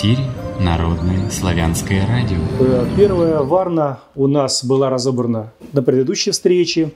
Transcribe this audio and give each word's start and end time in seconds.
эфире 0.00 0.24
Народное 0.58 1.28
славянское 1.28 2.06
радио. 2.06 2.38
Э, 2.58 2.86
первая 2.96 3.40
варна 3.40 4.00
у 4.14 4.28
нас 4.28 4.64
была 4.64 4.88
разобрана 4.88 5.52
на 5.74 5.82
предыдущей 5.82 6.30
встрече. 6.30 6.92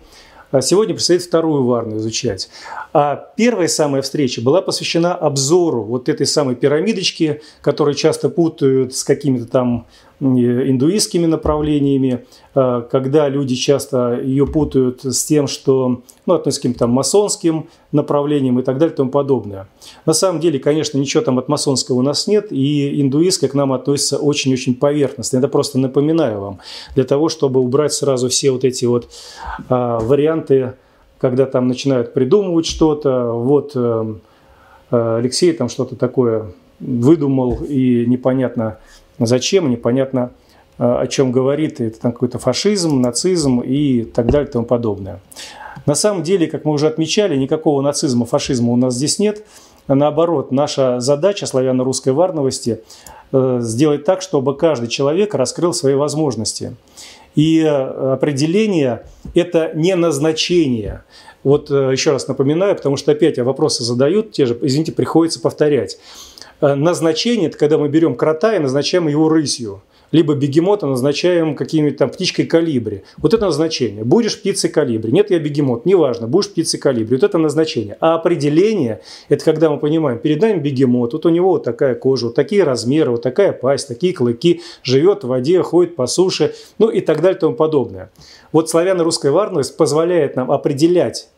А 0.51 0.63
сегодня 0.63 0.95
предстоит 0.95 1.23
вторую 1.23 1.65
варну 1.65 1.99
изучать. 1.99 2.49
А 2.95 3.17
первая 3.37 3.69
самая 3.69 4.01
встреча 4.01 4.41
была 4.41 4.63
посвящена 4.63 5.15
обзору 5.15 5.83
вот 5.83 6.09
этой 6.09 6.27
самой 6.27 6.55
пирамидочки, 6.55 7.43
которую 7.61 7.95
часто 7.95 8.31
путают 8.31 8.95
с 8.95 9.05
какими-то 9.05 9.47
там 9.47 9.87
индуистскими 10.21 11.27
направлениями, 11.27 12.25
э, 12.55 12.83
когда 12.91 13.29
люди 13.29 13.55
часто 13.55 14.21
ее 14.23 14.47
путают 14.47 15.05
с 15.05 15.25
тем, 15.25 15.47
что 15.47 16.03
ну, 16.27 16.35
относятся 16.35 16.61
к 16.61 16.63
каким-то 16.63 16.87
масонским 16.87 17.69
направлениям 17.93 18.59
и 18.61 18.63
так 18.63 18.79
далее 18.79 18.95
и 18.95 18.97
тому 18.97 19.11
подобное. 19.11 19.69
На 20.07 20.13
самом 20.13 20.41
деле, 20.41 20.59
конечно, 20.59 20.99
ничего 20.99 21.23
там 21.23 21.39
от 21.39 21.49
масонского 21.49 21.97
у 21.97 22.03
нас 22.03 22.27
нет, 22.27 22.53
и 22.53 23.01
индуистское 23.01 23.51
к 23.51 23.55
нам 23.55 23.73
относится 23.73 24.19
очень-очень 24.19 24.77
поверхностно. 24.77 25.39
Это 25.39 25.49
просто 25.49 25.79
напоминаю 25.79 26.41
вам, 26.41 26.59
для 26.95 27.05
того, 27.05 27.29
чтобы 27.29 27.61
убрать 27.61 27.93
сразу 27.93 28.29
все 28.29 28.51
вот 28.51 28.65
эти 28.65 28.85
вот 28.85 29.09
а, 29.69 29.99
варианты, 29.99 30.75
когда 31.19 31.47
там 31.47 31.69
начинают 31.69 32.13
придумывать 32.13 32.67
что-то, 32.67 33.33
вот 33.33 33.73
э, 33.75 34.15
Алексей 34.91 35.53
там 35.53 35.69
что-то 35.69 35.97
такое 35.97 36.53
выдумал, 36.81 37.59
и 37.67 38.05
непонятно, 38.07 38.79
Зачем, 39.19 39.71
непонятно, 39.71 40.33
э, 40.79 40.85
о 40.85 41.07
чем 41.07 41.33
говорит. 41.33 41.81
Это 41.81 42.01
там 42.01 42.13
какой-то 42.13 42.39
фашизм, 42.39 43.01
нацизм 43.01 43.61
и 43.61 44.03
так 44.03 44.27
далее 44.27 44.49
и 44.49 44.53
тому 44.53 44.65
подобное. 44.65 45.21
На 45.87 45.95
самом 45.95 46.23
деле, 46.23 46.47
как 46.47 46.65
мы 46.65 46.73
уже 46.73 46.87
отмечали, 46.87 47.37
никакого 47.37 47.83
нацизма, 47.83 48.27
фашизма 48.27 48.73
у 48.73 48.77
нас 48.77 48.95
здесь 48.95 49.19
нет. 49.19 49.45
Наоборот, 49.87 50.51
наша 50.51 50.99
задача 51.01 51.47
славяно-русской 51.47 52.13
варновости 52.13 52.81
э, 53.33 53.59
сделать 53.61 54.05
так, 54.05 54.23
чтобы 54.23 54.57
каждый 54.57 54.89
человек 54.89 55.35
раскрыл 55.35 55.75
свои 55.75 55.95
возможности. 55.95 56.75
И 57.35 57.61
э, 57.61 58.13
определение– 58.13 59.07
это 59.35 59.73
не 59.75 59.95
назначение. 59.95 61.05
Вот 61.43 61.69
еще 61.69 62.13
раз 62.13 62.27
напоминаю, 62.27 62.75
потому 62.75 62.97
что 62.97 63.13
опять 63.13 63.39
вопросы 63.39 63.85
задают, 63.85 64.33
те 64.33 64.47
же, 64.47 64.59
извините, 64.63 64.93
приходится 64.93 65.41
повторять. 65.41 65.99
Э, 66.61 66.75
назначение– 66.75 67.49
это 67.49 67.59
когда 67.59 67.79
мы 67.79 67.89
берем 67.89 68.15
крота 68.15 68.55
и 68.55 68.59
назначаем 68.59 69.09
его 69.09 69.29
рысью 69.29 69.83
либо 70.15 70.37
бегемота 70.37 70.87
назначаем 70.87 71.57
какими-то 71.57 71.99
там 71.99 72.11
птичкой 72.11 72.47
калибри. 72.47 73.03
Вот 73.17 73.35
это 73.35 73.47
назначение. 73.47 74.05
Будешь 74.05 74.39
птицей 74.39 74.71
калибри. 74.71 75.11
Нет, 75.11 75.33
я 75.33 75.41
бегемот. 75.41 75.87
Неважно, 75.87 76.29
будешь 76.29 76.51
птицей 76.51 76.79
калибри. 76.79 77.17
Вот 77.17 77.25
это 77.25 77.37
назначение. 77.37 77.97
А 77.99 78.15
определение– 78.15 79.01
это 79.29 79.45
когда 79.45 79.71
мы 79.71 79.79
понимаем, 79.79 80.21
перед 80.21 80.41
нами 80.41 80.61
бегемот, 80.61 81.15
вот 81.15 81.27
у 81.27 81.31
него 81.31 81.49
вот 81.49 81.65
такая 81.65 81.97
кожа, 81.97 82.27
вот 82.27 82.37
такие 82.37 82.63
размеры, 82.63 83.11
вот 83.11 83.23
такая 83.23 83.53
пасть, 83.53 83.89
такие 83.89 84.15
клыки, 84.15 84.63
живет 84.85 85.25
в 85.25 85.27
воде, 85.27 85.61
ходит 85.63 85.97
по 85.97 86.07
суше, 86.07 86.55
ну 86.79 86.91
и 86.91 87.01
так 87.01 87.21
далее 87.21 87.37
и 87.37 87.41
тому 87.41 87.57
подобное. 87.57 88.13
Вот 88.53 88.71
славяно-русская 88.71 89.33
варность 89.33 89.77
позволяет 89.77 90.37
нам 90.37 90.53
определять 90.53 91.29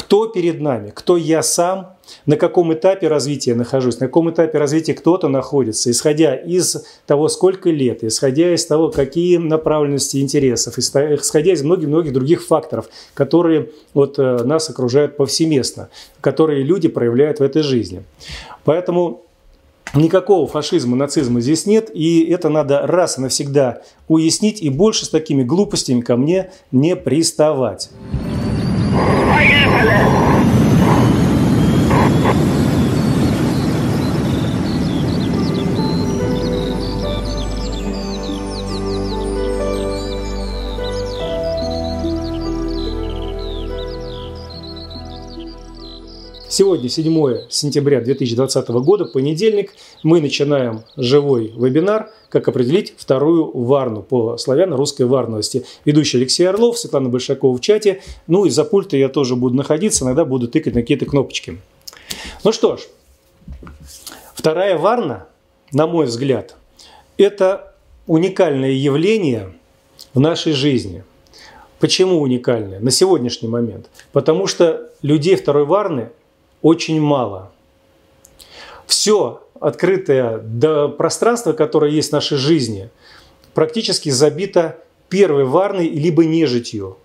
кто 0.00 0.26
перед 0.28 0.62
нами, 0.62 0.92
кто 0.94 1.18
я 1.18 1.42
сам, 1.42 1.94
на 2.24 2.36
каком 2.36 2.72
этапе 2.72 3.06
развития 3.06 3.54
нахожусь, 3.54 4.00
на 4.00 4.06
каком 4.06 4.30
этапе 4.30 4.56
развития 4.56 4.94
кто-то 4.94 5.28
находится, 5.28 5.90
исходя 5.90 6.34
из 6.34 6.82
того, 7.06 7.28
сколько 7.28 7.68
лет, 7.68 8.02
исходя 8.02 8.54
из 8.54 8.64
того, 8.64 8.90
какие 8.90 9.36
направленности 9.36 10.16
интересов, 10.16 10.78
исходя 10.78 11.52
из 11.52 11.62
многих-многих 11.62 12.14
других 12.14 12.42
факторов, 12.42 12.88
которые 13.12 13.72
вот 13.92 14.18
э, 14.18 14.42
нас 14.42 14.70
окружают 14.70 15.18
повсеместно, 15.18 15.90
которые 16.22 16.62
люди 16.62 16.88
проявляют 16.88 17.40
в 17.40 17.42
этой 17.42 17.62
жизни. 17.62 18.02
Поэтому 18.64 19.26
Никакого 19.92 20.46
фашизма, 20.46 20.94
нацизма 20.94 21.40
здесь 21.40 21.66
нет, 21.66 21.90
и 21.92 22.24
это 22.30 22.48
надо 22.48 22.86
раз 22.86 23.18
и 23.18 23.20
навсегда 23.22 23.82
уяснить, 24.06 24.62
и 24.62 24.70
больше 24.70 25.04
с 25.04 25.08
такими 25.08 25.42
глупостями 25.42 26.00
ко 26.00 26.16
мне 26.16 26.52
не 26.70 26.94
приставать. 26.94 27.90
Vai, 29.40 29.48
Guilherme. 29.48 30.29
Сегодня 46.50 46.88
7 46.88 47.48
сентября 47.48 48.00
2020 48.00 48.68
года, 48.70 49.04
понедельник, 49.04 49.72
мы 50.02 50.20
начинаем 50.20 50.82
живой 50.96 51.54
вебинар 51.56 52.10
«Как 52.28 52.48
определить 52.48 52.92
вторую 52.96 53.56
варну» 53.56 54.02
по 54.02 54.36
славяно-русской 54.36 55.04
варновости. 55.04 55.64
Ведущий 55.84 56.18
Алексей 56.18 56.44
Орлов, 56.44 56.76
Светлана 56.76 57.08
Большакова 57.08 57.56
в 57.56 57.60
чате. 57.60 58.02
Ну 58.26 58.46
и 58.46 58.50
за 58.50 58.64
пульта 58.64 58.96
я 58.96 59.08
тоже 59.08 59.36
буду 59.36 59.54
находиться, 59.54 60.04
иногда 60.04 60.24
буду 60.24 60.48
тыкать 60.48 60.74
на 60.74 60.80
какие-то 60.80 61.06
кнопочки. 61.06 61.60
Ну 62.42 62.50
что 62.50 62.76
ж, 62.76 62.80
вторая 64.34 64.76
варна, 64.76 65.28
на 65.70 65.86
мой 65.86 66.06
взгляд, 66.06 66.56
это 67.16 67.74
уникальное 68.08 68.72
явление 68.72 69.52
в 70.14 70.18
нашей 70.18 70.52
жизни. 70.52 71.04
Почему 71.78 72.20
уникальное? 72.20 72.80
На 72.80 72.90
сегодняшний 72.90 73.48
момент. 73.48 73.88
Потому 74.10 74.48
что 74.48 74.90
людей 75.00 75.36
второй 75.36 75.64
варны 75.64 76.10
очень 76.62 77.00
мало. 77.00 77.52
Все 78.86 79.42
открытое 79.60 80.38
до 80.38 80.88
пространства, 80.88 81.52
которое 81.52 81.90
есть 81.90 82.10
в 82.10 82.12
нашей 82.12 82.38
жизни, 82.38 82.90
практически 83.54 84.08
забито 84.08 84.78
первой 85.08 85.44
варной 85.44 85.88
либо 85.88 86.24
нежитью. 86.24 86.96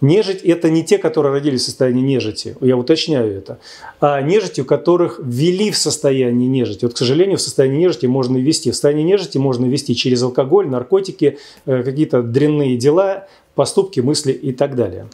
Нежить– 0.00 0.42
это 0.44 0.70
не 0.70 0.82
те, 0.82 0.96
которые 0.96 1.32
родились 1.32 1.62
в 1.62 1.64
состоянии 1.66 2.00
нежити, 2.00 2.56
я 2.62 2.76
уточняю 2.76 3.36
это, 3.36 3.58
а 4.00 4.22
нежити, 4.22 4.62
у 4.62 4.64
которых 4.64 5.20
ввели 5.22 5.70
в 5.70 5.76
состояние 5.76 6.48
нежити. 6.48 6.86
Вот, 6.86 6.94
к 6.94 6.96
сожалению, 6.96 7.36
в 7.36 7.42
состоянии 7.42 7.80
нежити 7.80 8.06
можно 8.06 8.38
ввести. 8.38 8.70
В 8.70 8.74
состоянии 8.74 9.02
нежити 9.02 9.36
можно 9.36 9.66
ввести 9.66 9.94
через 9.94 10.22
алкоголь, 10.22 10.68
наркотики, 10.68 11.38
э, 11.66 11.82
какие-то 11.82 12.22
дрянные 12.22 12.78
дела, 12.78 13.26
поступки, 13.54 14.00
мысли 14.00 14.32
и 14.32 14.52
так 14.52 14.74
далее. 14.74 15.06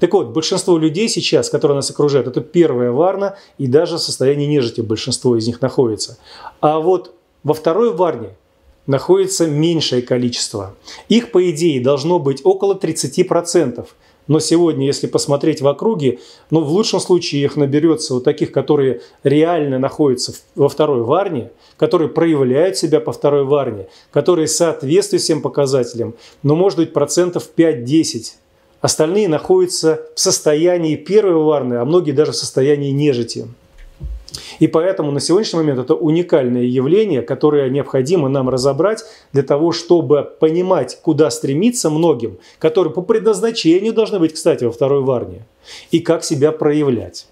Так 0.00 0.12
вот, 0.14 0.28
большинство 0.28 0.78
людей 0.78 1.08
сейчас, 1.08 1.50
которые 1.50 1.76
нас 1.76 1.90
окружают, 1.90 2.28
это 2.28 2.40
первая 2.40 2.90
варна, 2.90 3.36
и 3.58 3.66
даже 3.66 3.96
в 3.96 4.00
состоянии 4.00 4.46
нежити 4.46 4.80
большинство 4.80 5.36
из 5.36 5.46
них 5.46 5.60
находится. 5.60 6.18
А 6.60 6.80
вот 6.80 7.14
во 7.42 7.54
второй 7.54 7.92
варне 7.92 8.36
находится 8.86 9.46
меньшее 9.46 10.02
количество. 10.02 10.74
Их, 11.08 11.30
по 11.30 11.50
идее, 11.50 11.82
должно 11.82 12.18
быть 12.18 12.40
около 12.44 12.74
30%. 12.74 13.86
Но 14.28 14.38
сегодня, 14.38 14.86
если 14.86 15.08
посмотреть 15.08 15.62
в 15.62 15.66
округе, 15.66 16.20
ну, 16.50 16.60
в 16.60 16.70
лучшем 16.70 17.00
случае 17.00 17.42
их 17.42 17.56
наберется 17.56 18.14
вот 18.14 18.24
таких, 18.24 18.52
которые 18.52 19.00
реально 19.24 19.78
находятся 19.80 20.32
во 20.54 20.68
второй 20.68 21.02
варне, 21.02 21.50
которые 21.76 22.08
проявляют 22.08 22.76
себя 22.76 23.00
по 23.00 23.12
второй 23.12 23.44
варне, 23.44 23.88
которые 24.12 24.46
соответствуют 24.46 25.22
всем 25.22 25.42
показателям, 25.42 26.14
но 26.44 26.54
может 26.54 26.78
быть 26.78 26.92
процентов 26.92 27.48
5-10 27.56 28.34
Остальные 28.82 29.28
находятся 29.28 30.02
в 30.14 30.20
состоянии 30.20 30.96
первой 30.96 31.42
варны, 31.42 31.74
а 31.74 31.84
многие 31.84 32.10
даже 32.10 32.32
в 32.32 32.36
состоянии 32.36 32.90
нежити. 32.90 33.46
И 34.58 34.66
поэтому 34.66 35.12
на 35.12 35.20
сегодняшний 35.20 35.58
момент 35.58 35.78
это 35.78 35.94
уникальное 35.94 36.64
явление, 36.64 37.22
которое 37.22 37.70
необходимо 37.70 38.28
нам 38.28 38.48
разобрать 38.48 39.04
для 39.32 39.42
того, 39.42 39.72
чтобы 39.72 40.28
понимать, 40.40 40.98
куда 41.00 41.30
стремиться 41.30 41.90
многим, 41.90 42.38
которые 42.58 42.92
по 42.92 43.02
предназначению 43.02 43.92
должны 43.92 44.18
быть, 44.18 44.34
кстати, 44.34 44.64
во 44.64 44.72
второй 44.72 45.02
варне, 45.02 45.46
и 45.92 46.00
как 46.00 46.24
себя 46.24 46.50
проявлять. 46.50 47.26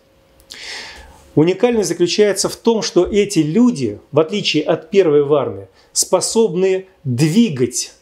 Уникальность 1.34 1.88
заключается 1.88 2.48
в 2.48 2.56
том, 2.56 2.82
что 2.82 3.06
эти 3.06 3.40
люди, 3.40 3.98
в 4.12 4.20
отличие 4.20 4.62
от 4.62 4.90
первой 4.90 5.24
варны, 5.24 5.68
способны 5.92 6.86
двигать 7.02 7.92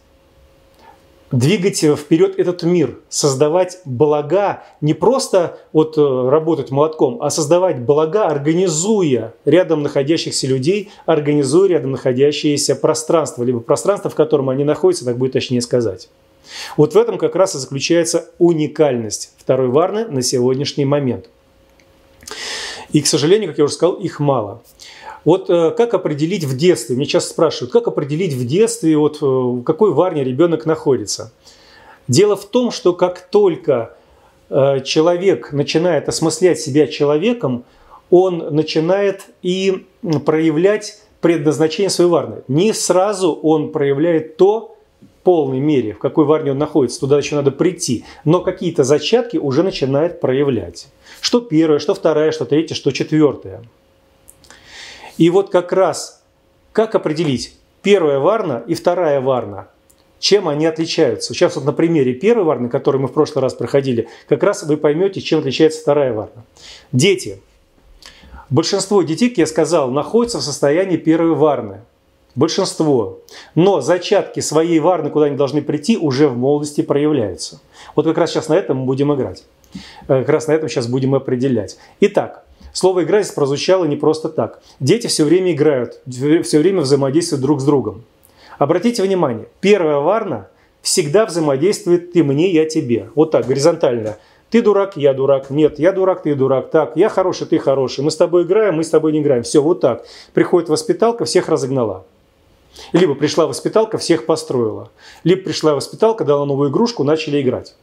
двигать 1.30 1.78
вперед 1.78 2.38
этот 2.38 2.62
мир, 2.62 2.98
создавать 3.08 3.78
блага, 3.84 4.62
не 4.80 4.94
просто 4.94 5.58
вот 5.72 5.98
э, 5.98 6.28
работать 6.30 6.70
молотком, 6.70 7.18
а 7.20 7.30
создавать 7.30 7.80
блага, 7.80 8.26
организуя 8.26 9.34
рядом 9.44 9.82
находящихся 9.82 10.46
людей, 10.46 10.90
организуя 11.06 11.68
рядом 11.68 11.92
находящееся 11.92 12.76
пространство, 12.76 13.44
либо 13.44 13.60
пространство, 13.60 14.10
в 14.10 14.14
котором 14.14 14.48
они 14.48 14.64
находятся, 14.64 15.04
так 15.04 15.18
будет 15.18 15.32
точнее 15.32 15.60
сказать. 15.60 16.08
Вот 16.76 16.94
в 16.94 16.96
этом 16.96 17.18
как 17.18 17.36
раз 17.36 17.54
и 17.54 17.58
заключается 17.58 18.30
уникальность 18.38 19.32
второй 19.36 19.68
Варны 19.68 20.06
на 20.06 20.22
сегодняшний 20.22 20.86
момент. 20.86 21.28
И, 22.90 23.02
к 23.02 23.06
сожалению, 23.06 23.50
как 23.50 23.58
я 23.58 23.64
уже 23.64 23.74
сказал, 23.74 23.94
их 23.96 24.18
мало. 24.18 24.62
Вот 25.28 25.50
э, 25.50 25.72
как 25.72 25.92
определить 25.92 26.44
в 26.44 26.56
детстве, 26.56 26.96
мне 26.96 27.04
часто 27.04 27.32
спрашивают, 27.32 27.70
как 27.70 27.86
определить 27.86 28.32
в 28.32 28.46
детстве, 28.46 28.96
вот 28.96 29.18
э, 29.20 29.26
в 29.26 29.62
какой 29.62 29.92
варне 29.92 30.24
ребенок 30.24 30.64
находится. 30.64 31.34
Дело 32.08 32.34
в 32.34 32.46
том, 32.46 32.70
что 32.70 32.94
как 32.94 33.28
только 33.28 33.94
э, 34.48 34.80
человек 34.86 35.52
начинает 35.52 36.08
осмыслять 36.08 36.60
себя 36.60 36.86
человеком, 36.86 37.64
он 38.08 38.38
начинает 38.38 39.26
и 39.42 39.84
проявлять 40.24 40.98
предназначение 41.20 41.90
своей 41.90 42.08
варны. 42.08 42.36
Не 42.48 42.72
сразу 42.72 43.34
он 43.34 43.70
проявляет 43.70 44.38
то, 44.38 44.78
в 45.02 45.24
полной 45.24 45.60
мере, 45.60 45.92
в 45.92 45.98
какой 45.98 46.24
варне 46.24 46.52
он 46.52 46.58
находится, 46.58 47.00
туда 47.00 47.18
еще 47.18 47.34
надо 47.34 47.50
прийти. 47.50 48.06
Но 48.24 48.40
какие-то 48.40 48.82
зачатки 48.82 49.36
уже 49.36 49.62
начинает 49.62 50.22
проявлять. 50.22 50.88
Что 51.20 51.42
первое, 51.42 51.80
что 51.80 51.92
второе, 51.92 52.32
что 52.32 52.46
третье, 52.46 52.74
что 52.74 52.92
четвертое. 52.92 53.62
И 55.18 55.30
вот 55.30 55.50
как 55.50 55.72
раз 55.72 56.22
как 56.72 56.94
определить 56.94 57.54
первая 57.82 58.18
варна 58.18 58.62
и 58.66 58.74
вторая 58.74 59.20
варна? 59.20 59.68
Чем 60.20 60.48
они 60.48 60.66
отличаются? 60.66 61.34
Сейчас 61.34 61.56
вот 61.56 61.64
на 61.64 61.72
примере 61.72 62.12
первой 62.14 62.44
варны, 62.44 62.68
который 62.68 63.00
мы 63.00 63.08
в 63.08 63.12
прошлый 63.12 63.42
раз 63.42 63.54
проходили, 63.54 64.08
как 64.28 64.42
раз 64.42 64.62
вы 64.64 64.76
поймете, 64.76 65.20
чем 65.20 65.40
отличается 65.40 65.80
вторая 65.80 66.12
варна. 66.12 66.44
Дети. 66.92 67.40
Большинство 68.50 69.02
детей, 69.02 69.28
как 69.28 69.38
я 69.38 69.46
сказал, 69.46 69.90
находятся 69.90 70.38
в 70.38 70.42
состоянии 70.42 70.96
первой 70.96 71.34
варны. 71.34 71.80
Большинство. 72.34 73.20
Но 73.54 73.80
зачатки 73.80 74.40
своей 74.40 74.78
варны, 74.78 75.10
куда 75.10 75.26
они 75.26 75.36
должны 75.36 75.62
прийти, 75.62 75.96
уже 75.98 76.28
в 76.28 76.36
молодости 76.36 76.80
проявляются. 76.80 77.60
Вот 77.94 78.06
как 78.06 78.18
раз 78.18 78.30
сейчас 78.30 78.48
на 78.48 78.54
этом 78.54 78.78
мы 78.78 78.86
будем 78.86 79.12
играть. 79.12 79.44
Э, 80.06 80.20
как 80.20 80.28
раз 80.28 80.46
на 80.46 80.52
этом 80.52 80.68
сейчас 80.68 80.86
будем 80.86 81.14
определять. 81.14 81.78
Итак, 82.00 82.44
слово 82.78 83.02
«игра» 83.02 83.22
здесь 83.22 83.34
прозвучало 83.34 83.84
не 83.84 83.96
просто 83.96 84.28
так. 84.28 84.60
Дети 84.80 85.08
все 85.08 85.24
время 85.24 85.52
играют, 85.52 86.00
все 86.06 86.58
время 86.58 86.82
взаимодействуют 86.82 87.42
друг 87.42 87.60
с 87.60 87.64
другом. 87.64 88.04
Обратите 88.58 89.02
внимание, 89.02 89.48
первая 89.60 89.98
варна 89.98 90.48
всегда 90.82 91.26
взаимодействует 91.26 92.12
«ты 92.12 92.22
мне, 92.22 92.50
я 92.52 92.66
тебе». 92.66 93.10
Вот 93.14 93.32
так, 93.32 93.46
горизонтально. 93.46 94.16
Ты 94.50 94.62
дурак, 94.62 94.96
я 94.96 95.12
дурак. 95.12 95.50
Нет, 95.50 95.78
я 95.78 95.92
дурак, 95.92 96.22
ты 96.22 96.34
дурак. 96.34 96.70
Так, 96.70 96.96
я 96.96 97.10
хороший, 97.10 97.46
ты 97.46 97.58
хороший. 97.58 98.02
Мы 98.02 98.10
с 98.10 98.16
тобой 98.16 98.44
играем, 98.44 98.76
мы 98.76 98.84
с 98.84 98.88
тобой 98.88 99.12
не 99.12 99.20
играем. 99.20 99.42
Все, 99.42 99.60
вот 99.60 99.80
так. 99.80 100.06
Приходит 100.32 100.70
воспиталка, 100.70 101.26
всех 101.26 101.48
разогнала. 101.50 102.06
Либо 102.92 103.14
пришла 103.14 103.46
воспиталка, 103.46 103.98
всех 103.98 104.24
построила. 104.24 104.88
Либо 105.22 105.42
пришла 105.42 105.74
воспиталка, 105.74 106.24
дала 106.24 106.46
новую 106.46 106.70
игрушку, 106.70 107.04
начали 107.04 107.42
играть. 107.42 107.74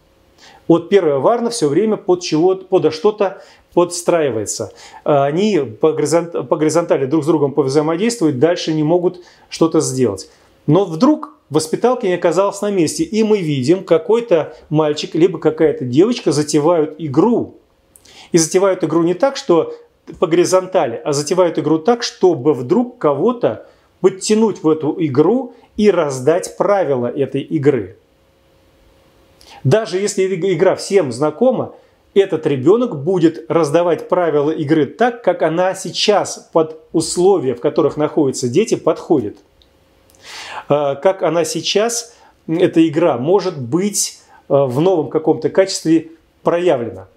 Вот 0.67 0.89
первая 0.89 1.17
варна 1.17 1.51
все 1.51 1.67
время 1.67 1.97
под, 1.97 2.21
чего, 2.21 2.55
под 2.55 2.91
что-то 2.91 3.43
подстраивается. 3.75 4.71
Они 5.03 5.59
по 5.59 5.91
горизонтали 5.91 7.05
друг 7.05 7.23
с 7.23 7.27
другом 7.27 7.51
повзаимодействуют, 7.51 8.39
дальше 8.39 8.73
не 8.73 8.83
могут 8.83 9.21
что-то 9.49 9.81
сделать. 9.81 10.29
Но 10.65 10.85
вдруг 10.85 11.35
воспиталка 11.49 12.07
не 12.07 12.13
оказалась 12.13 12.61
на 12.61 12.71
месте, 12.71 13.03
и 13.03 13.23
мы 13.23 13.39
видим, 13.39 13.83
какой-то 13.83 14.55
мальчик, 14.69 15.13
либо 15.13 15.37
какая-то 15.39 15.85
девочка 15.85 16.31
затевают 16.31 16.95
игру. 16.97 17.57
И 18.31 18.37
затевают 18.37 18.83
игру 18.83 19.03
не 19.03 19.13
так, 19.13 19.35
что 19.35 19.75
по 20.19 20.25
горизонтали, 20.25 21.01
а 21.03 21.13
затевают 21.13 21.59
игру 21.59 21.77
так, 21.77 22.01
чтобы 22.01 22.53
вдруг 22.53 22.97
кого-то 22.97 23.67
подтянуть 23.99 24.63
в 24.63 24.69
эту 24.69 24.95
игру 24.99 25.53
и 25.75 25.91
раздать 25.91 26.57
правила 26.57 27.07
этой 27.07 27.41
игры. 27.41 27.97
Даже 29.63 29.97
если 29.97 30.25
игра 30.25 30.75
всем 30.75 31.11
знакома, 31.11 31.75
этот 32.19 32.47
ребенок 32.47 33.03
будет 33.03 33.45
раздавать 33.49 34.07
правила 34.07 34.49
игры 34.49 34.85
так, 34.85 35.23
как 35.23 35.41
она 35.41 35.75
сейчас 35.75 36.49
под 36.53 36.79
условия, 36.93 37.55
в 37.55 37.59
которых 37.59 37.97
находятся 37.97 38.47
дети, 38.47 38.75
подходит. 38.75 39.37
А, 40.69 40.95
как 40.95 41.23
она 41.23 41.43
сейчас, 41.43 42.15
эта 42.47 42.87
игра, 42.87 43.17
может 43.17 43.61
быть 43.61 44.19
а, 44.47 44.65
в 44.65 44.79
новом 44.79 45.09
каком-то 45.09 45.49
качестве 45.49 46.11
проявлена. 46.41 47.07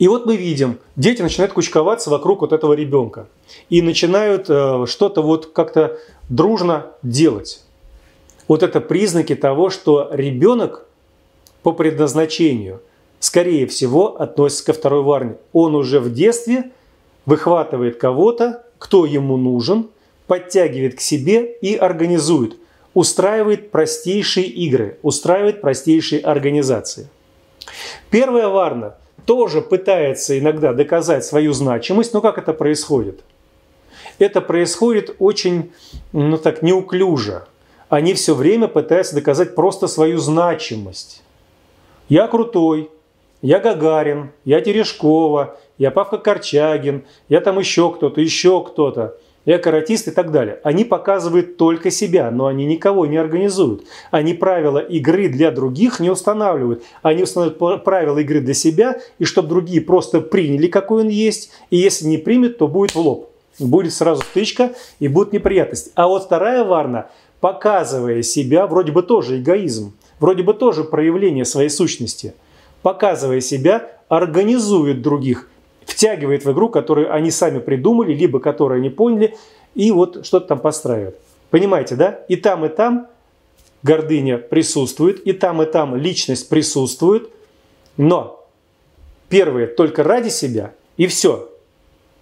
И 0.00 0.08
вот 0.08 0.26
мы 0.26 0.36
видим, 0.36 0.80
дети 0.96 1.22
начинают 1.22 1.52
кучковаться 1.52 2.10
вокруг 2.10 2.40
вот 2.40 2.52
этого 2.52 2.72
ребенка 2.72 3.28
и 3.68 3.80
начинают 3.80 4.46
э, 4.50 4.86
что-то 4.88 5.22
вот 5.22 5.52
как-то 5.52 5.98
дружно 6.28 6.86
делать. 7.02 7.62
Вот 8.48 8.64
это 8.64 8.80
признаки 8.80 9.36
того, 9.36 9.70
что 9.70 10.08
ребенок 10.12 10.86
по 11.62 11.70
предназначению, 11.72 12.82
скорее 13.24 13.66
всего, 13.66 14.20
относится 14.20 14.66
ко 14.66 14.72
второй 14.74 15.02
варне. 15.02 15.36
Он 15.52 15.74
уже 15.74 15.98
в 15.98 16.12
детстве 16.12 16.70
выхватывает 17.24 17.96
кого-то, 17.96 18.64
кто 18.78 19.06
ему 19.06 19.36
нужен, 19.36 19.88
подтягивает 20.26 20.96
к 20.96 21.00
себе 21.00 21.52
и 21.52 21.74
организует, 21.74 22.56
устраивает 22.92 23.70
простейшие 23.70 24.46
игры, 24.46 24.98
устраивает 25.02 25.60
простейшие 25.60 26.20
организации. 26.20 27.08
Первая 28.10 28.48
варна– 28.48 28.96
тоже 29.24 29.62
пытается 29.62 30.38
иногда 30.38 30.74
доказать 30.74 31.24
свою 31.24 31.54
значимость, 31.54 32.12
но 32.12 32.20
как 32.20 32.36
это 32.36 32.52
происходит? 32.52 33.24
Это 34.18 34.42
происходит 34.42 35.16
очень, 35.18 35.72
ну 36.12 36.36
так, 36.36 36.60
неуклюже. 36.60 37.44
Они 37.88 38.12
все 38.12 38.34
время 38.34 38.68
пытаются 38.68 39.14
доказать 39.14 39.54
просто 39.54 39.88
свою 39.88 40.18
значимость. 40.18 41.22
Я 42.10 42.28
крутой, 42.28 42.90
я 43.44 43.60
Гагарин, 43.60 44.30
я 44.46 44.62
Терешкова, 44.62 45.58
я 45.76 45.90
Павка 45.90 46.16
Корчагин, 46.16 47.04
я 47.28 47.42
там 47.42 47.58
еще 47.58 47.92
кто-то, 47.92 48.20
еще 48.22 48.64
кто-то 48.64 49.18
я 49.44 49.58
каратист 49.58 50.08
и 50.08 50.10
так 50.10 50.32
далее. 50.32 50.58
Они 50.62 50.86
показывают 50.86 51.58
только 51.58 51.90
себя, 51.90 52.30
но 52.30 52.46
они 52.46 52.64
никого 52.64 53.04
не 53.04 53.18
организуют. 53.18 53.84
Они 54.10 54.32
правила 54.32 54.78
игры 54.78 55.28
для 55.28 55.50
других 55.50 56.00
не 56.00 56.08
устанавливают. 56.08 56.82
Они 57.02 57.24
устанавливают 57.24 57.84
правила 57.84 58.16
игры 58.16 58.40
для 58.40 58.54
себя, 58.54 59.00
и 59.18 59.24
чтобы 59.24 59.48
другие 59.48 59.82
просто 59.82 60.22
приняли, 60.22 60.68
какой 60.68 61.02
он 61.02 61.08
есть, 61.08 61.50
и 61.68 61.76
если 61.76 62.06
не 62.06 62.16
примет, 62.16 62.56
то 62.56 62.66
будет 62.66 62.94
в 62.94 62.98
лоб. 62.98 63.30
Будет 63.58 63.92
сразу 63.92 64.22
стычка 64.22 64.72
и 64.98 65.08
будут 65.08 65.34
неприятности. 65.34 65.92
А 65.94 66.08
вот 66.08 66.24
вторая 66.24 66.64
варна, 66.64 67.10
показывая 67.40 68.22
себя, 68.22 68.66
вроде 68.66 68.92
бы 68.92 69.02
тоже 69.02 69.38
эгоизм, 69.38 69.92
вроде 70.18 70.42
бы 70.42 70.54
тоже 70.54 70.84
проявление 70.84 71.44
своей 71.44 71.68
сущности, 71.68 72.32
показывая 72.84 73.40
себя, 73.40 73.90
организует 74.08 75.02
других– 75.02 75.48
втягивает 75.86 76.44
в 76.44 76.52
игру, 76.52 76.68
которую 76.68 77.12
они 77.12 77.30
сами 77.30 77.58
придумали, 77.58 78.12
либо 78.12 78.40
которую 78.40 78.78
они 78.78 78.90
поняли, 78.90 79.36
и 79.74 79.90
вот 79.90 80.26
что-то 80.26 80.48
там 80.48 80.60
постраивают. 80.60 81.16
Понимаете, 81.50 81.94
да? 81.96 82.20
И 82.28 82.36
там, 82.36 82.64
и 82.64 82.68
там 82.68 83.08
гордыня 83.82 84.38
присутствует, 84.38 85.20
и 85.26 85.32
там, 85.32 85.62
и 85.62 85.66
там 85.66 85.94
личность 85.96 86.48
присутствует, 86.48 87.30
но 87.96 88.46
первые 89.28 89.66
только 89.66 90.02
ради 90.02 90.28
себя, 90.28 90.72
и 90.96 91.06
все. 91.06 91.50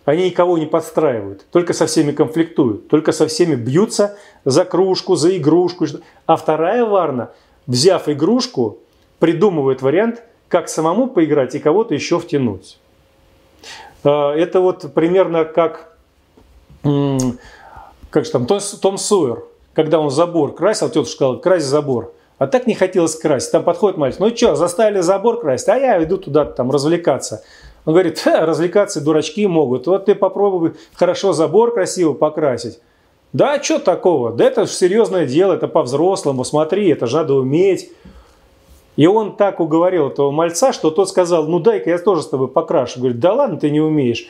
Они 0.04 0.26
никого 0.26 0.58
не 0.58 0.66
подстраивают, 0.66 1.46
только 1.52 1.72
со 1.72 1.86
всеми 1.86 2.10
конфликтуют, 2.10 2.88
только 2.88 3.12
со 3.12 3.28
всеми 3.28 3.54
бьются 3.54 4.18
за 4.44 4.64
кружку, 4.64 5.14
за 5.14 5.36
игрушку. 5.36 5.86
А 6.26 6.36
вторая 6.36 6.84
варна, 6.84 7.30
взяв 7.68 8.08
игрушку, 8.08 8.78
придумывает 9.20 9.80
вариант, 9.80 10.24
как 10.52 10.68
самому 10.68 11.06
поиграть 11.06 11.54
и 11.54 11.58
кого-то 11.58 11.94
еще 11.94 12.18
втянуть. 12.18 12.78
А, 14.04 14.34
это 14.34 14.60
вот 14.60 14.92
примерно 14.92 15.46
как, 15.46 15.96
как 16.82 18.26
же 18.26 18.30
там, 18.30 18.46
Том 18.46 18.98
Сойер, 18.98 19.44
когда 19.72 19.98
он 19.98 20.10
забор 20.10 20.54
красил, 20.54 20.90
тетушка 20.90 21.12
сказала, 21.12 21.36
крась 21.38 21.64
забор. 21.64 22.12
А 22.36 22.46
так 22.46 22.66
не 22.66 22.74
хотелось 22.74 23.16
красить. 23.16 23.50
Там 23.50 23.64
подходит 23.64 23.96
мальчик, 23.96 24.20
ну 24.20 24.36
что, 24.36 24.54
заставили 24.54 25.00
забор 25.00 25.40
красить, 25.40 25.70
а 25.70 25.78
я 25.78 26.04
иду 26.04 26.18
туда 26.18 26.44
там 26.44 26.70
развлекаться. 26.70 27.42
Он 27.86 27.94
говорит, 27.94 28.22
развлекаться 28.26 29.00
дурачки 29.00 29.46
могут. 29.46 29.86
Вот 29.86 30.04
ты 30.04 30.14
попробуй 30.14 30.74
хорошо 30.92 31.32
забор 31.32 31.72
красиво 31.72 32.12
покрасить. 32.12 32.78
Да, 33.32 33.62
что 33.62 33.78
такого? 33.78 34.32
Да 34.32 34.44
это 34.44 34.66
серьезное 34.66 35.24
дело, 35.24 35.54
это 35.54 35.66
по-взрослому. 35.66 36.44
Смотри, 36.44 36.90
это 36.90 37.06
же 37.06 37.16
надо 37.16 37.32
уметь. 37.36 37.90
И 38.96 39.06
он 39.06 39.36
так 39.36 39.60
уговорил 39.60 40.08
этого 40.08 40.30
мальца, 40.30 40.72
что 40.72 40.90
тот 40.90 41.08
сказал, 41.08 41.46
ну 41.46 41.58
дай-ка 41.58 41.90
я 41.90 41.98
тоже 41.98 42.22
с 42.22 42.28
тобой 42.28 42.48
покрашу. 42.48 43.00
Говорит, 43.00 43.20
да 43.20 43.32
ладно, 43.32 43.58
ты 43.58 43.70
не 43.70 43.80
умеешь. 43.80 44.26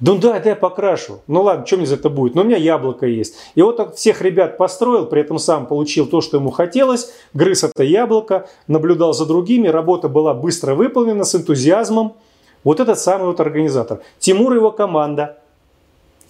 Ну 0.00 0.18
да, 0.18 0.40
да, 0.40 0.50
я 0.50 0.56
покрашу. 0.56 1.20
Ну 1.26 1.42
ладно, 1.42 1.64
что 1.66 1.76
мне 1.76 1.86
за 1.86 1.94
это 1.94 2.10
будет? 2.10 2.34
Но 2.34 2.42
у 2.42 2.44
меня 2.44 2.56
яблоко 2.56 3.06
есть. 3.06 3.36
И 3.54 3.62
вот 3.62 3.76
так 3.76 3.94
всех 3.94 4.22
ребят 4.22 4.56
построил, 4.56 5.06
при 5.06 5.20
этом 5.20 5.38
сам 5.38 5.66
получил 5.66 6.06
то, 6.06 6.20
что 6.20 6.38
ему 6.38 6.50
хотелось, 6.50 7.12
грыз 7.34 7.62
это 7.62 7.84
яблоко, 7.84 8.48
наблюдал 8.66 9.12
за 9.12 9.26
другими, 9.26 9.68
работа 9.68 10.08
была 10.08 10.34
быстро 10.34 10.74
выполнена, 10.74 11.24
с 11.24 11.34
энтузиазмом. 11.34 12.14
Вот 12.64 12.80
этот 12.80 12.98
самый 12.98 13.26
вот 13.26 13.40
организатор. 13.40 14.00
Тимур 14.18 14.54
и 14.54 14.56
его 14.56 14.72
команда– 14.72 15.38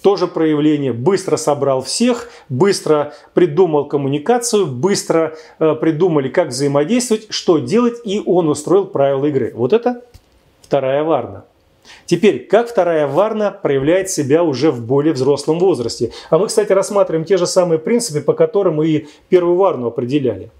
тоже 0.02 0.26
проявление. 0.26 0.92
Быстро 0.92 1.36
собрал 1.36 1.82
всех, 1.82 2.28
быстро 2.48 3.14
придумал 3.34 3.86
коммуникацию, 3.86 4.66
быстро 4.66 5.34
э, 5.58 5.74
придумали, 5.74 6.28
как 6.28 6.48
взаимодействовать, 6.48 7.28
что 7.30 7.58
делать, 7.58 8.00
и 8.04 8.20
он 8.24 8.48
устроил 8.48 8.84
правила 8.84 9.26
игры. 9.26 9.52
Вот 9.54 9.72
это 9.72 10.02
вторая 10.62 11.04
варна. 11.04 11.44
Теперь, 12.06 12.46
как 12.46 12.68
вторая 12.68 13.06
варна 13.06 13.50
проявляет 13.50 14.10
себя 14.10 14.42
уже 14.42 14.70
в 14.70 14.84
более 14.84 15.12
взрослом 15.12 15.58
возрасте? 15.58 16.12
А 16.30 16.38
мы, 16.38 16.46
кстати, 16.46 16.72
рассматриваем 16.72 17.24
те 17.24 17.36
же 17.36 17.46
самые 17.46 17.78
принципы, 17.78 18.20
по 18.20 18.32
которым 18.32 18.82
и 18.82 19.06
первую 19.28 19.56
варну 19.56 19.88
определяли. 19.88 20.50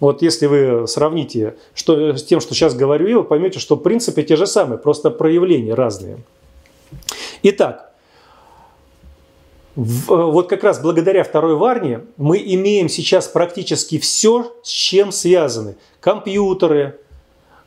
Вот 0.00 0.20
если 0.20 0.46
вы 0.46 0.86
сравните 0.86 1.56
что, 1.74 2.14
с 2.16 2.22
тем, 2.22 2.40
что 2.40 2.54
сейчас 2.54 2.74
говорю 2.74 3.18
вы 3.18 3.24
поймете, 3.24 3.58
что 3.58 3.76
принципы 3.76 4.22
те 4.22 4.36
же 4.36 4.46
самые, 4.46 4.78
просто 4.78 5.10
проявления 5.10 5.74
разные. 5.74 6.18
Итак, 7.42 7.92
вот 9.76 10.48
как 10.48 10.64
раз 10.64 10.80
благодаря 10.80 11.22
второй 11.22 11.54
варне 11.54 12.00
мы 12.16 12.38
имеем 12.38 12.88
сейчас 12.88 13.28
практически 13.28 13.98
все, 13.98 14.56
с 14.62 14.68
чем 14.68 15.12
связаны. 15.12 15.76
Компьютеры, 16.00 16.98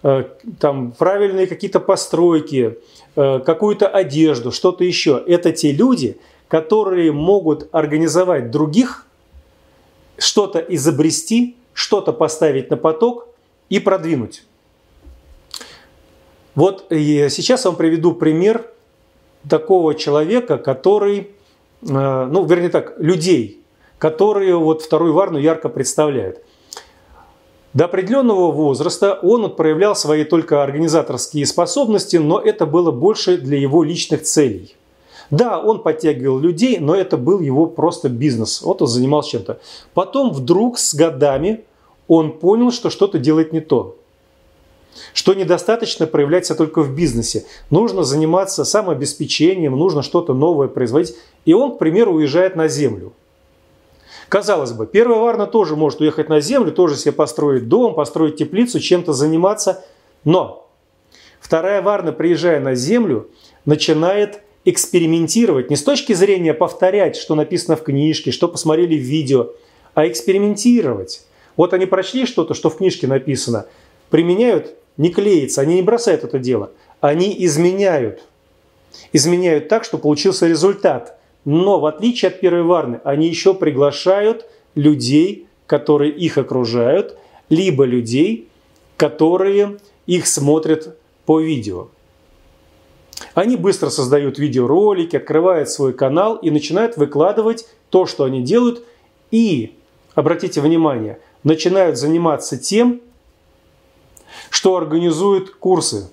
э, 0.02 0.24
там 0.60 0.92
правильные 0.92 1.46
какие-то 1.46 1.80
постройки, 1.80 2.80
э, 3.16 3.40
какую-то 3.46 3.88
одежду, 3.88 4.52
что-то 4.52 4.84
еще. 4.84 5.24
Это 5.28 5.52
те 5.52 5.72
люди, 5.72 6.18
которые 6.48 7.12
могут 7.12 7.70
организовать 7.72 8.50
других, 8.50 9.06
что-то 10.18 10.58
изобрести, 10.60 11.58
что-то 11.74 12.12
поставить 12.12 12.72
на 12.72 12.78
поток 12.78 13.28
и 13.70 13.80
продвинуть. 13.80 14.44
Вот 16.56 16.88
сейчас 16.90 17.66
я 17.66 17.70
вам 17.70 17.78
приведу 17.78 18.14
пример 18.14 18.66
такого 19.48 19.94
человека, 19.94 20.58
который 20.58 21.30
Э, 21.30 21.39
ну, 21.82 22.46
вернее 22.46 22.70
так, 22.70 22.96
людей, 23.00 23.62
которые 23.98 24.58
вот 24.58 24.82
вторую 24.82 25.14
Варну 25.14 25.38
ярко 25.38 25.70
представляют. 25.70 26.44
До 27.74 27.86
определенного 27.86 28.52
возраста 28.52 29.20
он 29.22 29.56
проявлял 29.56 29.96
свои 29.96 30.24
только 30.24 30.64
организаторские 30.64 31.46
способности, 31.46 32.18
но 32.18 32.40
это 32.40 32.66
было 32.66 32.92
больше 32.92 33.38
для 33.38 33.60
его 33.60 33.84
личных 33.84 34.24
целей. 34.24 34.76
Да, 35.30 35.60
он 35.60 35.84
подтягивал 35.84 36.40
людей, 36.40 36.80
но 36.80 36.96
это 36.96 37.16
был 37.16 37.40
его 37.40 37.68
просто 37.68 38.10
бизнес. 38.10 38.64
Вот 38.64 38.82
он 38.82 38.88
занимался 38.88 39.32
чем-то. 39.32 39.60
Потом 39.94 40.32
вдруг 40.32 40.80
с 40.80 40.96
годами 40.96 41.66
он 42.08 42.32
понял, 42.32 42.72
что 42.72 42.90
что-то 42.90 43.20
делает 43.20 43.54
не 43.54 43.60
то 43.60 43.99
что 45.14 45.34
недостаточно 45.34 46.08
проявляться 46.08 46.56
только 46.56 46.82
в 46.82 46.94
бизнесе. 46.96 47.46
Нужно 47.70 48.04
заниматься 48.04 48.66
самообеспечением, 48.66 49.78
нужно 49.78 50.02
что-то 50.02 50.34
новое 50.34 50.68
производить. 50.68 51.16
И 51.46 51.54
он, 51.54 51.76
к 51.76 51.80
примеру, 51.80 52.14
уезжает 52.14 52.56
на 52.56 52.68
землю. 52.68 53.14
Казалось 54.28 54.74
бы, 54.74 54.86
первая 54.86 55.20
Варна 55.20 55.48
тоже 55.48 55.76
может 55.76 56.02
уехать 56.02 56.30
на 56.30 56.40
землю, 56.40 56.72
тоже 56.72 56.96
себе 56.96 57.12
построить 57.12 57.68
дом, 57.68 57.96
построить 57.96 58.36
теплицу, 58.36 58.80
чем-то 58.80 59.12
заниматься. 59.14 59.84
Но 60.24 60.70
вторая 61.40 61.82
Варна, 61.82 62.12
приезжая 62.12 62.60
на 62.60 62.76
землю, 62.76 63.30
начинает 63.66 64.42
экспериментировать 64.66 65.70
не 65.72 65.76
с 65.76 65.84
точки 65.84 66.14
зрения 66.14 66.54
повторять, 66.54 67.16
что 67.16 67.34
написано 67.34 67.76
в 67.76 67.84
книжке, 67.84 68.32
что 68.32 68.48
посмотрели 68.48 68.96
в 68.96 69.02
видео, 69.02 69.50
а 69.96 70.08
экспериментировать. 70.08 71.26
Вот 71.58 71.74
они 71.74 71.88
прочли 71.88 72.26
что-то, 72.26 72.54
что 72.54 72.70
в 72.70 72.78
книжке 72.78 73.08
написано, 73.08 73.66
применяют 74.12 74.76
не 75.00 75.10
клеится, 75.10 75.62
они 75.62 75.76
не 75.76 75.82
бросают 75.82 76.26
это 76.26 76.38
дело, 76.38 76.72
они 77.00 77.34
изменяют. 77.46 78.22
Изменяют 79.14 79.70
так, 79.70 79.86
что 79.86 79.98
получился 79.98 80.46
результат. 80.46 81.18
Но 81.46 81.80
в 81.80 81.86
отличие 81.86 82.28
от 82.30 82.42
первой 82.42 82.64
варны, 82.64 83.00
они 83.06 83.28
еще 83.28 83.54
приглашают 83.54 84.46
людей, 84.76 85.48
которые 85.68 86.12
их 86.12 86.38
окружают, 86.38 87.18
либо 87.48 87.86
людей, 87.86 88.50
которые 88.98 89.78
их 90.06 90.28
смотрят 90.28 90.98
по 91.26 91.40
видео. 91.40 91.88
Они 93.36 93.56
быстро 93.56 93.90
создают 93.90 94.38
видеоролики, 94.38 95.16
открывают 95.16 95.70
свой 95.70 95.94
канал 95.94 96.36
и 96.36 96.52
начинают 96.52 96.98
выкладывать 96.98 97.68
то, 97.90 98.06
что 98.06 98.26
они 98.26 98.42
делают. 98.42 98.84
И, 99.32 99.78
обратите 100.14 100.60
внимание, 100.60 101.20
начинают 101.44 101.98
заниматься 101.98 102.58
тем, 102.58 103.02
что 104.50 104.78
организуют 104.78 105.52
курсы. 105.52 106.10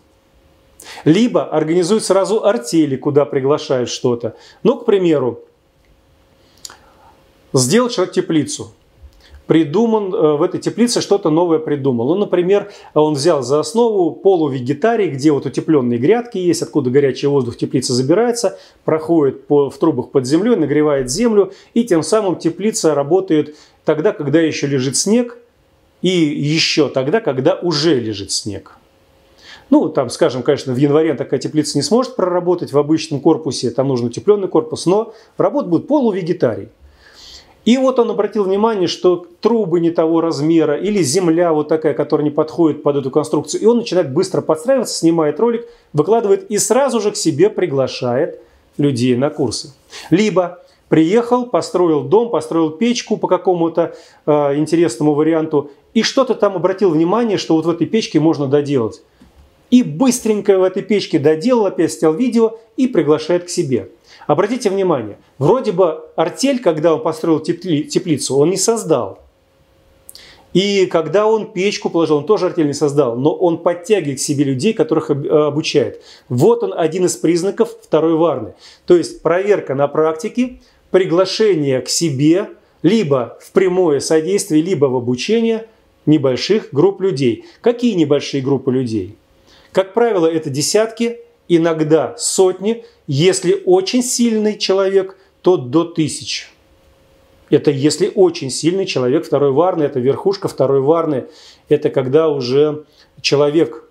Либо 1.04 1.44
организуют 1.44 2.04
сразу 2.04 2.44
артели, 2.44 2.96
куда 2.96 3.24
приглашают 3.24 3.88
что-то. 3.88 4.36
Ну, 4.62 4.78
к 4.78 4.84
примеру, 4.84 5.40
сделал 7.52 7.88
человек 7.88 8.14
теплицу. 8.14 8.72
Придуман 9.46 10.12
э, 10.12 10.36
в 10.36 10.42
этой 10.42 10.58
теплице 10.58 11.00
что-то 11.00 11.30
новое 11.30 11.60
придумал. 11.60 12.08
Ну, 12.08 12.14
например, 12.16 12.72
он 12.94 13.14
взял 13.14 13.42
за 13.42 13.60
основу 13.60 14.10
полувегетарий, 14.10 15.08
где 15.08 15.30
вот 15.30 15.46
утепленные 15.46 16.00
грядки 16.00 16.38
есть, 16.38 16.62
откуда 16.62 16.90
горячий 16.90 17.28
воздух 17.28 17.54
в 17.54 17.58
забирается, 17.92 18.58
проходит 18.84 19.46
по, 19.46 19.70
в 19.70 19.78
трубах 19.78 20.10
под 20.10 20.26
землей, 20.26 20.56
нагревает 20.56 21.10
землю, 21.10 21.52
и 21.74 21.84
тем 21.84 22.02
самым 22.02 22.36
теплица 22.36 22.94
работает 22.94 23.54
тогда, 23.84 24.12
когда 24.12 24.40
еще 24.40 24.66
лежит 24.66 24.96
снег, 24.96 25.38
и 26.02 26.08
еще 26.08 26.88
тогда, 26.88 27.20
когда 27.20 27.54
уже 27.54 27.98
лежит 27.98 28.30
снег. 28.30 28.76
Ну, 29.70 29.88
там, 29.88 30.10
скажем, 30.10 30.42
конечно, 30.42 30.72
в 30.72 30.76
январе 30.76 31.14
такая 31.14 31.40
теплица 31.40 31.76
не 31.76 31.82
сможет 31.82 32.14
проработать 32.14 32.72
в 32.72 32.78
обычном 32.78 33.20
корпусе, 33.20 33.70
там 33.70 33.88
нужен 33.88 34.06
утепленный 34.06 34.48
корпус, 34.48 34.86
но 34.86 35.12
работа 35.36 35.68
будет 35.68 35.88
полувегетарий. 35.88 36.68
И 37.64 37.78
вот 37.78 37.98
он 37.98 38.08
обратил 38.08 38.44
внимание, 38.44 38.86
что 38.86 39.26
трубы 39.40 39.80
не 39.80 39.90
того 39.90 40.20
размера 40.20 40.76
или 40.76 41.02
земля 41.02 41.52
вот 41.52 41.66
такая, 41.66 41.94
которая 41.94 42.24
не 42.24 42.30
подходит 42.30 42.84
под 42.84 42.96
эту 42.98 43.10
конструкцию. 43.10 43.60
И 43.60 43.66
он 43.66 43.78
начинает 43.78 44.12
быстро 44.12 44.40
подстраиваться, 44.40 44.96
снимает 44.96 45.40
ролик, 45.40 45.66
выкладывает 45.92 46.48
и 46.48 46.58
сразу 46.58 47.00
же 47.00 47.10
к 47.10 47.16
себе 47.16 47.50
приглашает 47.50 48.40
людей 48.78 49.16
на 49.16 49.30
курсы. 49.30 49.72
Либо 50.10 50.62
приехал, 50.88 51.46
построил 51.46 52.02
дом, 52.02 52.30
построил 52.30 52.70
печку 52.70 53.16
по 53.16 53.28
какому-то 53.28 53.94
э, 54.26 54.56
интересному 54.56 55.14
варианту 55.14 55.70
и 55.94 56.02
что-то 56.02 56.34
там 56.34 56.56
обратил 56.56 56.90
внимание, 56.90 57.38
что 57.38 57.54
вот 57.56 57.66
в 57.66 57.70
этой 57.70 57.86
печке 57.86 58.20
можно 58.20 58.46
доделать. 58.46 59.02
И 59.70 59.82
быстренько 59.82 60.58
в 60.58 60.62
этой 60.62 60.82
печке 60.82 61.18
доделал, 61.18 61.66
опять 61.66 61.92
снял 61.92 62.14
видео 62.14 62.58
и 62.76 62.86
приглашает 62.86 63.44
к 63.44 63.48
себе. 63.48 63.90
Обратите 64.26 64.70
внимание, 64.70 65.18
вроде 65.38 65.72
бы 65.72 66.04
артель, 66.14 66.60
когда 66.60 66.94
он 66.94 67.02
построил 67.02 67.40
тепли, 67.40 67.82
теплицу, 67.82 68.36
он 68.36 68.50
не 68.50 68.56
создал. 68.56 69.20
И 70.52 70.86
когда 70.86 71.26
он 71.26 71.52
печку 71.52 71.90
положил, 71.90 72.16
он 72.18 72.26
тоже 72.26 72.46
артель 72.46 72.66
не 72.66 72.72
создал, 72.72 73.16
но 73.16 73.34
он 73.34 73.58
подтягивает 73.58 74.18
к 74.18 74.22
себе 74.22 74.44
людей, 74.44 74.72
которых 74.72 75.10
обучает. 75.10 76.02
Вот 76.28 76.62
он 76.62 76.72
один 76.74 77.04
из 77.04 77.16
признаков 77.16 77.76
второй 77.82 78.14
варны. 78.14 78.54
То 78.86 78.96
есть 78.96 79.20
проверка 79.20 79.74
на 79.74 79.86
практике, 79.86 80.60
приглашение 80.96 81.82
к 81.82 81.90
себе, 81.90 82.48
либо 82.82 83.36
в 83.42 83.52
прямое 83.52 84.00
содействие, 84.00 84.62
либо 84.62 84.86
в 84.86 84.96
обучение– 84.96 85.68
небольших 86.06 86.70
групп 86.72 87.02
людей. 87.02 87.44
Какие 87.60 87.92
небольшие 87.92 88.42
группы 88.42 88.72
людей? 88.72 89.14
Как 89.72 89.92
правило, 89.92 90.26
это 90.26 90.48
десятки, 90.48 91.18
иногда 91.48 92.14
сотни. 92.16 92.86
Если 93.06 93.60
очень 93.66 94.02
сильный 94.02 94.56
человек, 94.56 95.18
то 95.42 95.58
до 95.58 95.84
тысяч. 95.84 96.50
Это 97.50 97.70
если 97.70 98.10
очень 98.14 98.48
сильный 98.48 98.86
человек 98.86 99.26
второй 99.26 99.52
варны, 99.52 99.82
это 99.82 100.00
верхушка 100.00 100.48
второй 100.48 100.80
варны. 100.80 101.26
Это 101.68 101.90
когда 101.90 102.30
уже 102.30 102.86
человек 103.20 103.85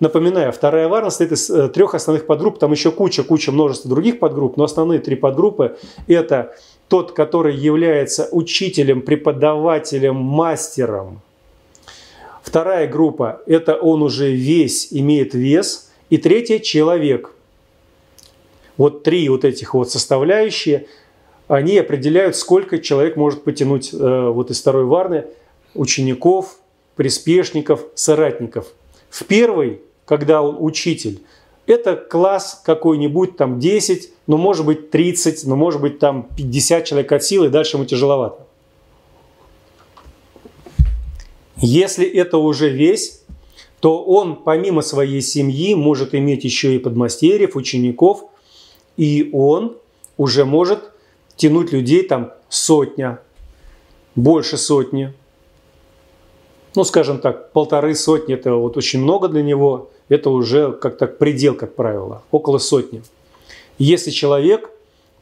Напоминаю, 0.00 0.52
вторая 0.52 0.88
варна 0.88 1.10
состоит 1.10 1.32
из 1.32 1.50
э, 1.50 1.68
трех 1.68 1.94
основных 1.94 2.26
подгрупп, 2.26 2.58
там 2.58 2.72
еще 2.72 2.90
куча, 2.92 3.24
куча, 3.24 3.50
множество 3.50 3.90
других 3.90 4.18
подгрупп, 4.20 4.56
но 4.56 4.64
основные 4.64 5.00
три 5.00 5.16
подгруппы– 5.16 5.76
это 6.06 6.54
тот, 6.88 7.12
который 7.12 7.56
является 7.56 8.28
учителем, 8.30 9.02
преподавателем, 9.02 10.16
мастером, 10.16 11.20
Вторая 12.48 12.88
группа– 12.88 13.42
это 13.46 13.76
он 13.76 14.02
уже 14.02 14.32
весь 14.32 14.88
имеет 14.90 15.34
вес. 15.34 15.90
И 16.08 16.16
третья– 16.16 16.58
человек. 16.60 17.34
Вот 18.78 19.02
три 19.02 19.28
вот 19.28 19.44
этих 19.44 19.74
вот 19.74 19.90
составляющие, 19.90 20.86
они 21.46 21.76
определяют, 21.76 22.36
сколько 22.36 22.78
человек 22.78 23.16
может 23.16 23.44
потянуть 23.44 23.92
э, 23.92 23.96
вот 24.30 24.50
из 24.50 24.62
второй 24.62 24.86
варны 24.86 25.26
учеников, 25.74 26.56
приспешников, 26.96 27.84
соратников. 27.94 28.68
В 29.10 29.26
первой, 29.26 29.82
когда 30.08 30.40
он 30.40 30.56
учитель, 30.58 31.20
это 31.66 31.94
класс 31.94 32.62
какой-нибудь, 32.64 33.36
там 33.36 33.60
10, 33.60 34.10
ну 34.26 34.38
может 34.38 34.64
быть 34.64 34.90
30, 34.90 35.44
ну 35.44 35.54
может 35.54 35.82
быть 35.82 35.98
там 35.98 36.28
50 36.34 36.84
человек 36.86 37.12
от 37.12 37.22
силы, 37.22 37.50
дальше 37.50 37.76
ему 37.76 37.84
тяжеловато. 37.84 38.46
Если 41.56 42.06
это 42.06 42.38
уже 42.38 42.70
весь, 42.70 43.22
то 43.80 44.02
он 44.02 44.36
помимо 44.36 44.80
своей 44.80 45.20
семьи 45.20 45.74
может 45.74 46.14
иметь 46.14 46.42
еще 46.42 46.74
и 46.74 46.78
подмастерьев, 46.78 47.54
учеников, 47.54 48.24
и 48.96 49.28
он 49.34 49.76
уже 50.16 50.46
может 50.46 50.90
тянуть 51.36 51.72
людей 51.72 52.02
там 52.02 52.32
сотня, 52.48 53.20
больше 54.16 54.56
сотни. 54.56 55.12
Ну, 56.74 56.84
скажем 56.84 57.18
так, 57.18 57.52
полторы 57.52 57.94
сотни– 57.94 58.34
это 58.36 58.54
вот 58.54 58.76
очень 58.76 59.00
много 59.00 59.28
для 59.28 59.42
него. 59.42 59.90
Это 60.08 60.30
уже 60.30 60.72
как-то 60.72 61.06
предел, 61.06 61.54
как 61.54 61.74
правило, 61.74 62.22
около 62.30 62.58
сотни. 62.58 63.02
Если 63.78 64.10
человек, 64.10 64.70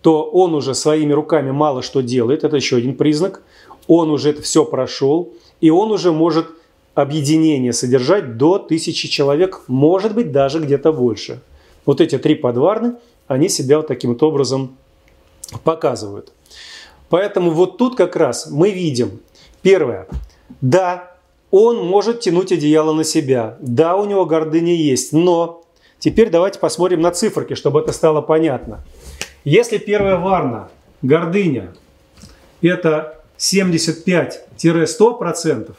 то 0.00 0.22
он 0.24 0.54
уже 0.54 0.74
своими 0.74 1.12
руками 1.12 1.50
мало 1.50 1.82
что 1.82 2.00
делает, 2.00 2.44
это 2.44 2.56
еще 2.56 2.76
один 2.76 2.96
признак. 2.96 3.42
Он 3.88 4.10
уже 4.10 4.30
это 4.30 4.42
все 4.42 4.64
прошел, 4.64 5.32
и 5.60 5.70
он 5.70 5.90
уже 5.92 6.12
может 6.12 6.46
объединение 6.94 7.72
содержать 7.72 8.36
до 8.36 8.58
тысячи 8.58 9.08
человек, 9.08 9.62
может 9.66 10.14
быть 10.14 10.32
даже 10.32 10.60
где-то 10.60 10.92
больше. 10.92 11.40
Вот 11.84 12.00
эти 12.00 12.18
три 12.18 12.34
подварны, 12.34 12.94
они 13.26 13.48
себя 13.48 13.78
вот 13.78 13.88
таким 13.88 14.10
вот 14.10 14.22
образом 14.22 14.76
показывают. 15.62 16.32
Поэтому 17.08 17.50
вот 17.50 17.76
тут 17.76 17.96
как 17.96 18.16
раз 18.16 18.50
мы 18.50 18.70
видим, 18.70 19.20
первое, 19.62 20.08
да, 20.60 21.15
он 21.50 21.84
может 21.86 22.20
тянуть 22.20 22.52
одеяло 22.52 22.92
на 22.92 23.02
себя, 23.04 23.56
да, 23.60 23.96
у 23.96 24.04
него 24.06 24.26
гордыня 24.26 24.74
есть, 24.74 25.12
но 25.12 25.64
теперь 25.98 26.28
давайте 26.30 26.58
посмотрим 26.58 27.00
на 27.00 27.12
циферки, 27.12 27.54
чтобы 27.54 27.80
это 27.80 27.92
стало 27.92 28.20
понятно. 28.20 28.84
Если 29.44 29.78
первая 29.78 30.16
варна, 30.16 30.68
гордыня, 31.02 31.72
это 32.62 33.22
75-100%, 33.38 35.74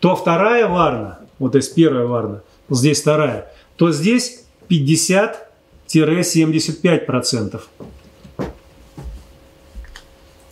то 0.00 0.16
вторая 0.16 0.68
варна, 0.68 1.20
вот 1.38 1.52
здесь 1.52 1.68
первая 1.68 2.06
варна, 2.06 2.42
здесь 2.70 3.02
вторая, 3.02 3.52
то 3.76 3.92
здесь 3.92 4.44
50-75%. 4.70 7.60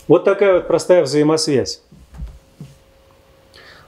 Вот 0.07 0.25
такая 0.25 0.54
вот 0.54 0.66
простая 0.66 1.02
взаимосвязь. 1.02 1.81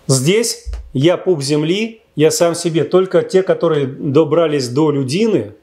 Здесь 0.07 0.65
я 0.93 1.17
пуп 1.17 1.43
земли, 1.43 2.01
я 2.15 2.31
сам 2.31 2.55
себе. 2.55 2.85
Только 2.85 3.23
те, 3.23 3.43
которые 3.43 3.87
добрались 3.87 4.69
до 4.69 4.91
людины, 4.91 5.55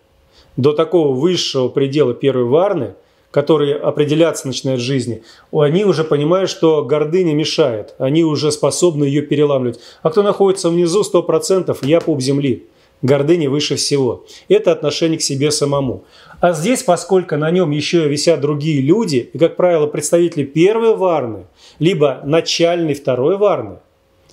до 0.58 0.74
такого 0.74 1.14
высшего 1.14 1.70
предела 1.70 2.14
первой 2.14 2.46
варны, 2.46 2.96
которые 3.32 3.76
определяться 3.76 4.46
начинают 4.46 4.82
в 4.82 4.84
жизни, 4.84 5.24
они 5.52 5.86
уже 5.86 6.04
понимают, 6.04 6.50
что 6.50 6.84
гордыня 6.84 7.34
мешает. 7.34 7.96
Они 7.98 8.24
уже 8.24 8.52
способны 8.52 9.06
ее 9.06 9.24
переламывать. 9.24 9.80
А 10.04 10.12
кто 10.12 10.22
находится 10.22 10.70
внизу, 10.70 11.02
100% 11.02 11.76
я 11.82 12.00
пуп 12.00 12.22
земли. 12.22 12.68
Гордыня 13.02 13.50
выше 13.50 13.76
всего. 13.76 14.26
Это 14.50 14.72
отношение 14.72 15.18
к 15.18 15.24
себе 15.24 15.52
самому. 15.52 16.04
А 16.42 16.54
здесь, 16.54 16.84
поскольку 16.84 17.36
на 17.38 17.50
нем 17.50 17.72
еще 17.72 18.08
висят 18.08 18.40
другие 18.40 18.82
люди, 18.82 19.30
и, 19.34 19.38
как 19.38 19.56
правило, 19.56 19.88
представители 19.88 20.44
первой 20.44 20.96
варны, 20.96 21.48
либо 21.80 22.22
начальной 22.24 22.94
второй 22.94 23.38
варны, 23.38 23.80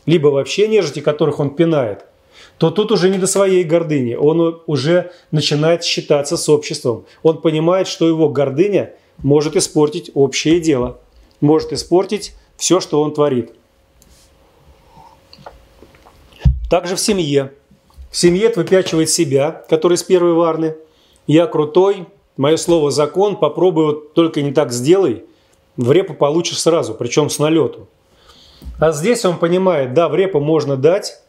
либо 0.06 0.28
вообще 0.28 0.68
нежити, 0.68 1.00
которых 1.00 1.40
он 1.40 1.50
пинает, 1.50 2.04
то 2.58 2.70
тут 2.70 2.92
уже 2.92 3.08
не 3.08 3.18
до 3.18 3.26
своей 3.26 3.64
гордыни. 3.64 4.14
Он 4.14 4.62
уже 4.66 5.12
начинает 5.30 5.84
считаться 5.84 6.36
с 6.36 6.48
обществом. 6.48 7.06
Он 7.22 7.40
понимает, 7.40 7.88
что 7.88 8.06
его 8.06 8.28
гордыня 8.28 8.94
может 9.18 9.56
испортить 9.56 10.10
общее 10.14 10.60
дело, 10.60 11.00
может 11.40 11.72
испортить 11.72 12.34
все, 12.56 12.80
что 12.80 13.00
он 13.00 13.14
творит. 13.14 13.52
Также 16.70 16.96
в 16.96 17.00
семье. 17.00 17.52
В 18.10 18.16
семье 18.16 18.46
это 18.46 18.60
выпячивает 18.60 19.10
себя, 19.10 19.64
который 19.68 19.96
с 19.96 20.02
первой 20.02 20.34
варны. 20.34 20.76
Я 21.26 21.46
крутой, 21.46 22.06
мое 22.36 22.56
слово 22.56 22.90
закон, 22.90 23.36
попробуй 23.36 23.84
вот 23.86 24.14
только 24.14 24.42
не 24.42 24.52
так 24.52 24.72
сделай, 24.72 25.24
в 25.76 25.90
репу 25.92 26.14
получишь 26.14 26.60
сразу, 26.60 26.94
причем 26.94 27.30
с 27.30 27.38
налету. 27.38 27.88
А 28.78 28.92
здесь 28.92 29.24
он 29.24 29.38
понимает, 29.38 29.94
да, 29.94 30.08
в 30.08 30.14
репу 30.14 30.40
можно 30.40 30.76
дать, 30.76 31.20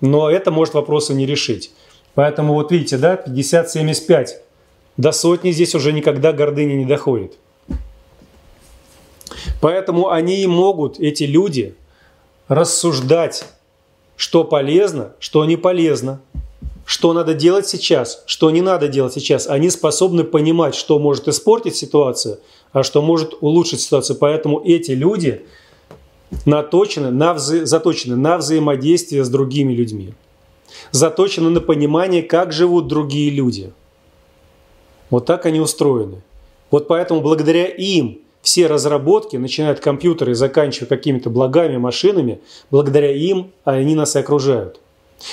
но 0.00 0.30
это 0.30 0.50
может 0.50 0.74
вопросы 0.74 1.14
не 1.14 1.26
решить. 1.26 1.72
Поэтому 2.14 2.54
вот 2.54 2.70
видите, 2.70 2.96
да, 2.96 3.14
50-75. 3.14 4.28
До 4.96 5.12
сотни 5.12 5.50
здесь 5.50 5.74
уже 5.74 5.92
никогда 5.92 6.32
гордыня 6.32 6.74
не 6.74 6.84
доходит. 6.84 7.36
Поэтому 9.60 10.10
они 10.10 10.42
и 10.42 10.46
могут, 10.46 11.00
эти 11.00 11.24
люди, 11.24 11.74
рассуждать 12.48 13.44
что 14.16 14.44
полезно, 14.44 15.12
что 15.18 15.44
не 15.44 15.56
полезно, 15.56 16.20
что 16.86 17.12
надо 17.12 17.34
делать 17.34 17.66
сейчас, 17.66 18.22
что 18.26 18.50
не 18.50 18.60
надо 18.60 18.88
делать 18.88 19.14
сейчас. 19.14 19.46
Они 19.48 19.70
способны 19.70 20.24
понимать, 20.24 20.74
что 20.74 20.98
может 20.98 21.28
испортить 21.28 21.74
ситуацию, 21.74 22.38
а 22.72 22.82
что 22.82 23.02
может 23.02 23.34
улучшить 23.40 23.80
ситуацию. 23.80 24.16
Поэтому 24.16 24.62
эти 24.64 24.92
люди 24.92 25.46
наточены 26.44 27.10
на 27.10 27.34
вза... 27.34 27.64
заточены 27.66 28.16
на 28.16 28.38
взаимодействие 28.38 29.24
с 29.24 29.28
другими 29.28 29.72
людьми. 29.72 30.14
Заточены 30.90 31.50
на 31.50 31.60
понимание, 31.60 32.22
как 32.22 32.52
живут 32.52 32.88
другие 32.88 33.30
люди. 33.30 33.72
Вот 35.10 35.26
так 35.26 35.46
они 35.46 35.60
устроены. 35.60 36.22
Вот 36.70 36.88
поэтому 36.88 37.20
благодаря 37.20 37.66
им 37.66 38.18
все 38.42 38.66
разработки, 38.66 39.36
начиная 39.36 39.72
от 39.72 39.80
компьютера 39.80 40.32
и 40.32 40.34
заканчивая 40.34 40.88
какими-то 40.88 41.30
благами, 41.30 41.76
машинами, 41.78 42.40
благодаря 42.70 43.10
им 43.10 43.52
они 43.64 43.94
нас 43.94 44.16
и 44.16 44.18
окружают. 44.18 44.80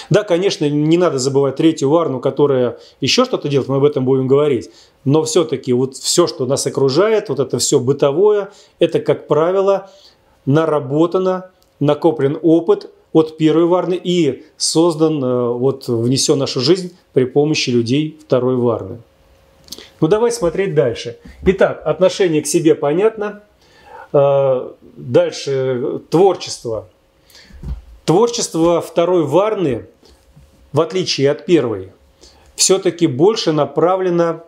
Да, 0.09 0.23
конечно, 0.23 0.69
не 0.69 0.97
надо 0.97 1.19
забывать 1.19 1.57
третью 1.57 1.89
варну, 1.89 2.19
которая 2.19 2.77
еще 3.01 3.25
что-то 3.25 3.49
делает, 3.49 3.67
мы 3.67 3.77
об 3.77 3.83
этом 3.83 4.05
будем 4.05 4.27
говорить. 4.27 4.69
Но 5.03 5.23
все-таки 5.23 5.73
вот 5.73 5.95
все, 5.95 6.27
что 6.27 6.45
нас 6.45 6.65
окружает, 6.67 7.29
вот 7.29 7.39
это 7.39 7.57
все 7.57 7.79
бытовое, 7.79 8.51
это, 8.79 8.99
как 8.99 9.27
правило, 9.27 9.89
наработано, 10.45 11.51
накоплен 11.79 12.37
опыт 12.41 12.89
от 13.13 13.37
первой 13.37 13.65
варны 13.65 13.99
и 14.01 14.45
создан, 14.57 15.23
э, 15.23 15.49
вот 15.53 15.87
внесен 15.87 16.35
в 16.35 16.37
нашу 16.37 16.61
жизнь 16.61 16.95
при 17.13 17.25
помощи 17.25 17.69
людей 17.69 18.17
второй 18.21 18.55
варны. 18.55 18.99
Ну 19.99 20.07
давай 20.07 20.31
смотреть 20.31 20.73
дальше. 20.73 21.17
Итак, 21.43 21.81
отношение 21.85 22.41
к 22.41 22.47
себе 22.47 22.75
понятно. 22.75 23.43
Э, 24.13 24.71
дальше 24.95 26.01
творчество. 26.09 26.87
Творчество 28.05 28.81
второй 28.81 29.25
Варны, 29.25 29.85
в 30.73 30.81
отличие 30.81 31.29
от 31.29 31.45
первой, 31.45 31.91
все-таки 32.55 33.07
больше 33.07 33.51
направлено 33.51 34.43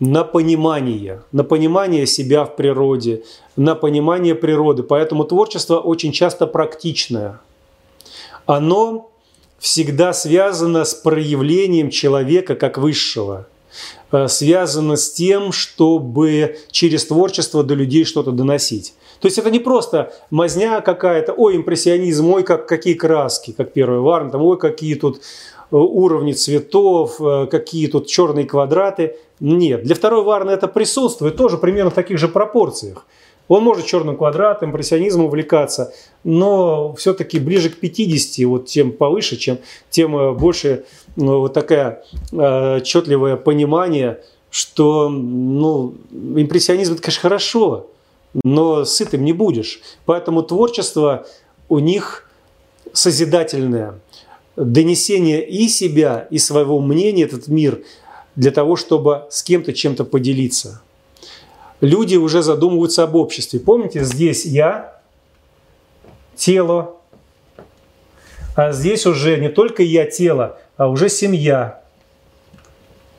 на 0.00 0.24
понимание, 0.24 1.22
на 1.32 1.44
понимание 1.44 2.06
себя 2.06 2.44
в 2.44 2.56
природе, 2.56 3.24
на 3.56 3.74
понимание 3.74 4.34
природы. 4.34 4.82
Поэтому 4.82 5.24
творчество 5.24 5.78
очень 5.78 6.12
часто 6.12 6.46
практичное. 6.46 7.40
Оно 8.44 9.10
всегда 9.58 10.12
связано 10.12 10.84
с 10.84 10.94
проявлением 10.94 11.90
человека 11.90 12.54
как 12.54 12.78
высшего– 12.78 13.46
Э, 14.12 14.28
связано 14.28 14.96
с 14.96 15.12
тем, 15.12 15.52
чтобы 15.52 16.58
через 16.70 17.06
творчество 17.06 17.64
до 17.64 17.74
людей 17.74 18.04
что-то 18.04 18.30
доносить. 18.30 18.94
То 19.20 19.26
есть 19.26 19.38
это 19.38 19.50
не 19.50 19.58
просто 19.58 20.12
мазня 20.30 20.80
какая-то, 20.80 21.32
ой, 21.32 21.56
импрессионизм, 21.56 22.30
ой, 22.30 22.44
как, 22.44 22.68
какие 22.68 22.94
краски, 22.94 23.52
как 23.52 23.72
первый 23.72 24.00
Варн, 24.00 24.30
там, 24.30 24.42
ой, 24.42 24.58
какие 24.58 24.94
тут 24.94 25.16
э, 25.16 25.20
уровни 25.70 26.32
цветов, 26.32 27.20
э, 27.20 27.46
какие 27.50 27.88
тут 27.88 28.06
черные 28.06 28.46
квадраты. 28.46 29.16
Нет, 29.40 29.82
для 29.82 29.94
второй 29.94 30.22
Варны 30.22 30.50
это 30.50 30.66
присутствует 30.68 31.36
тоже 31.36 31.58
примерно 31.58 31.90
в 31.90 31.94
таких 31.94 32.18
же 32.18 32.28
пропорциях. 32.28 33.06
Он 33.48 33.62
может 33.62 33.86
черным 33.86 34.16
квадратом, 34.16 34.70
импрессионизмом 34.70 35.26
увлекаться, 35.26 35.92
но 36.24 36.94
все-таки 36.94 37.38
ближе 37.38 37.70
к 37.70 37.76
50, 37.76 38.44
вот 38.46 38.66
тем 38.66 38.90
повыше, 38.90 39.36
чем, 39.36 39.58
тем 39.88 40.36
больше 40.36 40.84
ну, 41.14 41.40
вот 41.40 41.54
такое 41.54 42.02
э, 42.32 42.76
отчетливое 42.78 43.36
понимание, 43.36 44.20
что 44.50 45.08
ну, 45.08 45.94
импрессионизм 46.10 46.94
это, 46.94 47.02
конечно, 47.02 47.22
хорошо, 47.22 47.90
но 48.42 48.84
сытым 48.84 49.24
не 49.24 49.32
будешь. 49.32 49.80
Поэтому 50.06 50.42
творчество 50.42 51.26
у 51.68 51.78
них 51.78 52.28
созидательное, 52.92 54.00
донесение 54.56 55.46
и 55.46 55.68
себя, 55.68 56.26
и 56.30 56.38
своего 56.38 56.80
мнения 56.80 57.24
этот 57.24 57.48
мир 57.48 57.82
для 58.36 58.50
того, 58.50 58.76
чтобы 58.76 59.24
с 59.30 59.42
кем-то 59.42 59.72
чем-то 59.72 60.04
поделиться. 60.04 60.82
Люди 61.80 62.16
уже 62.16 62.42
задумываются 62.42 63.02
об 63.02 63.16
обществе. 63.16 63.60
Помните, 63.60 64.04
здесь 64.04 64.44
я, 64.44 65.00
тело, 66.36 66.96
а 68.54 68.72
здесь 68.72 69.04
уже 69.06 69.36
не 69.38 69.50
только 69.50 69.82
я 69.82 70.06
тело, 70.06 70.58
а 70.76 70.88
уже 70.88 71.08
семья. 71.08 71.82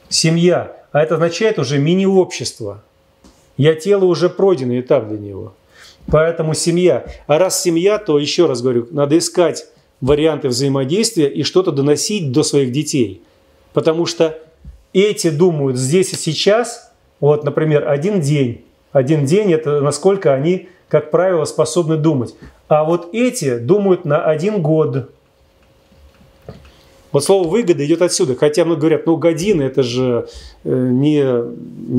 Семья. 0.09 0.75
А 0.91 1.01
это 1.01 1.15
означает 1.15 1.59
уже 1.59 1.77
мини-общество. 1.77 2.83
Я 3.55 3.75
тело 3.75 4.05
уже 4.05 4.29
пройденный 4.29 4.79
этап 4.79 5.07
для 5.07 5.17
него. 5.17 5.53
Поэтому 6.07 6.53
семья. 6.55 7.05
А 7.27 7.37
раз 7.37 7.61
семья, 7.61 7.99
то 7.99 8.17
еще 8.17 8.47
раз 8.47 8.61
говорю, 8.61 8.87
надо 8.91 9.17
искать 9.17 9.67
варианты 10.01 10.47
взаимодействия 10.47 11.27
и 11.27 11.43
что-то 11.43 11.71
доносить 11.71 12.31
до 12.31 12.43
своих 12.43 12.71
детей. 12.71 13.21
Потому 13.73 14.05
что 14.05 14.39
эти 14.93 15.29
думают 15.29 15.77
здесь 15.77 16.13
и 16.13 16.15
сейчас, 16.15 16.91
вот, 17.19 17.43
например, 17.43 17.87
один 17.87 18.21
день. 18.21 18.63
Один 18.91 19.25
день– 19.25 19.53
это 19.53 19.81
насколько 19.81 20.33
они, 20.33 20.69
как 20.89 21.11
правило, 21.11 21.45
способны 21.45 21.97
думать. 21.97 22.35
А 22.67 22.83
вот 22.83 23.09
эти 23.13 23.57
думают 23.57 24.05
на 24.05 24.23
один 24.23 24.61
год, 24.61 25.09
вот 27.11 27.23
слово 27.23 27.47
выгода 27.47 27.85
идет 27.85 28.01
отсюда. 28.01 28.35
Хотя 28.35 28.65
мы 28.65 28.75
говорят, 28.75 29.05
ну 29.05 29.17
годины 29.17 29.63
это 29.63 29.81
же 29.81 30.27
э, 30.63 30.69
не, 30.69 31.23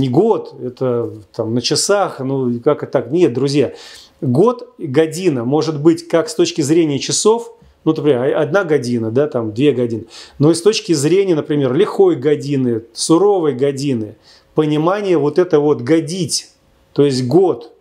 не 0.00 0.08
год, 0.08 0.54
это 0.62 1.10
там 1.34 1.54
на 1.54 1.62
часах, 1.62 2.20
ну 2.20 2.60
как 2.60 2.82
это 2.82 2.92
так? 2.92 3.10
Нет, 3.10 3.32
друзья. 3.32 3.72
Год, 4.20 4.74
година 4.78 5.44
может 5.44 5.80
быть 5.80 6.06
как 6.08 6.28
с 6.28 6.34
точки 6.34 6.60
зрения 6.60 6.98
часов, 6.98 7.54
ну, 7.84 7.94
например, 7.94 8.36
одна 8.36 8.64
година, 8.64 9.10
да, 9.10 9.28
там 9.28 9.52
две 9.52 9.72
годины. 9.72 10.04
Но 10.38 10.50
и 10.50 10.54
с 10.54 10.62
точки 10.62 10.92
зрения, 10.92 11.34
например, 11.34 11.72
лихой 11.72 12.16
годины, 12.16 12.84
суровой 12.92 13.54
годины, 13.54 14.16
понимание 14.54 15.16
вот 15.16 15.38
это 15.38 15.60
вот 15.60 15.82
годить, 15.82 16.50
то 16.92 17.04
есть 17.04 17.26
год, 17.26 17.72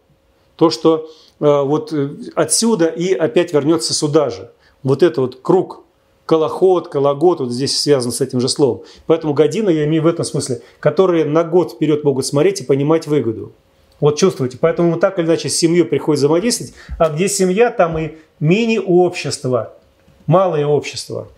то, 0.56 0.70
что 0.70 1.10
э, 1.40 1.62
вот 1.62 1.92
э, 1.94 2.10
отсюда 2.36 2.86
и 2.86 3.14
опять 3.14 3.54
вернется 3.54 3.94
сюда 3.94 4.30
же. 4.30 4.52
Вот 4.84 5.04
это 5.04 5.22
вот 5.22 5.40
круг, 5.42 5.84
колоход, 6.26 6.90
кологод, 6.90 7.40
вот 7.40 7.52
здесь 7.52 7.80
связан 7.80 8.12
с 8.12 8.22
этим 8.22 8.40
же 8.40 8.50
словом. 8.50 8.84
Поэтому 9.08 9.34
година 9.34 9.70
я 9.70 9.86
имею 9.86 10.04
в 10.04 10.08
этом 10.08 10.26
смысле, 10.26 10.62
которые 10.80 11.26
на 11.26 11.44
год 11.44 11.74
вперед 11.74 12.04
могут 12.04 12.26
смотреть 12.26 12.62
и 12.62 12.64
понимать 12.64 13.08
выгоду. 13.08 13.54
Вот 14.00 14.18
чувствуете. 14.18 14.58
Поэтому 14.60 15.00
так 15.00 15.18
или 15.18 15.26
иначе 15.26 15.50
с 15.50 15.58
семьей 15.58 15.86
приходит 15.86 16.20
взаимодействовать. 16.20 16.74
А 17.00 17.10
где 17.10 17.28
семья, 17.28 17.72
там 17.72 17.98
и 17.98 18.18
мини-общество, 18.40 19.77
малое 20.28 20.66
общество. 20.66 21.30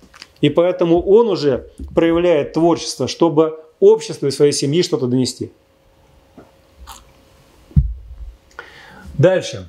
И 0.42 0.50
поэтому 0.50 1.02
он 1.02 1.30
уже 1.30 1.70
проявляет 1.94 2.54
творчество, 2.54 3.08
чтобы 3.08 3.60
обществу 3.80 4.28
и 4.28 4.32
своей 4.32 4.52
семье 4.52 4.84
что-то 4.84 5.08
донести. 5.08 5.52
Дальше. 9.18 9.68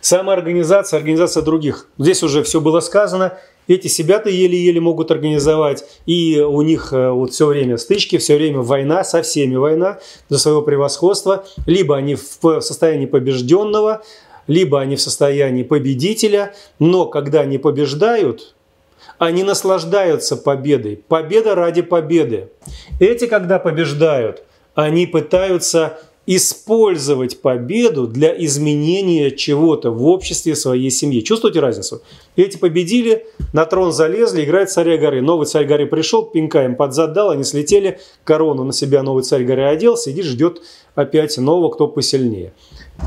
Самоорганизация, 0.00 0.98
организация 0.98 1.42
других. 1.42 1.88
Здесь 1.98 2.22
уже 2.22 2.42
все 2.42 2.60
было 2.60 2.80
сказано. 2.80 3.38
Эти 3.66 3.88
себя-то 3.88 4.30
еле-еле 4.30 4.80
могут 4.80 5.10
организовать, 5.10 5.84
и 6.06 6.38
у 6.38 6.62
них 6.62 6.92
э, 6.92 7.10
вот 7.10 7.32
все 7.32 7.46
время 7.46 7.78
стычки, 7.78 8.18
все 8.18 8.36
время 8.36 8.60
война, 8.60 9.02
со 9.02 9.22
всеми 9.22 9.56
война 9.56 9.98
за 10.28 10.38
своего 10.38 10.62
превосходства. 10.62 11.44
Либо 11.66 11.96
они 11.96 12.14
в 12.14 12.60
состоянии 12.60 13.06
побежденного, 13.06 14.04
либо 14.46 14.80
они 14.80 14.96
в 14.96 15.00
состоянии 15.00 15.62
победителя, 15.62 16.54
но 16.78 17.06
когда 17.06 17.40
они 17.40 17.58
побеждают, 17.58 18.54
они 19.18 19.42
наслаждаются 19.42 20.36
победой. 20.36 21.02
Победа 21.08 21.54
ради 21.54 21.82
победы. 21.82 22.50
Эти, 23.00 23.26
когда 23.26 23.58
побеждают, 23.58 24.42
они 24.74 25.06
пытаются 25.06 25.98
использовать 26.26 27.40
победу 27.40 28.08
для 28.08 28.34
изменения 28.44 29.30
чего-то 29.30 29.92
в 29.92 30.04
обществе 30.06 30.56
своей 30.56 30.90
семьи. 30.90 31.20
Чувствуете 31.20 31.60
разницу? 31.60 32.02
Эти 32.34 32.56
победили, 32.56 33.26
на 33.52 33.64
трон 33.64 33.92
залезли, 33.92 34.42
играет 34.42 34.70
царя 34.70 34.98
горы. 34.98 35.22
Новый 35.22 35.46
царь 35.46 35.66
горы 35.66 35.86
пришел, 35.86 36.24
пинка 36.24 36.64
им 36.64 36.74
под 36.74 36.94
зад 36.94 37.12
дал, 37.12 37.30
они 37.30 37.44
слетели, 37.44 38.00
корону 38.24 38.64
на 38.64 38.72
себя 38.72 39.04
новый 39.04 39.22
царь 39.22 39.44
горы 39.44 39.66
одел, 39.66 39.96
сидит, 39.96 40.24
ждет 40.24 40.62
опять 40.96 41.38
нового, 41.38 41.70
кто 41.70 41.86
посильнее. 41.86 42.52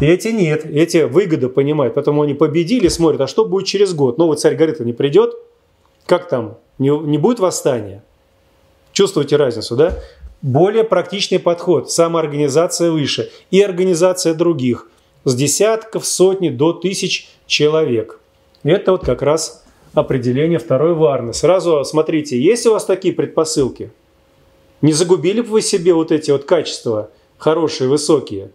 Эти 0.02 0.30
нет, 0.30 0.66
эти 0.66 1.04
выгоды 1.04 1.50
понимают, 1.50 1.96
поэтому 1.96 2.22
они 2.22 2.34
победили, 2.34 2.88
смотрят, 2.88 3.22
а 3.22 3.28
что 3.28 3.46
будет 3.46 3.66
через 3.66 3.94
год? 3.94 4.18
Новый 4.18 4.38
царь 4.38 4.56
горы-то 4.56 4.86
не 4.86 4.94
придет, 4.94 5.36
как 6.06 6.30
там, 6.30 6.58
не, 6.78 6.90
не 6.90 7.18
будет 7.18 7.40
восстания? 7.40 8.04
Чувствуете 8.94 9.36
разницу, 9.36 9.76
да? 9.76 9.98
более 10.42 10.84
практичный 10.84 11.40
подход, 11.40 11.92
самоорганизация 11.92 12.92
выше 12.92 13.32
и 13.52 13.62
организация 13.62 14.34
других 14.34 14.88
с 15.26 15.36
десятков, 15.36 16.06
сотни 16.06 16.50
до 16.50 16.74
тысяч 16.74 17.30
человек. 17.46 18.20
Это 18.64 18.94
вот 18.94 19.06
как 19.06 19.22
раз 19.22 19.66
определение 19.94 20.60
второй 20.60 20.94
варны. 20.94 21.34
Сразу 21.34 21.84
смотрите, 21.84 22.40
есть 22.40 22.66
у 22.66 22.72
вас 22.72 22.86
такие 22.86 23.14
предпосылки? 23.14 23.92
Не 24.82 24.94
загубили 24.94 25.42
бы 25.42 25.50
вы 25.50 25.62
себе 25.62 25.94
вот 25.94 26.12
эти 26.12 26.32
вот 26.32 26.46
качества 26.46 27.10
хорошие, 27.38 27.90
высокие? 27.90 28.52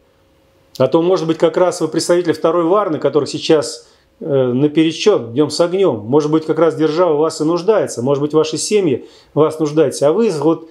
А 0.78 0.88
то, 0.88 1.02
может 1.02 1.26
быть, 1.26 1.38
как 1.38 1.56
раз 1.56 1.80
вы 1.80 1.88
представитель 1.88 2.32
второй 2.32 2.64
варны, 2.64 2.98
который 2.98 3.26
сейчас 3.26 3.86
э, 4.20 4.24
на 4.26 4.68
перечет, 4.68 5.32
днем 5.32 5.50
с 5.50 5.60
огнем. 5.60 5.96
Может 6.00 6.30
быть, 6.30 6.46
как 6.46 6.58
раз 6.58 6.74
держава 6.74 7.16
вас 7.16 7.40
и 7.40 7.44
нуждается. 7.44 8.02
Может 8.02 8.22
быть, 8.22 8.32
ваши 8.32 8.58
семьи 8.58 9.06
вас 9.34 9.58
нуждаются. 9.60 10.08
А 10.08 10.12
вы 10.12 10.30
вот 10.30 10.68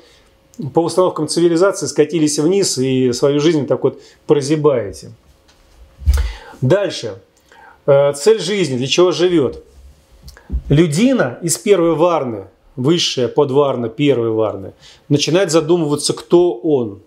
по 0.74 0.82
установкам 0.82 1.28
цивилизации 1.28 1.86
скатились 1.86 2.38
вниз 2.38 2.78
и 2.78 3.12
свою 3.13 3.39
жизнь 3.39 3.66
так 3.66 3.84
вот 3.84 4.02
прозябаете. 4.28 5.12
Дальше. 6.62 7.20
Э, 7.86 8.13
цель 8.13 8.39
жизни, 8.39 8.78
для 8.78 8.88
чего 8.88 9.12
живет? 9.12 9.63
Людина 10.70 11.39
из 11.42 11.58
первой 11.58 11.96
варны, 11.96 12.48
высшая 12.76 13.28
подварна, 13.28 13.89
первой 13.89 14.30
варны, 14.30 14.74
начинает 15.10 15.52
задумываться, 15.52 16.13
кто 16.13 16.54
он, 16.54 17.02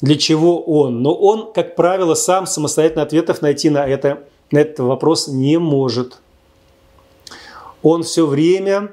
для 0.00 0.16
чего 0.16 0.60
он. 0.60 1.02
Но 1.02 1.14
он, 1.14 1.52
как 1.52 1.76
правило, 1.76 2.14
сам 2.14 2.46
самостоятельно 2.46 3.02
ответов 3.02 3.42
найти 3.42 3.70
на, 3.70 3.86
это, 3.86 4.24
на 4.50 4.58
этот 4.58 4.80
вопрос 4.80 5.28
не 5.28 5.58
может. 5.58 6.18
Он 7.82 8.02
все 8.02 8.26
время 8.26 8.92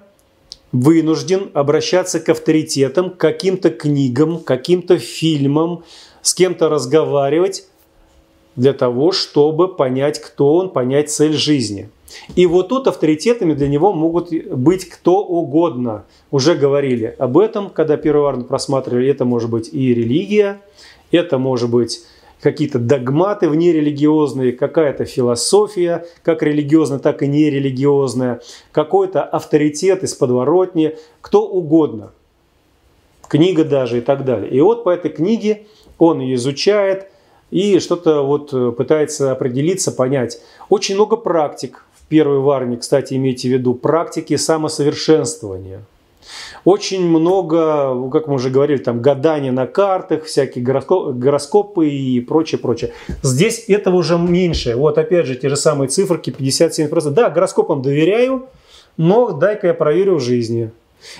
вынужден 0.71 1.51
обращаться 1.53 2.19
к 2.19 2.29
авторитетам, 2.29 3.11
к 3.11 3.17
каким-то 3.17 3.69
книгам, 3.69 4.39
каким-то 4.39 4.97
фильмам, 4.97 5.83
с 6.21 6.33
кем-то 6.33 6.69
разговаривать 6.69 7.67
для 8.55 8.73
того, 8.73 9.11
чтобы 9.11 9.73
понять, 9.73 10.19
кто 10.19 10.55
он, 10.55 10.69
понять 10.69 11.09
цель 11.09 11.33
жизни. 11.33 11.89
И 12.35 12.45
вот 12.45 12.69
тут 12.69 12.87
авторитетами 12.87 13.53
для 13.53 13.67
него 13.67 13.93
могут 13.93 14.31
быть 14.31 14.85
кто 14.85 15.23
угодно. 15.23 16.05
Уже 16.31 16.55
говорили 16.55 17.15
об 17.19 17.37
этом, 17.37 17.69
когда 17.69 17.97
первый 17.97 18.23
варну 18.23 18.43
просматривали. 18.45 19.09
Это 19.09 19.25
может 19.25 19.49
быть 19.49 19.69
и 19.71 19.93
религия, 19.93 20.61
это 21.11 21.37
может 21.37 21.69
быть 21.69 22.01
какие-то 22.41 22.79
догматы 22.79 23.49
внерелигиозные, 23.49 24.51
какая-то 24.51 25.05
философия, 25.05 26.05
как 26.23 26.43
религиозная, 26.43 26.99
так 26.99 27.23
и 27.23 27.27
нерелигиозная, 27.27 28.41
какой-то 28.71 29.23
авторитет 29.23 30.03
из 30.03 30.13
подворотни, 30.13 30.97
кто 31.21 31.47
угодно. 31.47 32.11
Книга 33.27 33.63
даже 33.65 33.97
и 33.97 34.01
так 34.01 34.23
далее. 34.23 34.49
И 34.51 34.61
вот 34.61 34.83
по 34.83 34.89
этой 34.89 35.11
книге 35.11 35.65
он 35.97 36.19
ее 36.19 36.35
изучает 36.35 37.09
и 37.49 37.79
что-то 37.79 38.21
вот 38.21 38.51
пытается 38.77 39.31
определиться, 39.31 39.91
понять. 39.91 40.39
Очень 40.69 40.95
много 40.95 41.17
практик 41.17 41.85
в 41.93 42.07
первой 42.07 42.39
варне, 42.39 42.77
кстати, 42.77 43.15
имейте 43.15 43.49
в 43.49 43.51
виду, 43.51 43.73
практики 43.73 44.35
самосовершенствования– 44.35 45.81
очень 46.65 47.07
много, 47.07 48.09
как 48.09 48.27
мы 48.27 48.35
уже 48.35 48.49
говорили, 48.49 48.77
там 48.77 49.01
гадания 49.01 49.51
на 49.51 49.67
картах, 49.67 50.25
всякие 50.25 50.63
гороскопы 50.63 51.89
и 51.89 52.19
прочее, 52.21 52.59
прочее. 52.59 52.93
Здесь 53.21 53.65
этого 53.67 53.97
уже 53.97 54.17
меньше. 54.17 54.75
Вот 54.75 54.97
опять 54.97 55.25
же 55.25 55.35
те 55.35 55.49
же 55.49 55.55
самые 55.55 55.89
циферки 55.89 56.29
57%. 56.29 57.09
Да, 57.11 57.29
гороскопам 57.29 57.81
доверяю, 57.81 58.47
но 58.97 59.31
дай-ка 59.31 59.67
я 59.67 59.73
проверю 59.73 60.15
в 60.15 60.21
жизни. 60.21 60.71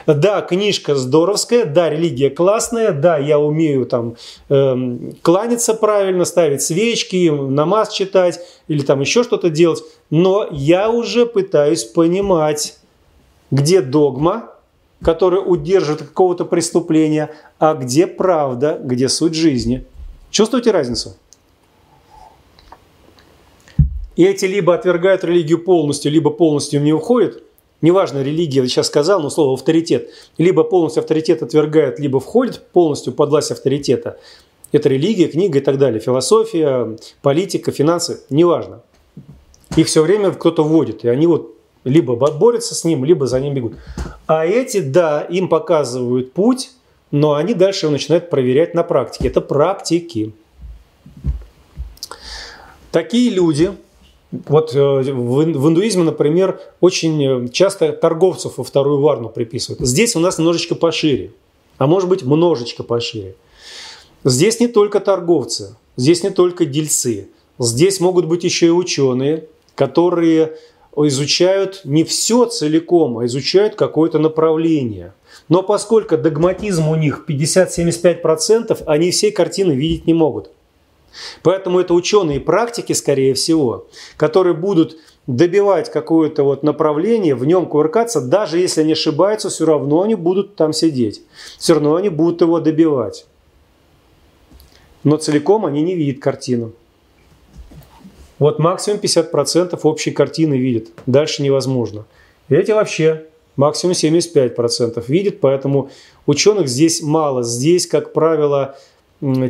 Да, 0.06 0.42
книжка 0.42 0.96
здоровская, 0.96 1.66
да, 1.66 1.90
религия 1.90 2.30
классная, 2.30 2.92
да, 2.92 3.18
я 3.18 3.40
умею 3.40 3.86
там 3.86 4.16
эм, 4.50 5.14
кланяться 5.22 5.74
правильно, 5.74 6.26
ставить 6.26 6.62
свечки, 6.62 7.30
намаз 7.30 7.94
читать 7.94 8.40
или 8.68 8.82
там 8.82 9.02
еще 9.02 9.24
что-то 9.24 9.50
делать, 9.50 9.84
но 10.10 10.48
я 10.52 10.90
уже 10.90 11.26
пытаюсь 11.26 11.84
понимать, 11.84 12.78
где 13.52 13.82
догма, 13.82 14.52
который 15.02 15.42
удерживает 15.46 16.02
какого-то 16.02 16.46
преступления, 16.46 17.32
а 17.60 17.74
где 17.74 18.08
правда, 18.08 18.80
где 18.84 19.10
суть 19.10 19.36
жизни. 19.36 19.86
Чувствуете 20.32 20.72
разницу? 20.72 21.16
И 24.16 24.24
эти 24.24 24.46
либо 24.46 24.74
отвергают 24.74 25.24
религию 25.24 25.64
полностью, 25.64 26.12
либо 26.12 26.32
полностью 26.32 26.80
в 26.80 26.84
нее 26.84 26.96
уходят. 26.96 27.44
Неважно, 27.82 28.24
религия, 28.24 28.62
я 28.62 28.68
сейчас 28.68 28.88
сказал, 28.88 29.22
но 29.22 29.30
слово 29.30 29.54
авторитет. 29.54 30.10
Либо 30.40 30.64
полностью 30.64 31.02
авторитет 31.02 31.44
отвергают, 31.44 32.00
либо 32.00 32.20
входит 32.20 32.64
полностью 32.74 33.14
под 33.14 33.30
власть 33.30 33.52
авторитета. 33.52 34.20
Это 34.72 34.90
религия, 34.90 35.28
книга 35.28 35.60
и 35.60 35.62
так 35.62 35.78
далее. 35.78 36.00
Философия, 36.00 36.98
политика, 37.22 37.72
финансы, 37.72 38.22
неважно. 38.32 38.82
Их 39.76 39.86
все 39.86 40.02
время 40.02 40.32
кто-то 40.32 40.64
вводит. 40.64 41.06
И 41.06 41.08
они 41.08 41.28
вот 41.28 41.57
либо 41.84 42.16
борются 42.16 42.76
с 42.76 42.84
ним, 42.84 43.06
либо 43.06 43.28
за 43.28 43.40
ним 43.40 43.54
бегут. 43.54 43.74
А 44.26 44.46
эти, 44.46 44.80
да, 44.80 45.22
им 45.22 45.48
показывают 45.48 46.34
путь, 46.34 46.72
но 47.12 47.36
они 47.36 47.54
дальше 47.54 47.86
его 47.86 47.94
начинают 47.94 48.30
проверять 48.30 48.74
на 48.74 48.84
практике. 48.84 49.28
Это 49.30 49.42
практики. 49.42 50.34
Такие 52.92 53.30
люди, 53.30 53.72
вот 54.32 54.76
э, 54.76 54.80
в 54.80 55.44
индуизме, 55.44 56.04
например, 56.04 56.60
очень 56.82 57.24
э, 57.24 57.48
часто 57.50 57.94
торговцев 57.94 58.58
во 58.58 58.64
вторую 58.64 59.00
варну 59.00 59.30
приписывают. 59.30 59.82
Здесь 59.82 60.16
у 60.16 60.20
нас 60.20 60.38
немножечко 60.38 60.76
пошире, 60.76 61.32
а 61.78 61.88
может 61.88 62.10
быть 62.10 62.24
немножечко 62.24 62.84
пошире. 62.84 63.36
Здесь 64.24 64.60
не 64.60 64.68
только 64.68 65.00
торговцы, 65.00 65.78
здесь 65.96 66.24
не 66.24 66.30
только 66.30 66.66
дельцы, 66.66 67.30
здесь 67.60 68.00
могут 68.00 68.26
быть 68.26 68.44
еще 68.44 68.68
и 68.68 68.72
ученые, 68.72 69.48
которые 69.76 70.58
изучают 71.06 71.82
не 71.84 72.04
все 72.04 72.46
целиком, 72.46 73.20
а 73.20 73.26
изучают 73.26 73.76
какое-то 73.76 74.18
направление. 74.18 75.14
Но 75.50 75.62
поскольку 75.62 76.18
догматизм 76.18 76.88
у 76.88 76.96
них 76.96 77.26
50-75%, 77.28 78.84
они 78.86 79.12
всей 79.12 79.32
картины 79.32 79.74
видеть 79.74 80.08
не 80.08 80.14
могут. 80.14 80.50
Поэтому 81.44 81.80
это 81.80 81.94
ученые 81.94 82.40
практики, 82.40 82.94
скорее 82.94 83.34
всего, 83.34 83.88
которые 84.18 84.54
будут 84.54 84.98
добивать 85.28 85.92
какое-то 85.92 86.44
вот 86.44 86.64
направление, 86.64 87.36
в 87.36 87.46
нем 87.46 87.66
кувыркаться, 87.66 88.22
даже 88.22 88.60
если 88.60 88.82
они 88.82 88.94
ошибаются, 88.94 89.50
все 89.50 89.66
равно 89.66 90.02
они 90.02 90.16
будут 90.16 90.56
там 90.56 90.74
сидеть. 90.74 91.22
Все 91.58 91.74
равно 91.74 91.96
они 91.96 92.10
будут 92.10 92.42
его 92.42 92.60
добивать. 92.60 93.26
но 95.04 95.18
целиком 95.18 95.66
они 95.66 95.84
не 95.84 95.96
видят 95.96 96.22
картину. 96.22 96.74
Вот 98.40 98.60
максимум 98.60 99.00
50% 99.00 99.80
общей 99.84 100.12
картины 100.12 100.56
видят, 100.56 100.90
дальше 101.06 101.42
невозможно. 101.42 102.06
Эти 102.50 102.72
вообще 102.72 103.26
максимум 103.56 103.94
75% 103.94 105.04
видят, 105.08 105.40
поэтому 105.40 105.90
ученых 106.26 106.68
здесь 106.68 107.02
мало. 107.02 107.44
Здесь, 107.44 107.88
как 107.88 108.14
правило, 108.14 108.78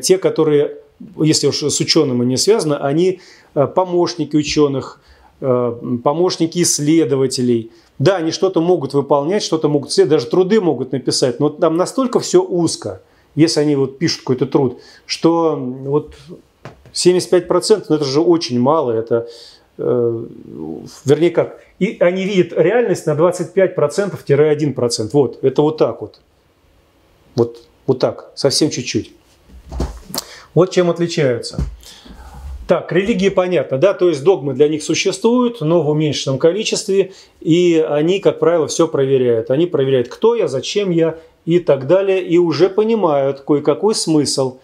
те, 0.01 0.17
которые, 0.17 0.77
если 1.17 1.47
уж 1.47 1.63
с 1.63 1.79
учеными 1.79 2.25
не 2.25 2.37
связаны, 2.37 2.75
они 2.75 3.19
э, 3.53 3.67
помощники 3.67 4.35
ученых, 4.35 5.01
э, 5.41 5.97
помощники 6.03 6.63
исследователей. 6.63 7.71
Да, 7.99 8.17
они 8.17 8.31
что-то 8.31 8.61
могут 8.61 8.93
выполнять, 8.93 9.43
что-то 9.43 9.67
могут 9.67 9.93
даже 10.07 10.27
труды 10.27 10.61
могут 10.61 10.93
написать, 10.93 11.39
но 11.39 11.49
там 11.49 11.77
настолько 11.77 12.19
все 12.19 12.41
узко, 12.41 13.01
если 13.35 13.59
они 13.59 13.75
вот 13.75 13.97
пишут 13.97 14.19
какой-то 14.21 14.45
труд, 14.45 14.79
что 15.05 15.55
вот 15.57 16.15
75% 16.97 17.85
ну 17.89 17.95
это 17.95 18.05
же 18.05 18.21
очень 18.21 18.59
мало, 18.59 18.91
это 18.91 19.27
э, 19.77 20.25
вернее 21.05 21.31
как, 21.31 21.59
и 21.79 21.97
они 21.99 22.25
видят 22.25 22.53
реальность 22.53 23.05
на 23.05 23.11
25%-1%. 23.11 25.09
Вот, 25.13 25.43
это 25.43 25.61
вот 25.61 25.77
так 25.77 26.01
вот. 26.01 26.19
Вот, 27.35 27.61
вот 27.85 27.99
так, 27.99 28.31
совсем 28.35 28.71
чуть-чуть. 28.71 29.11
Вот 30.55 30.71
чем 30.71 30.89
отличаются. 30.89 31.59
Так, 32.67 32.91
религии 32.91 33.29
понятно, 33.29 33.77
да, 33.77 33.93
то 33.93 34.09
есть 34.09 34.23
догмы 34.23 34.53
для 34.53 34.67
них 34.67 34.83
существуют, 34.83 35.61
но 35.61 35.81
в 35.81 35.89
уменьшенном 35.89 36.37
количестве, 36.37 37.13
и 37.39 37.85
они, 37.87 38.19
как 38.19 38.39
правило, 38.39 38.67
все 38.67 38.89
проверяют. 38.89 39.51
Они 39.51 39.67
проверяют, 39.67 40.09
кто 40.09 40.35
я, 40.35 40.49
зачем 40.49 40.89
я 40.89 41.17
и 41.45 41.59
так 41.59 41.87
далее, 41.87 42.21
и 42.21 42.37
уже 42.37 42.67
понимают 42.67 43.39
кое-какой 43.39 43.95
смысл. 43.95 44.57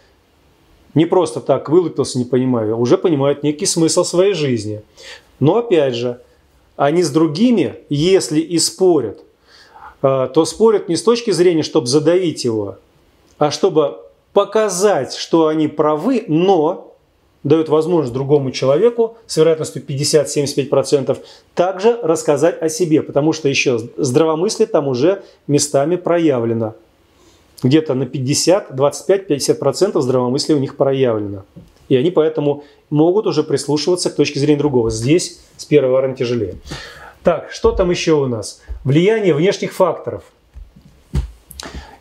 Не 0.93 1.05
просто 1.05 1.39
так 1.39 1.69
вылупился, 1.69 2.17
не 2.19 2.25
понимаю, 2.25 2.77
уже 2.77 2.97
понимают 2.97 3.43
некий 3.43 3.65
смысл 3.65 4.03
своей 4.03 4.33
жизни. 4.33 4.81
Но 5.39 5.57
опять 5.57 5.95
же, 5.95 6.21
они 6.75 7.03
с 7.03 7.09
другими, 7.09 7.75
если 7.89 8.39
и 8.39 8.59
спорят, 8.59 9.23
а, 10.01 10.27
то 10.27 10.45
спорят 10.45 10.89
не 10.89 10.95
с 10.95 11.03
точки 11.03 11.31
зрения, 11.31 11.63
чтобы 11.63 11.87
задавить 11.87 12.45
его, 12.45 12.77
а 13.37 13.51
чтобы 13.51 13.97
показать, 14.33 15.13
что 15.13 15.47
они 15.47 15.67
правы, 15.67 16.25
но 16.27 16.93
дают 17.43 17.69
возможность 17.69 18.13
другому 18.13 18.51
человеку 18.51 19.17
с 19.27 19.37
вероятностью 19.37 19.83
50-75% 19.85 21.17
также 21.55 21.99
рассказать 22.01 22.61
о 22.61 22.69
себе, 22.69 23.01
потому 23.01 23.33
что 23.33 23.49
еще 23.49 23.79
здравомыслие 23.97 24.67
там 24.67 24.87
уже 24.87 25.23
местами 25.47 25.97
проявлено. 25.97 26.75
Где-то 27.63 27.93
на 27.93 28.05
50, 28.05 28.75
25, 28.75 29.31
50% 29.31 30.01
здравомыслия 30.01 30.55
у 30.55 30.59
них 30.59 30.75
проявлено. 30.75 31.45
И 31.89 31.95
они 31.95 32.11
поэтому 32.11 32.63
могут 32.89 33.25
уже 33.25 33.43
прислушиваться 33.43 34.09
к 34.09 34.15
точке 34.15 34.39
зрения 34.39 34.59
другого. 34.59 34.89
Здесь 34.89 35.41
с 35.57 35.65
первого 35.65 36.01
рана 36.01 36.15
тяжелее. 36.15 36.55
Так, 37.23 37.51
что 37.51 37.71
там 37.71 37.89
еще 37.89 38.13
у 38.13 38.27
нас? 38.27 38.61
Влияние 38.83 39.33
внешних 39.33 39.73
факторов. 39.73 40.23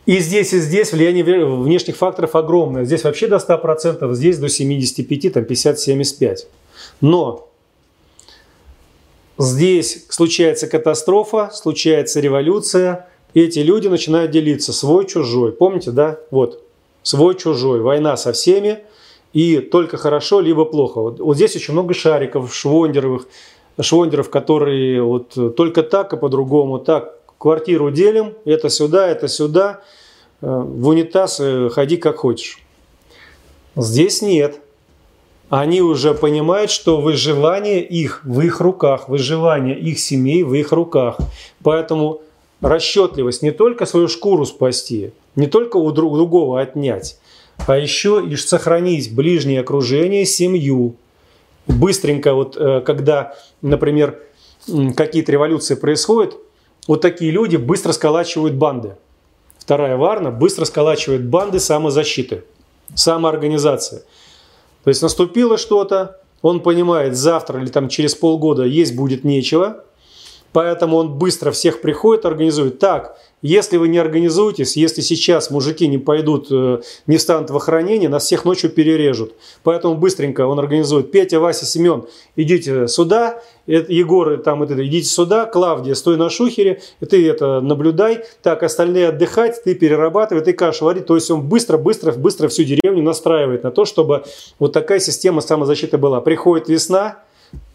И 0.05 0.19
здесь, 0.19 0.51
и 0.51 0.59
здесь 0.59 0.91
влияние 0.91 1.23
внешних 1.23 1.95
факторов 1.95 2.35
огромное. 2.35 2.83
Здесь 2.83 3.05
вообще 3.05 3.27
до 3.27 3.37
100%, 3.37 4.13
здесь 4.13 4.37
до 4.37 4.49
75, 4.49 5.33
там 5.33 5.43
50-75. 5.43 6.39
Но 6.99 7.49
здесь 9.37 10.05
случается 10.09 10.67
катастрофа, 10.67 11.51
случается 11.53 12.19
революция, 12.19 13.07
и 13.33 13.41
эти 13.41 13.59
люди 13.59 13.87
начинают 13.87 14.31
делиться 14.31 14.73
свой-чужой. 14.73 15.51
Помните, 15.51 15.91
да? 15.91 16.19
Вот, 16.31 16.63
свой-чужой. 17.01 17.81
Война 17.81 18.15
со 18.17 18.31
всеми, 18.33 18.79
и 19.33 19.59
только 19.59 19.97
хорошо, 19.97 20.39
либо 20.39 20.65
плохо. 20.65 21.01
Вот, 21.01 21.19
вот 21.19 21.35
здесь 21.35 21.55
очень 21.55 21.73
много 21.73 21.93
шариков, 21.93 22.53
швондеровых, 22.53 23.27
швондеров, 23.79 24.29
которые 24.29 25.01
вот 25.01 25.55
только 25.55 25.83
так 25.83 26.13
и 26.13 26.17
по-другому. 26.17 26.79
Так, 26.79 27.17
квартиру 27.37 27.91
делим, 27.91 28.33
это 28.45 28.69
сюда, 28.69 29.07
это 29.07 29.27
сюда, 29.27 29.81
э, 30.41 30.47
в 30.47 30.87
унитаз 30.87 31.39
э, 31.41 31.69
ходи 31.69 31.97
как 31.97 32.17
хочешь. 32.17 32.59
Здесь 33.75 34.21
нет. 34.21 34.59
Они 35.49 35.81
уже 35.81 36.13
понимают, 36.13 36.71
что 36.71 37.01
выживание 37.01 37.83
их 37.83 38.21
в 38.23 38.39
их 38.41 38.61
руках, 38.61 39.09
выживание 39.09 39.77
их 39.77 39.99
семей 39.99 40.43
в 40.43 40.53
их 40.53 40.71
руках. 40.71 41.17
Поэтому 41.63 42.21
расчетливость 42.63 43.41
не 43.41 43.51
только 43.51 43.85
свою 43.85 44.07
шкуру 44.07 44.45
спасти, 44.45 45.11
не 45.35 45.47
только 45.47 45.77
у 45.77 45.91
другого 45.91 46.61
отнять, 46.61 47.19
а 47.67 47.77
еще 47.77 48.23
и 48.25 48.35
сохранить 48.35 49.13
ближнее 49.13 49.61
окружение, 49.61 50.25
семью. 50.25 50.95
Быстренько, 51.67 52.33
вот 52.33 52.57
э, 52.57 52.81
когда, 52.81 53.35
например, 53.61 54.19
какие-то 54.95 55.31
революции 55.31 55.75
происходят, 55.75 56.35
вот 56.87 57.01
такие 57.01 57.31
люди 57.31 57.57
быстро 57.57 57.91
сколачивают 57.91 58.55
банды. 58.55 58.95
Вторая 59.57 59.95
Варна 59.95 60.31
быстро 60.31 60.65
сколачивает 60.65 61.25
банды 61.25 61.59
самозащиты, 61.59 62.43
самоорганизации. 62.95 64.03
То 64.83 64.89
есть 64.89 65.01
наступило 65.01 65.57
что-то, 65.57 66.19
он 66.41 66.59
понимает, 66.59 67.15
завтра 67.15 67.61
или 67.61 67.69
там 67.69 67.87
через 67.87 68.15
полгода 68.15 68.63
есть 68.63 68.95
будет 68.95 69.23
нечего, 69.23 69.85
поэтому 70.53 70.97
он 70.97 71.17
быстро 71.17 71.51
всех 71.51 71.81
приходит, 71.81 72.25
организует. 72.25 72.79
Так, 72.79 73.17
если 73.43 73.75
вы 73.75 73.89
не 73.89 73.97
организуетесь, 73.97 74.77
если 74.77 75.01
сейчас 75.01 75.51
мужики 75.51 75.85
не 75.87 75.97
пойдут, 75.97 76.47
э, 76.49 76.79
не 77.07 77.17
встанут 77.17 77.49
в 77.49 77.57
охранение, 77.57 78.07
нас 78.07 78.23
всех 78.23 78.45
ночью 78.45 78.69
перережут. 78.69 79.33
Поэтому 79.63 79.95
быстренько 79.95 80.47
он 80.47 80.59
организует. 80.59 81.11
Петя, 81.11 81.41
Вася, 81.41 81.65
Семен, 81.65 82.05
идите 82.37 82.87
сюда. 82.87 83.41
Егор, 83.67 84.37
там, 84.37 84.63
это, 84.63 84.87
идите 84.87 85.09
сюда. 85.09 85.45
Клавдия, 85.45 85.93
стой 85.93 86.15
на 86.15 86.29
шухере. 86.29 86.81
Ты 87.01 87.27
это 87.27 87.59
наблюдай. 87.59 88.23
Так, 88.41 88.63
остальные 88.63 89.09
отдыхать, 89.09 89.61
ты 89.61 89.75
перерабатывай, 89.75 90.41
ты 90.41 90.53
кашу 90.53 90.85
вари. 90.85 91.01
То 91.01 91.15
есть 91.15 91.29
он 91.29 91.41
быстро, 91.41 91.77
быстро, 91.77 92.13
быстро 92.13 92.47
всю 92.47 92.63
деревню 92.63 93.03
настраивает 93.03 93.63
на 93.63 93.71
то, 93.71 93.83
чтобы 93.83 94.23
вот 94.57 94.71
такая 94.71 95.01
система 95.01 95.41
самозащиты 95.41 95.97
была. 95.97 96.21
Приходит 96.21 96.69
весна, 96.69 97.19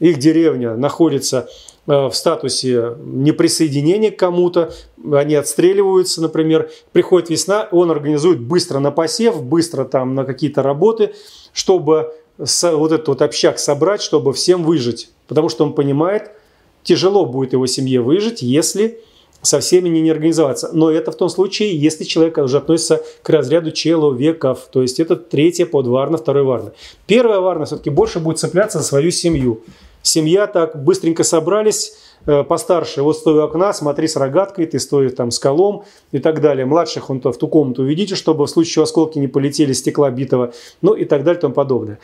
их 0.00 0.18
деревня 0.18 0.76
находится 0.76 1.48
в 1.88 2.12
статусе 2.12 2.96
неприсоединения 3.02 4.10
к 4.10 4.18
кому-то, 4.18 4.74
они 5.10 5.34
отстреливаются, 5.34 6.20
например, 6.20 6.70
приходит 6.92 7.30
весна, 7.30 7.66
он 7.72 7.90
организует 7.90 8.40
быстро 8.40 8.78
на 8.78 8.90
посев, 8.90 9.42
быстро 9.42 9.86
там 9.86 10.14
на 10.14 10.24
какие-то 10.24 10.62
работы, 10.62 11.14
чтобы 11.54 12.12
вот 12.36 12.92
этот 12.92 13.08
вот 13.08 13.22
общак 13.22 13.58
собрать, 13.58 14.02
чтобы 14.02 14.34
всем 14.34 14.64
выжить. 14.64 15.10
Потому 15.28 15.48
что 15.48 15.64
он 15.64 15.72
понимает, 15.72 16.30
тяжело 16.82 17.24
будет 17.24 17.54
его 17.54 17.66
семье 17.66 18.02
выжить, 18.02 18.42
если 18.42 19.00
со 19.40 19.60
всеми 19.60 19.88
не, 19.88 20.02
не 20.02 20.10
организоваться. 20.10 20.68
Но 20.74 20.90
это 20.90 21.10
в 21.10 21.16
том 21.16 21.30
случае, 21.30 21.74
если 21.74 22.04
человек 22.04 22.36
уже 22.36 22.58
относится 22.58 23.02
к 23.22 23.30
разряду 23.30 23.70
человеков. 23.70 24.68
То 24.70 24.82
есть 24.82 25.00
это 25.00 25.16
третья 25.16 25.64
подварна, 25.64 26.18
второй 26.18 26.42
варна. 26.42 26.72
Первая 27.06 27.40
варна 27.40 27.64
все-таки 27.64 27.88
больше 27.88 28.18
будет 28.18 28.38
цепляться 28.38 28.78
за 28.78 28.84
свою 28.84 29.10
семью. 29.10 29.62
Семья 30.08 30.46
так 30.46 30.82
быстренько 30.82 31.22
собрались, 31.22 31.92
э, 32.24 32.42
постарше, 32.42 33.02
вот 33.02 33.18
стой 33.18 33.40
у 33.40 33.42
окна, 33.42 33.74
смотри 33.74 34.08
с 34.08 34.16
рогаткой, 34.16 34.64
ты 34.64 34.78
стоишь 34.78 35.12
там 35.12 35.30
с 35.30 35.38
колом 35.38 35.84
и 36.12 36.18
так 36.18 36.40
далее. 36.40 36.64
Младших 36.64 37.10
он 37.10 37.20
то 37.20 37.30
в 37.30 37.36
ту 37.36 37.46
комнату 37.46 37.82
уведите, 37.82 38.14
чтобы 38.14 38.46
в 38.46 38.48
случае 38.48 38.84
осколки 38.84 39.18
не 39.18 39.28
полетели, 39.28 39.74
стекла 39.74 40.10
битого, 40.10 40.54
ну 40.80 40.94
и 40.94 41.04
так 41.04 41.24
далее 41.24 41.38
и 41.38 41.42
тому 41.42 41.52
подобное. 41.52 41.98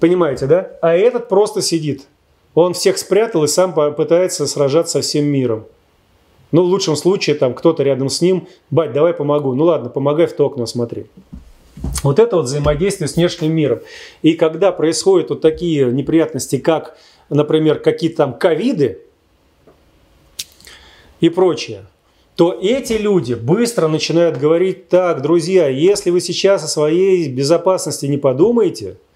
Понимаете, 0.00 0.46
да? 0.46 0.70
А 0.80 0.94
этот 0.94 1.28
просто 1.28 1.60
сидит. 1.60 2.06
Он 2.54 2.72
всех 2.72 2.96
спрятал 2.96 3.44
и 3.44 3.46
сам 3.46 3.74
пытается 3.74 4.46
сражаться 4.46 4.92
со 4.92 5.00
всем 5.02 5.26
миром. 5.26 5.66
Ну, 6.52 6.62
в 6.62 6.66
лучшем 6.66 6.96
случае, 6.96 7.36
там 7.36 7.52
кто-то 7.52 7.82
рядом 7.82 8.08
с 8.08 8.22
ним, 8.22 8.48
бать, 8.70 8.94
давай 8.94 9.12
помогу. 9.12 9.54
Ну 9.54 9.64
ладно, 9.64 9.90
помогай 9.90 10.26
в 10.26 10.32
то 10.32 10.46
окно 10.46 10.64
смотри. 10.64 11.06
Вот 12.02 12.18
это 12.18 12.36
вот 12.36 12.46
взаимодействие 12.46 13.08
с 13.08 13.16
внешним 13.16 13.52
миром. 13.52 13.80
И 14.22 14.32
когда 14.32 14.72
происходят 14.72 15.30
вот 15.30 15.40
такие 15.40 15.86
неприятности, 15.86 16.58
как, 16.58 16.96
например, 17.30 17.78
какие-то 17.78 18.18
там 18.18 18.34
ковиды 18.34 18.98
и 21.20 21.28
прочее, 21.28 21.86
то 22.36 22.56
эти 22.60 22.94
люди 22.94 23.34
быстро 23.34 23.88
начинают 23.88 24.38
говорить, 24.38 24.88
так, 24.88 25.22
друзья, 25.22 25.68
если 25.68 26.10
вы 26.10 26.20
сейчас 26.20 26.64
о 26.64 26.68
своей 26.68 27.28
безопасности 27.28 28.06
не 28.06 28.18
подумаете– 28.18 28.96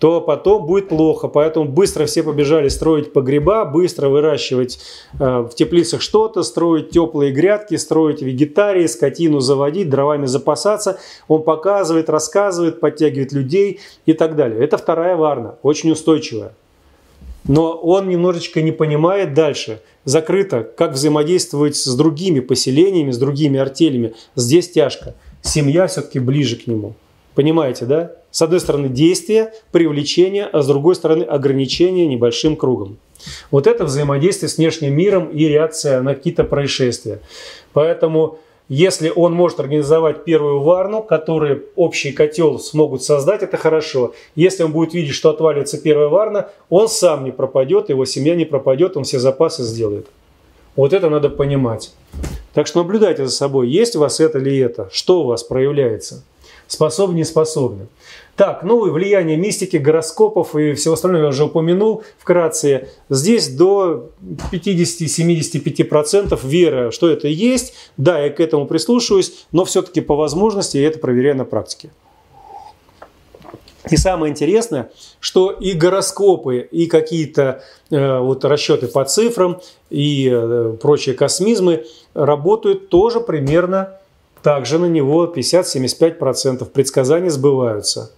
то 0.00 0.22
потом 0.22 0.66
будет 0.66 0.88
плохо. 0.88 1.28
Поэтому 1.28 1.66
быстро 1.66 2.06
все 2.06 2.22
побежали 2.22 2.68
строить 2.68 3.12
погреба, 3.12 3.66
быстро 3.66 4.08
выращивать 4.08 4.80
э, 5.20 5.40
в 5.40 5.50
теплицах 5.54 6.00
что-то, 6.00 6.42
строить 6.42 6.90
теплые 6.90 7.32
грядки, 7.32 7.76
строить 7.76 8.22
вегетарии, 8.22 8.86
скотину 8.86 9.40
заводить, 9.40 9.90
дровами 9.90 10.24
запасаться. 10.24 10.98
Он 11.28 11.42
показывает, 11.42 12.08
рассказывает, 12.08 12.80
подтягивает 12.80 13.32
людей 13.32 13.80
и 14.06 14.14
так 14.14 14.36
далее. 14.36 14.64
Это 14.64 14.78
вторая 14.78 15.16
варна, 15.16 15.56
очень 15.62 15.90
устойчивая. 15.90 16.54
Но 17.46 17.72
он 17.72 18.08
немножечко 18.08 18.62
не 18.62 18.72
понимает 18.72 19.34
дальше, 19.34 19.80
закрыто, 20.04 20.62
как 20.62 20.92
взаимодействовать 20.92 21.76
с 21.76 21.94
другими 21.94 22.40
поселениями, 22.40 23.10
с 23.10 23.18
другими 23.18 23.58
артелями. 23.58 24.14
Здесь 24.36 24.70
тяжко. 24.70 25.14
Семья 25.42 25.86
все-таки 25.86 26.18
ближе 26.18 26.56
к 26.56 26.66
нему. 26.66 26.94
Понимаете, 27.34 27.86
да? 27.86 28.12
С 28.30 28.42
одной 28.42 28.60
стороны 28.60 28.88
действие, 28.88 29.52
привлечение, 29.72 30.44
а 30.44 30.62
с 30.62 30.66
другой 30.66 30.94
стороны 30.94 31.22
ограничение 31.24 32.06
небольшим 32.06 32.56
кругом. 32.56 32.98
Вот 33.50 33.66
это 33.66 33.84
взаимодействие 33.84 34.48
с 34.48 34.58
внешним 34.58 34.94
миром 34.94 35.28
и 35.30 35.46
реакция 35.46 36.00
на 36.02 36.14
какие-то 36.14 36.44
происшествия. 36.44 37.20
Поэтому 37.72 38.38
если 38.70 39.12
он 39.12 39.34
может 39.34 39.58
организовать 39.58 40.22
первую 40.22 40.60
варну, 40.60 41.02
который 41.02 41.64
общий 41.74 42.12
котел 42.12 42.60
смогут 42.60 43.02
создать, 43.02 43.42
это 43.42 43.56
хорошо. 43.56 44.14
Если 44.36 44.62
он 44.62 44.70
будет 44.70 44.94
видеть, 44.94 45.12
что 45.12 45.30
отваливается 45.30 45.76
первая 45.76 46.06
варна, 46.06 46.50
он 46.68 46.88
сам 46.88 47.24
не 47.24 47.32
пропадет, 47.32 47.88
его 47.88 48.04
семья 48.04 48.36
не 48.36 48.44
пропадет, 48.44 48.96
он 48.96 49.02
все 49.02 49.18
запасы 49.18 49.64
сделает. 49.64 50.06
Вот 50.76 50.92
это 50.92 51.10
надо 51.10 51.30
понимать. 51.30 51.92
Так 52.54 52.68
что 52.68 52.78
наблюдайте 52.84 53.26
за 53.26 53.32
собой, 53.32 53.68
есть 53.68 53.96
у 53.96 53.98
вас 53.98 54.20
это 54.20 54.38
или 54.38 54.58
это, 54.58 54.88
что 54.92 55.22
у 55.22 55.26
вас 55.26 55.42
проявляется. 55.42 56.22
Способны, 56.70 57.16
не 57.16 57.24
способны. 57.24 57.88
Так, 58.36 58.62
ну 58.62 58.86
и 58.86 58.90
влияние 58.90 59.36
мистики, 59.36 59.76
гороскопов 59.76 60.54
и 60.54 60.74
всего 60.74 60.94
остального 60.94 61.24
я 61.24 61.28
уже 61.30 61.46
упомянул 61.46 62.04
вкратце. 62.16 62.90
Здесь 63.08 63.48
до 63.48 64.10
50-75% 64.52 66.38
вера, 66.44 66.92
что 66.92 67.10
это 67.10 67.26
есть. 67.26 67.74
Да, 67.96 68.20
я 68.20 68.30
к 68.30 68.38
этому 68.38 68.66
прислушиваюсь, 68.66 69.46
но 69.50 69.64
все-таки 69.64 70.00
по 70.00 70.14
возможности 70.14 70.76
я 70.76 70.86
это 70.86 71.00
проверяю 71.00 71.38
на 71.38 71.44
практике. 71.44 71.90
И 73.90 73.96
самое 73.96 74.30
интересное, 74.30 74.92
что 75.18 75.50
и 75.50 75.72
гороскопы, 75.72 76.60
и 76.60 76.86
какие-то 76.86 77.64
э, 77.90 78.18
вот 78.20 78.44
расчеты 78.44 78.86
по 78.86 79.04
цифрам, 79.04 79.60
и 79.90 80.30
э, 80.32 80.76
прочие 80.80 81.16
космизмы 81.16 81.84
работают 82.14 82.90
тоже 82.90 83.18
примерно 83.18 83.99
так 84.42 84.66
же 84.66 84.78
на 84.78 84.86
него 84.86 85.26
50-75%. 85.26 86.64
Предсказания 86.66 87.30
сбываются. 87.30 88.12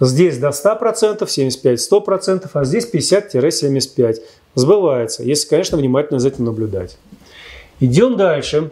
Здесь 0.00 0.38
до 0.38 0.48
100%, 0.48 1.20
75-100%, 1.20 2.50
а 2.52 2.64
здесь 2.64 2.88
50-75%. 2.92 4.16
Сбывается, 4.54 5.22
если, 5.22 5.48
конечно, 5.48 5.78
внимательно 5.78 6.18
за 6.18 6.28
этим 6.28 6.44
наблюдать. 6.44 6.96
Идем 7.78 8.16
дальше. 8.16 8.70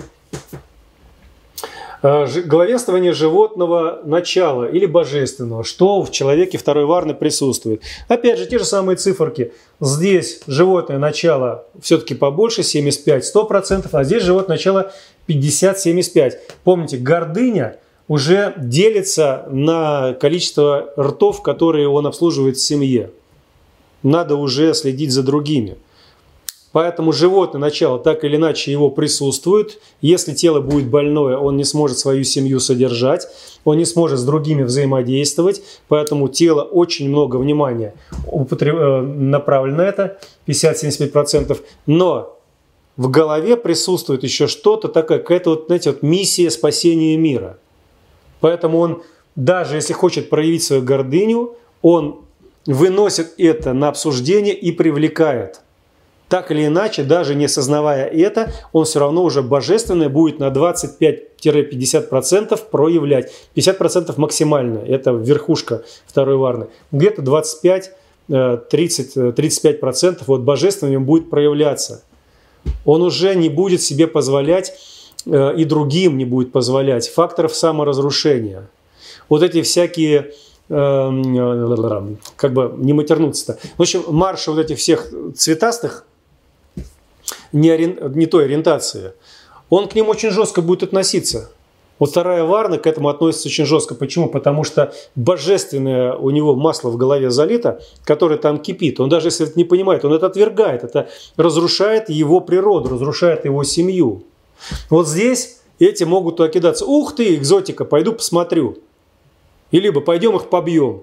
А, 2.03 2.27
главенствование 2.45 3.13
животного 3.13 4.01
начала 4.05 4.65
или 4.65 4.87
божественного, 4.87 5.65
что 5.65 6.03
в 6.03 6.11
человеке 6.11 6.59
второй 6.59 6.85
варны 6.87 7.15
присутствует. 7.15 7.83
Опять 8.09 8.39
же, 8.39 8.47
те 8.47 8.59
же 8.59 8.65
самые 8.65 8.97
циферки. 8.97 9.53
Здесь 9.81 10.41
животное 10.47 10.99
начало 10.99 11.67
все-таки 11.81 12.15
побольше, 12.15 12.63
75-100%, 12.63 13.89
а 13.93 14.05
здесь 14.05 14.23
животное 14.23 14.57
начало 14.57 14.93
50-75%. 15.29 16.35
Помните, 16.65 16.97
гордыня– 16.99 17.77
уже 18.09 18.55
делится 18.57 19.45
на 19.51 20.15
количество 20.15 20.93
ртов, 20.99 21.43
которые 21.43 21.89
он 21.89 22.07
обслуживает 22.07 22.57
в 22.57 22.63
семье. 22.63 23.11
Надо 24.03 24.37
уже 24.37 24.75
следить 24.75 25.13
за 25.13 25.23
другими. 25.23 25.77
Поэтому 26.73 27.13
животное 27.13 27.61
начало 27.61 27.99
так 27.99 28.25
или 28.25 28.37
иначе 28.37 28.71
его 28.71 28.91
присутствует. 28.91 29.79
Если 30.01 30.35
тело 30.35 30.61
будет 30.61 30.89
больное, 30.89 31.37
он 31.37 31.57
не 31.57 31.65
сможет 31.65 31.99
свою 31.99 32.25
семью 32.25 32.61
содержать, 32.61 33.27
он 33.65 33.79
не 33.79 33.85
сможет 33.85 34.19
с 34.19 34.25
другими 34.25 34.63
взаимодействовать. 34.63 35.63
Поэтому 35.89 36.29
тело 36.29 36.63
очень 36.63 37.09
много 37.09 37.37
внимания 37.37 37.95
э, 38.27 39.01
направлено 39.01 39.79
на 39.79 39.83
это, 39.83 40.19
50-75%. 40.47 41.59
Но 41.87 42.39
в 42.97 43.11
голове 43.11 43.57
присутствует 43.57 44.23
еще 44.23 44.47
что-то 44.47 44.89
такое, 44.89 45.19
какая-то 45.19 45.51
вот, 45.51 45.65
знаете, 45.67 45.91
вот 45.91 46.03
миссия 46.03 46.51
спасения 46.51 47.17
мира– 47.17 47.59
Поэтому 48.41 48.79
он, 48.79 49.03
даже 49.37 49.77
если 49.77 49.93
хочет 49.93 50.31
проявить 50.31 50.63
свою 50.63 50.83
гордыню, 50.83 51.57
он 51.83 52.21
выносит 52.67 53.35
это 53.39 53.73
на 53.73 53.89
обсуждение 53.89 54.55
и 54.55 54.73
привлекает. 54.73 55.61
Так 56.29 56.51
или 56.51 56.67
иначе, 56.67 57.05
даже 57.05 57.35
не 57.35 57.47
осознавая 57.47 58.07
это, 58.07 58.53
он 58.73 58.85
все 58.85 59.01
равно 59.01 59.25
уже 59.25 59.43
божественное 59.43 60.09
будет 60.09 60.39
на 60.39 60.49
25-50% 60.49 62.61
проявлять. 62.71 63.33
50% 63.55 64.15
максимально, 64.17 64.79
это 64.79 65.11
верхушка 65.13 65.83
второй 66.07 66.37
варны. 66.37 66.69
Где-то 66.93 67.23
25 67.23 67.93
30, 68.29 69.17
35% 69.17 70.23
вот 70.27 70.43
божественным 70.43 71.07
будет 71.07 71.31
проявляться. 71.31 72.03
Он 72.85 73.01
уже 73.01 73.35
не 73.35 73.49
будет 73.49 73.81
себе 73.81 74.07
позволять 74.07 74.75
Э, 75.27 75.55
и 75.57 75.65
другим 75.65 76.17
не 76.17 76.25
будет 76.25 76.53
позволять, 76.53 77.09
факторов 77.09 77.55
саморазрушения. 77.55 78.69
Вот 79.29 79.43
эти 79.43 79.63
всякие 79.63 80.33
эм, 80.71 82.19
как 82.37 82.55
бы 82.55 82.73
не 82.77 82.95
матернуться-то. 82.95 83.59
В 83.77 83.83
общем, 83.83 84.05
марши 84.09 84.51
вот 84.51 84.61
этих 84.61 84.79
всех 84.79 85.11
цветастых 85.37 86.07
не, 87.53 87.71
ори... 87.71 87.99
не 88.15 88.27
той 88.27 88.45
ориентации, 88.45 89.13
он 89.71 89.89
к 89.89 89.95
ним 89.95 90.09
очень 90.09 90.31
жестко 90.31 90.63
будет 90.63 90.83
относиться. 90.83 91.51
Вот 91.99 92.11
вторая 92.11 92.45
Варна 92.45 92.79
к 92.79 92.87
этому 92.87 93.09
относится 93.09 93.49
очень 93.49 93.65
жестко. 93.65 93.95
Почему? 93.95 94.29
Потому 94.29 94.65
что 94.65 94.95
божественное 95.17 96.15
у 96.15 96.31
него 96.31 96.55
масло 96.55 96.91
в 96.91 96.97
голове 96.97 97.31
залито, 97.31 97.81
которое 98.05 98.39
там 98.39 98.59
кипит. 98.59 99.01
Он 99.01 99.09
даже 99.09 99.29
если 99.29 99.47
это 99.47 99.59
не 99.59 99.65
понимает, 99.65 100.05
он 100.05 100.13
это 100.13 100.27
отвергает. 100.27 100.85
Это 100.85 101.09
разрушает 101.37 102.09
его 102.09 102.41
природу, 102.41 102.91
разрушает 102.91 103.45
его 103.45 103.65
семью. 103.65 104.23
Вот 104.91 105.09
здесь 105.09 105.59
эти 105.79 106.05
могут 106.05 106.37
туда 106.37 106.49
кидаться. 106.49 106.85
Ух 106.87 107.15
ты, 107.17 107.35
экзотика, 107.35 107.85
пойду 107.85 108.13
посмотрю. 108.13 108.79
И 109.71 109.81
либо 109.81 110.01
пойдем 110.01 110.37
их 110.37 110.49
побьем. 110.51 111.03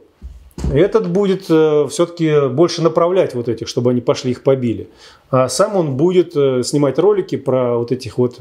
Этот 0.72 1.10
будет 1.10 1.46
э, 1.50 1.88
все-таки 1.90 2.48
больше 2.50 2.82
направлять 2.82 3.36
вот 3.36 3.50
этих, 3.50 3.68
чтобы 3.68 3.92
они 3.92 4.02
пошли 4.02 4.32
их 4.32 4.44
побили. 4.44 4.88
А 5.30 5.50
сам 5.50 5.76
он 5.76 5.96
будет 5.96 6.36
э, 6.36 6.64
снимать 6.64 6.98
ролики 6.98 7.36
про 7.36 7.78
вот 7.78 7.92
этих 7.92 8.18
вот 8.18 8.40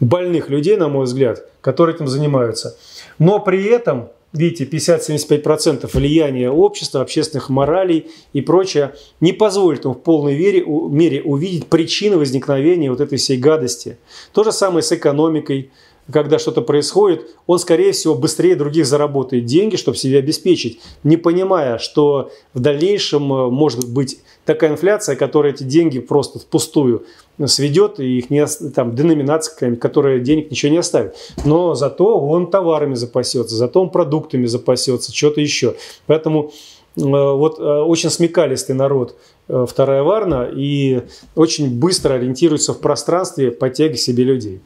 больных 0.00 0.48
людей, 0.50 0.76
на 0.76 0.88
мой 0.88 1.04
взгляд, 1.04 1.46
которые 1.60 1.94
этим 1.94 2.08
занимаются. 2.08 2.76
Но 3.18 3.38
при 3.38 3.64
этом 3.64 4.08
видите, 4.32 4.64
50-75% 4.64 5.88
влияния 5.92 6.50
общества, 6.50 7.02
общественных 7.02 7.48
моралей 7.48 8.10
и 8.32 8.40
прочее 8.40 8.94
не 9.20 9.32
позволит 9.32 9.84
ему 9.84 9.94
в 9.94 10.02
полной 10.02 10.36
мере, 10.36 10.64
мере 10.64 11.22
увидеть 11.22 11.66
причины 11.66 12.16
возникновения 12.16 12.90
вот 12.90 13.00
этой 13.00 13.18
всей 13.18 13.36
гадости. 13.36 13.98
То 14.32 14.44
же 14.44 14.52
самое 14.52 14.82
с 14.82 14.92
экономикой. 14.92 15.70
Когда 16.10 16.38
что-то 16.40 16.62
происходит, 16.62 17.30
он, 17.46 17.60
скорее 17.60 17.92
всего, 17.92 18.16
быстрее 18.16 18.56
других 18.56 18.86
заработает 18.86 19.44
деньги, 19.44 19.76
чтобы 19.76 19.96
себя 19.96 20.18
обеспечить, 20.18 20.80
не 21.04 21.16
понимая, 21.16 21.78
что 21.78 22.30
в 22.54 22.60
дальнейшем 22.60 23.32
э, 23.32 23.50
может 23.50 23.88
быть 23.88 24.18
такая 24.44 24.72
инфляция, 24.72 25.14
которая 25.14 25.52
эти 25.52 25.62
деньги 25.62 26.00
просто 26.00 26.40
впустую 26.40 27.04
сведет, 27.46 28.00
и 28.00 28.18
их 28.18 28.30
не, 28.30 28.44
там, 28.74 28.96
деноминация, 28.96 29.76
которая 29.76 30.18
денег 30.18 30.50
ничего 30.50 30.72
не 30.72 30.78
оставит. 30.78 31.14
Но 31.44 31.74
зато 31.74 32.18
он 32.20 32.50
товарами 32.50 32.94
запасется, 32.94 33.54
зато 33.54 33.80
он 33.80 33.90
продуктами 33.90 34.46
запасется, 34.46 35.14
что-то 35.14 35.40
еще. 35.40 35.76
Поэтому 36.06 36.50
э, 36.96 37.00
вот 37.00 37.60
э, 37.60 37.62
очень 37.62 38.10
смекалистый 38.10 38.74
народ 38.74 39.16
вторая 39.48 40.02
Варна 40.02 40.48
и 40.52 41.02
очень 41.34 41.78
быстро 41.78 42.14
ориентируется 42.14 42.72
в 42.72 42.80
пространстве 42.80 43.50
по 43.50 43.68
тяге 43.68 43.96
себе 43.96 44.24
людей. 44.24 44.60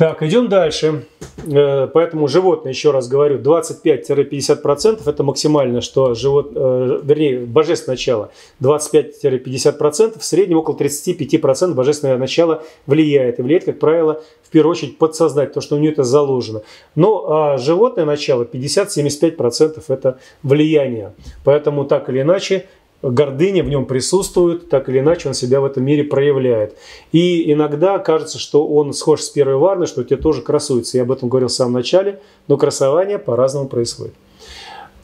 Так, 0.00 0.22
идем 0.22 0.48
дальше. 0.48 1.04
Э, 1.44 1.86
поэтому 1.92 2.26
животное, 2.26 2.72
еще 2.72 2.90
раз 2.90 3.06
говорю, 3.06 3.38
25-50% 3.38 5.02
это 5.04 5.22
максимально, 5.22 5.82
что 5.82 6.14
живот, 6.14 6.52
э, 6.54 7.00
вернее, 7.02 7.40
божественное 7.40 7.96
начало 7.96 8.30
25-50%, 8.60 10.18
в 10.18 10.24
среднем 10.24 10.56
около 10.56 10.74
35% 10.74 11.74
божественное 11.74 12.16
начало 12.16 12.62
влияет. 12.86 13.40
И 13.40 13.42
влияет, 13.42 13.64
как 13.64 13.78
правило, 13.78 14.22
в 14.42 14.48
первую 14.48 14.70
очередь 14.70 14.96
подсознать, 14.96 15.52
то, 15.52 15.60
что 15.60 15.76
у 15.76 15.78
нее 15.78 15.92
это 15.92 16.02
заложено. 16.02 16.62
Но 16.94 17.26
а 17.30 17.58
животное 17.58 18.06
начало 18.06 18.44
50-75% 18.44 19.84
это 19.88 20.18
влияние. 20.42 21.12
Поэтому 21.44 21.84
так 21.84 22.08
или 22.08 22.22
иначе 22.22 22.64
гордыня 23.02 23.62
в 23.62 23.68
нем 23.68 23.86
присутствует, 23.86 24.68
так 24.68 24.88
или 24.88 24.98
иначе 24.98 25.28
он 25.28 25.34
себя 25.34 25.60
в 25.60 25.64
этом 25.64 25.84
мире 25.84 26.04
проявляет. 26.04 26.76
И 27.12 27.52
иногда 27.52 27.98
кажется, 27.98 28.38
что 28.38 28.66
он 28.66 28.92
схож 28.92 29.22
с 29.22 29.30
первой 29.30 29.56
варной, 29.56 29.86
что 29.86 30.04
тебе 30.04 30.16
тоже 30.16 30.42
красуется. 30.42 30.98
Я 30.98 31.04
об 31.04 31.12
этом 31.12 31.28
говорил 31.28 31.48
в 31.48 31.52
самом 31.52 31.74
начале, 31.74 32.20
но 32.46 32.56
красование 32.56 33.18
по-разному 33.18 33.68
происходит. 33.68 34.14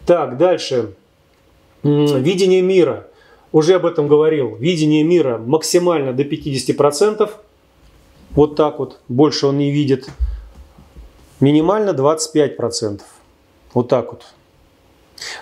Так, 0.05 0.37
дальше. 0.37 0.95
Видение 1.83 2.63
мира. 2.63 3.09
Уже 3.53 3.75
об 3.75 3.87
этом 3.87 4.09
говорил. 4.09 4.57
Видение 4.57 5.03
мира 5.03 5.39
максимально 5.39 6.13
до 6.13 6.25
50%. 6.25 7.31
Вот 8.33 8.57
так 8.57 8.79
вот. 8.79 9.01
Больше 9.09 9.47
он 9.47 9.57
не 9.59 9.71
видит. 9.71 10.09
Минимально 11.41 11.91
25%. 11.91 13.01
Вот 13.73 13.89
так 13.89 14.13
вот. 14.13 14.27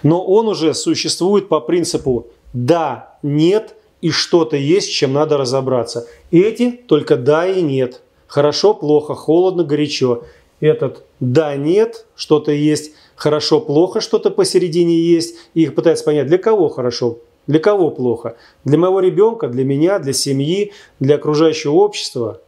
Но 0.02 0.24
он 0.24 0.48
уже 0.48 0.74
существует 0.74 1.48
по 1.48 1.61
принципу 1.61 2.26
да, 2.55 3.18
нет 3.22 3.76
и 4.00 4.11
что-то 4.11 4.57
есть, 4.57 4.90
чем 4.90 5.12
надо 5.12 5.36
разобраться. 5.36 6.07
Эти 6.30 6.70
только 6.70 7.16
да 7.16 7.46
и 7.46 7.61
нет. 7.61 8.00
Хорошо, 8.26 8.72
плохо, 8.72 9.14
холодно, 9.14 9.64
горячо. 9.64 10.24
этот 10.61 11.05
да-нет, 11.20 12.07
что-то 12.14 12.52
есть 12.52 12.92
хорошо-плохо, 13.16 14.00
что-то 14.00 14.30
посередине 14.30 14.98
есть, 14.98 15.36
и 15.55 15.62
их 15.62 15.74
пытаются 15.74 16.05
понять, 16.05 16.26
для 16.26 16.38
кого 16.38 16.68
хорошо, 16.68 17.18
для 17.46 17.59
кого 17.59 17.90
плохо. 17.90 18.36
Для 18.64 18.78
моего 18.78 19.00
ребенка, 19.00 19.48
для 19.48 19.64
меня, 19.64 19.98
для 19.98 20.12
семьи, 20.12 20.72
для 21.00 21.16
окружающего 21.16 21.72
общества. 21.74 22.40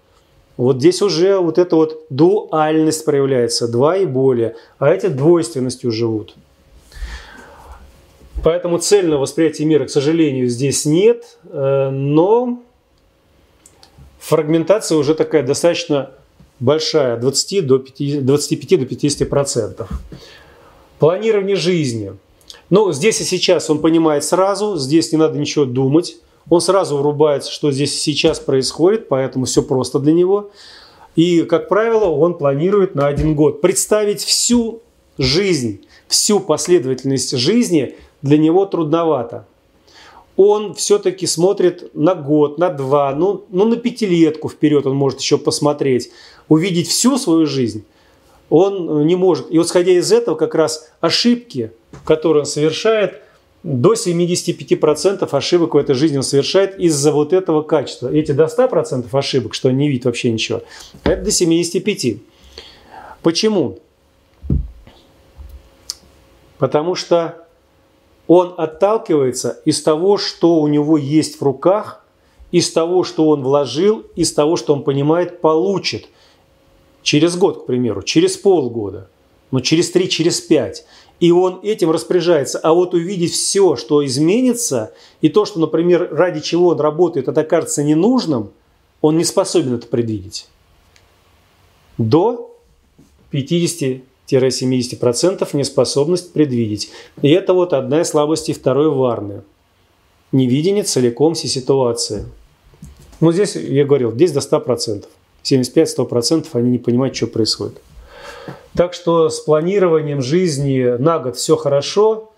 Вот 0.57 0.76
здесь 0.78 1.02
уже 1.02 1.38
вот 1.38 1.59
эта 1.59 1.76
вот 1.76 2.07
дуальность 2.11 3.04
проявляется, 3.04 3.68
два 3.68 3.96
и 3.96 4.07
более, 4.07 4.57
а 4.78 4.88
эти 4.88 5.07
двойственностью 5.07 5.90
живут. 5.90 6.34
Поэтому 8.47 8.78
цельного 8.78 9.22
восприятия 9.22 9.64
мира, 9.64 9.86
к 9.86 9.90
сожалению, 9.90 10.47
здесь 10.47 10.84
нет, 10.84 11.36
э, 11.51 11.90
но 11.90 12.62
фрагментация 14.20 14.99
уже 14.99 15.16
такая 15.16 15.42
достаточно 15.42 16.12
большая, 16.61 17.16
20 17.16 17.66
до 17.66 17.80
50, 17.80 18.24
25 18.24 18.78
до 18.78 18.86
50 18.86 19.28
процентов. 19.28 19.90
Планирование 21.01 21.57
жизни. 21.57 22.12
Ну, 22.70 22.92
здесь 22.92 23.20
и 23.20 23.24
сейчас 23.24 23.68
он 23.68 23.80
понимает 23.80 24.22
сразу, 24.22 24.76
здесь 24.76 25.11
не 25.11 25.18
надо 25.18 25.36
ничего 25.40 25.64
думать. 25.64 26.16
Он 26.49 26.61
сразу 26.61 26.99
врубается, 26.99 27.51
что 27.51 27.72
здесь 27.72 27.97
и 27.97 27.99
сейчас 27.99 28.38
происходит, 28.38 29.09
поэтому 29.09 29.47
все 29.47 29.61
просто 29.61 29.99
для 29.99 30.12
него. 30.12 30.53
И, 31.16 31.42
как 31.42 31.68
правило, 31.68 32.05
он 32.05 32.38
планирует 32.38 32.94
на 32.94 33.09
один 33.09 33.34
год. 33.34 33.61
Представить 33.61 34.22
всю 34.22 34.82
жизнь, 35.18 35.84
всю 36.07 36.38
последовательность 36.38 37.36
жизни 37.36 37.97
для 38.23 38.39
него 38.39 38.67
трудновато. 38.67 39.47
Он 40.37 40.75
все-таки 40.75 41.27
смотрит 41.27 41.95
на 41.95 42.14
год, 42.14 42.59
на 42.59 42.69
два, 42.69 43.14
ну, 43.14 43.45
ну 43.51 43.64
на 43.64 43.77
пятилетку 43.77 44.49
вперед 44.49 44.87
он 44.87 44.95
может 44.95 45.21
еще 45.21 45.39
посмотреть, 45.39 46.11
увидеть 46.49 46.89
всю 46.89 47.17
свою 47.17 47.47
жизнь 47.47 47.85
он 48.49 49.07
не 49.07 49.17
может. 49.17 49.51
И 49.51 49.59
вот 49.59 49.69
сходя 49.69 49.93
из 49.93 50.12
этого, 50.12 50.37
как 50.37 50.55
раз 50.55 50.91
ошибки, 51.01 51.73
которые 52.05 52.43
он 52.43 52.47
совершает, 52.47 53.23
до 53.62 53.95
75% 53.95 55.29
ошибок 55.33 55.75
в 55.75 55.77
этой 55.77 55.95
жизни 55.97 56.19
он 56.19 56.23
совершает 56.23 56.79
из-за 56.79 57.11
вот 57.11 57.33
этого 57.33 57.62
качества. 57.62 58.09
Эти 58.12 58.31
до 58.31 58.45
100% 58.45 59.09
ошибок, 59.11 59.55
что 59.55 59.71
он 59.71 59.77
не 59.77 59.89
видит 59.89 60.05
вообще 60.05 60.31
ничего, 60.31 60.62
это 61.03 61.23
до 61.23 61.31
75%. 61.31 62.21
Почему? 63.23 63.81
Потому 66.59 66.95
что 66.95 67.45
он 68.27 68.55
отталкивается 68.57 69.61
из 69.64 69.83
того, 69.83 70.18
что 70.18 70.57
у 70.57 70.68
него 70.68 70.97
есть 70.97 71.41
в 71.41 71.43
руках, 71.43 72.05
из 72.51 72.70
того, 72.72 73.05
что 73.05 73.29
он 73.29 73.43
вложил, 73.43 74.05
из 74.14 74.33
того, 74.33 74.57
что 74.57 74.72
он 74.72 74.83
понимает, 74.83 75.41
получит– 75.41 76.09
через 77.07 77.37
год, 77.37 77.62
к 77.62 77.66
примеру, 77.66 78.03
через 78.03 78.37
полгода, 78.37 79.09
но 79.53 79.61
через 79.61 79.93
три, 79.93 80.09
через 80.09 80.41
пять. 80.41 80.85
И 81.20 81.31
он 81.31 81.61
этим 81.62 81.93
распоряжается. 81.93 82.59
А 82.59 82.74
вот 82.74 82.95
увидеть 82.95 83.33
все, 83.33 83.77
что 83.77 84.05
изменится, 84.05 84.93
и 85.20 85.29
то, 85.29 85.45
что, 85.45 85.61
например, 85.61 86.09
ради 86.11 86.41
чего 86.41 86.70
он 86.70 86.81
работает, 86.81 87.29
это 87.29 87.45
кажется 87.45 87.85
ненужным, 87.85 88.51
он 89.01 89.16
не 89.16 89.24
способен 89.24 89.77
это 89.77 89.87
предвидеть. 89.87 90.49
До 91.97 92.59
50-70% 94.31 95.49
неспособность 95.57 96.33
предвидеть. 96.33 96.91
И 97.22 97.31
это 97.31 97.53
вот 97.53 97.72
одна 97.72 98.03
из 98.03 98.09
слабостей 98.09 98.55
второй 98.55 98.91
варны. 98.91 99.43
Невидение 100.33 100.85
целиком 100.85 101.35
всей 101.35 101.49
ситуации. 101.49 102.27
Ну, 103.20 103.33
здесь, 103.33 103.57
я 103.57 103.85
говорил, 103.85 104.12
здесь 104.12 104.33
до 104.33 104.41
100%. 104.41 105.05
75-100% 105.45 106.47
они 106.53 106.70
не 106.70 106.79
понимают, 106.79 107.16
что 107.16 107.29
происходит. 107.29 107.81
Так 108.74 108.93
что 108.93 109.31
с 109.31 109.41
планированием 109.41 110.20
жизни 110.20 110.97
на 110.99 111.18
год 111.18 111.37
все 111.37 111.57
хорошо, 111.57 112.33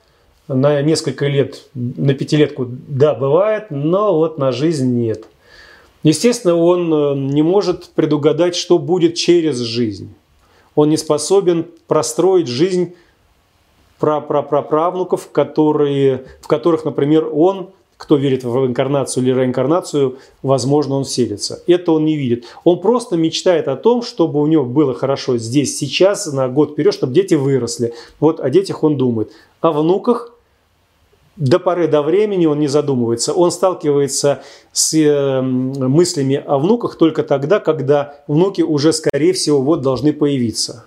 на 0.47 0.81
несколько 0.83 1.27
лет, 1.27 1.65
на 1.75 2.15
пятилетку, 2.15 2.67
да, 2.69 3.15
бывает, 3.15 3.67
но 3.71 4.17
вот 4.17 4.39
на 4.39 4.53
жизнь 4.53 4.95
нет. 4.95 5.25
Естественно, 6.03 6.55
он 6.55 6.93
э, 6.93 7.15
не 7.33 7.43
может 7.43 7.91
предугадать, 7.91 8.55
что 8.55 8.79
будет 8.79 9.15
через 9.15 9.59
жизнь. 9.59 10.15
Он 10.79 10.91
не 10.91 10.97
способен 10.97 11.67
простроить 11.89 12.47
жизнь 12.47 12.95
правнуков, 13.99 15.29
которые, 15.33 16.27
в 16.41 16.47
которых, 16.47 16.85
например, 16.85 17.29
он 17.33 17.71
кто 17.97 18.15
верит 18.15 18.45
в 18.45 18.65
инкарнацию 18.65 19.25
или 19.25 19.33
реинкарнацию, 19.33 20.19
возможно, 20.45 20.95
он 20.95 21.03
вселится. 21.03 21.65
Это 21.67 21.91
он 21.91 22.05
не 22.05 22.17
видит. 22.17 22.45
Он 22.63 22.81
просто 22.81 23.17
мечтает 23.17 23.67
о 23.67 23.75
том, 23.75 24.03
чтобы 24.03 24.41
у 24.41 24.47
него 24.47 24.65
было 24.65 24.95
хорошо 24.95 25.37
здесь, 25.37 25.77
сейчас, 25.77 26.33
на 26.33 26.47
год 26.49 26.71
вперед, 26.71 26.95
чтобы 26.95 27.13
дети 27.13 27.35
выросли. 27.35 27.93
Вот 28.21 28.39
о 28.39 28.49
детях 28.49 28.85
он 28.85 28.97
думает. 28.97 29.33
О 29.61 29.73
внуках 29.73 30.33
до 31.39 31.61
поры 31.61 31.87
до 31.87 32.03
времени 32.03 32.47
он 32.47 32.59
не 32.59 32.67
задумывается. 32.67 33.33
Он 33.33 33.53
сталкивается 33.53 34.43
с 34.73 34.93
э, 34.93 35.41
мыслями 35.41 36.43
о 36.45 36.59
внуках 36.59 36.99
только 36.99 37.23
тогда, 37.23 37.61
когда 37.61 38.17
внуки 38.27 38.63
уже, 38.63 38.93
скорее 38.93 39.33
всего, 39.33 39.63
вот 39.63 39.81
должны 39.81 40.13
появиться. 40.13 40.85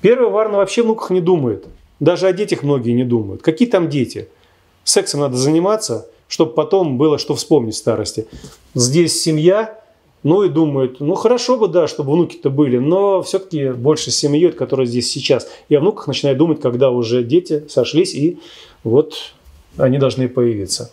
Первый 0.00 0.28
Варна 0.30 0.58
вообще 0.58 0.80
о 0.80 0.84
внуках 0.84 1.10
не 1.10 1.20
думает. 1.20 1.66
Даже 2.00 2.26
о 2.26 2.32
детях 2.32 2.64
многие 2.64 2.92
не 2.92 3.04
думают. 3.04 3.42
Какие 3.42 3.68
там 3.68 3.88
дети? 3.88 4.28
Сексом 4.82 5.20
надо 5.20 5.36
заниматься, 5.36 6.08
чтобы 6.26 6.52
потом 6.52 6.98
было 6.98 7.18
что 7.18 7.36
вспомнить 7.36 7.74
в 7.74 7.78
старости. 7.78 8.26
Здесь 8.74 9.22
семья, 9.22 9.80
ну 10.28 10.42
и 10.42 10.50
думают, 10.50 11.00
ну 11.00 11.14
хорошо 11.14 11.56
бы, 11.56 11.68
да, 11.68 11.88
чтобы 11.88 12.12
внуки-то 12.12 12.50
были, 12.50 12.76
но 12.76 13.22
все-таки 13.22 13.70
больше 13.70 14.10
семьей, 14.10 14.52
которая 14.52 14.86
здесь 14.86 15.10
сейчас. 15.10 15.48
И 15.70 15.74
о 15.74 15.80
внуках 15.80 16.06
начинаю 16.06 16.36
думать, 16.36 16.60
когда 16.60 16.90
уже 16.90 17.24
дети 17.24 17.64
сошлись, 17.68 18.14
и 18.14 18.38
вот 18.84 19.14
они 19.78 19.96
должны 19.96 20.28
появиться. 20.28 20.92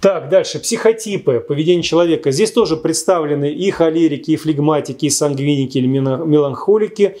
Так, 0.00 0.28
дальше. 0.28 0.60
Психотипы 0.60 1.40
поведения 1.40 1.82
человека. 1.82 2.30
Здесь 2.30 2.52
тоже 2.52 2.76
представлены 2.76 3.52
и 3.52 3.68
холерики, 3.72 4.30
и 4.30 4.36
флегматики, 4.36 5.06
и 5.06 5.10
сангвиники, 5.10 5.78
или 5.78 5.88
меланхолики. 5.88 7.16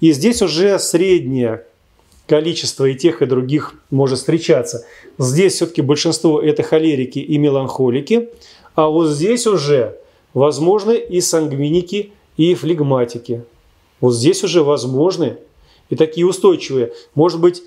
И 0.00 0.12
здесь 0.12 0.42
уже 0.42 0.78
средняя 0.78 1.66
количество 2.28 2.84
и 2.84 2.94
тех, 2.94 3.20
и 3.20 3.26
других 3.26 3.74
может 3.90 4.20
встречаться. 4.20 4.86
Здесь 5.18 5.54
все-таки 5.54 5.82
большинство 5.82 6.40
это 6.40 6.62
холерики 6.62 7.18
и 7.18 7.36
меланхолики, 7.36 8.28
а 8.76 8.86
вот 8.86 9.08
здесь 9.08 9.48
уже 9.48 9.96
возможны 10.34 10.96
и 10.96 11.20
сангвиники, 11.20 12.12
и 12.36 12.54
флегматики. 12.54 13.44
Вот 14.00 14.12
здесь 14.12 14.42
уже 14.44 14.62
возможны 14.62 15.36
и 15.90 15.96
такие 15.96 16.26
устойчивые. 16.26 16.92
Может 17.14 17.40
быть, 17.40 17.62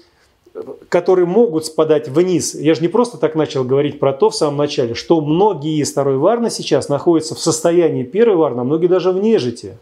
которые 0.90 1.26
могут 1.26 1.66
спадать 1.66 2.08
вниз. 2.08 2.56
Я 2.56 2.76
же 2.76 2.82
не 2.82 2.88
просто 2.88 3.18
так 3.18 3.36
начал 3.36 3.64
говорить 3.64 4.00
про 4.00 4.14
то 4.14 4.30
в 4.30 4.36
самом 4.36 4.58
начале, 4.58 4.94
что 4.94 5.20
многие 5.22 5.80
из 5.80 5.92
второй 5.92 6.18
варны 6.18 6.50
сейчас 6.50 6.90
находятся 6.90 7.36
в 7.36 7.40
состоянии 7.40 8.04
первой 8.04 8.36
варны, 8.36 8.62
а 8.62 8.64
многие 8.64 8.88
даже 8.88 9.12
в 9.12 9.20
нежити. 9.20 9.78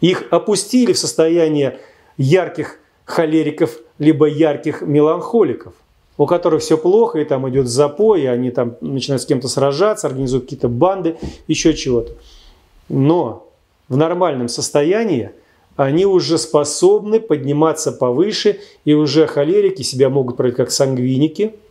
Их 0.00 0.24
опустили 0.30 0.92
в 0.92 0.98
состояние 0.98 1.78
ярких 2.16 2.78
холериков, 3.04 3.78
либо 3.98 4.26
ярких 4.26 4.82
меланхоликов, 4.82 5.74
у 6.18 6.26
которых 6.26 6.62
все 6.62 6.78
плохо, 6.78 7.18
и 7.18 7.24
там 7.24 7.48
идет 7.48 7.68
запой, 7.68 8.22
и 8.22 8.26
они 8.26 8.50
там 8.50 8.76
начинают 8.80 9.22
с 9.22 9.26
кем-то 9.26 9.48
сражаться, 9.48 10.06
организуют 10.06 10.44
какие-то 10.44 10.68
банды, 10.68 11.16
еще 11.46 11.74
чего-то. 11.74 12.12
Но 12.88 13.50
в 13.88 13.96
нормальном 13.96 14.48
состоянии 14.48 15.30
они 15.76 16.06
уже 16.06 16.38
способны 16.38 17.20
подниматься 17.20 17.92
повыше, 17.92 18.60
и 18.84 18.94
уже 18.94 19.26
холерики 19.26 19.82
себя 19.82 20.08
могут 20.08 20.36
проявить 20.36 20.56
как 20.56 20.70
сангвиники– 20.70 21.54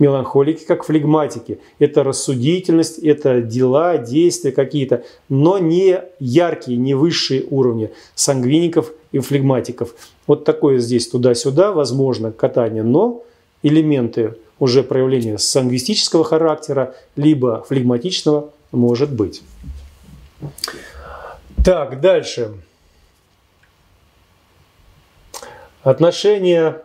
Меланхолики 0.00 0.64
как 0.64 0.84
флегматики. 0.84 1.60
Это 1.78 2.02
рассудительность, 2.02 2.98
это 2.98 3.40
дела, 3.40 3.96
действия 3.96 4.50
какие-то, 4.50 5.04
но 5.28 5.58
не 5.58 6.00
яркие, 6.18 6.78
не 6.78 6.94
высшие 6.94 7.44
уровни 7.48 7.92
сангвиников 8.16 8.92
и 9.12 9.20
флегматиков. 9.20 9.94
Вот 10.26 10.44
такое 10.44 10.78
здесь 10.78 11.06
туда-сюда 11.06 11.70
возможно 11.70 12.32
катание, 12.32 12.82
но 12.82 13.22
элементы 13.64 14.36
уже 14.60 14.84
проявления 14.84 15.38
сангвистического 15.38 16.22
характера, 16.22 16.94
либо 17.16 17.64
флегматичного 17.68 18.50
может 18.70 19.12
быть. 19.12 19.42
Так, 21.64 22.00
дальше. 22.00 22.52
Отношения 25.82 26.84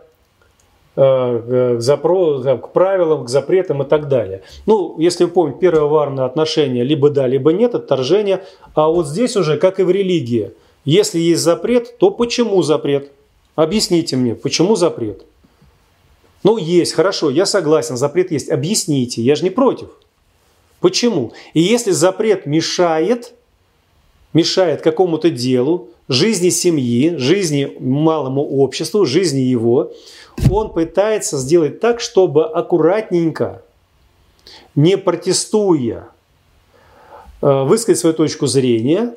Э, 0.96 1.76
к, 1.78 1.80
запро... 1.80 2.58
к 2.58 2.72
правилам, 2.72 3.24
к 3.24 3.28
запретам 3.28 3.82
и 3.82 3.86
так 3.86 4.08
далее. 4.08 4.42
Ну, 4.66 4.96
если 4.98 5.24
вы 5.24 5.30
помните, 5.30 5.58
первое 5.60 5.84
варное 5.84 6.24
отношение 6.24 6.82
либо 6.82 7.10
да, 7.10 7.28
либо 7.28 7.52
нет, 7.52 7.74
отторжение. 7.76 8.42
А 8.74 8.88
вот 8.88 9.06
здесь 9.06 9.36
уже, 9.36 9.56
как 9.56 9.78
и 9.78 9.84
в 9.84 9.90
религии, 9.90 10.50
если 10.84 11.18
есть 11.18 11.42
запрет, 11.42 11.96
то 11.98 12.10
почему 12.10 12.60
запрет? 12.62 13.12
Объясните 13.54 14.16
мне, 14.16 14.34
почему 14.34 14.74
запрет? 14.74 15.24
Ну, 16.42 16.56
есть, 16.56 16.92
хорошо, 16.92 17.30
я 17.30 17.46
согласен, 17.46 17.96
запрет 17.96 18.30
есть. 18.30 18.50
Объясните, 18.50 19.22
я 19.22 19.34
же 19.34 19.44
не 19.44 19.50
против. 19.50 19.88
Почему? 20.80 21.32
И 21.52 21.60
если 21.60 21.90
запрет 21.90 22.46
мешает, 22.46 23.34
мешает 24.32 24.80
какому-то 24.80 25.28
делу, 25.30 25.88
жизни 26.08 26.48
семьи, 26.48 27.16
жизни 27.16 27.76
малому 27.78 28.42
обществу, 28.42 29.04
жизни 29.04 29.40
его, 29.40 29.92
он 30.50 30.72
пытается 30.72 31.36
сделать 31.36 31.80
так, 31.80 32.00
чтобы 32.00 32.46
аккуратненько, 32.46 33.62
не 34.74 34.96
протестуя, 34.96 36.08
э, 37.42 37.62
высказать 37.64 37.98
свою 37.98 38.14
точку 38.14 38.46
зрения, 38.46 39.14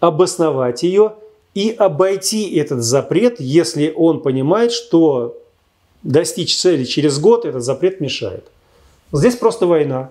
обосновать 0.00 0.82
ее 0.82 1.14
и 1.54 1.70
обойти 1.70 2.54
этот 2.56 2.82
запрет, 2.82 3.40
если 3.40 3.92
он 3.96 4.20
понимает, 4.20 4.72
что 4.72 5.38
достичь 6.06 6.56
цели 6.56 6.84
через 6.84 7.18
год 7.18 7.44
этот 7.44 7.62
запрет 7.62 8.00
мешает. 8.00 8.44
Здесь 9.12 9.36
просто 9.36 9.66
война. 9.66 10.10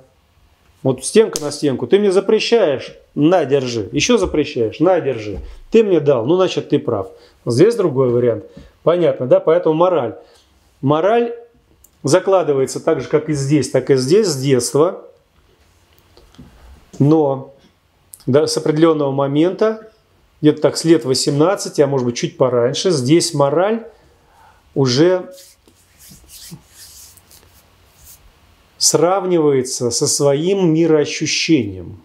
Вот 0.84 1.04
стенка 1.04 1.42
на 1.42 1.52
стенку. 1.52 1.88
Ты 1.88 1.98
мне 1.98 2.12
запрещаешь, 2.12 2.96
на, 3.16 3.46
держи. 3.46 3.90
Еще 3.92 4.18
запрещаешь, 4.18 4.80
на, 4.80 5.00
держи. 5.00 5.40
Ты 5.72 5.84
мне 5.84 6.00
дал, 6.00 6.26
ну, 6.26 6.36
значит, 6.36 6.70
ты 6.70 6.80
прав. 6.80 7.08
Здесь 7.46 7.76
другой 7.76 8.10
вариант. 8.10 8.46
Понятно, 8.84 9.26
да? 9.26 9.40
Поэтому 9.40 9.74
мораль. 9.74 10.16
Мораль 10.82 11.34
закладывается 12.04 12.80
так 12.80 13.02
же, 13.02 13.08
как 13.08 13.30
и 13.30 13.34
здесь, 13.34 13.72
так 13.72 13.90
и 13.90 13.96
здесь, 13.96 14.28
с 14.28 14.38
детства. 14.38 15.06
Но 17.00 17.56
да, 18.28 18.46
с 18.46 18.56
определенного 18.58 19.12
момента, 19.12 19.90
где-то 20.42 20.62
так 20.62 20.78
с 20.78 20.84
лет 20.84 21.06
18, 21.06 21.80
а 21.80 21.88
может 21.88 22.06
быть 22.06 22.16
чуть 22.16 22.38
пораньше, 22.38 22.92
здесь 22.92 23.34
мораль 23.34 23.88
уже 24.76 25.32
сравнивается 28.86 29.90
со 29.90 30.08
своим 30.08 30.74
мироощущением. 30.74 32.02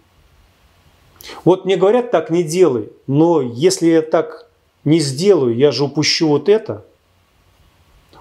Вот 1.45 1.65
мне 1.65 1.77
говорят, 1.77 2.11
так 2.11 2.31
не 2.31 2.43
делай, 2.43 2.89
но 3.05 3.41
если 3.41 3.87
я 3.87 4.01
так 4.01 4.49
не 4.83 4.99
сделаю, 4.99 5.55
я 5.55 5.71
же 5.71 5.83
упущу 5.83 6.27
вот 6.27 6.49
это. 6.49 6.85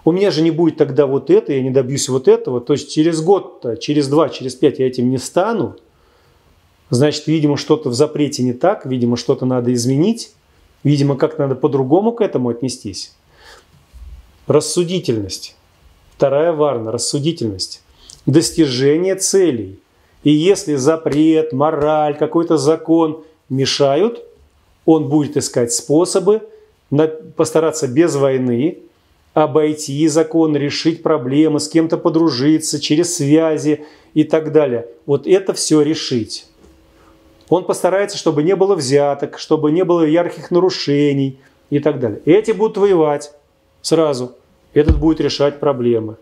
У 0.04 0.12
меня 0.12 0.30
же 0.30 0.42
не 0.42 0.50
будет 0.50 0.76
тогда 0.76 1.06
вот 1.06 1.30
это, 1.30 1.52
я 1.52 1.62
не 1.62 1.70
добьюсь 1.70 2.08
вот 2.08 2.28
этого. 2.28 2.61
То 2.61 2.74
есть 2.74 2.92
через 2.92 3.22
год, 3.22 3.64
через 3.80 4.08
два, 4.08 4.28
через 4.28 4.54
пять 4.54 4.78
я 4.78 4.86
этим 4.86 5.11
не 5.11 5.18
стану. 5.18 5.76
Значит, 6.90 7.26
видимо, 7.26 7.56
что-то 7.56 7.88
в 7.88 7.94
запрете 7.94 8.42
не 8.42 8.52
так, 8.52 8.84
видимо, 8.84 9.16
что-то 9.16 9.46
надо 9.46 9.72
изменить, 9.72 10.32
видимо, 10.82 11.16
как 11.16 11.38
надо 11.38 11.54
по-другому 11.54 12.12
к 12.12 12.20
этому 12.20 12.50
отнестись. 12.50 13.14
Рассудительность. 14.46 15.56
Вторая 16.16 16.52
варна– 16.52 16.90
рассудительность 16.92 17.82
достижения 18.30 19.16
целей. 19.16 19.78
И 20.22 20.30
если 20.30 20.74
запрет, 20.74 21.52
мораль, 21.52 22.16
какой-то 22.16 22.56
закон 22.56 23.24
мешают, 23.48 24.22
он 24.84 25.08
будет 25.08 25.36
искать 25.36 25.72
способы 25.72 26.42
постараться 27.36 27.86
без 27.86 28.16
войны 28.16 28.78
обойти 29.32 30.08
закон, 30.08 30.56
решить 30.56 31.02
проблемы, 31.02 31.60
с 31.60 31.68
кем-то 31.68 31.96
подружиться, 31.96 32.80
через 32.80 33.14
связи 33.14 33.84
и 34.12 34.24
так 34.24 34.52
далее. 34.52 34.88
Вот 35.06 35.26
это 35.26 35.52
все 35.52 35.82
решить. 35.82 36.46
Он 37.48 37.64
постарается, 37.64 38.16
чтобы 38.18 38.42
не 38.42 38.56
было 38.56 38.74
взяток, 38.74 39.38
чтобы 39.38 39.70
не 39.70 39.84
было 39.84 40.02
ярких 40.02 40.50
нарушений 40.50 41.38
и 41.68 41.78
так 41.78 42.00
далее. 42.00 42.20
Эти 42.24 42.52
будут 42.52 42.76
воевать 42.76 43.32
сразу. 43.82 44.32
Этот 44.72 44.98
будет 44.98 45.20
решать 45.20 45.58
проблемы. 45.58 46.16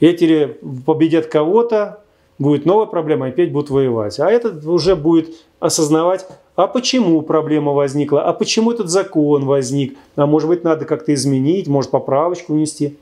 Эти 0.00 0.58
победят 0.84 1.26
кого-то, 1.26 2.02
будет 2.38 2.66
новая 2.66 2.86
проблема, 2.86 3.26
опять 3.26 3.52
будут 3.52 3.70
воевать. 3.70 4.20
А 4.20 4.30
этот 4.30 4.64
уже 4.66 4.94
будет 4.94 5.30
осознавать, 5.58 6.26
а 6.54 6.66
почему 6.66 7.22
проблема 7.22 7.72
возникла, 7.72 8.22
а 8.24 8.32
почему 8.32 8.72
этот 8.72 8.90
закон 8.90 9.44
возник, 9.44 9.96
а 10.16 10.26
может 10.26 10.48
быть 10.48 10.64
надо 10.64 10.84
как-то 10.84 11.14
изменить, 11.14 11.66
может 11.66 11.90
поправочку 11.90 12.54
внести. 12.54 12.96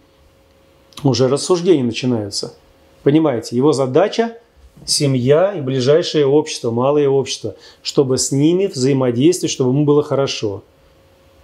Уже 1.02 1.28
рассуждения 1.28 1.82
начинаются. 1.82 2.54
Понимаете, 3.02 3.56
его 3.56 3.72
задача– 3.72 4.38
семья 4.84 5.52
и 5.52 5.60
ближайшее 5.60 6.26
общество, 6.26 6.70
малое 6.70 7.08
общество, 7.08 7.56
чтобы 7.82 8.18
с 8.18 8.32
ними 8.32 8.66
взаимодействовать, 8.66 9.52
чтобы 9.52 9.70
ему 9.70 9.84
было 9.84 10.02
хорошо. 10.02 10.62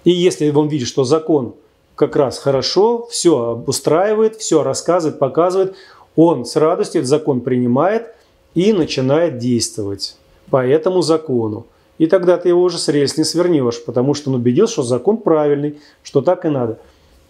И 0.05 0.11
если 0.11 0.51
он 0.51 0.69
видит, 0.69 0.89
что 0.89 1.05
закон 1.05 1.55
как 2.01 2.17
раз 2.17 2.39
хорошо, 2.39 3.07
все 3.11 3.63
устраивает, 3.67 4.37
все 4.37 4.63
рассказывает, 4.63 5.19
показывает, 5.19 5.75
он 6.17 6.47
с 6.47 6.57
радостью 6.57 7.01
этот 7.01 7.11
закон 7.11 7.43
принимает 7.43 8.15
и 8.55 8.73
начинает 8.73 9.37
действовать 9.37 10.17
по 10.49 10.67
этому 10.67 11.03
закону. 11.03 11.67
И 11.99 12.07
тогда 12.07 12.39
ты 12.39 12.49
его 12.49 12.63
уже 12.63 12.79
с 12.79 12.89
рельс 12.89 13.19
не 13.19 13.25
свернешь, 13.25 13.85
потому 13.85 14.15
что 14.15 14.31
он 14.31 14.37
убедился, 14.37 14.73
что 14.73 14.83
закон 14.83 15.19
правильный, 15.19 15.79
что 16.03 16.23
так 16.23 16.47
и 16.47 16.49
надо. 16.49 16.79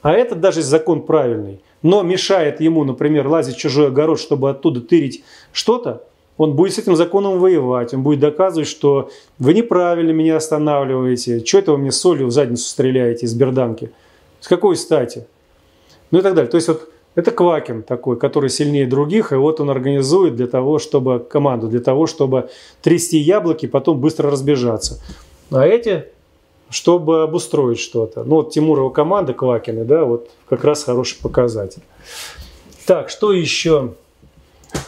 А 0.03 0.13
этот 0.13 0.39
даже 0.39 0.63
закон 0.63 1.03
правильный, 1.03 1.61
но 1.83 2.03
мешает 2.03 2.61
ему, 2.61 2.85
например, 2.85 3.27
лазить 3.27 3.57
в 3.57 3.59
чужой 3.59 3.89
огород, 3.89 4.21
чтобы 4.21 4.51
оттуда 4.51 4.81
тырить 4.81 5.25
что-то, 5.53 6.05
он 6.37 6.55
будет 6.55 6.75
с 6.75 6.79
этим 6.79 6.95
законом 6.95 7.41
воевать, 7.41 7.93
он 7.93 8.05
будет 8.05 8.21
доказывать, 8.21 8.69
что 8.69 9.11
вы 9.41 9.53
неправильно 9.53 10.13
меня 10.13 10.37
останавливаете, 10.37 11.45
что 11.45 11.59
это 11.59 11.73
вы 11.73 11.79
мне 11.79 11.91
солью 11.91 12.29
в 12.29 12.31
задницу 12.31 12.69
стреляете 12.69 13.27
из 13.27 13.35
берданки– 13.35 13.91
с 14.41 14.49
какой 14.49 14.77
стати? 14.77 15.27
Ну 16.11 16.19
и 16.19 16.23
так 16.23 16.35
далее. 16.35 16.51
То 16.51 16.57
есть 16.57 16.69
вот 16.69 16.89
это 17.15 17.31
Квакин 17.31 17.83
такой, 17.83 18.17
который 18.19 18.51
сильнее 18.51 18.87
других, 18.87 19.33
и 19.33 19.37
вот 19.37 19.61
он 19.61 19.71
организует 19.71 20.37
для 20.37 20.47
того, 20.47 20.79
чтобы 20.79 21.19
команду, 21.19 21.69
для 21.69 21.81
того, 21.81 22.07
чтобы 22.07 22.51
трясти 22.83 23.19
яблоки, 23.19 23.67
потом 23.67 24.01
быстро 24.01 24.31
разбежаться. 24.31 25.03
А 25.51 25.67
эти, 25.67 26.07
чтобы 26.71 27.23
обустроить 27.23 27.81
что-то. 27.81 28.23
Ну 28.25 28.37
вот 28.37 28.53
Тимурова 28.53 28.91
команда 28.91 29.33
Квакины, 29.35 29.85
да, 29.85 30.05
вот 30.05 30.31
как 30.49 30.65
раз 30.65 30.85
хороший 30.85 31.21
показатель. 31.21 31.83
Так, 32.87 33.11
что 33.11 33.33
еще? 33.33 33.95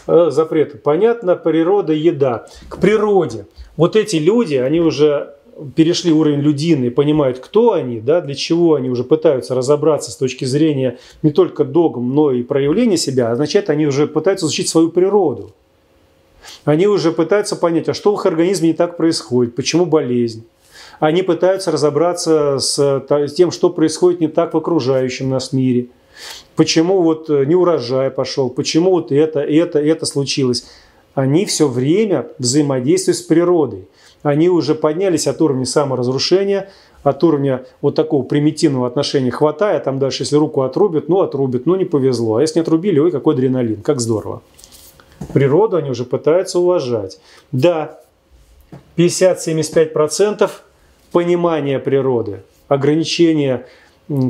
Э, 0.06 0.28
запреты. 0.30 0.78
Понятно, 0.78 1.36
природа, 1.36 1.92
еда. 1.92 2.46
К 2.68 2.78
природе. 2.78 3.46
Вот 3.76 3.96
эти 3.96 4.16
люди, 4.16 4.54
они 4.54 4.80
уже 4.80 5.34
перешли 5.74 6.12
уровень 6.12 6.40
людины 6.40 6.90
понимают, 6.90 7.38
кто 7.38 7.72
они, 7.72 8.00
да, 8.00 8.20
для 8.20 8.34
чего 8.34 8.74
они 8.74 8.90
уже 8.90 9.04
пытаются 9.04 9.54
разобраться 9.54 10.10
с 10.10 10.16
точки 10.16 10.44
зрения 10.44 10.98
не 11.22 11.30
только 11.30 11.64
догм, 11.64 12.14
но 12.14 12.32
и 12.32 12.42
проявления 12.42 12.96
себя, 12.96 13.30
означает, 13.30 13.70
они 13.70 13.86
уже 13.86 14.06
пытаются 14.06 14.46
изучить 14.46 14.68
свою 14.68 14.90
природу. 14.90 15.52
Они 16.64 16.86
уже 16.86 17.12
пытаются 17.12 17.54
понять, 17.56 17.88
а 17.88 17.94
что 17.94 18.14
в 18.14 18.18
их 18.18 18.26
организме 18.26 18.68
не 18.68 18.74
так 18.74 18.96
происходит, 18.96 19.54
почему 19.54 19.86
болезнь. 19.86 20.44
Они 20.98 21.22
пытаются 21.22 21.70
разобраться 21.70 22.58
с 22.58 23.02
тем, 23.36 23.50
что 23.50 23.70
происходит 23.70 24.20
не 24.20 24.28
так 24.28 24.54
в 24.54 24.56
окружающем 24.56 25.30
нас 25.30 25.52
мире. 25.52 25.88
Почему 26.56 27.02
вот 27.02 27.28
не 27.28 27.54
урожай 27.54 28.10
пошел, 28.10 28.50
почему 28.50 28.90
вот 28.90 29.10
это, 29.10 29.40
это, 29.40 29.80
это 29.80 30.06
случилось. 30.06 30.66
Они 31.14 31.44
все 31.44 31.68
время 31.68 32.28
взаимодействуют 32.38 33.18
с 33.18 33.22
природой 33.22 33.86
они 34.22 34.48
уже 34.48 34.74
поднялись 34.74 35.26
от 35.26 35.40
уровня 35.40 35.66
саморазрушения, 35.66 36.70
от 37.02 37.22
уровня 37.24 37.64
вот 37.80 37.94
такого 37.94 38.22
примитивного 38.22 38.86
отношения 38.86 39.30
хватая, 39.30 39.80
там 39.80 39.98
дальше, 39.98 40.22
если 40.22 40.36
руку 40.36 40.62
отрубят, 40.62 41.08
ну 41.08 41.20
отрубят, 41.20 41.66
ну 41.66 41.74
не 41.74 41.84
повезло. 41.84 42.36
А 42.36 42.40
если 42.40 42.58
не 42.58 42.62
отрубили, 42.62 42.98
ой, 42.98 43.10
какой 43.10 43.34
адреналин, 43.34 43.82
как 43.82 44.00
здорово. 44.00 44.42
Природу 45.32 45.76
они 45.76 45.90
уже 45.90 46.04
пытаются 46.04 46.58
уважать. 46.58 47.20
Да, 47.50 48.00
50-75% 48.96 50.50
понимания 51.10 51.78
природы, 51.78 52.42
ограничения, 52.68 53.66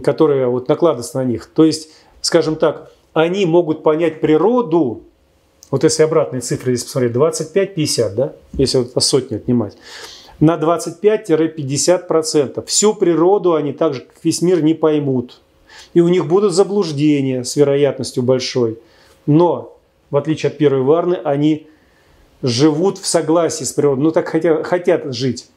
которые 0.02 0.46
вот 0.46 0.68
накладываются 0.68 1.18
на 1.18 1.24
них. 1.24 1.46
То 1.46 1.64
есть, 1.64 1.90
скажем 2.20 2.56
так, 2.56 2.92
они 3.12 3.46
могут 3.46 3.82
понять 3.82 4.20
природу 4.20 5.02
вот 5.72 5.82
если 5.84 6.04
обратные 6.04 6.40
цифры 6.42 6.76
здесь 6.76 6.84
посмотреть, 6.84 7.14
25-50, 7.14 8.14
да, 8.14 8.34
если 8.52 8.78
вот 8.78 8.92
по 8.92 9.00
сотне 9.00 9.38
отнимать, 9.38 9.76
на 10.38 10.56
25-50%. 10.56 12.64
Всю 12.66 12.94
природу 12.94 13.54
они 13.54 13.72
так 13.72 13.94
же, 13.94 14.02
как 14.02 14.22
весь 14.22 14.42
мир, 14.42 14.62
не 14.62 14.74
поймут. 14.74 15.40
И 15.94 16.02
у 16.02 16.08
них 16.08 16.26
будут 16.26 16.52
заблуждения 16.52 17.42
с 17.42 17.56
вероятностью 17.56 18.22
большой. 18.22 18.78
Но, 19.24 19.78
в 20.10 20.18
отличие 20.18 20.50
от 20.50 20.58
первой 20.58 20.82
варны, 20.82 21.14
они 21.14 21.68
живут 22.42 22.98
в 22.98 23.06
согласии 23.06 23.64
с 23.64 23.72
природой, 23.72 24.04
ну 24.04 24.10
так 24.10 24.28
хотят, 24.28 24.66
хотят 24.66 25.14
жить. 25.14 25.48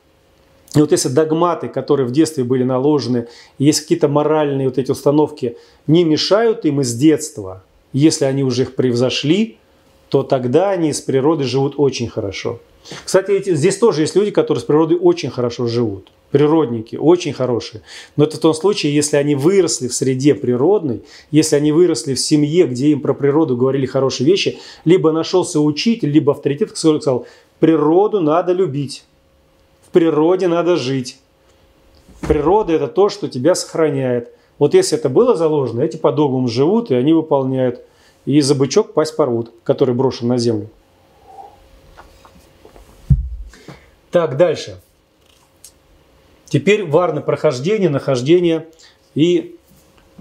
И 0.76 0.80
вот 0.80 0.94
если 0.94 1.10
догматы, 1.10 1.68
которые 1.68 2.08
в 2.08 2.12
детстве 2.12 2.46
были 2.46 2.64
наложены, 2.64 3.28
есть 3.58 3.82
какие-то 3.82 4.08
моральные 4.08 4.70
вот 4.70 4.78
эти 4.78 4.92
установки, 4.92 5.58
не 5.88 6.06
мешают 6.06 6.64
им 6.64 6.80
из 6.80 6.94
детства, 6.94 7.66
если 7.92 8.24
они 8.24 8.46
уже 8.46 8.62
их 8.62 8.76
превзошли, 8.76 9.58
то 10.16 10.24
тогда 10.24 10.70
они 10.70 10.94
с 10.94 11.02
природой 11.02 11.46
живут 11.46 11.74
очень 11.76 12.08
хорошо. 12.08 12.60
Кстати, 13.04 13.32
эти, 13.32 13.54
здесь 13.54 13.78
тоже 13.78 14.04
есть 14.04 14.16
люди, 14.16 14.32
которые 14.32 14.62
с 14.62 14.64
природой 14.64 14.98
очень 14.98 15.30
хорошо 15.30 15.68
живут. 15.68 16.08
Природники, 16.32 16.96
очень 16.96 17.34
хорошие. 17.34 17.82
Но 18.16 18.24
это 18.24 18.38
в 18.38 18.40
том 18.40 18.54
случае, 18.54 18.96
если 18.96 19.18
они 19.18 19.36
выросли 19.36 19.90
в 19.90 19.94
среде 19.94 20.34
природной, 20.34 21.02
если 21.32 21.58
они 21.58 21.74
выросли 21.74 22.14
в 22.14 22.20
семье, 22.22 22.66
где 22.66 22.92
им 22.92 23.02
про 23.02 23.14
природу 23.14 23.58
говорили 23.58 23.86
хорошие 23.86 24.26
вещи, 24.26 24.58
либо 24.86 25.12
нашелся 25.12 25.60
учитель, 25.60 26.12
либо 26.12 26.32
авторитет, 26.32 26.72
который 26.72 27.02
сказал, 27.02 27.28
природу 27.60 28.22
надо 28.22 28.54
любить. 28.54 29.04
природе 29.92 30.48
надо 30.48 30.78
жить. 30.78 31.18
Природа– 32.22 32.72
это 32.76 32.88
то, 32.88 33.10
что 33.10 33.28
тебя 33.28 33.54
сохраняет. 33.54 34.32
Вот 34.60 34.76
если 34.76 34.98
это 34.98 35.10
было 35.10 35.36
заложено, 35.36 35.82
эти 35.82 35.98
по 35.98 36.14
живут, 36.48 36.90
и 36.90 36.96
они 36.96 37.12
выполняют. 37.12 37.82
И 38.26 38.42
за 38.42 38.56
бычок 38.56 38.94
пасть 38.94 39.16
порвут, 39.16 39.54
который 39.64 39.94
брошен 39.94 40.28
на 40.28 40.38
землю. 40.38 40.70
Так, 44.12 44.38
дальше. 44.38 44.80
Теперь 46.46 46.86
варны 46.86 47.22
прохождение, 47.22 47.90
нахождение 47.90 48.68
и 49.14 49.58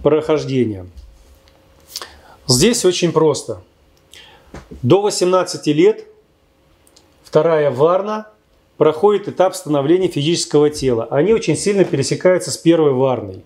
прохождение. 0.03 0.87
Здесь 2.47 2.85
очень 2.85 3.13
просто. 3.13 3.63
До 4.83 5.01
18 5.01 5.67
лет 5.69 6.07
вторая 7.23 7.71
варна 7.71 8.29
проходит 8.77 9.29
этап 9.29 9.55
становления 9.55 10.09
физического 10.09 10.71
тела. 10.71 11.07
Они 11.11 11.33
очень 11.33 11.57
сильно 11.57 11.85
пересекаются 11.85 12.51
с 12.51 12.57
первой 12.57 12.93
варной. 12.93 13.45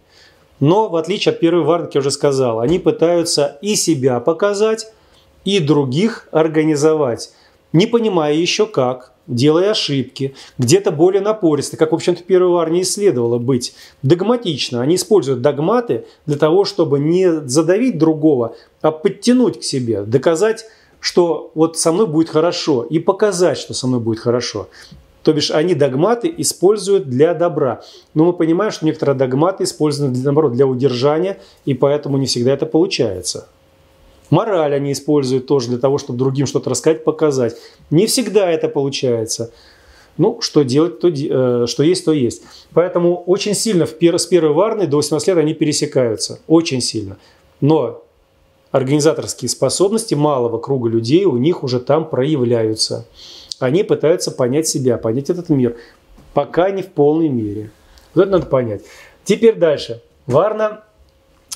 Но 0.60 0.88
в 0.88 0.96
отличие 0.96 1.32
от 1.32 1.40
первой 1.40 1.62
варны, 1.62 1.86
как 1.86 1.94
я 1.96 2.00
уже 2.00 2.10
сказал, 2.10 2.60
они 2.60 2.78
пытаются 2.78 3.58
и 3.62 3.74
себя 3.74 4.20
показать, 4.20 4.92
и 5.44 5.60
других 5.60 6.28
организовать, 6.30 7.32
не 7.72 7.86
понимая 7.86 8.34
еще 8.34 8.66
как, 8.66 9.12
делая 9.28 9.70
ошибки, 9.70 10.34
где-то 10.56 10.90
более 10.90 11.20
напористо, 11.20 11.76
как, 11.76 11.92
в 11.92 11.94
общем-то, 11.94 12.22
первой 12.24 12.50
варне 12.50 12.80
и 12.80 12.84
следовало 12.84 13.38
быть. 13.38 13.74
Догматично. 14.02 14.80
Они 14.80 14.96
используют 14.96 15.42
догматы 15.42 16.06
для 16.26 16.36
того, 16.36 16.64
чтобы 16.64 16.98
не 16.98 17.46
задавить 17.46 17.98
другого, 17.98 18.56
а 18.80 18.90
подтянуть 18.90 19.60
к 19.60 19.62
себе, 19.62 20.02
доказать, 20.02 20.64
что 20.98 21.52
вот 21.54 21.78
со 21.78 21.92
мной 21.92 22.06
будет 22.06 22.30
хорошо, 22.30 22.82
и 22.82 22.98
показать, 22.98 23.58
что 23.58 23.74
со 23.74 23.86
мной 23.86 24.00
будет 24.00 24.18
хорошо. 24.18 24.68
То 25.28 25.34
бишь 25.34 25.50
они 25.50 25.74
догматы 25.74 26.32
используют 26.38 27.10
для 27.10 27.34
добра. 27.34 27.82
Но 28.14 28.24
мы 28.24 28.32
понимаем, 28.32 28.72
что 28.72 28.86
некоторые 28.86 29.14
догматы 29.14 29.64
используют 29.64 30.14
для, 30.14 30.24
наоборот, 30.24 30.52
для 30.52 30.66
удержания, 30.66 31.38
и 31.66 31.74
поэтому 31.74 32.16
не 32.16 32.24
всегда 32.24 32.54
это 32.54 32.64
получается. 32.64 33.46
Мораль 34.30 34.74
они 34.74 34.92
используют 34.92 35.46
тоже 35.46 35.68
для 35.68 35.76
того, 35.76 35.98
чтобы 35.98 36.18
другим 36.18 36.46
что-то 36.46 36.70
рассказать, 36.70 37.04
показать. 37.04 37.56
Не 37.90 38.06
всегда 38.06 38.50
это 38.50 38.70
получается. 38.70 39.50
Ну, 40.16 40.40
что 40.40 40.62
делать, 40.62 40.98
то, 40.98 41.08
э, 41.08 41.66
что 41.66 41.82
есть, 41.82 42.06
то 42.06 42.12
есть. 42.12 42.40
Поэтому 42.72 43.22
очень 43.26 43.52
сильно 43.52 43.84
в 43.84 43.98
пер, 43.98 44.18
с 44.18 44.24
первой 44.24 44.54
варной 44.54 44.86
до 44.86 44.96
18 44.96 45.28
лет 45.28 45.36
они 45.36 45.52
пересекаются. 45.52 46.38
Очень 46.46 46.80
сильно. 46.80 47.18
Но 47.60 48.02
организаторские 48.70 49.50
способности 49.50 50.14
малого 50.14 50.56
круга 50.56 50.88
людей 50.88 51.26
у 51.26 51.36
них 51.36 51.62
уже 51.62 51.80
там 51.80 52.08
проявляются. 52.08 53.04
Они 53.58 53.82
пытаются 53.82 54.30
понять 54.30 54.68
себя, 54.68 54.98
понять 54.98 55.30
этот 55.30 55.48
мир. 55.48 55.76
Пока 56.34 56.70
не 56.70 56.82
в 56.82 56.88
полной 56.88 57.28
мере. 57.28 57.70
Вот 58.14 58.22
это 58.22 58.30
надо 58.30 58.46
понять. 58.46 58.82
Теперь 59.24 59.56
дальше. 59.56 60.02
Варна 60.26 60.84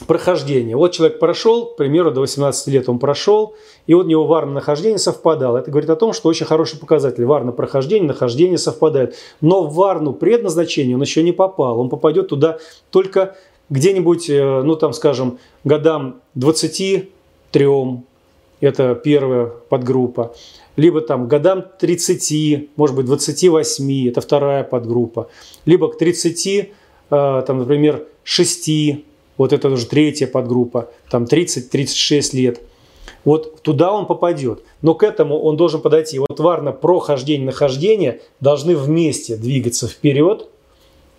прохождение. 0.06 0.76
Вот 0.76 0.92
человек 0.92 1.18
прошел, 1.18 1.66
к 1.66 1.76
примеру, 1.76 2.10
до 2.10 2.20
18 2.20 2.66
лет 2.68 2.88
он 2.88 2.98
прошел, 2.98 3.54
и 3.86 3.94
вот 3.94 4.06
у 4.06 4.08
него 4.08 4.26
варно 4.26 4.54
нахождение 4.54 4.98
совпадало. 4.98 5.58
Это 5.58 5.70
говорит 5.70 5.90
о 5.90 5.96
том, 5.96 6.12
что 6.12 6.28
очень 6.28 6.46
хороший 6.46 6.78
показатель. 6.78 7.24
Варно 7.24 7.52
прохождение, 7.52 8.08
нахождение 8.08 8.58
совпадает. 8.58 9.14
Но 9.40 9.64
в 9.64 9.74
варну 9.74 10.12
предназначение 10.12 10.96
он 10.96 11.02
еще 11.02 11.22
не 11.22 11.32
попал. 11.32 11.78
Он 11.78 11.88
попадет 11.88 12.28
туда 12.28 12.58
только 12.90 13.36
где-нибудь, 13.70 14.28
э, 14.28 14.62
ну 14.62 14.76
там, 14.76 14.92
скажем, 14.92 15.38
годам 15.64 16.20
23, 16.34 17.68
это 18.60 18.94
первая 18.94 19.46
подгруппа, 19.46 20.34
либо 20.76 21.00
там 21.00 21.28
годам 21.28 21.64
30, 21.78 22.70
может 22.76 22.96
быть 22.96 23.06
28, 23.06 24.08
это 24.08 24.20
вторая 24.20 24.64
подгруппа, 24.64 25.28
либо 25.66 25.88
к 25.88 25.98
30, 25.98 26.46
э, 26.46 26.64
там, 27.10 27.58
например, 27.58 28.06
6, 28.24 28.70
вот 29.36 29.52
это 29.52 29.68
уже 29.68 29.86
третья 29.86 30.26
подгруппа, 30.26 30.90
там 31.10 31.24
30-36 31.24 32.36
лет. 32.36 32.60
Вот 33.24 33.62
туда 33.62 33.92
он 33.92 34.06
попадет. 34.06 34.62
Но 34.82 34.94
к 34.94 35.02
этому 35.02 35.38
он 35.40 35.56
должен 35.56 35.80
подойти. 35.80 36.18
Вот 36.18 36.38
варна 36.40 36.72
прохождение, 36.72 37.46
нахождение 37.46 38.20
должны 38.40 38.76
вместе 38.76 39.36
двигаться 39.36 39.86
вперед 39.86 40.48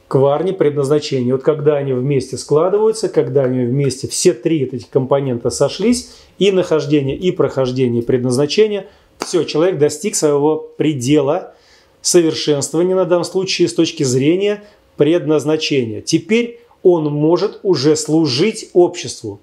к 0.08 0.16
варне 0.16 0.54
предназначения. 0.54 1.34
Вот 1.34 1.43
когда 1.43 1.76
они 1.76 1.93
вместе 1.93 2.38
складываются, 2.38 3.10
когда 3.10 3.43
они 3.43 3.66
вместе, 3.66 4.08
все 4.08 4.34
три 4.34 4.64
этих 4.64 4.89
компонента 4.89 5.49
сошлись, 5.49 6.12
и 6.39 6.51
нахождение, 6.51 7.16
и 7.16 7.32
прохождение, 7.32 8.01
и 8.01 8.06
предназначение, 8.06 8.88
все, 9.26 9.44
человек 9.44 9.78
достиг 9.78 10.16
своего 10.16 10.58
предела 10.78 11.56
совершенствования 12.02 12.96
на 12.96 13.06
данном 13.06 13.24
случае 13.24 13.68
с 13.68 13.74
точки 13.74 14.04
зрения 14.04 14.64
предназначения. 14.98 16.02
Теперь 16.02 16.60
он 16.84 17.06
может 17.06 17.60
уже 17.64 17.96
служить 17.96 18.70
обществу, 18.74 19.40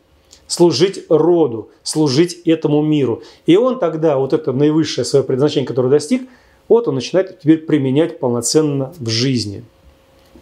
служить 0.46 1.04
роду, 1.08 1.70
служить 1.82 2.42
этому 2.44 2.82
миру. 2.82 3.22
И 3.46 3.56
он 3.56 3.78
тогда 3.78 4.18
вот 4.18 4.32
это 4.32 4.52
наивысшее 4.52 5.04
свое 5.04 5.24
предназначение, 5.24 5.66
которое 5.66 5.88
достиг, 5.88 6.22
вот 6.68 6.86
он 6.86 6.94
начинает 6.96 7.40
теперь 7.40 7.58
применять 7.58 8.20
полноценно 8.20 8.92
в 8.98 9.08
жизни. 9.08 9.64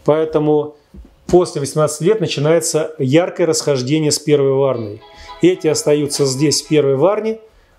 Поэтому 0.04 0.76
после 1.26 1.60
18 1.60 2.00
лет 2.02 2.20
начинается 2.20 2.94
яркое 2.98 3.46
расхождение 3.46 4.10
с 4.10 4.18
первой 4.18 4.52
варной. 4.52 5.00
Эти 5.40 5.68
остаются 5.68 6.26
здесь 6.26 6.62
в 6.62 6.68
первой 6.68 6.96
варне, 6.96 7.38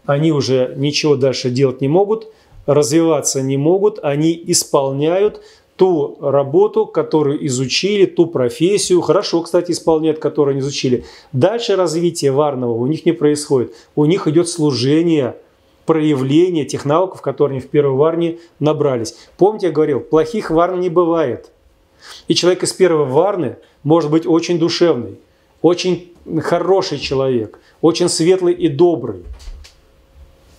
они 0.10 0.32
уже 0.32 0.74
ничего 0.76 1.16
дальше 1.16 1.52
делать 1.52 1.82
не 1.82 1.88
могут, 1.88 2.32
развиваться 2.66 3.44
не 3.44 3.58
могут, 3.58 4.00
они 4.02 4.44
исполняют 4.48 5.40
ту 5.76 6.18
работу, 6.20 6.88
которую 6.88 7.46
изучили, 7.46 8.08
ту 8.08 8.26
профессию, 8.26 9.02
хорошо, 9.02 9.44
кстати, 9.44 9.72
исполняют, 9.72 10.18
которую 10.18 10.54
они 10.54 10.62
изучили. 10.62 11.06
Дальше 11.32 11.76
развитие 11.76 12.32
варного 12.32 12.72
у 12.72 12.88
них 12.88 13.06
не 13.06 13.12
происходит. 13.12 13.76
У 13.96 14.06
них 14.06 14.28
идет 14.28 14.50
служение, 14.50 15.36
проявление 15.86 16.66
тех 16.66 16.86
навыков, 16.86 17.22
которые 17.22 17.58
они 17.58 17.68
в 17.68 17.70
первой 17.70 17.96
варне 17.96 18.40
набрались. 18.60 19.16
Помните, 19.38 19.68
я 19.68 19.72
говорил, 19.72 20.00
плохих 20.00 20.50
варн 20.50 20.80
не 20.80 20.90
бывает. 20.90 21.52
И 22.28 22.34
человек 22.34 22.64
из 22.64 22.74
первой 22.74 23.06
варны 23.06 23.58
может 23.84 24.10
быть 24.10 24.26
очень 24.26 24.58
душевный, 24.58 25.20
очень 25.62 26.14
хороший 26.42 26.98
человек, 26.98 27.60
очень 27.82 28.10
светлый 28.10 28.56
и 28.56 28.70
добрый. 28.70 29.24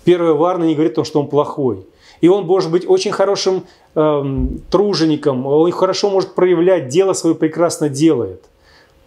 Первая 0.04 0.32
варна 0.32 0.64
не 0.64 0.74
говорит 0.74 0.92
о 0.92 0.96
том, 0.96 1.04
что 1.04 1.20
он 1.20 1.28
плохой. 1.28 1.86
И 2.20 2.28
он 2.28 2.46
может 2.46 2.70
быть 2.70 2.88
очень 2.88 3.12
хорошим 3.12 3.64
эм, 3.94 4.60
тружеником, 4.70 5.46
он 5.46 5.70
хорошо 5.72 6.10
может 6.10 6.34
проявлять, 6.34 6.88
дело 6.88 7.12
свое 7.12 7.34
прекрасно 7.34 7.88
делает. 7.88 8.44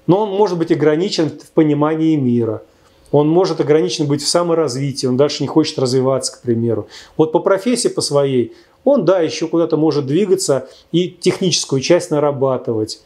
Но 0.08 0.24
он 0.24 0.30
может 0.30 0.58
быть 0.58 0.72
ограничен 0.72 1.30
в 1.30 1.52
понимании 1.52 2.16
мира. 2.16 2.64
Он 3.12 3.30
может 3.30 3.62
ограничен 3.62 4.08
быть 4.08 4.24
в 4.24 4.28
саморазвитии, 4.28 5.06
он 5.06 5.18
дальше 5.18 5.44
не 5.44 5.48
хочет 5.48 5.78
развиваться, 5.78 6.34
к 6.34 6.42
примеру. 6.42 6.88
Вот 7.16 7.32
по 7.32 7.40
профессии 7.40 7.88
по 7.88 8.02
своей 8.02 8.54
он, 8.84 9.06
да, 9.06 9.22
еще 9.22 9.48
куда-то 9.48 9.78
может 9.78 10.08
двигаться 10.08 10.68
и 10.92 11.10
техническую 11.10 11.82
часть 11.82 12.12
нарабатывать. 12.12 13.02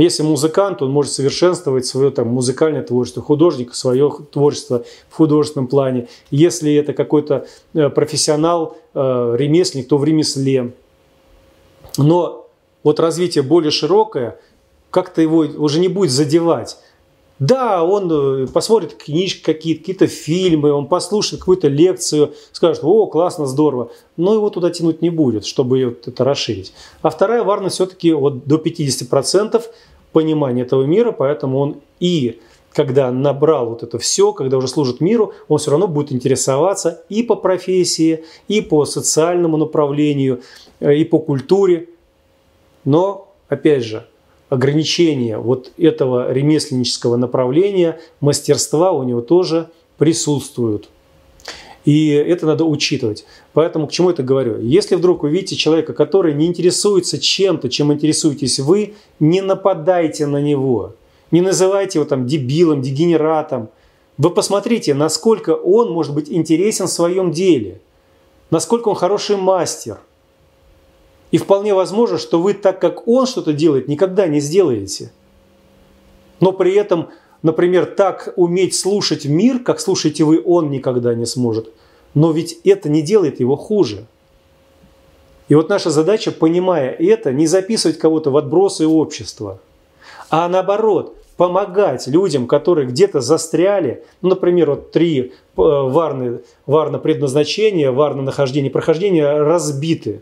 Если 0.00 0.22
музыкант, 0.22 0.82
он 0.82 0.90
может 0.90 1.12
совершенствовать 1.12 1.86
свое 1.86 2.10
там, 2.10 2.28
музыкальное 2.28 2.82
творчество, 2.82 3.22
художник 3.22 3.74
свое 3.74 4.10
творчество 4.32 4.84
в 5.08 5.16
художественном 5.16 5.66
плане. 5.66 6.08
Если 6.30 6.74
это 6.74 6.92
какой-то 6.92 7.46
э, 7.74 7.88
профессионал, 7.90 8.78
э, 8.94 9.34
ремесленник, 9.36 9.88
то 9.88 9.98
в 9.98 10.04
ремесле. 10.04 10.72
Но 11.98 12.48
вот 12.82 13.00
развитие 13.00 13.42
более 13.42 13.70
широкое 13.70 14.38
как-то 14.90 15.22
его 15.22 15.38
уже 15.38 15.78
не 15.78 15.88
будет 15.88 16.10
задевать. 16.10 16.78
Да, 17.40 17.82
он 17.82 18.10
э, 18.12 18.46
посмотрит 18.48 18.94
книжки 18.94 19.42
какие-то, 19.42 19.80
какие-то 19.80 20.06
фильмы, 20.06 20.72
он 20.72 20.86
послушает 20.88 21.40
какую-то 21.40 21.68
лекцию, 21.68 22.34
скажет, 22.52 22.84
о, 22.84 23.06
классно, 23.06 23.46
здорово, 23.46 23.90
но 24.18 24.34
его 24.34 24.50
туда 24.50 24.68
тянуть 24.68 25.00
не 25.00 25.08
будет, 25.08 25.46
чтобы 25.46 25.80
это 25.80 26.22
расширить. 26.22 26.74
А 27.00 27.08
вторая 27.08 27.42
варна 27.42 27.70
все-таки 27.70 28.12
вот 28.12 28.44
до 28.46 28.56
50% 28.56 29.62
понимания 30.12 30.62
этого 30.62 30.84
мира, 30.84 31.12
поэтому 31.12 31.58
он 31.58 31.76
и 32.00 32.40
когда 32.72 33.10
набрал 33.10 33.70
вот 33.70 33.82
это 33.82 33.98
все, 33.98 34.32
когда 34.32 34.56
уже 34.56 34.68
служит 34.68 35.00
миру, 35.00 35.32
он 35.48 35.58
все 35.58 35.72
равно 35.72 35.88
будет 35.88 36.12
интересоваться 36.12 37.02
и 37.08 37.22
по 37.22 37.34
профессии, 37.34 38.24
и 38.48 38.60
по 38.60 38.84
социальному 38.84 39.56
направлению, 39.56 40.42
э, 40.78 40.94
и 40.94 41.04
по 41.04 41.18
культуре. 41.18 41.88
Но, 42.84 43.32
опять 43.48 43.84
же, 43.84 44.06
ограничения 44.48 45.38
вот 45.38 45.72
этого 45.78 46.32
ремесленнического 46.32 47.16
направления, 47.16 48.00
мастерства 48.20 48.92
у 48.92 49.02
него 49.02 49.20
тоже 49.20 49.68
присутствуют. 49.98 50.88
И 51.90 52.10
это 52.10 52.46
надо 52.46 52.64
учитывать. 52.64 53.24
Поэтому 53.52 53.88
к 53.88 53.90
чему 53.90 54.10
это 54.10 54.22
говорю? 54.22 54.60
Если 54.60 54.94
вдруг 54.94 55.24
вы 55.24 55.30
видите 55.30 55.56
человека, 55.56 55.92
который 55.92 56.34
не 56.34 56.46
интересуется 56.46 57.18
чем-то, 57.18 57.68
чем 57.68 57.92
интересуетесь 57.92 58.60
вы, 58.60 58.94
не 59.18 59.40
нападайте 59.40 60.26
на 60.26 60.40
него. 60.40 60.94
Не 61.32 61.40
называйте 61.40 61.98
его 61.98 62.08
там 62.08 62.26
дебилом, 62.26 62.80
дегенератом. 62.80 63.70
Вы 64.18 64.30
посмотрите, 64.30 64.94
насколько 64.94 65.50
он 65.50 65.90
может 65.90 66.14
быть 66.14 66.30
интересен 66.30 66.86
в 66.86 66.92
своем 66.92 67.32
деле. 67.32 67.80
Насколько 68.50 68.90
он 68.90 68.94
хороший 68.94 69.36
мастер– 69.36 69.98
И 71.32 71.38
вполне 71.38 71.74
возможно, 71.74 72.18
что 72.18 72.40
вы 72.40 72.54
так, 72.54 72.80
как 72.80 73.08
он 73.08 73.26
что-то 73.26 73.52
делает, 73.52 73.88
никогда 73.88 74.28
не 74.28 74.40
сделаете. 74.40 75.12
Но 76.40 76.52
при 76.52 76.74
этом, 76.74 77.10
например, 77.42 77.86
так 77.86 78.32
уметь 78.36 78.74
слушать 78.74 79.24
мир, 79.26 79.60
как 79.60 79.80
слушаете 79.80 80.24
вы, 80.24 80.42
он 80.44 80.70
никогда 80.70 81.14
не 81.14 81.26
сможет. 81.26 81.72
Но 82.14 82.32
ведь 82.32 82.58
это 82.64 82.88
не 82.88 83.02
делает 83.02 83.40
его 83.40 83.56
хуже. 83.56 84.06
И 85.48 85.54
вот 85.54 85.68
наша 85.68 85.90
задача, 85.90 86.30
понимая 86.30 86.90
это, 86.92 87.32
не 87.32 87.46
записывать 87.46 87.98
кого-то 87.98 88.30
в 88.30 88.36
отбросы 88.36 88.86
общества, 88.86 89.60
а 90.30 90.48
наоборот, 90.48 91.16
помогать 91.36 92.06
людям, 92.06 92.46
которые 92.46 92.86
где-то 92.86 93.20
застряли, 93.20 94.04
ну, 94.20 94.28
например, 94.28 94.70
вот 94.70 94.92
три 94.92 95.20
э, 95.20 95.30
варны, 95.56 96.40
варна 96.66 96.98
предназначения, 96.98 97.90
варна 97.90 98.22
нахождения 98.22 98.70
прохождения 98.70 99.26
разбиты. 99.26 100.20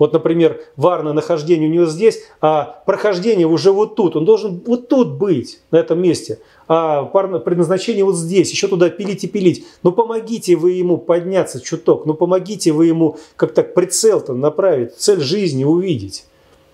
Вот, 0.00 0.14
например, 0.14 0.62
варна 0.76 1.12
нахождение 1.12 1.68
у 1.68 1.72
него 1.72 1.84
здесь, 1.84 2.22
а 2.40 2.82
прохождение 2.86 3.46
уже 3.46 3.70
вот 3.70 3.96
тут. 3.96 4.16
Он 4.16 4.24
должен 4.24 4.62
вот 4.66 4.88
тут 4.88 5.18
быть, 5.18 5.60
на 5.70 5.76
этом 5.76 6.00
месте. 6.00 6.38
А 6.68 7.04
предназначение 7.04 8.02
вот 8.02 8.16
здесь. 8.16 8.50
Еще 8.50 8.66
туда 8.66 8.88
пилить 8.88 9.24
и 9.24 9.28
пилить. 9.28 9.66
Ну, 9.82 9.92
помогите 9.92 10.56
вы 10.56 10.70
ему 10.72 10.96
подняться 10.96 11.60
чуток. 11.60 12.06
Ну, 12.06 12.14
помогите 12.14 12.72
вы 12.72 12.86
ему 12.86 13.18
как-то 13.36 13.62
прицел-то 13.62 14.32
направить, 14.32 14.96
цель 14.96 15.20
жизни 15.20 15.64
увидеть. 15.64 16.24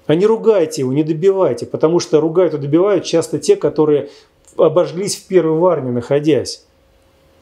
А 0.06 0.14
не 0.14 0.24
ругайте 0.24 0.82
его, 0.82 0.92
не 0.92 1.02
добивайте. 1.02 1.66
Потому 1.66 1.98
что 1.98 2.20
ругают 2.20 2.54
и 2.54 2.58
добивают 2.58 3.04
часто 3.04 3.40
те, 3.40 3.56
которые 3.56 4.08
обожглись 4.56 5.16
в 5.16 5.26
первой 5.26 5.58
варне, 5.58 5.90
находясь. 5.90 6.64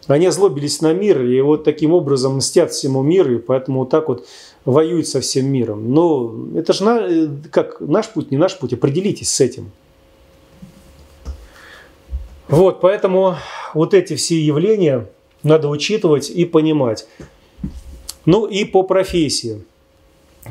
Они 0.06 0.26
озлобились 0.26 0.80
на 0.80 0.92
мир 0.92 1.22
и 1.22 1.40
вот 1.40 1.64
таким 1.64 1.92
образом 1.92 2.36
мстят 2.36 2.72
всему 2.72 3.02
миру, 3.02 3.34
и 3.34 3.38
поэтому 3.38 3.80
вот 3.80 3.90
так 3.90 4.08
вот 4.08 4.26
воюют 4.64 5.06
со 5.06 5.20
всем 5.20 5.46
миром. 5.46 5.92
Но 5.92 6.34
это 6.54 6.72
же 6.72 6.84
на, 6.84 6.98
э, 7.00 7.28
как 7.50 7.80
наш 7.80 8.08
путь, 8.08 8.30
не 8.30 8.36
наш 8.36 8.58
путь, 8.58 8.72
определитесь 8.72 9.32
с 9.32 9.40
этим. 9.40 9.70
Вот, 12.48 12.80
поэтому 12.80 13.36
вот 13.72 13.94
эти 13.94 14.16
все 14.16 14.40
явления 14.40 15.08
надо 15.42 15.68
учитывать 15.68 16.30
и 16.30 16.44
понимать. 16.44 17.06
Ну 18.26 18.46
и 18.46 18.64
по 18.64 18.82
профессии. 18.82 19.64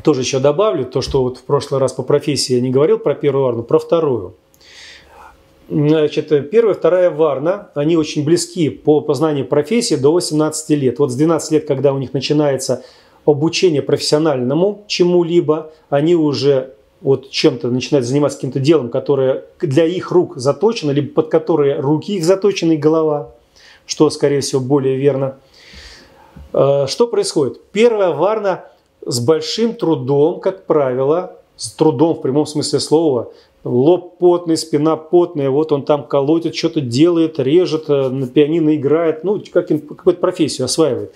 Тоже 0.02 0.20
еще 0.22 0.40
добавлю 0.40 0.84
то, 0.84 1.02
что 1.02 1.22
вот 1.22 1.38
в 1.38 1.42
прошлый 1.42 1.80
раз 1.80 1.92
по 1.92 2.02
профессии 2.02 2.54
я 2.54 2.60
не 2.60 2.70
говорил 2.70 2.98
про 2.98 3.14
первую 3.14 3.46
арну, 3.46 3.62
про 3.62 3.78
вторую. 3.78 4.34
Значит, 5.68 6.28
первая, 6.50 6.74
вторая 6.74 7.10
варна, 7.10 7.70
они 7.74 7.96
очень 7.96 8.24
близки 8.24 8.68
по 8.68 9.00
познанию 9.00 9.46
профессии 9.46 9.94
до 9.94 10.12
18 10.12 10.70
лет. 10.70 10.98
Вот 10.98 11.10
с 11.10 11.14
12 11.14 11.52
лет, 11.52 11.66
когда 11.66 11.92
у 11.92 11.98
них 11.98 12.12
начинается 12.12 12.84
обучение 13.26 13.82
профессиональному 13.82 14.84
чему-либо, 14.86 15.72
они 15.88 16.14
уже 16.14 16.74
вот 17.00 17.30
чем-то 17.30 17.68
начинают 17.68 18.06
заниматься 18.06 18.38
каким-то 18.38 18.60
делом, 18.60 18.88
которое 18.88 19.44
для 19.60 19.84
их 19.84 20.10
рук 20.10 20.36
заточено, 20.36 20.90
либо 20.90 21.12
под 21.12 21.28
которые 21.28 21.78
руки 21.78 22.16
их 22.16 22.24
заточены 22.24 22.72
и 22.72 22.78
голова, 22.78 23.34
что, 23.86 24.08
скорее 24.10 24.40
всего, 24.40 24.60
более 24.60 24.96
верно. 24.96 25.36
Э, 26.52 26.86
что 26.88 27.06
происходит? 27.06 27.60
Первая 27.72 28.10
варна 28.10 28.64
с 29.04 29.20
большим 29.20 29.74
трудом, 29.74 30.40
как 30.40 30.64
правило, 30.64 31.36
с 31.56 31.72
трудом 31.72 32.14
в 32.14 32.22
прямом 32.22 32.46
смысле 32.46 32.80
слова, 32.80 33.32
лоб 33.64 34.18
потный, 34.18 34.56
спина 34.56 34.96
потная, 34.96 35.50
вот 35.50 35.72
он 35.72 35.84
там 35.84 36.04
колотит, 36.04 36.54
что-то 36.54 36.80
делает, 36.80 37.38
режет, 37.38 37.84
э, 37.88 38.08
на 38.08 38.26
пианино 38.26 38.74
играет, 38.74 39.24
ну, 39.24 39.42
какую-то 39.52 40.20
профессию 40.20 40.66
осваивает. 40.66 41.12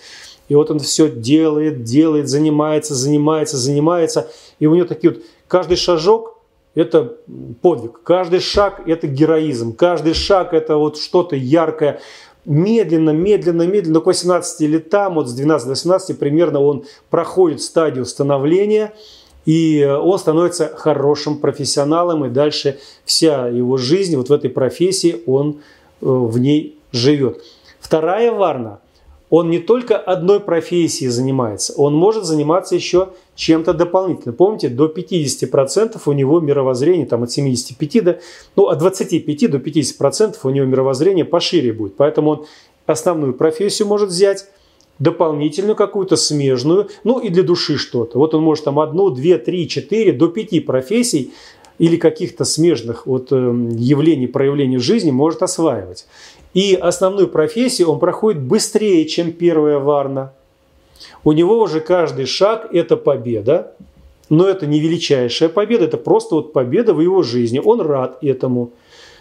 И 0.49 0.55
вот 0.55 0.70
он 0.70 0.78
все 0.78 1.11
делает, 1.11 1.84
делает, 1.84 2.28
занимается, 2.28 2.94
занимается, 2.94 3.57
занимается. 3.57 4.30
И 4.59 4.66
у 4.66 4.74
него 4.74 4.86
такие 4.86 5.12
вот, 5.12 5.22
каждый 5.46 5.76
шажок– 5.76 6.38
это 6.74 7.16
подвиг, 7.61 8.01
каждый 8.03 8.40
шаг– 8.40 8.82
это 8.86 9.07
героизм, 9.07 9.74
каждый 9.74 10.14
шаг– 10.14 10.53
это 10.55 10.76
вот 10.76 10.99
что-то 10.99 11.36
яркое. 11.36 12.01
Медленно, 12.46 13.11
медленно, 13.11 13.66
медленно, 13.66 14.01
к 14.01 14.07
18 14.07 14.61
летам, 14.61 15.16
вот 15.16 15.28
с 15.28 15.34
12 15.34 15.66
до 15.66 15.70
18 15.72 16.18
примерно 16.18 16.61
он 16.62 16.84
проходит 17.11 17.61
стадию 17.61 18.07
становления, 18.07 18.94
и 19.44 19.84
он 19.84 20.18
становится 20.18 20.68
хорошим 20.74 21.38
профессионалом, 21.38 22.24
и 22.24 22.30
дальше 22.30 22.78
вся 23.05 23.49
его 23.49 23.76
жизнь 23.76 24.16
вот 24.16 24.30
в 24.30 24.32
этой 24.32 24.49
профессии, 24.49 25.22
он 25.26 25.59
э, 26.01 26.07
в 26.07 26.38
ней 26.38 26.78
живет. 26.90 27.42
Вторая 27.80 28.32
варна– 28.32 28.80
он 29.31 29.51
не 29.51 29.59
только 29.59 29.97
одной 29.97 30.41
профессией 30.41 31.11
занимается, 31.11 31.74
он 31.76 31.95
может 31.95 32.24
заниматься 32.24 32.74
еще 32.74 33.11
чем-то 33.35 33.74
дополнительным. 33.74 34.35
Помните, 34.35 34.68
до 34.68 34.87
50% 34.87 36.01
у 36.07 36.12
него 36.12 36.41
мировоззрение, 36.41 37.07
там 37.07 37.22
от 37.22 37.31
75 37.31 38.05
до, 38.05 38.20
ну, 38.57 38.68
от 38.68 38.79
25 38.79 39.51
до 39.51 39.59
50% 39.59 40.37
у 40.43 40.51
него 40.51 40.66
мировоззрение 40.66 41.24
пошире 41.24 41.72
будет. 41.72 41.97
Поэтому 41.97 42.31
он 42.31 42.47
основную 42.87 43.35
профессию 43.35 43.87
может 43.87 44.09
взять, 44.09 44.47
дополнительную 44.99 45.76
какую-то 45.76 46.16
смежную, 46.16 46.89
ну 47.05 47.20
и 47.20 47.29
для 47.29 47.43
души 47.43 47.76
что-то. 47.76 48.18
Вот 48.18 48.35
он 48.35 48.43
может 48.43 48.64
там 48.64 48.81
одну, 48.81 49.11
две, 49.11 49.39
три, 49.39 49.68
четыре, 49.68 50.12
до 50.12 50.29
пяти 50.29 50.61
профессий 50.61 51.33
или 51.79 51.97
каких-то 51.97 52.45
смежных 52.45 53.07
вот, 53.07 53.31
эм, 53.31 53.68
явлений, 53.68 54.26
проявлений 54.26 54.79
жизни 54.79 55.12
может 55.12 55.43
осваивать. 55.43 56.07
И 56.55 56.74
основную 56.74 57.28
профессию 57.28 57.90
он 57.90 57.99
проходит 57.99 58.42
быстрее, 58.42 59.05
чем 59.07 59.32
первая 59.32 59.78
варна. 59.78 60.32
У 61.24 61.32
него 61.32 61.59
уже 61.61 61.80
каждый 61.80 62.26
шаг– 62.26 62.68
это 62.72 62.96
победа. 62.96 63.74
Но 64.28 64.46
это 64.46 64.66
не 64.66 64.78
величайшая 64.78 65.49
победа, 65.49 65.86
это 65.86 65.96
просто 65.96 66.34
вот 66.34 66.53
победа 66.53 66.92
в 66.92 67.01
его 67.01 67.22
жизни. 67.22 67.62
Он 67.64 67.80
рад 67.80 68.22
этому. 68.22 68.72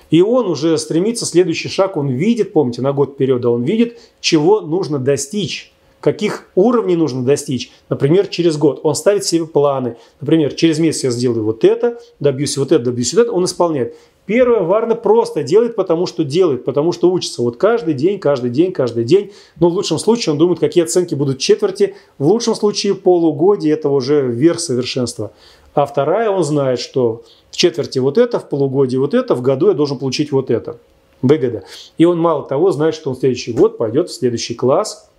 И 0.10 0.22
он 0.22 0.48
уже 0.48 0.78
стремится, 0.78 1.26
следующий 1.26 1.70
шаг 1.70 1.96
он 1.96 2.10
видит, 2.10 2.54
помните, 2.54 2.82
на 2.82 2.92
год 2.92 3.14
вперед, 3.14 3.46
он 3.46 3.64
видит, 3.64 4.00
чего 4.20 4.62
нужно 4.62 5.00
достичь 5.00 5.72
каких 6.00 6.50
уровней 6.56 6.96
нужно 6.96 7.24
достичь, 7.24 7.72
например, 7.90 8.28
через 8.28 8.58
год. 8.58 8.80
Он 8.84 8.96
ставит 8.96 9.26
себе 9.26 9.46
планы. 9.46 9.98
Например, 10.22 10.54
через 10.54 10.80
месяц 10.80 11.04
я 11.04 11.12
сделаю 11.12 11.44
вот 11.44 11.64
это, 11.64 12.00
добьюсь 12.20 12.58
вот 12.58 12.72
это, 12.72 12.86
добьюсь 12.86 13.14
вот 13.14 13.24
это. 13.24 13.32
Он 13.32 13.46
исполняет. 13.46 13.96
Первое, 14.28 14.60
Варна 14.60 14.96
просто 14.96 15.42
делает, 15.42 15.78
потому 15.78 16.06
что 16.06 16.26
делает, 16.26 16.66
потому 16.66 16.92
что 16.92 17.10
учится. 17.10 17.42
Вот 17.42 17.56
каждый 17.56 17.94
день, 17.94 18.20
каждый 18.20 18.50
день, 18.50 18.74
каждый 18.74 19.06
день. 19.06 19.32
Но 19.58 19.70
в 19.70 19.74
лучшем 19.74 19.98
случае 19.98 20.34
он 20.34 20.38
думает, 20.38 20.60
какие 20.60 20.84
оценки 20.84 21.16
будут 21.16 21.40
четверти. 21.40 21.96
В 22.18 22.28
лучшем 22.28 22.54
случае 22.54 22.94
полугодие 22.94 23.74
это 23.74 23.88
уже 23.88 24.28
верх 24.28 24.60
совершенства. 24.60 25.32
А 25.74 25.86
вторая, 25.86 26.30
он 26.30 26.44
знает, 26.44 26.82
что 26.82 27.24
в 27.52 27.56
четверти 27.56 28.00
вот 28.00 28.18
это, 28.18 28.42
в 28.42 28.50
полугодии 28.50 28.98
вот 28.98 29.14
это, 29.14 29.34
в 29.34 29.42
году 29.42 29.70
я 29.70 29.74
должен 29.74 29.98
получить 29.98 30.34
вот 30.34 30.52
это. 30.52 30.78
Выгода. 31.22 31.64
И 31.98 32.04
он 32.04 32.20
мало 32.20 32.46
того 32.46 32.72
знает, 32.72 32.96
что 32.96 33.10
он 33.10 33.16
в 33.16 33.20
следующий 33.20 33.54
год 33.54 33.78
пойдет 33.78 34.10
в 34.10 34.14
следующий 34.14 34.56
класс, 34.56 35.10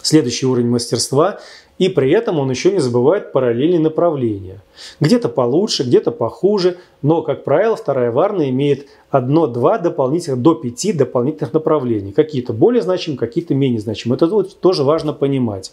следующий 0.00 0.46
уровень 0.46 0.70
мастерства, 0.70 1.40
и 1.78 1.88
при 1.88 2.10
этом 2.10 2.38
он 2.38 2.50
еще 2.50 2.72
не 2.72 2.78
забывает 2.78 3.32
параллельные 3.32 3.80
направления. 3.80 4.62
Где-то 5.00 5.28
получше, 5.28 5.82
где-то 5.82 6.10
похуже, 6.10 6.78
но, 7.02 7.22
как 7.22 7.44
правило, 7.44 7.76
вторая 7.76 8.10
варна 8.10 8.48
имеет 8.50 8.86
одно-два 9.10 9.78
дополнительных, 9.78 10.40
до 10.40 10.54
пяти 10.54 10.92
дополнительных 10.92 11.52
направлений. 11.52 12.12
Какие-то 12.12 12.52
более 12.52 12.82
значимые, 12.82 13.18
какие-то 13.18 13.54
менее 13.54 13.80
значимые. 13.80 14.16
Это 14.16 14.26
вот 14.26 14.58
тоже 14.60 14.84
важно 14.84 15.12
понимать. 15.12 15.72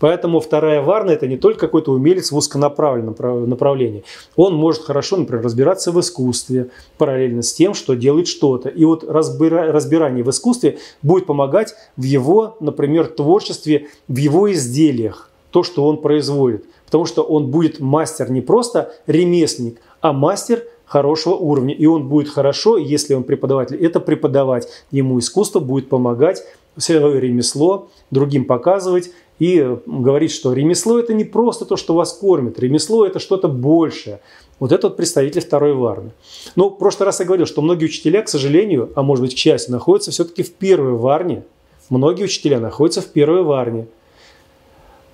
Поэтому 0.00 0.40
вторая 0.40 0.80
варна– 0.80 1.10
это 1.12 1.26
не 1.26 1.36
только 1.36 1.60
какой-то 1.60 1.92
умелец 1.92 2.32
в 2.32 2.36
узконаправленном 2.36 3.14
направлении. 3.48 4.02
Он 4.34 4.54
может 4.54 4.82
хорошо, 4.82 5.18
например, 5.18 5.44
разбираться 5.44 5.92
в 5.92 6.00
искусстве 6.00 6.70
параллельно 6.96 7.42
с 7.42 7.52
тем, 7.52 7.74
что 7.74 7.94
делает 7.94 8.26
что-то. 8.26 8.70
И 8.70 8.84
вот 8.86 9.04
разбира, 9.06 9.70
разбирание 9.70 10.24
в 10.24 10.30
искусстве 10.30 10.78
будет 11.02 11.26
помогать 11.26 11.74
в 11.98 12.02
его, 12.02 12.56
например, 12.60 13.08
творчестве, 13.08 13.88
в 14.08 14.16
его 14.16 14.50
изделиях, 14.50 15.29
то, 15.50 15.62
что 15.62 15.86
он 15.86 15.98
производит. 15.98 16.64
Потому 16.86 17.06
что 17.06 17.22
он 17.22 17.50
будет 17.50 17.80
мастер 17.80 18.30
не 18.30 18.40
просто 18.40 18.92
ремесленник, 19.06 19.80
а 20.00 20.12
мастер 20.12 20.64
хорошего 20.84 21.34
уровня. 21.34 21.74
И 21.74 21.86
он 21.86 22.08
будет 22.08 22.28
хорошо, 22.28 22.76
если 22.76 23.14
он 23.14 23.22
преподаватель, 23.22 23.76
это 23.76 24.00
преподавать. 24.00 24.68
Ему 24.90 25.18
искусство 25.18 25.60
будет 25.60 25.88
помогать 25.88 26.42
свое 26.76 27.20
ремесло 27.20 27.88
другим 28.10 28.44
показывать 28.44 29.10
и 29.38 29.76
говорить, 29.86 30.32
что 30.32 30.52
ремесло 30.52 30.98
это 30.98 31.14
не 31.14 31.24
просто 31.24 31.64
то, 31.64 31.76
что 31.76 31.94
вас 31.94 32.12
кормит, 32.12 32.58
ремесло 32.58 33.06
это 33.06 33.18
что-то 33.18 33.48
большее. 33.48 34.20
Вот 34.58 34.72
это 34.72 34.88
вот 34.88 34.96
представитель 34.96 35.40
второй 35.40 35.72
варны. 35.72 36.10
Но 36.54 36.68
в 36.68 36.76
прошлый 36.76 37.06
раз 37.06 37.20
я 37.20 37.26
говорил, 37.26 37.46
что 37.46 37.62
многие 37.62 37.86
учителя, 37.86 38.22
к 38.22 38.28
сожалению, 38.28 38.90
а 38.94 39.02
может 39.02 39.24
быть 39.24 39.34
к 39.34 39.38
счастью, 39.38 39.72
находятся 39.72 40.10
все-таки 40.10 40.42
в 40.42 40.52
первой 40.52 40.92
варне. 40.92 41.44
Многие 41.88 42.24
учителя 42.24 42.60
находятся 42.60 43.00
в 43.00 43.06
первой 43.06 43.42
варне. 43.42 43.86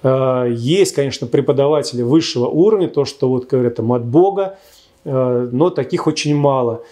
А, 0.02 0.44
есть, 0.46 0.94
конечно, 0.94 1.26
преподаватели 1.26 2.02
высшего 2.02 2.46
уровня, 2.46 2.88
то, 2.88 3.04
что 3.04 3.28
вот 3.28 3.46
говорят 3.46 3.76
там 3.76 3.92
от 3.92 4.04
Бога, 4.04 4.58
а, 5.04 5.48
но 5.50 5.70
таких 5.70 6.06
очень 6.06 6.34
мало. 6.34 6.82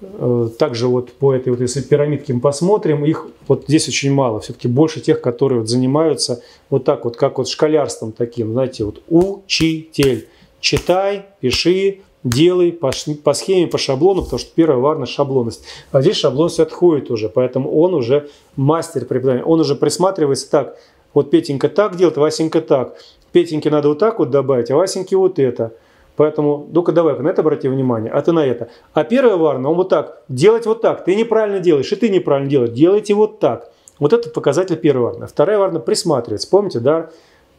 Э, 0.00 0.48
также 0.58 0.86
вот 0.86 1.12
по 1.12 1.34
этой 1.34 1.50
вот, 1.50 1.60
если 1.60 1.80
пирамидке 1.80 2.32
мы 2.32 2.40
посмотрим, 2.40 3.04
их 3.04 3.26
вот 3.48 3.64
здесь 3.66 3.88
очень 3.88 4.12
мало. 4.12 4.40
Все-таки 4.40 4.68
больше 4.68 5.00
тех, 5.00 5.20
которые 5.20 5.60
вот 5.60 5.68
занимаются 5.68 6.42
вот 6.70 6.84
так 6.84 7.04
вот, 7.04 7.16
как 7.16 7.38
вот 7.38 7.48
школярством 7.48 8.12
таким, 8.12 8.52
знаете, 8.52 8.84
вот 8.84 9.02
учитель. 9.08 10.28
Читай, 10.60 11.26
пиши, 11.40 12.00
делай 12.24 12.72
по, 12.72 12.90
по 13.22 13.32
схеме, 13.32 13.66
по 13.66 13.78
шаблону, 13.78 14.22
потому 14.22 14.38
что 14.38 14.50
первая 14.54 14.78
важность 14.78 15.12
шаблонность. 15.12 15.64
А 15.92 16.00
здесь 16.00 16.16
шаблонность 16.16 16.60
отходит 16.60 17.10
уже, 17.10 17.28
поэтому 17.28 17.70
он 17.70 17.94
уже 17.94 18.28
мастер 18.56 19.04
преподавания. 19.04 19.44
Он 19.44 19.60
уже 19.60 19.74
присматривается 19.74 20.50
так, 20.50 20.76
вот 21.18 21.30
Петенька 21.30 21.68
так 21.68 21.96
делает, 21.96 22.16
Васенька 22.16 22.60
так. 22.60 22.96
Петеньке 23.32 23.70
надо 23.70 23.88
вот 23.88 23.98
так 23.98 24.18
вот 24.18 24.30
добавить, 24.30 24.70
а 24.70 24.76
Васеньке 24.76 25.16
вот 25.16 25.38
это– 25.38 25.72
Поэтому, 26.18 26.66
ну-ка 26.72 26.90
давай 26.90 27.16
на 27.16 27.28
это 27.28 27.42
обрати 27.42 27.68
внимание, 27.68 28.10
а 28.10 28.20
ты 28.22 28.32
на 28.32 28.44
это. 28.44 28.70
А 28.92 29.04
первая 29.04 29.36
варна, 29.36 29.70
он 29.70 29.76
вот 29.76 29.88
так, 29.88 30.24
делать 30.28 30.66
вот 30.66 30.82
так, 30.82 31.04
ты 31.04 31.14
неправильно 31.14 31.60
делаешь, 31.60 31.92
и 31.92 31.94
ты 31.94 32.08
неправильно 32.08 32.50
делаешь, 32.50 32.72
делайте 32.72 33.14
вот 33.14 33.38
так. 33.38 33.70
Вот 34.00 34.12
это 34.12 34.28
показатель 34.28 34.76
первой 34.76 35.12
варны. 35.12 35.28
Вторая 35.28 35.58
варна 35.58 35.78
присматривается. 35.78 36.50
Помните, 36.50 36.80
да, 36.80 37.10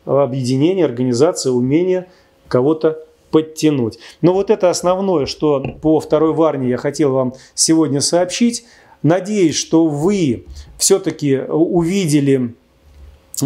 объединение, 0.05 0.83
организация, 0.83 1.53
умение 1.53 2.09
кого-то 2.49 3.01
подтянуть. 3.31 3.97
Но 4.21 4.33
вот 4.33 4.49
это 4.49 4.69
основное, 4.69 5.25
что 5.25 5.63
по 5.81 6.01
второй 6.01 6.33
варне 6.33 6.67
я 6.67 6.75
хотел 6.75 7.13
вам 7.13 7.35
сегодня 7.53 8.01
сообщить. 8.01 8.65
Надеюсь, 9.03 9.55
что 9.55 9.85
вы 9.85 10.45
все-таки 10.77 11.37
увидели 11.47 12.55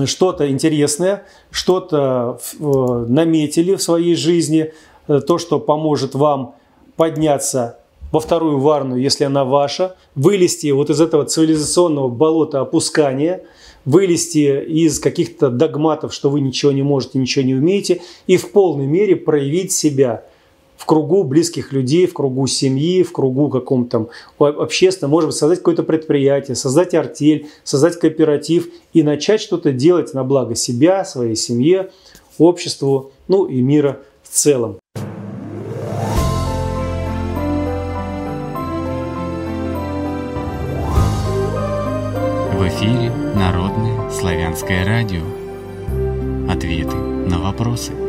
что-то 0.06 0.50
интересное, 0.50 1.24
что-то 1.52 2.40
э, 2.60 3.06
наметили 3.08 3.76
в 3.76 3.82
своей 3.82 4.16
жизни, 4.16 4.74
Э, 5.08 5.20
то, 5.20 5.38
что 5.38 5.60
поможет 5.60 6.16
вам 6.16 6.56
подняться 6.96 7.80
во 8.12 8.20
вторую 8.20 8.60
варну, 8.60 8.96
если 8.96 9.24
она 9.24 9.44
ваша, 9.44 9.96
вылезти 10.16 10.72
вот 10.72 10.90
из 10.90 11.02
этого 11.02 11.26
цивилизационного 11.26 12.10
болота 12.10 12.62
опускания, 12.62 13.44
вылезти 13.86 14.64
из 14.64 15.00
каких-то 15.00 15.50
догматов, 15.50 16.14
что 16.14 16.30
вы 16.30 16.40
ничего 16.40 16.72
не 16.72 16.84
можете, 16.84 17.18
ничего 17.18 17.44
не 17.44 17.56
умеете, 17.56 18.02
и 18.28 18.38
в 18.38 18.52
полной 18.52 18.86
мере 18.86 19.16
проявить 19.16 19.72
себя 19.72 20.26
в 20.84 20.86
кругу 20.86 21.24
близких 21.24 21.72
людей, 21.72 22.06
в 22.08 22.14
кругу 22.14 22.46
семьи, 22.46 23.04
в 23.04 23.14
кругу 23.14 23.48
каком-то 23.48 24.10
общественном, 24.38 25.12
может 25.12 25.30
быть, 25.30 25.38
создать 25.38 25.60
какое-то 25.60 25.84
предприятие, 25.84 26.56
создать 26.56 26.94
артель, 26.94 27.48
создать 27.64 27.98
кооператив 27.98 28.68
и 28.92 29.02
начать 29.02 29.40
что-то 29.40 29.72
делать 29.72 30.14
на 30.14 30.26
благо 30.26 30.56
себя, 30.56 31.06
своей 31.06 31.38
семье, 31.38 31.90
обществу, 32.38 33.14
ну 33.30 33.46
и 33.46 33.62
мира 33.62 34.02
в 34.24 34.30
целом. 34.36 34.76
В 42.58 42.68
эфире 42.68 43.10
Народное 43.36 44.12
славянское 44.12 44.86
радио. 44.86 45.22
Ответы 46.52 46.98
на 46.98 47.40
вопросы. 47.40 48.03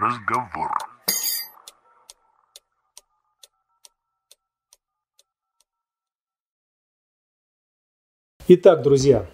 Разговор. 0.00 0.70
Итак, 8.48 8.82
друзья, 8.82 9.26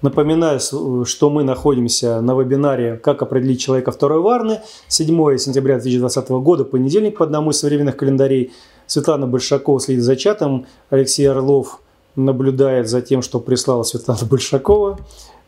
напоминаю, 0.00 0.60
что 0.60 1.28
мы 1.28 1.42
находимся 1.42 2.20
на 2.20 2.34
вебинаре 2.34 2.96
«Как 2.96 3.20
определить 3.22 3.60
человека 3.60 3.90
второй 3.90 4.20
варны» 4.20 4.62
7 4.88 5.36
сентября 5.38 5.74
2020 5.74 6.28
года, 6.30 6.64
понедельник 6.64 7.18
по 7.18 7.24
одному 7.24 7.50
из 7.50 7.58
современных 7.58 7.96
календарей. 7.96 8.52
Светлана 8.86 9.26
Большакова 9.26 9.80
следит 9.80 10.04
за 10.04 10.16
чатом, 10.16 10.66
Алексей 10.88 11.28
Орлов 11.28 11.80
наблюдает 12.16 12.88
за 12.88 13.02
тем, 13.02 13.22
что 13.22 13.40
прислала 13.40 13.82
Светлана 13.82 14.24
Большакова. 14.30 15.00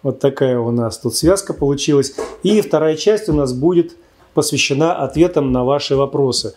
Вот 0.03 0.18
такая 0.18 0.59
у 0.59 0.70
нас 0.72 0.99
тут 0.99 1.14
связка 1.14 1.55
получилась. 1.55 2.14
И 2.43 2.61
вторая 2.61 2.97
часть 2.97 3.29
у 3.29 3.33
нас 3.33 3.53
будет 3.53 3.97
посвящена 4.37 4.95
ответам 4.95 5.51
на 5.51 5.64
ваши 5.64 5.97
вопросы. 5.97 6.55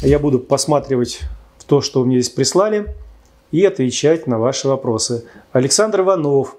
Я 0.00 0.18
буду 0.18 0.38
посматривать 0.38 1.20
то, 1.66 1.82
что 1.82 2.02
мне 2.04 2.20
здесь 2.20 2.32
прислали– 2.32 2.94
и 3.50 3.64
отвечать 3.64 4.26
на 4.26 4.38
ваши 4.38 4.68
вопросы. 4.68 5.24
Александр 5.52 6.00
Иванов. 6.00 6.56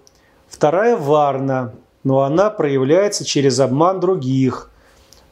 Вторая 0.47 0.95
Варна, 0.95 1.73
но 2.03 2.21
она 2.21 2.49
проявляется 2.49 3.25
через 3.25 3.59
обман 3.59 3.99
других. 3.99 4.71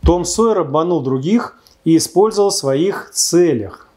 Том 0.01 0.25
Сойер 0.25 0.59
обманул 0.59 1.01
других 1.01 1.57
и 1.85 1.95
использовал 1.97 2.49
в 2.49 2.55
своих 2.55 3.09
целях. 3.13 3.87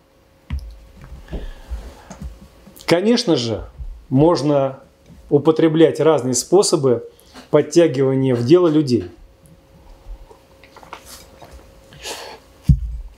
Конечно 2.86 3.36
же, 3.36 3.64
можно 4.08 4.78
употреблять 5.28 6.00
разные 6.00 6.34
способы 6.34 7.06
подтягивания 7.50 8.34
в 8.34 8.44
дело 8.44 8.68
людей. 8.68 9.10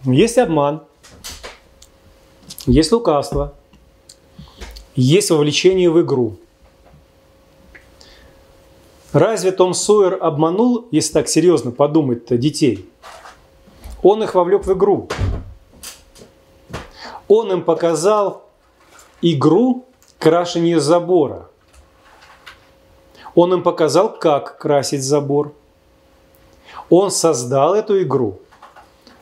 Есть 0.04 0.38
обман, 0.38 0.82
есть 2.66 2.92
лукавство– 2.92 3.54
есть 5.00 5.30
вовлечение 5.30 5.90
в 5.90 6.00
игру. 6.02 6.36
Разве 9.12 9.50
Том 9.50 9.74
Сойер 9.74 10.18
обманул, 10.20 10.86
если 10.90 11.14
так 11.14 11.28
серьезно 11.28 11.70
подумать-то, 11.70 12.36
детей? 12.36 12.88
Он 14.02 14.22
их 14.22 14.34
вовлек 14.34 14.66
в 14.66 14.72
игру. 14.72 15.08
Он 17.28 17.52
им 17.52 17.62
показал 17.62 18.44
игру 19.22 19.86
крашения 20.18 20.78
забора. 20.78 21.48
Он 23.34 23.54
им 23.54 23.62
показал, 23.62 24.12
как 24.12 24.58
красить 24.58 25.02
забор. 25.02 25.54
Он 26.88 27.10
создал 27.10 27.74
эту 27.74 28.02
игру. 28.02 28.40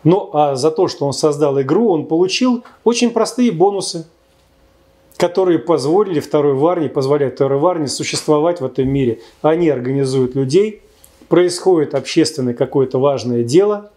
Ну 0.05 0.30
а 0.32 0.55
за 0.55 0.70
то, 0.70 0.88
что 0.88 1.07
он 1.07 1.12
создал 1.12 1.61
игру, 1.61 1.90
он 1.90 2.07
получил 2.07 2.64
очень 2.84 3.11
простые 3.11 3.53
бонусы– 3.53 4.07
которые 5.18 5.59
позволили 5.59 6.20
второй 6.20 6.55
Варне, 6.55 6.88
позволяют 6.88 7.34
второй 7.34 7.59
Варне 7.59 7.88
существовать 7.88 8.61
в 8.61 8.64
этом 8.64 8.88
мире. 8.88 9.20
Они 9.42 9.68
организуют 9.68 10.36
людей, 10.36 10.80
происходит 11.28 11.94
общественное 11.94 12.55
какое-то 12.55 12.99
важное 13.01 13.42
дело 13.42 13.90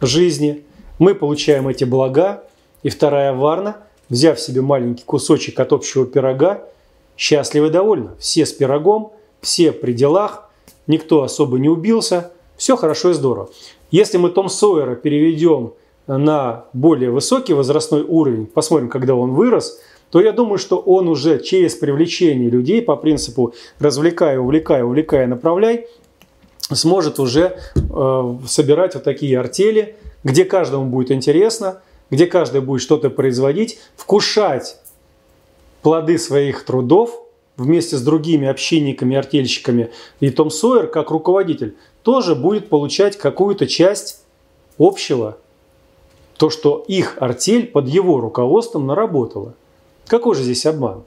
жизни, 0.00 0.64
мы 0.98 1.14
получаем 1.14 1.68
эти 1.68 1.84
блага, 1.84 2.44
и 2.82 2.90
вторая 2.90 3.32
Варна, 3.32 3.78
взяв 4.08 4.38
себе 4.38 4.60
маленький 4.60 5.04
кусочек 5.04 5.58
от 5.58 5.72
общего 5.72 6.06
пирога, 6.06 6.64
счастлива 7.16 7.66
и 7.66 7.70
довольна. 7.70 8.14
Все 8.18 8.46
с 8.46 8.52
пирогом, 8.52 9.12
все 9.40 9.72
при 9.72 9.92
делах, 9.92 10.50
никто 10.86 11.22
особо 11.22 11.58
не 11.58 11.68
убился, 11.68 12.32
все 12.56 12.76
хорошо 12.76 13.10
и 13.10 13.14
здорово. 13.14 13.48
Если 13.90 14.18
мы 14.18 14.30
Том 14.30 14.48
Сойера 14.48 14.94
переведем 14.94 15.74
на 16.06 16.64
более 16.72 17.10
высокий 17.10 17.54
возрастной 17.54 18.02
уровень, 18.02 18.46
посмотрим, 18.46 18.88
когда 18.88 19.14
он 19.14 19.32
вырос– 19.32 19.78
то 20.10 20.20
я 20.20 20.32
думаю, 20.32 20.58
что 20.58 20.78
он 20.78 21.08
уже 21.08 21.38
через 21.40 21.74
привлечение 21.74 22.48
людей 22.48 22.80
по 22.82 22.96
принципу 22.96 23.54
развлекай, 23.78 24.38
увлекай, 24.38 24.82
увлекай, 24.82 25.26
направляй, 25.26 25.86
сможет 26.60 27.18
уже 27.18 27.58
э, 27.74 28.38
собирать 28.46 28.94
вот 28.94 29.04
такие 29.04 29.38
артели, 29.38 29.96
где 30.24 30.44
каждому 30.44 30.86
будет 30.86 31.10
интересно, 31.10 31.82
где 32.10 32.26
каждый 32.26 32.60
будет 32.60 32.80
что-то 32.80 33.10
производить, 33.10 33.78
вкушать 33.96 34.78
плоды 35.82 36.18
своих 36.18 36.64
трудов 36.64 37.22
вместе 37.56 37.96
с 37.96 38.02
другими 38.02 38.48
общинниками, 38.48 39.16
артельщиками. 39.16 39.90
И 40.20 40.30
Том 40.30 40.50
Сойер, 40.50 40.86
как 40.86 41.10
руководитель, 41.10 41.76
тоже 42.02 42.34
будет 42.34 42.68
получать 42.68 43.16
какую-то 43.16 43.66
часть 43.66 44.24
общего, 44.78 45.36
то, 46.36 46.50
что 46.50 46.84
их 46.86 47.16
артель 47.20 47.66
под 47.66 47.88
его 47.88 48.20
руководством 48.20 48.86
наработала. 48.86 49.54
Какой 50.06 50.34
же 50.34 50.42
здесь 50.42 50.64
обман? 50.66 51.02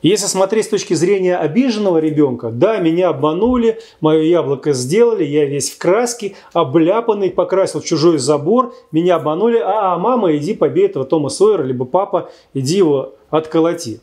Если 0.00 0.26
смотреть 0.26 0.66
с 0.66 0.68
точки 0.68 0.94
зрения 0.94 1.36
обиженного 1.36 1.98
ребенка, 1.98 2.50
да, 2.50 2.78
меня 2.78 3.08
обманули, 3.08 3.80
мое 4.00 4.22
яблоко 4.22 4.72
сделали, 4.72 5.24
я 5.24 5.44
весь 5.44 5.70
в 5.70 5.78
краске, 5.78 6.36
обляпанный, 6.52 7.30
покрасил 7.30 7.80
чужой 7.80 8.18
забор, 8.18 8.74
меня 8.92 9.16
обманули, 9.16 9.58
а, 9.58 9.94
а 9.94 9.98
мама, 9.98 10.36
иди 10.36 10.54
побей 10.54 10.86
этого 10.86 11.04
Тома 11.04 11.30
Сойера, 11.30 11.64
либо 11.64 11.84
папа, 11.84 12.30
иди 12.54 12.76
его 12.76 13.14
отколоти. 13.30 14.00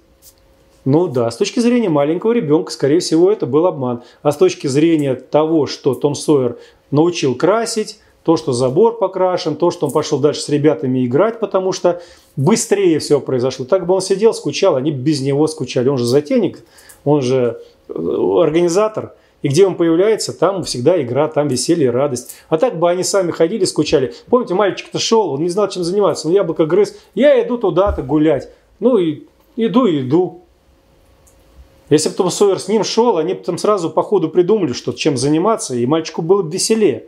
Ну 0.86 1.08
да, 1.08 1.32
с 1.32 1.38
точки 1.38 1.60
зрения 1.60 1.90
маленького 1.90 2.32
ребенка, 2.32 2.72
скорее 2.72 3.00
всего, 3.00 3.32
это 3.32 3.48
был 3.48 3.66
обман. 3.66 4.04
А 4.22 4.32
с 4.32 4.38
точки 4.38 4.68
зрения 4.68 5.16
того, 5.16 5.66
что 5.66 5.96
Том 5.96 6.14
Сойер 6.14 6.58
научил 6.92 7.36
красить, 7.36 8.00
то, 8.24 8.38
что 8.38 8.54
забор 8.54 8.98
покрашен, 8.98 9.56
то, 9.56 9.70
что 9.72 9.88
он 9.88 9.92
пошел 9.92 10.20
дальше 10.20 10.42
с 10.42 10.50
ребятами 10.50 11.06
играть, 11.06 11.40
потому 11.40 11.72
что 11.72 12.02
быстрее 12.36 13.00
все 13.00 13.20
произошло. 13.20 13.66
Так 13.66 13.86
бы 13.86 13.96
он 13.96 14.02
сидел, 14.02 14.34
скучал, 14.34 14.76
они 14.76 14.92
без 14.92 15.22
него 15.22 15.46
скучали. 15.48 15.90
Он 15.90 15.98
же 15.98 16.06
затейник, 16.06 16.64
он 17.04 17.22
же 17.22 17.62
э, 17.88 17.94
организатор. 17.94 19.14
И 19.44 19.48
где 19.48 19.68
он 19.68 19.76
появляется, 19.76 20.34
там 20.34 20.64
всегда 20.64 21.00
игра, 21.00 21.28
там 21.28 21.48
веселье, 21.48 21.92
радость. 21.92 22.36
А 22.50 22.58
так 22.58 22.80
бы 22.80 22.90
они 22.90 23.04
сами 23.04 23.30
ходили, 23.30 23.64
скучали. 23.66 24.16
Помните, 24.28 24.56
мальчик-то 24.56 24.98
шел, 24.98 25.32
он 25.32 25.42
не 25.42 25.50
знал, 25.50 25.68
чем 25.70 25.84
заниматься. 25.84 26.28
Он 26.28 26.34
яблоко 26.34 26.66
грыз. 26.66 26.96
Я 27.14 27.40
иду 27.44 27.60
туда-то 27.60 28.02
гулять. 28.02 28.50
Ну 28.80 28.98
и 28.98 29.26
иду, 29.56 29.88
иду. 29.88 30.45
Если 31.90 32.10
бы 32.10 32.16
Том 32.16 32.32
Сойер 32.32 32.60
с 32.60 32.68
ним 32.68 32.84
шел, 32.84 33.18
они 33.18 33.34
бы 33.34 33.44
там 33.44 33.58
сразу 33.58 33.90
по 33.90 34.02
ходу 34.02 34.30
придумали, 34.30 34.74
что 34.74 34.92
чем 34.92 35.18
заниматься, 35.18 35.76
и 35.76 35.86
мальчику 35.86 36.22
было 36.22 36.42
бы 36.42 36.52
веселее. 36.52 37.06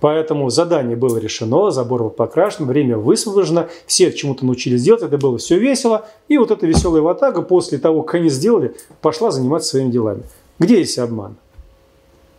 Поэтому 0.00 0.50
задание 0.50 0.96
было 0.96 1.18
решено, 1.18 1.70
забор 1.70 2.04
был 2.04 2.10
покрашен, 2.10 2.66
время 2.66 2.96
высвобождено, 2.96 3.68
все 3.86 4.12
чему-то 4.12 4.46
научились 4.46 4.82
делать, 4.82 5.02
это 5.02 5.18
было 5.18 5.38
все 5.38 5.58
весело. 5.58 6.06
И 6.28 6.38
вот 6.38 6.50
эта 6.50 6.66
веселая 6.66 7.02
ватага 7.02 7.42
после 7.42 7.78
того, 7.78 8.02
как 8.02 8.16
они 8.16 8.28
сделали, 8.28 8.74
пошла 9.00 9.30
заниматься 9.30 9.70
своими 9.70 9.90
делами. 9.90 10.22
Где 10.58 10.78
есть 10.78 10.98
обман? 10.98 11.36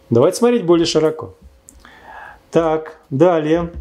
Давайте 0.09 0.37
смотреть 0.37 0.65
более 0.65 0.85
широко. 0.85 1.35
Так, 2.51 2.99
далее. 3.09 3.71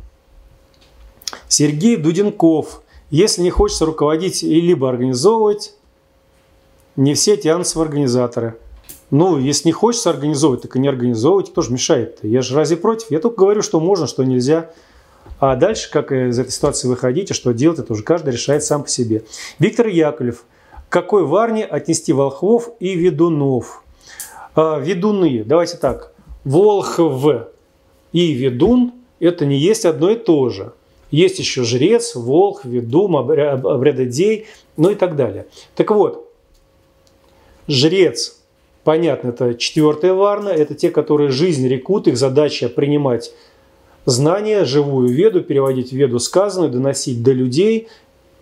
Сергей 1.48 1.96
Дуденков. 1.96 2.82
Если 3.10 3.42
не 3.42 3.50
хочется 3.50 3.84
руководить 3.84 4.42
и 4.42 4.60
либо 4.60 4.88
организовывать, 4.88 5.74
не 6.96 7.14
все 7.14 7.36
тянутся 7.36 7.78
в 7.78 7.82
организаторы. 7.82 8.56
Ну, 9.10 9.38
если 9.38 9.68
не 9.68 9.72
хочется 9.72 10.10
организовывать, 10.10 10.62
так 10.62 10.76
и 10.76 10.78
не 10.78 10.88
организовывать, 10.88 11.50
кто 11.50 11.60
же 11.62 11.72
мешает? 11.72 12.18
Я 12.22 12.40
же 12.40 12.56
разве 12.56 12.76
против? 12.76 13.10
Я 13.10 13.18
только 13.18 13.36
говорю, 13.40 13.62
что 13.62 13.78
можно, 13.78 14.06
что 14.06 14.24
нельзя. 14.24 14.70
А 15.38 15.56
дальше, 15.56 15.90
как 15.90 16.12
из 16.12 16.38
этой 16.38 16.50
ситуации 16.50 16.88
выходить 16.88 17.30
и 17.30 17.34
что 17.34 17.52
делать, 17.52 17.78
это 17.78 17.92
уже 17.92 18.02
каждый 18.02 18.32
решает 18.32 18.64
сам 18.64 18.84
по 18.84 18.88
себе. 18.88 19.24
Виктор 19.58 19.86
Яковлев. 19.86 20.44
Какой 20.88 21.24
варне 21.24 21.64
отнести 21.64 22.12
волхвов 22.12 22.70
и 22.80 22.94
ведунов? 22.94 23.82
А, 24.54 24.78
ведуны. 24.78 25.42
Давайте 25.44 25.76
так. 25.78 26.12
Волхв 26.44 27.00
и 28.12 28.32
ведун– 28.32 28.92
это 29.20 29.46
не 29.46 29.56
есть 29.56 29.84
одно 29.84 30.10
и 30.10 30.16
то 30.16 30.48
же. 30.48 30.72
Есть 31.10 31.38
еще 31.38 31.64
жрец, 31.64 32.14
волх, 32.14 32.64
ведум, 32.64 33.16
обрядодей, 33.16 34.46
ну 34.76 34.90
и 34.90 34.94
так 34.94 35.16
далее. 35.16 35.46
Так 35.74 35.90
вот, 35.90 36.31
жрец– 37.72 38.38
Понятно, 38.84 39.28
это 39.28 39.54
четвертая 39.54 40.12
варна, 40.12 40.48
это 40.48 40.74
те, 40.74 40.90
которые 40.90 41.30
жизнь 41.30 41.66
рекут, 41.68 42.08
их 42.08 42.16
задача 42.16 42.68
принимать 42.68 43.32
знания, 44.06 44.64
живую 44.64 45.08
веду, 45.08 45.42
переводить 45.42 45.92
веду 45.92 46.18
сказанную, 46.18 46.72
доносить 46.72 47.22
до 47.22 47.30
людей, 47.30 47.86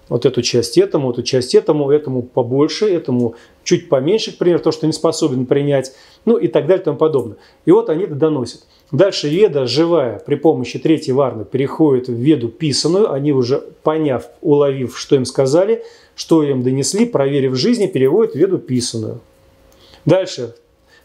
вот 0.08 0.24
эту 0.24 0.40
часть 0.40 0.78
этому, 0.78 1.12
эту 1.12 1.22
часть 1.22 1.54
этому, 1.54 1.90
этому 1.90 2.22
побольше, 2.22 2.86
этому 2.86 3.34
чуть 3.64 3.90
поменьше, 3.90 4.32
к 4.32 4.38
примеру, 4.38 4.60
то, 4.60 4.72
что 4.72 4.86
не 4.86 4.94
способен 4.94 5.44
принять, 5.44 5.92
ну 6.24 6.38
и 6.38 6.48
так 6.48 6.66
далее 6.66 6.80
и 6.80 6.84
тому 6.86 6.96
подобное. 6.96 7.36
И 7.66 7.70
вот 7.70 7.90
они 7.90 8.04
это 8.04 8.14
доносят. 8.14 8.66
Дальше 8.90 9.28
веда 9.28 9.66
живая 9.66 10.18
при 10.18 10.36
помощи 10.36 10.78
третьей 10.78 11.12
варны 11.12 11.44
переходит 11.44 12.08
в 12.08 12.14
веду 12.14 12.48
писанную, 12.48 13.12
они 13.12 13.32
уже 13.32 13.58
поняв, 13.82 14.26
уловив, 14.40 14.98
что 14.98 15.16
им 15.16 15.26
сказали, 15.26 15.84
что 16.20 16.42
им 16.42 16.62
донесли, 16.62 17.06
проверив 17.06 17.54
жизни, 17.54 17.86
переводят 17.86 18.34
в 18.34 18.36
веду 18.36 18.58
писанную. 18.58 19.20
Дальше. 20.04 20.54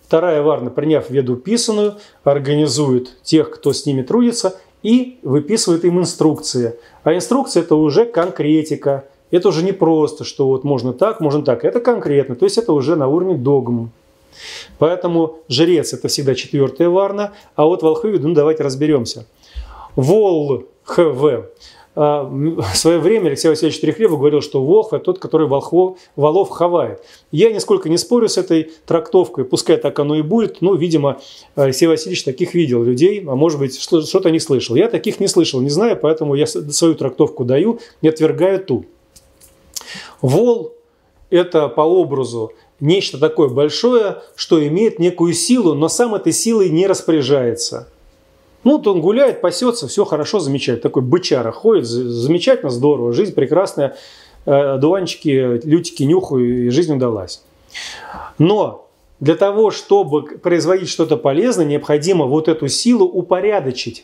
Вторая 0.01 0.41
варна, 0.41 0.69
приняв 0.69 1.09
веду 1.09 1.37
писанную, 1.37 1.95
организует 2.25 3.15
тех, 3.23 3.49
кто 3.49 3.71
с 3.71 3.85
ними 3.85 4.01
трудится, 4.01 4.59
и 4.83 5.17
выписывает 5.23 5.85
им 5.85 6.01
инструкции. 6.01 6.75
А 7.05 7.15
инструкция 7.15 7.63
это 7.63 7.75
уже 7.75 8.03
конкретика. 8.05 9.05
Это 9.31 9.47
уже 9.47 9.63
не 9.63 9.71
просто, 9.71 10.25
что 10.25 10.47
вот 10.47 10.65
можно 10.65 10.91
так, 10.91 11.21
можно 11.21 11.45
так. 11.45 11.63
Это 11.63 11.79
конкретно. 11.79 12.35
То 12.35 12.43
есть 12.43 12.57
это 12.57 12.73
уже 12.73 12.97
на 12.97 13.07
уровне 13.07 13.35
догм. 13.35 13.91
Поэтому 14.79 15.39
жрец 15.47 15.93
это 15.93 16.09
всегда 16.09 16.35
четвертая 16.35 16.89
варна, 16.89 17.31
а 17.55 17.63
вот 17.63 17.83
волхвы, 17.83 18.19
ну 18.19 18.33
давайте 18.33 18.63
разберемся. 18.63 19.25
Вол, 19.95 20.65
ХВ. 20.83 21.23
А, 21.23 21.45
в 21.95 22.75
свое 22.75 22.99
время 22.99 23.27
Алексей 23.27 23.47
Васильевич 23.47 23.79
Трехлебов 23.79 24.19
говорил, 24.19 24.41
что 24.41 24.61
Волх– 24.61 24.89
это 24.91 25.05
тот, 25.05 25.19
который 25.19 25.47
волхвов, 25.47 25.97
волов 26.17 26.49
хавает. 26.49 27.01
Я 27.31 27.51
нисколько 27.53 27.87
не 27.87 27.97
спорю 27.97 28.27
с 28.27 28.37
этой 28.37 28.71
трактовкой, 28.85 29.45
пускай 29.45 29.77
так 29.77 29.97
оно 29.97 30.15
и 30.15 30.21
будет. 30.21 30.61
Ну, 30.61 30.75
видимо, 30.75 31.21
Алексей 31.55 31.87
Васильевич 31.87 32.23
таких 32.23 32.53
видел 32.53 32.83
людей, 32.83 33.23
а 33.25 33.35
может 33.35 33.59
быть, 33.59 33.81
что-то 33.81 34.29
не 34.29 34.39
слышал. 34.39 34.75
Я 34.75 34.89
таких 34.89 35.21
не 35.21 35.27
слышал, 35.27 35.61
не 35.61 35.69
знаю, 35.69 35.97
поэтому 36.01 36.35
я 36.35 36.47
свою 36.47 36.95
трактовку 36.95 37.45
даю, 37.45 37.79
не 38.01 38.09
отвергаю 38.09 38.63
ту. 38.63 38.85
Вол– 40.21 40.73
это 41.29 41.69
по 41.69 41.81
образу 41.81 42.51
нечто 42.81 43.17
такое 43.17 43.47
большое, 43.47 44.17
что 44.35 44.65
имеет 44.67 44.99
некую 44.99 45.33
силу, 45.33 45.73
но 45.73 45.87
сам 45.87 46.13
этой 46.13 46.33
силой 46.33 46.69
не 46.69 46.87
распоряжается– 46.87 47.87
ну, 48.65 48.77
вот 48.77 48.87
он 48.87 48.99
гуляет, 48.99 49.41
пасется, 49.41 49.87
все 49.87 50.05
хорошо, 50.05 50.39
замечательно. 50.39 50.81
Такой 50.81 51.03
бычара 51.03 51.51
ходит, 51.51 51.85
замечательно, 51.85 52.71
здорово, 52.71 53.13
жизнь 53.13 53.35
прекрасная, 53.35 53.95
э, 54.47 54.77
дуванчики, 54.79 55.61
лютики 55.63 56.01
нюхаю, 56.01 56.65
и 56.65 56.69
жизнь 56.69 56.95
удалась. 56.95 57.43
Но 58.39 58.87
для 59.19 59.35
того, 59.35 59.69
чтобы 59.69 60.39
производить 60.39 60.89
что-то 60.89 61.15
полезное, 61.15 61.63
необходимо 61.63 62.25
вот 62.25 62.47
эту 62.47 62.67
силу 62.67 63.05
упорядочить, 63.05 64.03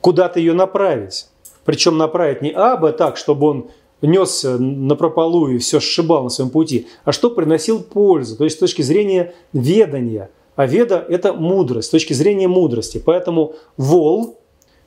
куда-то 0.00 0.40
ее 0.40 0.54
направить. 0.54 1.28
Причем 1.66 1.98
направить 1.98 2.40
не 2.40 2.52
абы 2.52 2.92
так, 2.92 3.18
чтобы 3.18 3.46
он 3.46 3.70
несся 4.00 4.56
на 4.56 4.96
прополу 4.96 5.48
и 5.48 5.58
все 5.58 5.80
сшибал 5.80 6.22
на 6.24 6.30
своем 6.30 6.48
пути, 6.48 6.86
а 7.04 7.12
что 7.12 7.28
приносил 7.28 7.82
пользу. 7.82 8.38
То 8.38 8.44
есть 8.44 8.56
с 8.56 8.58
точки 8.60 8.80
зрения 8.80 9.34
ведания– 9.52 10.30
а 10.56 10.66
веда– 10.66 11.04
это 11.08 11.32
мудрость, 11.32 11.88
с 11.88 11.90
точки 11.90 12.12
зрения 12.12 12.48
мудрости. 12.48 13.02
Поэтому 13.04 13.54
вол, 13.76 14.38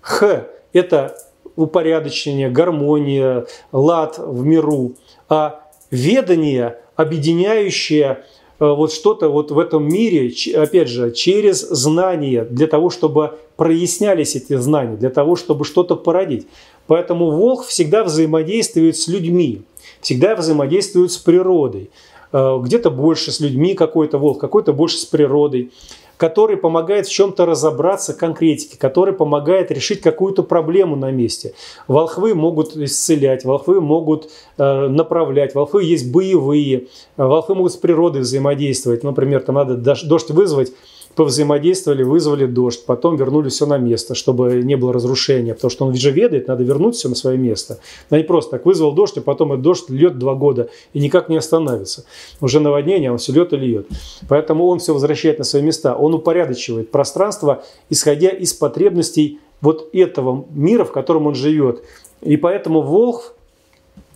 х– 0.01 0.47
это 0.73 1.17
упорядочение, 1.55 2.49
гармония, 2.49 3.45
лад 3.71 4.17
в 4.17 4.45
миру. 4.45 4.93
А 5.29 5.69
ведание, 5.91 6.79
объединяющее 6.95 8.23
э, 8.59 8.65
вот 8.65 8.91
что-то 8.91 9.29
вот 9.29 9.51
в 9.51 9.59
этом 9.59 9.87
мире, 9.87 10.33
опять 10.55 10.89
же, 10.89 11.11
через 11.11 11.61
знания, 11.61 12.43
для 12.43 12.67
того, 12.67 12.89
чтобы 12.89 13.37
прояснялись 13.55 14.35
эти 14.35 14.55
знания, 14.55 14.95
для 14.95 15.09
того, 15.09 15.35
чтобы 15.35 15.65
что-то 15.65 15.95
породить. 15.95 16.47
Поэтому 16.87 17.31
волк 17.31 17.65
всегда 17.65 18.03
взаимодействует 18.03 18.97
с 18.97 19.07
людьми, 19.07 19.61
всегда 20.01 20.35
взаимодействует 20.35 21.11
с 21.11 21.17
природой. 21.17 21.89
Э, 22.33 22.59
где-то 22.61 22.89
больше 22.89 23.31
с 23.31 23.39
людьми 23.39 23.75
какой-то 23.75 24.17
волк, 24.17 24.41
какой-то 24.41 24.73
больше 24.73 24.97
с 24.97 25.05
природой, 25.05 25.71
который 26.17 26.57
помогает 26.57 27.05
в 27.05 27.11
чем-то 27.11 27.45
разобраться 27.45 28.13
конкретике, 28.13 28.77
который 28.77 29.13
помогает 29.13 29.71
решить 29.71 30.01
какую-то 30.01 30.41
проблему 30.41 30.95
на 30.95 31.11
месте. 31.11 31.53
Волхвы 31.87 32.33
могут 32.33 32.75
исцелять, 32.75 33.45
волхвы 33.45 33.81
могут 33.81 34.29
э, 34.57 34.87
направлять, 34.87 35.53
волхвы 35.53 35.83
есть 35.83 36.11
боевые, 36.11 36.87
волхвы 37.17 37.55
могут 37.55 37.73
с 37.73 37.77
природой 37.77 38.21
взаимодействовать. 38.21 39.03
Например, 39.03 39.41
там 39.41 39.55
надо 39.55 39.75
дождь 39.75 40.29
вызвать, 40.31 40.73
повзаимодействовали, 41.15 42.03
вызвали 42.03 42.45
дождь, 42.45 42.85
потом 42.85 43.15
вернули 43.15 43.49
все 43.49 43.65
на 43.65 43.77
место, 43.77 44.15
чтобы 44.15 44.63
не 44.63 44.75
было 44.75 44.93
разрушения, 44.93 45.53
потому 45.53 45.71
что 45.71 45.85
он 45.85 45.95
же 45.95 46.11
ведает, 46.11 46.47
надо 46.47 46.63
вернуть 46.63 46.95
все 46.95 47.09
на 47.09 47.15
свое 47.15 47.37
место. 47.37 47.79
Но 48.09 48.17
не 48.17 48.23
просто 48.23 48.51
так 48.51 48.65
вызвал 48.65 48.93
дождь, 48.93 49.17
а 49.17 49.21
потом 49.21 49.53
этот 49.53 49.63
дождь 49.63 49.89
льет 49.89 50.17
два 50.17 50.35
года 50.35 50.69
и 50.93 50.99
никак 50.99 51.29
не 51.29 51.37
остановится. 51.37 52.05
Уже 52.41 52.59
наводнение, 52.59 53.11
он 53.11 53.17
все 53.17 53.31
льет 53.31 53.53
и 53.53 53.57
льет. 53.57 53.87
Поэтому 54.27 54.65
он 54.67 54.79
все 54.79 54.93
возвращает 54.93 55.39
на 55.39 55.43
свои 55.43 55.61
места, 55.61 55.95
он 55.95 56.13
упорядочивает 56.13 56.91
пространство, 56.91 57.63
исходя 57.89 58.29
из 58.29 58.53
потребностей 58.53 59.39
вот 59.61 59.89
этого 59.93 60.45
мира, 60.49 60.83
в 60.83 60.91
котором 60.91 61.27
он 61.27 61.35
живет. 61.35 61.83
И 62.21 62.37
поэтому 62.37 62.81
Волх 62.81 63.35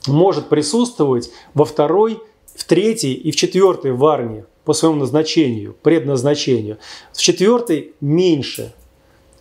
может 0.07 0.49
присутствовать 0.49 1.29
во 1.53 1.65
второй, 1.65 2.19
в 2.55 2.63
третьей 2.65 3.13
и 3.13 3.31
в 3.31 3.35
четвертой 3.35 3.91
варне– 3.91 4.45
по 4.67 4.73
своему 4.73 4.97
назначению, 4.99 5.77
предназначению. 5.81 6.77
В 7.13 7.21
четвертой 7.21 7.93
меньше. 8.01 8.73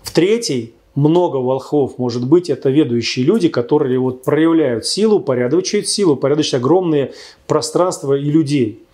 В 0.05 0.13
третьей 0.13 0.73
много 0.95 1.39
волхвов, 1.39 1.99
может 1.99 2.25
быть, 2.25 2.49
это 2.49 2.71
ведущие 2.71 3.27
люди, 3.27 3.49
которые 3.49 3.99
вот 3.99 4.23
проявляют 4.23 4.87
силу, 4.87 5.17
упорядочивают 5.17 5.89
силу, 5.89 6.13
упорядочивают 6.13 6.63
огромные 6.63 7.13
пространства 7.49 8.17
и 8.17 8.31
людей. 8.31 8.85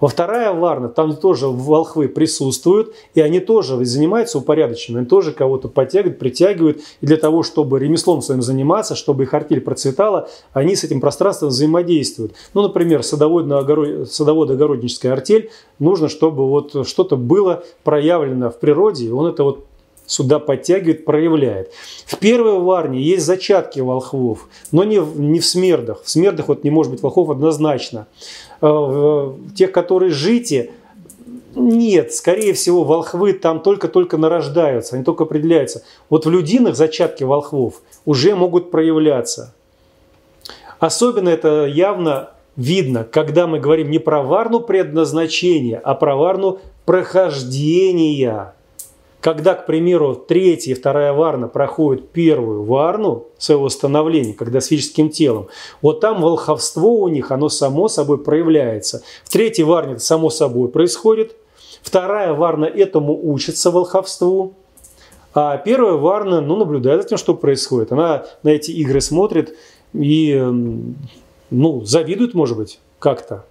Во 0.00 0.08
вторая 0.08 0.52
Варна, 0.52 0.88
там 0.88 1.16
тоже 1.16 1.48
волхвы 1.48 2.08
присутствуют, 2.08 2.94
и 3.14 3.20
они 3.20 3.40
тоже 3.40 3.84
занимаются 3.84 4.38
упорядочением, 4.38 5.00
они 5.00 5.08
тоже 5.08 5.32
кого-то 5.32 5.68
подтягивают, 5.68 6.18
притягивают. 6.18 6.80
И 7.00 7.06
для 7.06 7.16
того, 7.16 7.42
чтобы 7.42 7.78
ремеслом 7.78 8.20
своим 8.20 8.42
заниматься, 8.42 8.94
чтобы 8.94 9.24
их 9.24 9.34
артель 9.34 9.60
процветала, 9.60 10.28
они 10.52 10.76
с 10.76 10.84
этим 10.84 11.00
пространством 11.00 11.48
взаимодействуют. 11.48 12.34
Ну, 12.52 12.62
например, 12.62 13.00
садоводно-огородническая 13.00 15.12
артель, 15.12 15.50
нужно, 15.78 16.08
чтобы 16.08 16.48
вот 16.48 16.86
что-то 16.86 17.16
было 17.16 17.64
проявлено 17.84 18.50
в 18.50 18.58
природе, 18.58 19.06
и 19.06 19.10
он 19.10 19.26
это 19.26 19.44
вот 19.44 19.66
сюда 20.06 20.38
подтягивает, 20.38 21.04
проявляет. 21.04 21.72
В 22.06 22.18
первой 22.18 22.58
варне 22.60 23.02
есть 23.02 23.26
зачатки 23.26 23.80
волхвов, 23.80 24.48
но 24.72 24.84
не 24.84 25.00
в, 25.00 25.20
не 25.20 25.40
в 25.40 25.46
смердах. 25.46 26.02
В 26.04 26.10
смердах 26.10 26.48
вот 26.48 26.64
не 26.64 26.70
может 26.70 26.92
быть 26.92 27.02
волхвов 27.02 27.30
однозначно. 27.30 28.06
Э, 28.60 29.32
тех, 29.54 29.72
которые 29.72 30.10
жите, 30.10 30.70
нет, 31.54 32.12
скорее 32.12 32.52
всего, 32.52 32.84
волхвы 32.84 33.32
там 33.32 33.60
только-только 33.60 34.16
нарождаются, 34.18 34.96
они 34.96 35.04
только 35.04 35.24
определяются. 35.24 35.82
Вот 36.10 36.26
в 36.26 36.30
людинах 36.30 36.76
зачатки 36.76 37.24
волхвов 37.24 37.82
уже 38.04 38.34
могут 38.34 38.70
проявляться. 38.70 39.54
Особенно 40.78 41.30
это 41.30 41.66
явно 41.66 42.30
видно, 42.56 43.04
когда 43.04 43.46
мы 43.46 43.58
говорим 43.58 43.90
не 43.90 43.98
про 43.98 44.22
варну 44.22 44.60
предназначения, 44.60 45.80
а 45.82 45.94
про 45.94 46.16
варну 46.16 46.60
прохождения. 46.84 48.52
Когда, 49.26 49.54
к 49.54 49.66
примеру, 49.66 50.14
третья 50.14 50.70
и 50.70 50.74
вторая 50.74 51.12
варна 51.12 51.48
проходят 51.48 52.10
первую 52.10 52.62
варну 52.62 53.26
своего 53.38 53.68
становления, 53.68 54.34
когда 54.34 54.60
с 54.60 54.66
физическим 54.66 55.10
телом, 55.10 55.48
вот 55.82 55.98
там 55.98 56.22
волховство 56.22 57.00
у 57.00 57.08
них, 57.08 57.32
оно 57.32 57.48
само 57.48 57.88
собой 57.88 58.18
проявляется. 58.18 59.02
В 59.24 59.30
третьей 59.30 59.64
варне 59.64 59.94
это 59.94 60.02
само 60.04 60.30
собой 60.30 60.68
происходит. 60.68 61.34
Вторая 61.82 62.34
варна 62.34 62.66
этому 62.66 63.18
учится 63.20 63.72
волховству. 63.72 64.54
А 65.34 65.56
первая 65.56 65.94
варна 65.94 66.40
ну, 66.40 66.54
наблюдает 66.54 67.02
за 67.02 67.08
тем, 67.08 67.18
что 67.18 67.34
происходит. 67.34 67.90
Она 67.90 68.26
на 68.44 68.50
эти 68.50 68.70
игры 68.70 69.00
смотрит 69.00 69.56
и 69.92 70.40
ну, 71.50 71.84
завидует, 71.84 72.34
может 72.34 72.56
быть, 72.56 72.78
как-то. 73.00 73.44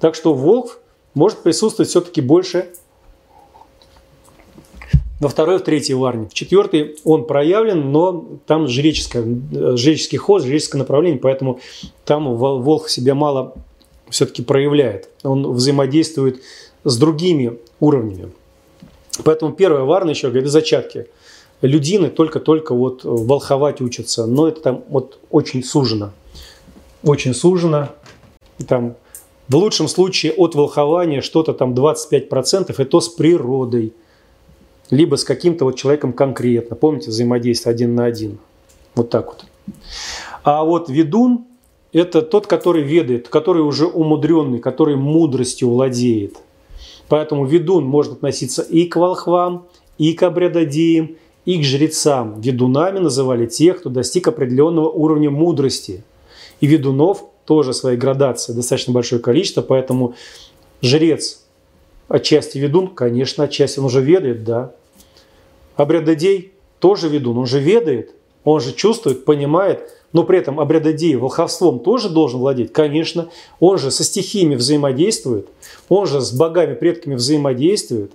Так 0.00 0.16
что 0.16 0.34
волк 0.34 0.80
может 1.14 1.38
присутствовать 1.38 1.88
все-таки 1.88 2.20
больше 2.20 2.74
во 5.20 5.28
второй, 5.28 5.58
в 5.58 5.62
третьей 5.62 5.94
варне. 5.94 6.28
В 6.28 6.34
четвертой 6.34 6.96
он 7.04 7.26
проявлен, 7.26 7.92
но 7.92 8.38
там 8.46 8.68
жреческое, 8.68 9.24
жреческий 9.76 10.18
ход, 10.18 10.42
жреческое 10.42 10.80
направление, 10.80 11.20
поэтому 11.20 11.60
там 12.04 12.34
волк 12.36 12.88
себя 12.88 13.14
мало 13.14 13.54
все-таки 14.10 14.42
проявляет. 14.42 15.08
Он 15.22 15.52
взаимодействует 15.52 16.42
с 16.84 16.98
другими 16.98 17.58
уровнями. 17.80 18.32
Поэтому 19.24 19.52
первая 19.52 19.84
варна 19.84 20.10
еще, 20.10 20.30
говорит, 20.30 20.50
зачатки. 20.50 21.06
Людины 21.62 22.10
только-только 22.10 22.74
вот 22.74 23.04
волховать 23.04 23.80
учатся, 23.80 24.26
но 24.26 24.48
это 24.48 24.60
там 24.60 24.84
вот 24.88 25.18
очень 25.30 25.62
сужено. 25.62 26.10
Очень 27.02 27.34
сужено. 27.34 27.90
Там 28.66 28.96
в 29.48 29.56
лучшем 29.56 29.88
случае 29.88 30.32
от 30.32 30.54
волхования 30.54 31.20
что-то 31.20 31.54
там 31.54 31.72
25%, 31.72 32.82
и 32.82 32.84
то 32.84 33.00
с 33.00 33.08
природой– 33.08 33.94
либо 34.90 35.16
с 35.16 35.24
каким-то 35.24 35.64
вот 35.64 35.76
человеком 35.76 36.12
конкретно. 36.12 36.76
Помните, 36.76 37.10
взаимодействие 37.10 37.72
один 37.72 37.94
на 37.94 38.04
один. 38.04 38.38
Вот 38.94 39.10
так 39.10 39.26
вот. 39.26 39.44
А 40.42 40.64
вот 40.64 40.88
ведун– 40.88 41.46
это 41.92 42.22
тот, 42.22 42.46
который 42.46 42.82
ведает, 42.82 43.28
который 43.28 43.62
уже 43.62 43.86
умудренный, 43.86 44.58
который 44.58 44.96
мудростью 44.96 45.70
владеет. 45.70 46.36
Поэтому 47.08 47.46
ведун 47.46 47.84
может 47.84 48.12
относиться 48.12 48.62
и 48.62 48.86
к 48.86 48.96
волхвам, 48.96 49.66
и 49.98 50.12
к 50.12 50.22
обрядодеям, 50.22 51.16
и 51.44 51.60
к 51.60 51.64
жрецам. 51.64 52.40
Ведунами 52.40 52.98
называли 52.98 53.46
тех, 53.46 53.80
кто 53.80 53.90
достиг 53.90 54.28
определенного 54.28 54.88
уровня 54.88 55.30
мудрости. 55.30 56.02
И 56.60 56.66
ведунов 56.66 57.24
тоже 57.44 57.74
своей 57.74 57.98
градации 57.98 58.52
достаточно 58.52 58.92
большое 58.92 59.20
количество, 59.20 59.60
поэтому 59.60 60.14
жрец 60.80 61.43
Отчасти 62.08 62.58
ведун, 62.58 62.88
конечно, 62.88 63.44
отчасти 63.44 63.78
он 63.78 63.86
уже 63.86 64.00
ведает, 64.00 64.44
да. 64.44 64.72
Обрядодей 65.76 66.52
тоже 66.78 67.08
ведун, 67.08 67.38
он 67.38 67.46
же 67.46 67.60
ведает, 67.60 68.14
он 68.44 68.60
же 68.60 68.72
чувствует, 68.72 69.24
понимает, 69.24 69.90
но 70.12 70.22
при 70.22 70.38
этом 70.38 70.60
обрядодей 70.60 71.16
волховством 71.16 71.80
тоже 71.80 72.08
должен 72.10 72.40
владеть, 72.40 72.72
конечно. 72.72 73.30
Он 73.58 73.78
же 73.78 73.90
со 73.90 74.04
стихиями 74.04 74.54
взаимодействует, 74.54 75.48
он 75.88 76.06
же 76.06 76.20
с 76.20 76.32
богами, 76.32 76.74
предками 76.74 77.14
взаимодействует, 77.14 78.12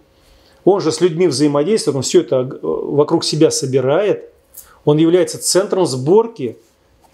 он 0.63 0.81
же 0.81 0.91
с 0.91 1.01
людьми 1.01 1.27
взаимодействует, 1.27 1.97
он 1.97 2.03
все 2.03 2.21
это 2.21 2.37
э, 2.37 2.59
вокруг 2.61 3.23
себя 3.23 3.49
собирает, 3.49 4.29
он 4.85 4.97
является 4.97 5.41
центром 5.41 5.85
сборки– 5.85 6.57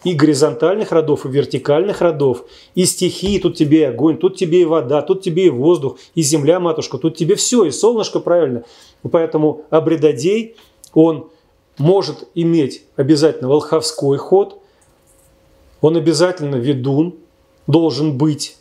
и 0.05 0.13
горизонтальных 0.13 0.91
родов, 0.91 1.25
и 1.25 1.29
вертикальных 1.29 1.99
родов, 1.99 2.45
и 2.75 2.85
стихии, 2.85 3.39
тут 3.39 3.57
тебе 3.57 3.79
и 3.79 3.83
огонь, 3.83 4.17
тут 4.17 4.37
тебе 4.37 4.61
и 4.61 4.65
вода, 4.65 5.01
тут 5.01 5.23
тебе 5.23 5.47
и 5.47 5.49
воздух, 5.49 5.97
и 6.13 6.21
земля, 6.21 6.59
матушка, 6.59 6.99
тут 6.99 7.17
тебе 7.17 7.35
все, 7.35 7.65
и 7.65 7.71
солнышко 7.71 8.19
правильно. 8.19 8.63
Поэтому 9.11 9.63
обредодей, 9.71 10.55
он 10.93 11.27
может 11.79 12.29
иметь 12.35 12.83
обязательно 12.95 13.49
волховской 13.49 14.17
ход, 14.17 14.59
он 15.81 15.97
обязательно 15.97 16.55
ведун, 16.55 17.15
должен 17.65 18.15
быть, 18.15 18.57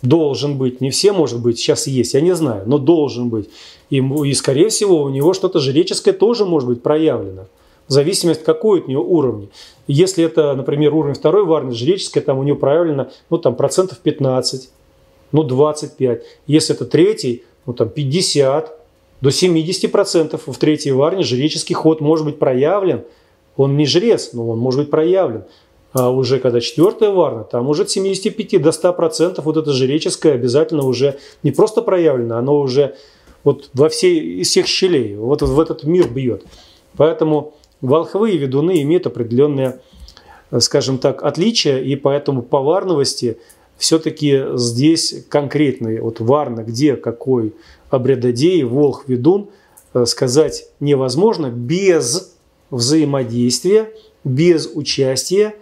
должен 0.00 0.56
быть, 0.56 0.80
не 0.80 0.90
все 0.90 1.12
может 1.12 1.42
быть, 1.42 1.58
сейчас 1.58 1.86
есть, 1.86 2.14
я 2.14 2.22
не 2.22 2.34
знаю, 2.34 2.64
но 2.66 2.78
должен 2.78 3.28
быть. 3.28 3.50
И, 3.90 3.98
и 3.98 4.32
скорее 4.32 4.70
всего 4.70 5.02
у 5.02 5.10
него 5.10 5.34
что-то 5.34 5.58
жреческое 5.60 6.14
тоже 6.14 6.46
может 6.46 6.68
быть 6.68 6.82
проявлено 6.82 7.48
в 7.88 7.92
зависимости 7.92 8.42
какой 8.42 8.80
от 8.80 8.88
нее 8.88 8.98
уровень. 8.98 9.50
Если 9.86 10.24
это, 10.24 10.54
например, 10.54 10.94
уровень 10.94 11.14
второй 11.14 11.44
варны, 11.44 11.72
жреческая, 11.72 12.22
там 12.22 12.38
у 12.38 12.42
нее 12.42 12.56
проявлено 12.56 13.08
ну, 13.30 13.38
там, 13.38 13.54
процентов 13.54 13.98
15, 13.98 14.70
ну 15.32 15.42
25. 15.42 16.22
Если 16.46 16.74
это 16.74 16.84
третий, 16.84 17.44
ну 17.66 17.72
там 17.72 17.88
50, 17.88 18.76
до 19.20 19.30
70 19.30 19.90
процентов 19.90 20.42
в 20.46 20.58
третьей 20.58 20.92
варне 20.92 21.22
жреческий 21.22 21.74
ход 21.74 22.00
может 22.00 22.26
быть 22.26 22.38
проявлен. 22.38 23.04
Он 23.56 23.76
не 23.76 23.86
жрец, 23.86 24.30
но 24.32 24.48
он 24.50 24.58
может 24.58 24.80
быть 24.80 24.90
проявлен. 24.90 25.44
А 25.92 26.10
уже 26.10 26.40
когда 26.40 26.60
четвертая 26.60 27.10
варна, 27.10 27.44
там 27.44 27.68
уже 27.68 27.82
от 27.82 27.90
75 27.90 28.60
до 28.60 28.72
100 28.72 28.92
процентов 28.92 29.44
вот 29.46 29.56
это 29.56 29.72
жреческое 29.72 30.34
обязательно 30.34 30.84
уже 30.84 31.18
не 31.42 31.52
просто 31.52 31.80
проявлено, 31.80 32.36
оно 32.36 32.60
уже 32.60 32.96
вот 33.44 33.70
во 33.72 33.88
всей, 33.88 34.40
из 34.40 34.48
всех 34.48 34.66
щелей, 34.66 35.14
вот 35.16 35.40
в 35.40 35.58
этот 35.58 35.84
мир 35.84 36.08
бьет. 36.08 36.44
Поэтому 36.96 37.54
Волхвы 37.80 38.32
и 38.32 38.38
ведуны 38.38 38.82
имеют 38.82 39.06
определенные, 39.06 39.80
э, 40.50 40.60
скажем 40.60 40.98
так, 40.98 41.22
отличия, 41.22 41.78
и 41.78 41.96
поэтому 41.96 42.42
по 42.42 42.60
варновости 42.60 43.38
все-таки 43.76 44.42
здесь 44.54 45.26
конкретные, 45.28 46.00
вот 46.00 46.20
варно, 46.20 46.62
где 46.62 46.96
какой 46.96 47.54
обрядодей, 47.90 48.62
волх, 48.62 49.04
ведун, 49.06 49.50
э, 49.94 50.06
сказать 50.06 50.68
невозможно 50.80 51.50
без 51.50 52.34
взаимодействия, 52.70 53.90
без 54.24 54.70
участия 54.74 55.54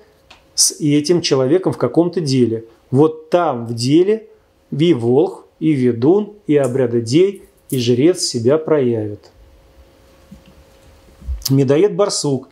с 0.54 0.72
этим 0.80 1.20
человеком 1.20 1.72
в 1.72 1.78
каком-то 1.78 2.20
деле. 2.20 2.64
Вот 2.90 3.28
там 3.30 3.66
в 3.66 3.74
деле 3.74 4.28
и 4.70 4.94
волх, 4.94 5.46
и 5.58 5.72
ведун, 5.72 6.34
и 6.46 6.56
обрядодей, 6.56 7.42
и 7.70 7.78
жрец 7.78 8.20
себя 8.20 8.58
проявят. 8.58 9.30
Медоед 11.50 11.94
Барсук. 11.94 12.48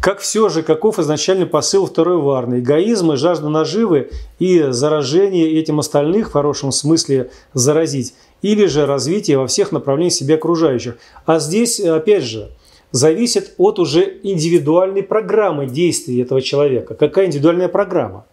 Как 0.00 0.20
все 0.20 0.48
же, 0.48 0.62
каков 0.62 1.00
изначальный 1.00 1.46
посыл 1.46 1.86
второй 1.86 2.18
варны? 2.18 2.60
Эгоизм 2.60 3.12
и 3.12 3.16
жажда 3.16 3.48
наживы 3.48 4.10
и 4.38 4.66
заражение 4.70 5.58
этим 5.58 5.80
остальных, 5.80 6.28
в 6.28 6.32
хорошем 6.32 6.70
смысле 6.70 7.30
заразить, 7.54 8.14
или 8.40 8.66
же 8.66 8.86
развитие 8.86 9.38
во 9.38 9.48
всех 9.48 9.72
направлениях 9.72 10.12
себя 10.12 10.36
окружающих. 10.36 10.98
А 11.24 11.40
здесь, 11.40 11.80
опять 11.80 12.22
же, 12.22 12.52
зависит 12.92 13.54
от 13.58 13.80
уже 13.80 14.18
индивидуальной 14.22 15.02
программы 15.02 15.66
действий 15.66 16.22
этого 16.22 16.40
человека. 16.40 16.94
Какая 16.94 17.26
индивидуальная 17.26 17.68
программа? 17.68 18.26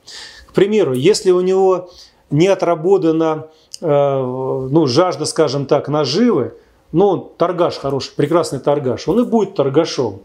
К 0.47 0.53
примеру, 0.53 0.93
если 0.93 1.31
у 1.31 1.41
него 1.41 1.89
не 2.29 2.47
отработана 2.47 3.47
э, 3.81 3.87
ну, 3.87 4.85
жажда, 4.85 5.25
скажем 5.25 5.65
так, 5.65 5.87
наживы, 5.87 6.53
но 6.93 7.09
он 7.09 7.29
торгаш 7.37 7.77
хороший, 7.77 8.13
прекрасный 8.15 8.59
торгаш, 8.59 9.09
он 9.09 9.19
и 9.19 9.25
будет 9.25 9.55
торгашом. 9.55 10.21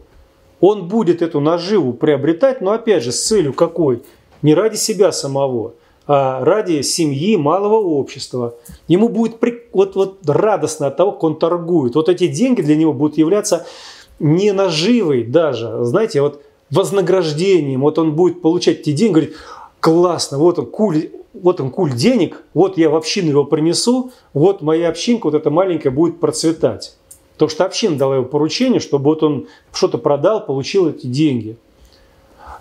Он 0.61 0.87
будет 0.87 1.21
эту 1.21 1.39
наживу 1.39 1.93
приобретать, 1.93 2.61
но 2.61 2.71
опять 2.71 3.03
же 3.03 3.11
с 3.11 3.25
целью 3.25 3.53
какой? 3.53 4.03
Не 4.41 4.53
ради 4.53 4.75
себя 4.75 5.11
самого, 5.11 5.73
а 6.05 6.43
ради 6.43 6.81
семьи, 6.81 7.37
малого 7.37 7.75
общества. 7.75 8.55
Ему 8.87 9.09
будет 9.09 9.37
вот, 9.71 9.95
вот 9.95 10.29
радостно 10.29 10.87
от 10.87 10.97
того, 10.97 11.13
как 11.13 11.23
он 11.23 11.39
торгует. 11.39 11.95
Вот 11.95 12.09
эти 12.09 12.27
деньги 12.27 12.61
для 12.61 12.75
него 12.75 12.93
будут 12.93 13.17
являться 13.17 13.65
не 14.19 14.51
наживой 14.51 15.23
даже, 15.23 15.85
знаете, 15.85 16.21
вот 16.21 16.41
вознаграждением. 16.71 17.81
Вот 17.81 17.97
он 17.97 18.15
будет 18.15 18.41
получать 18.41 18.79
эти 18.79 18.91
деньги, 18.91 19.13
говорит, 19.13 19.35
классно, 19.79 20.37
вот 20.37 20.59
он, 20.59 20.65
куль, 20.65 21.09
вот 21.33 21.61
он 21.61 21.71
куль 21.71 21.93
денег, 21.93 22.43
вот 22.53 22.77
я 22.77 22.89
в 22.89 22.95
общину 22.95 23.29
его 23.29 23.45
принесу, 23.45 24.11
вот 24.33 24.61
моя 24.61 24.89
общинка, 24.89 25.25
вот 25.25 25.35
эта 25.35 25.49
маленькая, 25.49 25.91
будет 25.91 26.19
процветать. 26.19 26.97
Потому 27.33 27.49
что 27.49 27.65
община 27.65 27.97
дала 27.97 28.17
ему 28.17 28.25
поручение, 28.25 28.79
чтобы 28.79 29.05
вот 29.05 29.23
он 29.23 29.47
что-то 29.71 29.97
продал, 29.97 30.45
получил 30.45 30.89
эти 30.89 31.07
деньги. 31.07 31.57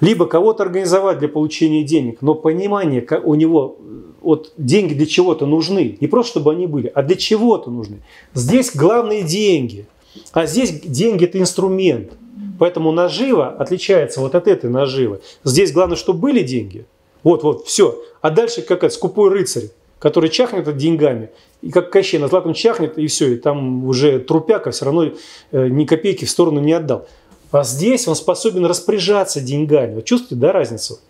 Либо 0.01 0.27
кого-то 0.27 0.63
организовать 0.63 1.19
для 1.19 1.29
получения 1.29 1.83
денег, 1.83 2.19
но 2.21 2.35
понимание 2.35 3.05
у 3.25 3.35
него, 3.35 3.77
вот 4.21 4.53
деньги 4.57 4.95
для 4.95 5.07
чего-то 5.07 5.47
нужны. 5.47 5.99
Не 6.01 6.07
просто, 6.07 6.33
чтобы 6.33 6.53
они 6.53 6.69
были, 6.69 6.93
а 6.95 7.03
для 7.03 7.17
чего-то 7.17 7.71
нужны. 7.71 8.03
Здесь 8.35 8.75
главные 8.75 9.23
деньги. 9.23 9.87
А 10.33 10.47
здесь 10.47 10.71
деньги– 10.71 11.25
это 11.27 11.41
инструмент. 11.41 12.13
Поэтому 12.59 12.93
нажива 12.93 13.49
отличается 13.49 14.21
вот 14.21 14.35
от 14.35 14.47
этой 14.47 14.71
наживы. 14.71 15.21
Здесь 15.45 15.73
главное, 15.73 15.97
чтобы 15.97 16.21
были 16.21 16.43
деньги. 16.43 16.87
Вот, 17.29 17.43
вот, 17.43 17.67
все. 17.67 18.03
А 18.23 18.31
дальше 18.31 18.63
какая-то 18.63 18.95
скупой 18.95 19.29
рыцарь, 19.29 19.65
который 19.99 20.31
чахнет 20.31 20.67
от 20.67 20.79
деньгами, 20.79 21.29
и 21.61 21.71
как 21.71 21.91
Кощей 21.91 22.19
на 22.19 22.29
златом 22.29 22.55
чахнет, 22.55 22.97
и 22.97 23.07
все, 23.07 23.35
и 23.35 23.37
там 23.37 23.85
уже 23.85 24.19
трупяка 24.19 24.71
все 24.71 24.87
равно 24.87 25.05
э, 25.51 25.69
ни 25.69 25.85
копейки 25.85 26.25
в 26.25 26.31
сторону 26.31 26.61
не 26.61 26.73
отдал. 26.73 27.07
А 27.53 27.65
здесь 27.65 28.09
он 28.09 28.15
способен 28.15 28.65
распоряжаться 28.65 29.43
деньгами. 29.43 29.97
Вы 29.97 30.03
чувствуете, 30.05 30.37
да, 30.37 30.53
разницу? 30.53 31.01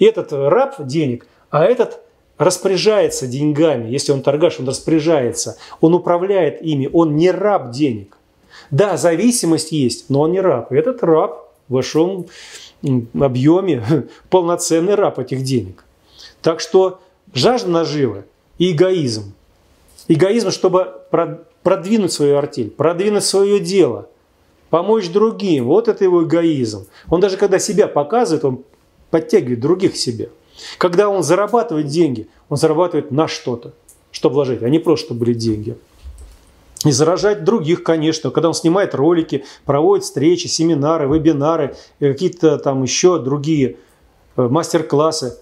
И 0.00 0.06
этот 0.06 0.32
раб 0.32 0.74
денег, 0.80 1.28
а 1.50 1.64
этот 1.64 2.00
распоряжается 2.36 3.28
деньгами. 3.28 3.90
Если 3.90 4.10
он 4.10 4.22
торгаш, 4.22 4.58
он 4.58 4.66
распоряжается. 4.66 5.56
Он 5.80 5.94
управляет 5.94 6.62
ими. 6.62 6.90
Он 6.92 7.14
не 7.14 7.30
раб 7.30 7.70
денег. 7.70 8.16
Да, 8.72 8.96
зависимость 8.96 9.70
есть, 9.70 10.10
но 10.10 10.22
он 10.22 10.32
не 10.32 10.40
раб. 10.40 10.72
Этот 10.72 11.04
раб 11.04 11.48
в 11.68 11.74
большом 11.74 12.26
объеме 13.18 14.08
полноценный 14.30 14.94
раб 14.94 15.18
этих 15.18 15.42
денег. 15.42 15.84
Так 16.42 16.60
что 16.60 17.00
жажда 17.34 17.68
наживы 17.70 18.24
и 18.58 18.72
эгоизм. 18.72 19.34
Эгоизм, 20.08 20.50
чтобы 20.50 20.92
продвинуть 21.62 22.12
свою 22.12 22.36
артель, 22.36 22.70
продвинуть 22.70 23.24
свое 23.24 23.60
дело, 23.60 24.08
помочь 24.70 25.08
другим. 25.10 25.66
Вот 25.66 25.88
это 25.88 26.04
его 26.04 26.24
эгоизм. 26.24 26.86
Он 27.08 27.20
даже 27.20 27.36
когда 27.36 27.58
себя 27.58 27.86
показывает, 27.86 28.44
он 28.44 28.64
подтягивает 29.10 29.60
других 29.60 29.96
себе. 29.96 30.30
Когда 30.78 31.08
он 31.08 31.22
зарабатывает 31.22 31.86
деньги, 31.86 32.28
он 32.48 32.56
зарабатывает 32.56 33.10
на 33.10 33.28
что-то, 33.28 33.72
что 34.10 34.30
вложить, 34.30 34.62
а 34.62 34.68
не 34.68 34.78
просто, 34.78 35.06
чтобы 35.06 35.20
были 35.20 35.34
деньги. 35.34 35.76
И 36.84 36.92
заражать 36.92 37.44
других, 37.44 37.82
конечно. 37.82 38.30
Когда 38.30 38.48
он 38.48 38.54
снимает 38.54 38.94
ролики, 38.94 39.44
проводит 39.66 40.04
встречи, 40.04 40.46
семинары, 40.46 41.06
вебинары, 41.06 41.76
какие-то 41.98 42.58
там 42.58 42.82
еще 42.82 43.18
другие 43.18 43.76
э, 44.36 44.48
мастер-классы. 44.48 45.38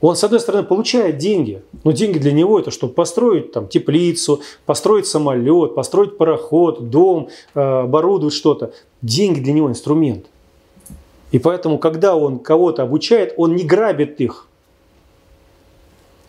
Он, 0.00 0.14
с 0.14 0.22
одной 0.22 0.40
стороны, 0.40 0.64
получает 0.64 1.16
деньги, 1.16 1.62
но 1.84 1.92
деньги 1.92 2.18
для 2.18 2.32
него 2.32 2.60
это, 2.60 2.70
чтобы 2.70 2.92
построить 2.92 3.52
там, 3.52 3.66
теплицу, 3.66 4.42
построить 4.64 5.06
самолет, 5.06 5.74
построить 5.74 6.18
пароход, 6.18 6.90
дом, 6.90 7.30
э, 7.54 7.60
оборудовать 7.60 8.34
что-то. 8.34 8.72
Деньги 9.00 9.40
для 9.40 9.54
него 9.54 9.68
инструмент. 9.68 10.26
И 11.32 11.38
поэтому, 11.38 11.78
когда 11.78 12.14
он 12.14 12.38
кого-то 12.38 12.82
обучает, 12.82 13.34
он 13.38 13.56
не 13.56 13.64
грабит 13.64 14.20
их. 14.20 14.46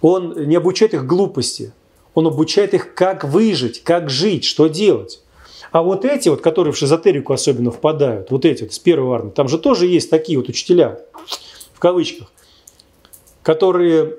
Он 0.01 0.47
не 0.47 0.55
обучает 0.55 0.93
их 0.93 1.05
глупости. 1.05 1.73
Он 2.19 2.27
обучает 2.27 2.73
их, 2.73 2.95
как 2.95 3.23
выжить, 3.23 3.81
как 3.81 4.09
жить, 4.09 4.43
что 4.43 4.67
делать. 4.67 5.21
А 5.71 5.81
вот 5.81 6.03
эти 6.03 6.27
вот, 6.27 6.41
которые 6.41 6.73
в 6.73 6.77
шизотерику 6.77 7.31
особенно 7.31 7.71
впадают, 7.71 8.29
вот 8.29 8.43
эти 8.43 8.63
вот 8.63 8.73
с 8.73 8.79
первой 8.79 9.15
армии, 9.15 9.31
там 9.31 9.47
же 9.47 9.57
тоже 9.57 9.87
есть 9.87 10.09
такие 10.09 10.37
вот 10.37 10.49
учителя, 10.49 10.99
в 11.73 11.79
кавычках, 11.79 12.29
которые 13.41 14.17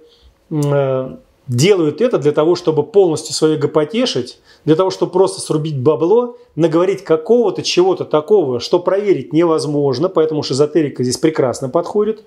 э, 0.51 1.17
делают 1.51 2.01
это 2.01 2.19
для 2.19 2.31
того, 2.31 2.55
чтобы 2.55 2.85
полностью 2.85 3.35
свое 3.35 3.57
эго 3.57 3.67
потешить, 3.67 4.39
для 4.65 4.77
того, 4.77 4.91
чтобы 4.91 5.11
просто 5.11 5.41
срубить 5.41 5.79
бабло, 5.79 6.37
наговорить 6.55 7.03
какого-то 7.03 7.63
чего-то 7.63 8.05
такого, 8.05 8.61
что 8.61 8.79
проверить 8.79 9.33
невозможно, 9.33 10.09
поэтому 10.09 10.45
шизотерика 10.45 11.03
здесь 11.03 11.17
прекрасно 11.17 11.69
подходит. 11.69 12.23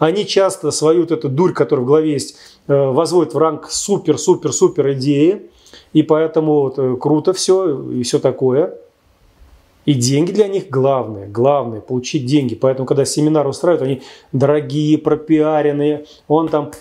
Они 0.00 0.26
часто 0.26 0.72
свою 0.72 1.02
вот 1.02 1.12
эту 1.12 1.28
дурь, 1.28 1.52
которая 1.52 1.84
в 1.84 1.86
голове 1.88 2.12
есть, 2.12 2.36
э, 2.66 2.74
возводят 2.74 3.34
в 3.34 3.38
ранг 3.38 3.70
супер-супер-супер 3.70 4.94
идеи, 4.94 5.42
и 5.92 6.02
поэтому 6.02 6.62
вот 6.62 6.78
э, 6.78 6.96
круто 7.00 7.32
все 7.32 7.82
и 7.92 8.02
все 8.02 8.18
такое. 8.18 8.78
И 9.84 9.94
деньги 9.94 10.32
для 10.32 10.48
них 10.48 10.68
главное, 10.70 11.28
главное, 11.28 11.80
получить 11.80 12.26
деньги. 12.26 12.56
Поэтому, 12.56 12.86
когда 12.86 13.04
семинар 13.04 13.46
устраивают, 13.46 13.82
они 13.82 14.02
дорогие, 14.32 14.98
пропиаренные, 14.98 16.06
он 16.26 16.48
там 16.48 16.72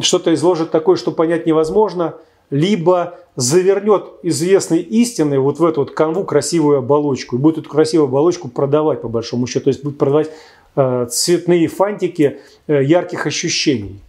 что-то 0.00 0.34
изложит 0.34 0.70
такое, 0.70 0.96
что 0.96 1.12
понять 1.12 1.46
невозможно, 1.46 2.14
либо 2.50 3.18
завернет 3.34 4.04
известные 4.22 4.80
истины 4.80 5.38
вот 5.38 5.58
в 5.58 5.64
эту 5.64 5.80
вот 5.80 5.90
канву 5.90 6.24
красивую 6.24 6.78
оболочку 6.78 7.36
и 7.36 7.38
будет 7.38 7.58
эту 7.58 7.68
красивую 7.68 8.08
оболочку 8.08 8.48
продавать 8.48 9.02
по 9.02 9.08
большому 9.08 9.46
счету, 9.46 9.64
то 9.64 9.68
есть 9.68 9.82
будет 9.82 9.98
продавать 9.98 10.30
э, 10.76 11.06
цветные 11.10 11.68
фантики 11.68 12.38
э, 12.66 12.82
ярких 12.84 13.26
ощущений. 13.26 14.00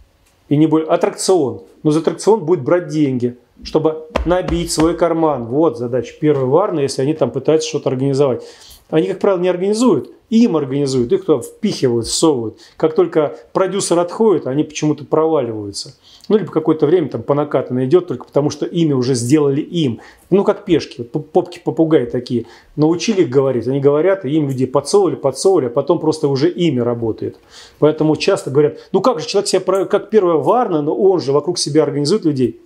И 0.48 0.56
не 0.56 0.66
будет 0.66 0.88
аттракцион. 0.88 1.62
Но 1.82 1.90
за 1.90 2.00
аттракцион 2.00 2.44
будет 2.44 2.62
брать 2.62 2.88
деньги, 2.88 3.36
чтобы 3.64 4.06
набить 4.24 4.72
свой 4.72 4.96
карман. 4.96 5.44
Вот 5.44 5.76
задача 5.76 6.14
первой 6.18 6.46
варны, 6.46 6.80
если 6.80 7.02
они 7.02 7.12
там 7.12 7.30
пытаются 7.30 7.68
что-то 7.68 7.90
организовать. 7.90 8.42
Они, 8.88 9.08
как 9.08 9.18
правило, 9.18 9.40
не 9.40 9.48
организуют, 9.48 10.12
им 10.30 10.56
организуют, 10.56 11.12
их 11.12 11.24
туда 11.24 11.42
впихивают, 11.42 12.06
всовывают. 12.06 12.58
Как 12.76 12.94
только 12.94 13.36
продюсер 13.52 13.98
отходит, 13.98 14.46
они 14.46 14.62
почему-то 14.62 15.04
проваливаются. 15.04 15.94
Ну, 16.28 16.36
либо 16.36 16.52
какое-то 16.52 16.86
время 16.86 17.08
там 17.08 17.22
по 17.22 17.34
накатанной 17.34 17.86
идет, 17.86 18.06
только 18.08 18.26
потому 18.26 18.50
что 18.50 18.66
имя 18.66 18.94
уже 18.94 19.14
сделали 19.14 19.62
им. 19.62 20.00
Ну, 20.28 20.44
как 20.44 20.66
пешки, 20.66 21.02
попки 21.02 21.60
попугаи 21.64 22.04
такие. 22.04 22.44
Научили 22.76 23.22
их 23.22 23.30
говорить, 23.30 23.66
они 23.66 23.80
говорят, 23.80 24.26
и 24.26 24.30
им 24.30 24.48
люди 24.48 24.66
подсовывали, 24.66 25.14
подсовывали, 25.14 25.66
а 25.66 25.70
потом 25.70 25.98
просто 25.98 26.28
уже 26.28 26.50
имя 26.50 26.84
работает. 26.84 27.38
Поэтому 27.78 28.14
часто 28.16 28.50
говорят, 28.50 28.78
ну 28.92 29.00
как 29.00 29.20
же 29.20 29.26
человек 29.26 29.48
себя, 29.48 29.84
как 29.86 30.10
первая 30.10 30.36
Варна, 30.36 30.82
но 30.82 30.94
он 30.94 31.20
же 31.20 31.32
вокруг 31.32 31.58
себя 31.58 31.82
организует 31.82 32.26
людей. 32.26 32.60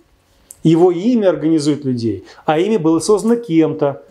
Его 0.63 0.91
имя 0.91 1.29
организует 1.29 1.85
людей, 1.85 2.25
а 2.45 2.59
имя 2.59 2.79
было 2.79 2.99
создано 2.99 3.37
кем-то. 3.37 4.03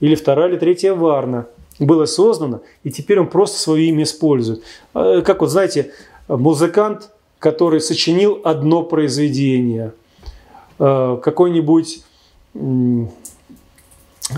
Или 0.00 0.14
вторая, 0.14 0.50
или 0.50 0.58
третья 0.58 0.94
Варна 0.94 1.46
было 1.78 2.06
создано, 2.06 2.62
и 2.84 2.90
теперь 2.90 3.20
он 3.20 3.28
просто 3.28 3.58
свое 3.58 3.86
имя 3.86 4.04
использует. 4.04 4.62
А, 4.94 5.20
как 5.22 5.40
вот, 5.40 5.50
знаете, 5.50 5.92
музыкант, 6.28 7.10
который 7.38 7.80
сочинил 7.80 8.40
одно 8.44 8.82
произведение, 8.82 9.92
а, 10.78 11.16
какой-нибудь 11.16 12.02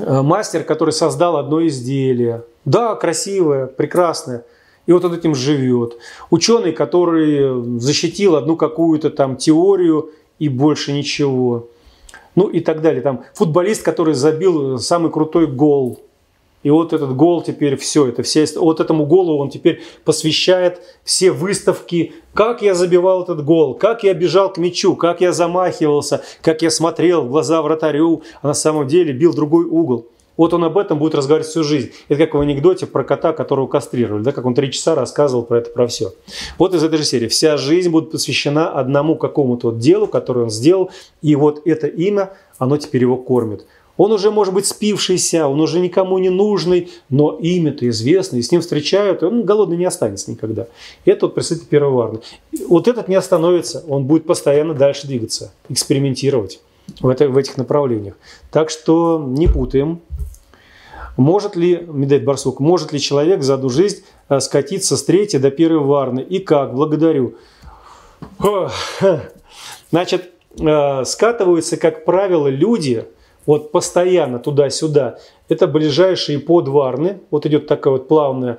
мастер, 0.02 0.64
который 0.64 0.90
создал 0.90 1.36
одно 1.36 1.66
изделие. 1.66 2.42
Да, 2.64 2.94
красивое, 2.96 3.66
прекрасное. 3.66 4.44
И 4.86 4.92
вот 4.92 5.04
он 5.04 5.14
этим 5.14 5.34
живет. 5.34 5.98
Ученый, 6.30 6.72
который 6.72 7.78
защитил 7.78 8.36
одну 8.36 8.56
какую-то 8.56 9.10
там 9.10 9.36
теорию 9.36 10.10
и 10.38 10.48
больше 10.48 10.92
ничего. 10.92 11.68
Ну 12.34 12.48
и 12.48 12.60
так 12.60 12.82
далее. 12.82 13.02
Там 13.02 13.24
футболист, 13.34 13.82
который 13.82 14.14
забил 14.14 14.78
самый 14.78 15.10
крутой 15.10 15.46
гол 15.46 16.00
и 16.62 16.70
вот 16.70 16.92
этот 16.92 17.14
гол 17.14 17.42
теперь 17.42 17.76
все, 17.76 18.08
это 18.08 18.22
все, 18.22 18.46
вот 18.56 18.80
этому 18.80 19.06
голу 19.06 19.38
он 19.38 19.50
теперь 19.50 19.82
посвящает 20.04 20.82
все 21.04 21.30
выставки, 21.30 22.12
как 22.34 22.62
я 22.62 22.74
забивал 22.74 23.22
этот 23.22 23.44
гол, 23.44 23.74
как 23.74 24.02
я 24.02 24.14
бежал 24.14 24.52
к 24.52 24.58
мячу, 24.58 24.96
как 24.96 25.20
я 25.20 25.32
замахивался, 25.32 26.22
как 26.42 26.62
я 26.62 26.70
смотрел 26.70 27.22
в 27.22 27.30
глаза 27.30 27.62
вратарю, 27.62 28.22
а 28.42 28.48
на 28.48 28.54
самом 28.54 28.86
деле 28.86 29.12
бил 29.12 29.34
другой 29.34 29.64
угол. 29.64 30.06
Вот 30.38 30.54
он 30.54 30.62
об 30.62 30.78
этом 30.78 31.00
будет 31.00 31.16
разговаривать 31.16 31.50
всю 31.50 31.64
жизнь. 31.64 31.90
Это 32.08 32.24
как 32.24 32.34
в 32.34 32.40
анекдоте 32.40 32.86
про 32.86 33.02
кота, 33.02 33.32
которого 33.32 33.66
кастрировали, 33.66 34.22
да, 34.22 34.30
как 34.30 34.46
он 34.46 34.54
три 34.54 34.70
часа 34.70 34.94
рассказывал 34.94 35.42
про 35.42 35.58
это, 35.58 35.70
про 35.70 35.88
все. 35.88 36.12
Вот 36.58 36.74
из 36.74 36.84
этой 36.84 36.98
же 36.98 37.04
серии. 37.04 37.26
Вся 37.26 37.56
жизнь 37.56 37.90
будет 37.90 38.12
посвящена 38.12 38.70
одному 38.70 39.16
какому-то 39.16 39.70
вот 39.70 39.78
делу, 39.78 40.06
которое 40.06 40.42
он 40.42 40.50
сделал, 40.50 40.90
и 41.22 41.34
вот 41.34 41.62
это 41.66 41.88
имя, 41.88 42.34
оно 42.58 42.76
теперь 42.76 43.02
его 43.02 43.16
кормит. 43.16 43.66
Он 43.98 44.12
уже 44.12 44.30
может 44.30 44.54
быть 44.54 44.64
спившийся, 44.64 45.48
он 45.48 45.60
уже 45.60 45.80
никому 45.80 46.18
не 46.18 46.30
нужный, 46.30 46.88
но 47.10 47.32
имя-то 47.32 47.86
известно, 47.88 48.36
и 48.36 48.42
с 48.42 48.50
ним 48.50 48.60
встречают, 48.60 49.22
и 49.22 49.26
он 49.26 49.44
голодный 49.44 49.76
не 49.76 49.84
останется 49.84 50.30
никогда. 50.30 50.68
Это 51.04 51.26
вот 51.26 51.34
представитель 51.34 51.66
первого 51.66 51.96
варны. 51.96 52.20
Вот 52.68 52.86
этот 52.86 53.08
не 53.08 53.16
остановится, 53.16 53.84
он 53.88 54.04
будет 54.04 54.24
постоянно 54.24 54.72
дальше 54.72 55.08
двигаться, 55.08 55.52
экспериментировать 55.68 56.60
в, 57.00 57.08
это, 57.08 57.28
в 57.28 57.36
этих 57.36 57.56
направлениях. 57.56 58.14
Так 58.52 58.70
что 58.70 59.22
не 59.26 59.48
путаем. 59.48 60.00
Может 61.16 61.56
ли, 61.56 61.84
Медведь 61.88 62.24
Барсук, 62.24 62.60
может 62.60 62.92
ли 62.92 63.00
человек 63.00 63.42
за 63.42 63.54
одну 63.54 63.68
жизнь 63.68 64.04
э, 64.28 64.38
скатиться 64.38 64.96
с 64.96 65.02
третьей 65.02 65.40
до 65.40 65.50
первой 65.50 65.80
варны? 65.80 66.20
И 66.20 66.38
как? 66.38 66.72
Благодарю. 66.72 67.34
Значит, 69.90 70.30
э, 70.60 71.04
скатываются, 71.04 71.76
как 71.76 72.04
правило, 72.04 72.46
люди– 72.46 73.04
вот 73.48 73.72
постоянно 73.72 74.38
туда-сюда, 74.38 75.20
это 75.48 75.66
ближайшие 75.66 76.38
подварны. 76.38 77.20
Вот 77.30 77.46
идет 77.46 77.66
такая 77.66 77.92
вот 77.92 78.06
плавная 78.06 78.58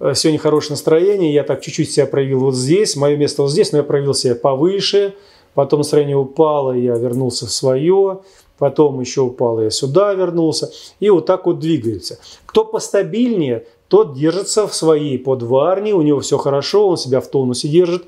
э, 0.00 0.12
сегодня 0.16 0.40
хорошее 0.40 0.72
настроение, 0.72 1.32
я 1.32 1.44
так 1.44 1.62
чуть-чуть 1.62 1.92
себя 1.92 2.06
проявил 2.06 2.40
вот 2.40 2.56
здесь, 2.56 2.96
мое 2.96 3.16
место 3.16 3.42
вот 3.42 3.52
здесь, 3.52 3.70
но 3.70 3.78
я 3.78 3.84
проявил 3.84 4.12
себя 4.12 4.34
повыше, 4.34 5.14
потом 5.54 5.80
настроение 5.80 6.16
упало, 6.16 6.72
я 6.72 6.96
вернулся 6.96 7.46
в 7.46 7.52
свое, 7.52 8.22
потом 8.58 8.98
еще 8.98 9.20
упало, 9.20 9.60
я 9.60 9.70
сюда 9.70 10.12
вернулся, 10.14 10.68
и 10.98 11.10
вот 11.10 11.26
так 11.26 11.46
вот 11.46 11.60
двигается. 11.60 12.18
Кто 12.44 12.64
постабильнее, 12.64 13.68
тот 13.86 14.14
держится 14.14 14.66
в 14.66 14.74
своей 14.74 15.16
подварне, 15.16 15.94
у 15.94 16.02
него 16.02 16.18
все 16.18 16.38
хорошо, 16.38 16.88
он 16.88 16.96
себя 16.96 17.20
в 17.20 17.28
тонусе 17.28 17.68
держит. 17.68 18.02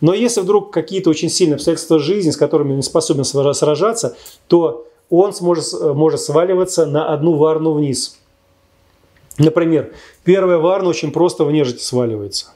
Но 0.00 0.14
если 0.14 0.42
вдруг 0.42 0.72
какие-то 0.72 1.10
очень 1.10 1.28
сильные 1.28 1.56
обстоятельства 1.56 1.98
жизни, 1.98 2.30
с 2.30 2.36
которыми 2.36 2.70
он 2.70 2.76
не 2.76 2.82
способен 2.82 3.24
сражаться, 3.24 4.16
то 4.46 4.86
он 5.12 5.34
сможет, 5.34 5.64
может 5.94 6.20
сваливаться 6.20 6.86
на 6.86 7.12
одну 7.12 7.34
варну 7.34 7.72
вниз. 7.72 8.18
Например, 9.38 9.92
первая 10.24 10.58
варна 10.58 10.88
очень 10.88 11.12
просто 11.12 11.44
в 11.44 11.52
нежити 11.52 11.82
сваливается. 11.82 12.46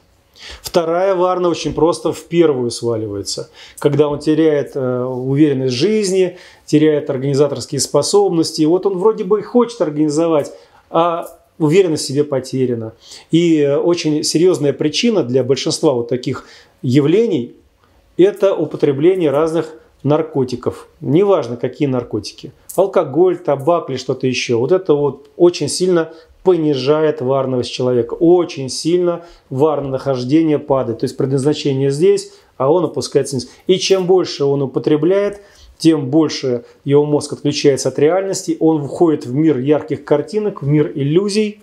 Вторая 0.61 1.15
варна 1.15 1.49
очень 1.49 1.73
просто 1.73 2.13
в 2.13 2.23
первую 2.23 2.69
сваливается, 2.71 3.49
когда 3.79 4.07
он 4.07 4.19
теряет 4.19 4.75
э, 4.75 5.03
уверенность 5.03 5.73
в 5.73 5.77
жизни, 5.77 6.37
теряет 6.65 7.09
организаторские 7.09 7.81
способности. 7.81 8.63
Вот 8.63 8.85
он 8.85 8.97
вроде 8.97 9.23
бы 9.23 9.39
и 9.39 9.43
хочет 9.43 9.81
организовать, 9.81 10.51
а 10.89 11.27
уверенность 11.57 12.03
в 12.03 12.07
себе 12.07 12.23
потеряна. 12.23 12.93
И 13.31 13.59
э, 13.59 13.77
очень 13.77 14.23
серьезная 14.23 14.73
причина 14.73 15.23
для 15.23 15.43
большинства 15.43 15.93
вот 15.93 16.09
таких 16.09 16.45
явлений– 16.81 17.55
это 18.17 18.55
употребление 18.55 19.31
разных 19.31 19.73
наркотиков. 20.07 20.87
Неважно, 21.01 21.57
какие 21.57 21.87
наркотики. 21.87 22.51
Алкоголь, 22.75 23.37
табак 23.37 23.89
или 23.89 23.97
что-то 23.97 24.27
еще. 24.27 24.55
Вот 24.55 24.71
это 24.71 24.93
вот 24.93 25.29
очень 25.35 25.67
сильно 25.67 26.11
понижает 26.43 27.21
варновость 27.21 27.71
человека. 27.71 28.13
Очень 28.13 28.69
сильно 28.69 29.25
варное 29.49 29.91
нахождение 29.91 30.59
падает. 30.59 30.99
То 30.99 31.03
есть 31.05 31.17
предназначение 31.17 31.91
здесь, 31.91 32.31
а 32.57 32.71
он 32.71 32.85
опускается 32.85 33.35
вниз. 33.35 33.49
И 33.67 33.77
чем 33.77 34.05
больше 34.05 34.45
он 34.45 34.61
употребляет, 34.61 35.41
тем 35.77 36.09
больше 36.09 36.63
его 36.85 37.05
мозг 37.05 37.33
отключается 37.33 37.89
от 37.89 37.99
реальности, 37.99 38.57
он 38.59 38.83
входит 38.87 39.25
в 39.25 39.33
мир 39.33 39.59
ярких 39.59 40.03
картинок, 40.05 40.61
в 40.61 40.67
мир 40.67 40.91
иллюзий. 40.95 41.61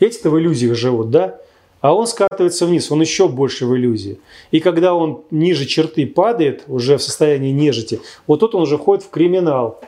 Эти-то 0.00 0.30
в 0.30 0.38
иллюзиях 0.38 0.76
живут, 0.76 1.10
да? 1.10 1.38
А 1.82 1.92
он 1.94 2.06
скатывается 2.06 2.64
вниз, 2.64 2.90
он 2.92 3.00
еще 3.00 3.28
больше 3.28 3.66
в 3.66 3.76
иллюзии. 3.76 4.20
И 4.52 4.60
когда 4.60 4.94
он 4.94 5.22
ниже 5.32 5.66
черты 5.66 6.06
падает, 6.06 6.62
уже 6.68 6.96
в 6.96 7.02
состоянии 7.02 7.50
нежити, 7.50 8.00
вот 8.28 8.38
тут 8.40 8.54
он 8.54 8.62
уже 8.62 8.78
входит 8.78 9.04
в 9.04 9.10
криминал. 9.10 9.80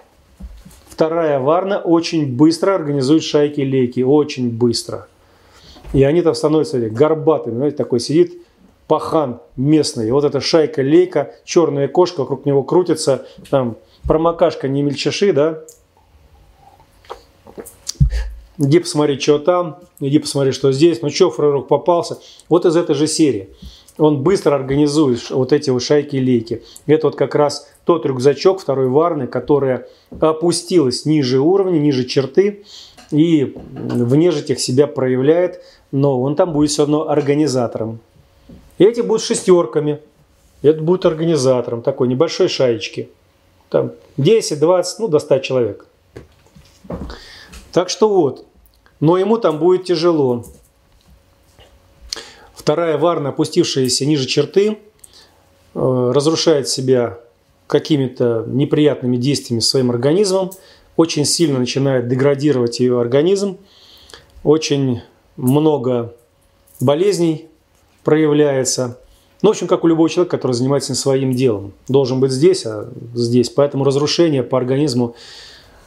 Вторая 0.89 1.39
Варна 1.39 1.79
очень 1.79 2.37
быстро 2.37 2.75
организует 2.75 3.23
шайки-лейки, 3.23 4.03
очень 4.03 4.51
быстро. 4.51 5.07
И 5.93 6.03
они 6.03 6.21
там 6.23 6.35
становятся 6.35 6.81
горбатыми, 6.91 7.55
знаете, 7.55 7.77
такой 7.77 8.01
сидит 8.01 8.35
пахан 8.89 9.39
местный. 9.57 10.09
И 10.09 10.11
вот 10.11 10.25
эта 10.25 10.41
шайка-лейка, 10.41 11.35
черная 11.45 11.87
кошка 11.87 12.21
вокруг 12.21 12.45
него 12.45 12.65
крутится, 12.65 13.25
там 13.51 13.77
промокашка 14.03 14.67
не 14.67 14.83
мельчаши, 14.83 15.33
да, 15.33 15.63
иди 18.59 18.79
посмотри, 18.79 19.19
что 19.19 19.39
там, 19.39 19.79
иди 20.01 20.19
посмотри, 20.19 20.53
что 20.53 20.73
здесь, 20.73 21.03
ну 21.03 21.11
что, 21.11 21.31
фрерок 21.31 21.69
попался. 21.69 22.19
Вот 22.49 22.65
из 22.67 22.77
этой 22.77 22.95
же 22.95 23.07
серии. 23.07 23.51
Он 23.97 24.23
быстро 24.23 24.57
организует 24.57 25.31
вот 25.31 25.53
эти 25.53 25.71
вот 25.71 25.83
шайки-лейки. 25.83 26.63
Это 26.87 27.07
вот 27.07 27.17
как 27.17 27.37
раз 27.37 27.69
тот 27.85 28.05
рюкзачок 28.05 28.61
второй 28.61 28.89
варны, 28.89 29.29
которая 29.29 29.87
опустилась 30.19 31.05
ниже 31.05 31.39
уровня, 31.39 31.79
ниже 31.79 32.05
черты 32.05 32.65
и 33.13 33.55
в 33.73 34.17
нежитях 34.17 34.59
себя 34.59 34.89
проявляет, 34.89 35.63
но 35.93 36.21
он 36.21 36.35
там 36.35 36.53
будет 36.53 36.71
все 36.71 36.83
равно 36.83 37.09
организатором. 37.09 38.01
И 38.79 38.85
эти 38.85 39.01
будут 39.01 39.23
шестерками. 39.23 40.01
Это 40.63 40.81
будет 40.81 41.05
организатором 41.05 41.83
такой 41.83 42.09
небольшой 42.09 42.49
шаечки. 42.49 43.11
Там 43.69 43.93
10, 44.17 44.59
20, 44.59 44.99
ну 44.99 45.09
до 45.09 45.19
100 45.19 45.39
человек. 45.39 45.87
Так 47.75 47.91
что 47.91 48.09
вот. 48.09 48.47
Но 49.01 49.19
ему 49.19 49.37
там 49.37 49.59
будет 49.59 49.85
тяжело. 49.85 50.45
Вторая 52.55 52.97
варна, 52.97 53.31
опустившаяся 53.31 54.07
ниже 54.07 54.27
черты, 54.27 54.79
э, 55.75 56.13
разрушает 56.15 56.69
себя 56.69 57.19
какими-то 57.67 58.45
неприятными 58.47 59.17
действиями 59.17 59.59
своим 59.59 59.91
организмом, 59.91 60.53
очень 60.97 61.25
сильно 61.25 61.59
начинает 61.59 62.07
деградировать 62.07 62.79
ее 62.79 63.01
организм, 63.01 63.59
очень 64.45 65.03
много 65.37 66.15
болезней 66.79 67.49
проявляется. 68.05 69.01
Ну, 69.43 69.49
в 69.49 69.51
общем, 69.51 69.67
как 69.67 69.83
у 69.83 69.89
любого 69.89 70.09
человека, 70.09 70.37
который 70.37 70.53
занимается 70.53 70.95
своим 70.95 71.33
делом. 71.33 71.73
Должен 71.89 72.21
быть 72.21 72.31
здесь, 72.31 72.65
а 72.67 72.89
здесь. 73.15 73.51
Поэтому 73.51 73.83
разрушения 73.83 74.45
по 74.45 74.59
организму 74.59 75.17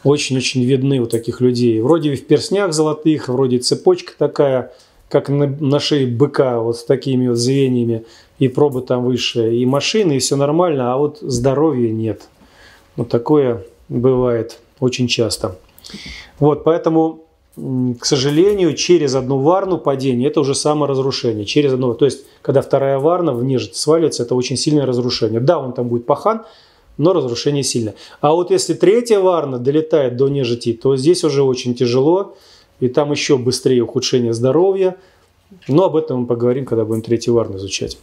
очень-очень 0.04 0.64
видны 0.64 1.00
у 1.00 1.06
таких 1.06 1.42
людей. 1.42 1.82
Вроде 1.82 2.16
в 2.16 2.26
перснях 2.26 2.74
золотых, 2.74 3.28
вроде 3.30 3.60
цепочка 3.60 4.14
такая, 4.18 4.74
как 5.10 5.30
на, 5.30 5.48
на 5.48 5.80
шее 5.80 6.08
быка, 6.08 6.60
вот 6.60 6.78
с 6.78 6.84
такими 6.84 7.28
вот 7.28 7.38
звеньями, 7.38 8.06
и 8.40 8.48
пробы 8.48 8.82
там 8.82 9.04
выше, 9.06 9.56
и 9.56 9.66
машины, 9.66 10.18
и 10.18 10.20
все 10.20 10.36
нормально, 10.36 10.94
а 10.94 10.98
вот 10.98 11.20
здоровья 11.22 11.92
нет. 11.92 12.28
Вот 12.96 13.10
такое 13.10 13.64
бывает 13.90 14.60
очень 14.80 15.08
часто. 15.08 15.58
Вот, 16.40 16.64
поэтому 16.64 17.24
к 18.00 18.06
сожалению, 18.06 18.76
через 18.76 19.16
одну 19.16 19.40
варну 19.40 19.80
падение– 19.80 20.28
это 20.30 20.42
уже 20.42 20.54
саморазрушение. 20.54 21.44
Через 21.46 21.74
одну, 21.74 21.96
то 21.96 22.06
есть, 22.06 22.24
когда 22.44 22.62
вторая 22.62 23.00
варна 23.00 23.34
в 23.34 23.44
нежить 23.44 23.76
сваливается, 23.76 24.24
это 24.24 24.36
очень 24.36 24.58
сильное 24.58 24.86
разрушение. 24.86 25.40
Да, 25.40 25.58
он 25.58 25.74
там 25.74 25.88
будет 25.88 26.06
пахан, 26.06 26.44
но 26.98 27.14
разрушение 27.14 27.64
сильное. 27.64 27.96
А 28.22 28.34
вот 28.34 28.52
если 28.52 28.74
третья 28.74 29.20
варна 29.20 29.60
долетает 29.60 30.18
до 30.18 30.28
нежити, 30.28 30.74
то 30.74 30.96
здесь 30.98 31.24
уже 31.24 31.44
очень 31.44 31.76
тяжело, 31.76 32.36
и 32.80 32.88
там 32.88 33.12
еще 33.12 33.38
быстрее 33.38 33.82
ухудшение 33.82 34.34
здоровья. 34.34 34.98
Но 35.68 35.86
об 35.86 35.96
этом 35.96 36.22
мы 36.22 36.26
поговорим, 36.28 36.66
когда 36.66 36.86
будем 36.86 37.02
третью 37.02 37.34
варну 37.34 37.58
изучать. 37.58 37.98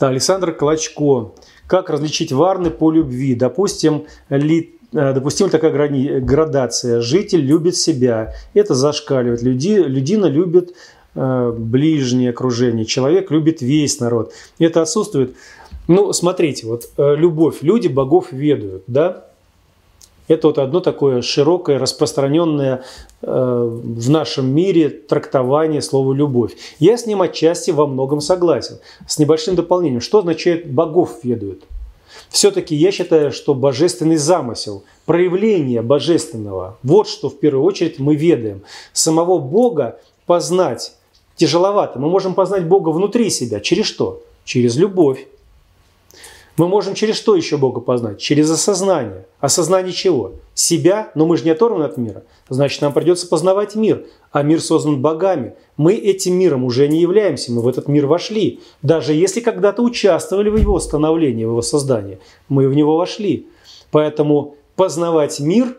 Да, 0.00 0.08
Александр 0.08 0.52
Клочко. 0.52 1.32
Как 1.66 1.90
различить 1.90 2.32
варны 2.32 2.70
по 2.70 2.90
любви? 2.90 3.34
Допустим, 3.34 4.06
ли 4.28 4.74
Э, 4.94 5.12
допустима 5.12 5.50
такая 5.50 6.20
градация. 6.20 7.00
Житель 7.00 7.40
любит 7.40 7.76
себя. 7.76 8.32
Это 8.54 8.74
зашкаливает. 8.74 9.42
Люди, 9.42 9.70
людина 9.70 10.26
любит 10.26 10.74
э, 11.14 11.54
ближнее 11.56 12.30
окружение. 12.30 12.84
Человек 12.84 13.30
любит 13.30 13.60
весь 13.60 13.98
народ. 13.98 14.32
Это 14.58 14.82
отсутствует. 14.82 15.34
Ну, 15.86 16.12
смотрите, 16.12 16.66
вот 16.66 16.88
э, 16.96 17.14
любовь. 17.16 17.58
Люди 17.62 17.88
богов 17.88 18.32
ведают, 18.32 18.84
да? 18.86 19.26
Это 20.26 20.46
вот 20.46 20.58
одно 20.58 20.80
такое 20.80 21.20
широкое, 21.20 21.78
распространенное 21.78 22.82
э, 23.20 23.26
в 23.28 24.10
нашем 24.10 24.46
мире 24.54 24.88
трактование 24.88 25.82
слова 25.82 26.14
«любовь». 26.14 26.52
Я 26.78 26.96
с 26.96 27.04
ним 27.04 27.20
отчасти 27.20 27.72
во 27.72 27.86
многом 27.86 28.22
согласен. 28.22 28.78
С 29.06 29.18
небольшим 29.18 29.54
дополнением. 29.54 30.00
Что 30.00 30.20
означает 30.20 30.70
«богов 30.72 31.18
ведают»? 31.22 31.64
Все-таки 32.30 32.74
я 32.74 32.90
считаю, 32.90 33.32
что 33.32 33.54
божественный 33.54 34.16
замысел, 34.16 34.84
проявление 35.04 35.82
божественного, 35.82 36.78
вот 36.82 37.06
что 37.06 37.28
в 37.28 37.38
первую 37.38 37.64
очередь 37.64 37.98
мы 37.98 38.16
ведаем. 38.16 38.62
Самого 38.94 39.38
Бога 39.38 40.00
познать 40.24 40.94
тяжеловато. 41.36 41.98
Мы 41.98 42.08
можем 42.08 42.34
познать 42.34 42.66
Бога 42.66 42.88
внутри 42.88 43.28
себя. 43.28 43.60
Через 43.60 43.86
что? 43.86 44.22
Через 44.44 44.76
любовь. 44.76 45.26
Мы 46.56 46.68
можем 46.68 46.94
через 46.94 47.16
что 47.16 47.34
еще 47.34 47.56
Бога 47.56 47.80
познать? 47.80 48.20
Через 48.20 48.48
осознание. 48.48 49.26
Осознание 49.40 49.92
чего? 49.92 50.34
Себя, 50.54 51.10
но 51.16 51.26
мы 51.26 51.36
же 51.36 51.44
не 51.44 51.50
оторваны 51.50 51.82
от 51.82 51.96
мира. 51.96 52.22
Значит, 52.48 52.80
нам 52.80 52.92
придется 52.92 53.26
познавать 53.26 53.74
мир. 53.74 54.06
А 54.30 54.42
мир 54.42 54.60
создан 54.60 55.02
богами. 55.02 55.54
Мы 55.76 55.94
этим 55.94 56.34
миром 56.34 56.62
уже 56.64 56.86
не 56.86 57.00
являемся, 57.00 57.52
мы 57.52 57.60
в 57.60 57.66
этот 57.66 57.88
мир 57.88 58.06
вошли. 58.06 58.60
Даже 58.82 59.14
если 59.14 59.40
когда-то 59.40 59.82
участвовали 59.82 60.48
в 60.48 60.56
его 60.56 60.78
становлении, 60.78 61.44
в 61.44 61.50
его 61.50 61.62
создании, 61.62 62.20
мы 62.48 62.68
в 62.68 62.74
него 62.74 62.96
вошли. 62.96 63.48
Поэтому 63.90 64.54
познавать 64.76 65.40
мир 65.40 65.76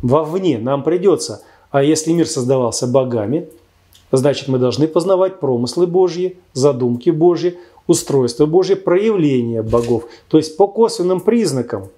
вовне 0.00 0.58
нам 0.58 0.82
придется. 0.82 1.42
А 1.70 1.82
если 1.82 2.12
мир 2.12 2.26
создавался 2.26 2.86
богами, 2.86 3.48
значит 4.12 4.48
мы 4.48 4.58
должны 4.58 4.88
познавать 4.88 5.40
промыслы 5.40 5.86
Божьи, 5.86 6.38
задумки 6.54 7.10
Божьи, 7.10 7.58
устройство 7.90 8.46
Божье, 8.46 8.76
проявление 8.76 9.62
богов. 9.62 10.04
То 10.28 10.36
есть 10.36 10.56
по 10.56 10.68
косвенным 10.68 11.20
признакам 11.20 11.88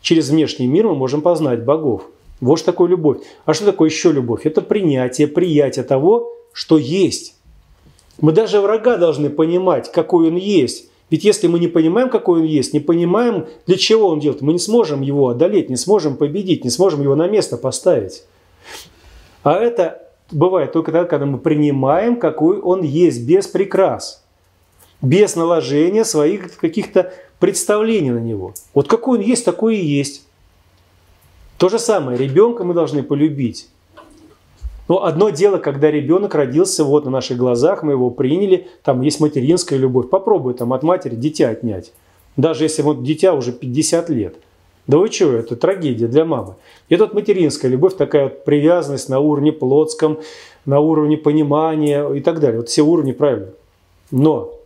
через 0.00 0.28
внешний 0.28 0.66
мир 0.66 0.88
мы 0.88 0.96
можем 0.96 1.22
познать 1.22 1.64
богов. 1.64 2.02
Вот 2.40 2.58
что 2.58 2.66
такое 2.66 2.88
любовь. 2.88 3.18
А 3.44 3.54
что 3.54 3.64
такое 3.64 3.88
еще 3.88 4.10
любовь? 4.10 4.44
Это 4.44 4.60
принятие, 4.60 5.28
приятие 5.28 5.84
того, 5.84 6.32
что 6.52 6.78
есть. 6.78 7.36
Мы 8.20 8.32
даже 8.32 8.60
врага 8.60 8.96
должны 8.96 9.30
понимать, 9.30 9.92
какой 9.92 10.28
он 10.28 10.36
есть. 10.36 10.90
Ведь 11.10 11.24
если 11.24 11.46
мы 11.46 11.60
не 11.60 11.68
понимаем, 11.68 12.10
какой 12.10 12.40
он 12.40 12.44
есть, 12.44 12.74
не 12.74 12.80
понимаем, 12.80 13.46
для 13.66 13.76
чего 13.76 14.08
он 14.08 14.18
делает, 14.18 14.42
мы 14.42 14.52
не 14.52 14.58
сможем 14.58 15.00
его 15.00 15.28
одолеть, 15.28 15.70
не 15.70 15.76
сможем 15.76 16.16
победить, 16.16 16.64
не 16.64 16.70
сможем 16.70 17.02
его 17.02 17.14
на 17.14 17.28
место 17.28 17.56
поставить. 17.56 18.24
А 19.44 19.54
это 19.54 20.02
бывает 20.32 20.72
только 20.72 20.90
тогда, 20.90 21.08
когда 21.08 21.24
мы 21.24 21.38
принимаем, 21.38 22.16
какой 22.16 22.58
он 22.58 22.82
есть, 22.82 23.24
без 23.26 23.46
прикрас 23.46 24.24
без 25.02 25.36
наложения 25.36 26.04
своих 26.04 26.56
каких-то 26.56 27.12
представлений 27.38 28.10
на 28.10 28.18
него. 28.18 28.54
Вот 28.74 28.88
какой 28.88 29.18
он 29.18 29.24
есть, 29.24 29.44
такой 29.44 29.76
и 29.76 29.84
есть. 29.84 30.26
То 31.56 31.68
же 31.68 31.78
самое, 31.78 32.18
ребенка 32.18 32.64
мы 32.64 32.74
должны 32.74 33.02
полюбить. 33.02 33.68
Но 34.88 35.04
одно 35.04 35.30
дело, 35.30 35.58
когда 35.58 35.90
ребенок 35.90 36.34
родился 36.34 36.82
вот 36.82 37.04
на 37.04 37.10
наших 37.10 37.36
глазах, 37.36 37.82
мы 37.82 37.92
его 37.92 38.10
приняли, 38.10 38.68
там 38.82 39.02
есть 39.02 39.20
материнская 39.20 39.78
любовь. 39.78 40.08
Попробуй 40.08 40.54
там 40.54 40.72
от 40.72 40.82
матери 40.82 41.14
дитя 41.14 41.50
отнять. 41.50 41.92
Даже 42.36 42.64
если 42.64 42.82
вот 42.82 43.02
дитя 43.02 43.34
уже 43.34 43.52
50 43.52 44.08
лет. 44.08 44.36
Да 44.86 44.96
вы 44.96 45.10
чего, 45.10 45.32
это 45.32 45.54
трагедия 45.56 46.06
для 46.06 46.24
мамы. 46.24 46.54
И 46.88 46.96
тут 46.96 47.12
материнская 47.12 47.70
любовь, 47.70 47.96
такая 47.96 48.24
вот 48.24 48.44
привязанность 48.44 49.10
на 49.10 49.20
уровне 49.20 49.52
плотском, 49.52 50.18
на 50.64 50.80
уровне 50.80 51.18
понимания 51.18 52.08
и 52.08 52.20
так 52.20 52.40
далее. 52.40 52.60
Вот 52.60 52.70
все 52.70 52.80
уровни 52.80 53.12
правильно. 53.12 53.50
Но 54.10 54.57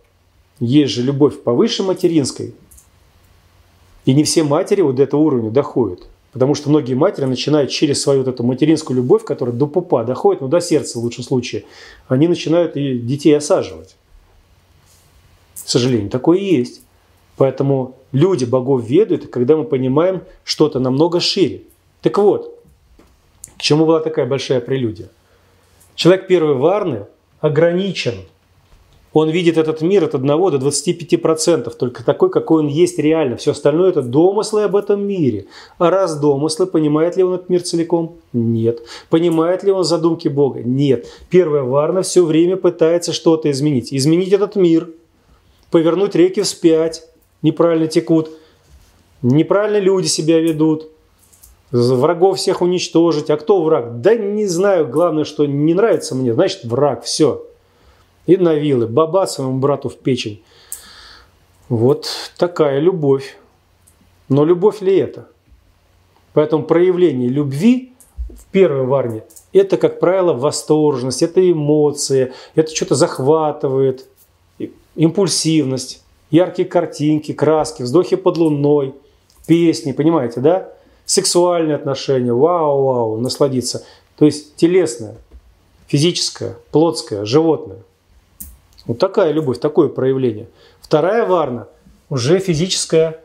есть 0.67 0.93
же 0.93 1.03
любовь 1.03 1.43
повыше 1.43 1.83
материнской. 1.83 2.55
И 4.05 4.15
не 4.15 4.25
все 4.25 4.43
матери 4.45 4.81
вот 4.81 4.97
до 4.97 5.03
этого 5.03 5.21
уровня 5.21 5.51
доходят. 5.51 6.07
Потому 6.33 6.55
что 6.55 6.71
многие 6.71 6.95
матери 6.95 7.25
начинают 7.27 7.71
через 7.71 8.01
свою 8.01 8.21
вот 8.21 8.29
эту 8.29 8.43
материнскую 8.43 8.97
любовь, 8.97 9.25
которая 9.25 9.55
до 9.55 9.67
пупа 9.67 10.05
доходит, 10.05 10.41
ну 10.41 10.49
до 10.49 10.61
сердца 10.61 10.99
в 10.99 11.03
лучшем 11.03 11.25
случае, 11.25 11.65
они 12.09 12.27
начинают 12.27 12.77
и 12.77 12.99
детей 12.99 13.37
осаживать. 13.37 13.97
К 15.55 15.69
сожалению, 15.69 16.11
такое 16.11 16.39
и 16.39 16.57
есть. 16.57 16.83
Поэтому 17.37 17.97
люди 18.13 18.45
богов 18.45 18.85
ведают, 18.85 19.29
когда 19.29 19.57
мы 19.57 19.65
понимаем 19.65 20.23
что-то 20.45 20.79
намного 20.79 21.21
шире. 21.21 21.63
Так 22.01 22.19
вот, 22.19 22.59
к 23.57 23.61
чему 23.61 23.85
была 23.85 24.01
такая 24.01 24.27
большая 24.27 24.61
прелюдия? 24.61 25.09
Человек 25.95 26.27
первой 26.29 26.55
варны 26.55 27.07
ограничен. 27.41 28.15
Он 29.13 29.29
видит 29.29 29.59
этот 29.59 29.83
мир 29.83 30.05
от 30.05 30.15
1 30.15 30.27
до 30.27 30.57
25%, 30.57 31.71
только 31.77 32.05
такой, 32.05 32.31
какой 32.31 32.63
он 32.63 32.69
есть 32.69 32.99
реально. 32.99 33.37
Все 33.37 33.51
остальное 33.51 33.91
это 33.91 34.03
домыслы 34.03 34.63
об 34.63 34.75
этом 34.75 35.07
мире. 35.07 35.47
А 35.79 35.91
раз 35.91 36.19
домыслы, 36.19 36.67
понимает 36.67 37.17
ли 37.17 37.23
он 37.23 37.35
этот 37.35 37.49
мир 37.51 37.63
целиком? 37.63 38.17
Нет. 38.33 38.81
Понимает 39.11 39.65
ли 39.65 39.73
он 39.73 39.85
задумки 39.85 40.29
Бога? 40.29 40.63
Нет. 40.63 41.07
Первая 41.29 41.63
варна 41.63 42.03
все 42.03 42.25
время 42.25 42.57
пытается 42.57 43.13
что-то 43.13 43.51
изменить. 43.51 43.93
Изменить 43.93 44.33
этот 44.33 44.57
мир, 44.57 44.89
повернуть 45.71 46.15
реки 46.15 46.41
вспять, 46.41 47.05
неправильно 47.43 47.89
текут, 47.89 48.31
неправильно 49.21 49.79
люди 49.79 50.07
себя 50.07 50.41
ведут, 50.41 50.89
врагов 51.71 52.39
всех 52.39 52.63
уничтожить. 52.63 53.29
А 53.29 53.37
кто 53.37 53.63
враг? 53.63 54.01
Да 54.01 54.15
не 54.15 54.47
знаю, 54.47 54.89
главное, 54.89 55.25
что 55.25 55.45
не 55.45 55.75
нравится 55.75 56.15
мне, 56.15 56.33
значит 56.33 56.65
враг, 56.65 57.05
все. 57.05 57.47
И 58.27 58.37
на 58.37 58.55
вилы, 58.55 58.87
баба 58.87 59.27
своему 59.27 59.59
брату 59.59 59.89
в 59.89 59.97
печень. 59.97 60.43
Вот 61.69 62.09
такая 62.37 62.79
любовь. 62.79 63.37
Но 64.29 64.45
любовь 64.45 64.81
ли 64.81 64.97
это? 64.97 65.29
Поэтому 66.33 66.65
проявление 66.65 67.29
любви 67.29 67.93
в 68.29 68.47
первой 68.53 68.87
варне– 68.87 69.25
это, 69.53 69.77
как 69.77 70.01
правило, 70.01 70.33
восторженность, 70.33 71.23
это 71.23 71.51
эмоции, 71.51 72.33
это 72.55 72.75
что-то 72.75 72.95
захватывает, 72.95 74.07
импульсивность, 74.95 76.03
яркие 76.31 76.67
картинки, 76.67 77.33
краски, 77.33 77.83
вздохи 77.83 78.17
под 78.17 78.39
луной, 78.39 78.95
песни, 79.47 79.93
понимаете, 79.93 80.41
да? 80.41 80.73
Сексуальные 81.05 81.77
отношения, 81.77 82.33
вау-вау, 82.33 83.19
насладиться. 83.19 83.85
То 84.17 84.25
есть 84.25 84.57
телесное, 84.57 85.17
физическое, 85.87 86.57
плотское, 86.71 87.25
животное. 87.25 87.79
Вот 88.87 88.99
такая 88.99 89.33
любовь, 89.33 89.59
такое 89.59 89.89
проявление. 89.89 90.49
Вторая 90.81 91.25
варна 91.25 91.69
уже 92.11 92.39
физическая 92.39 93.21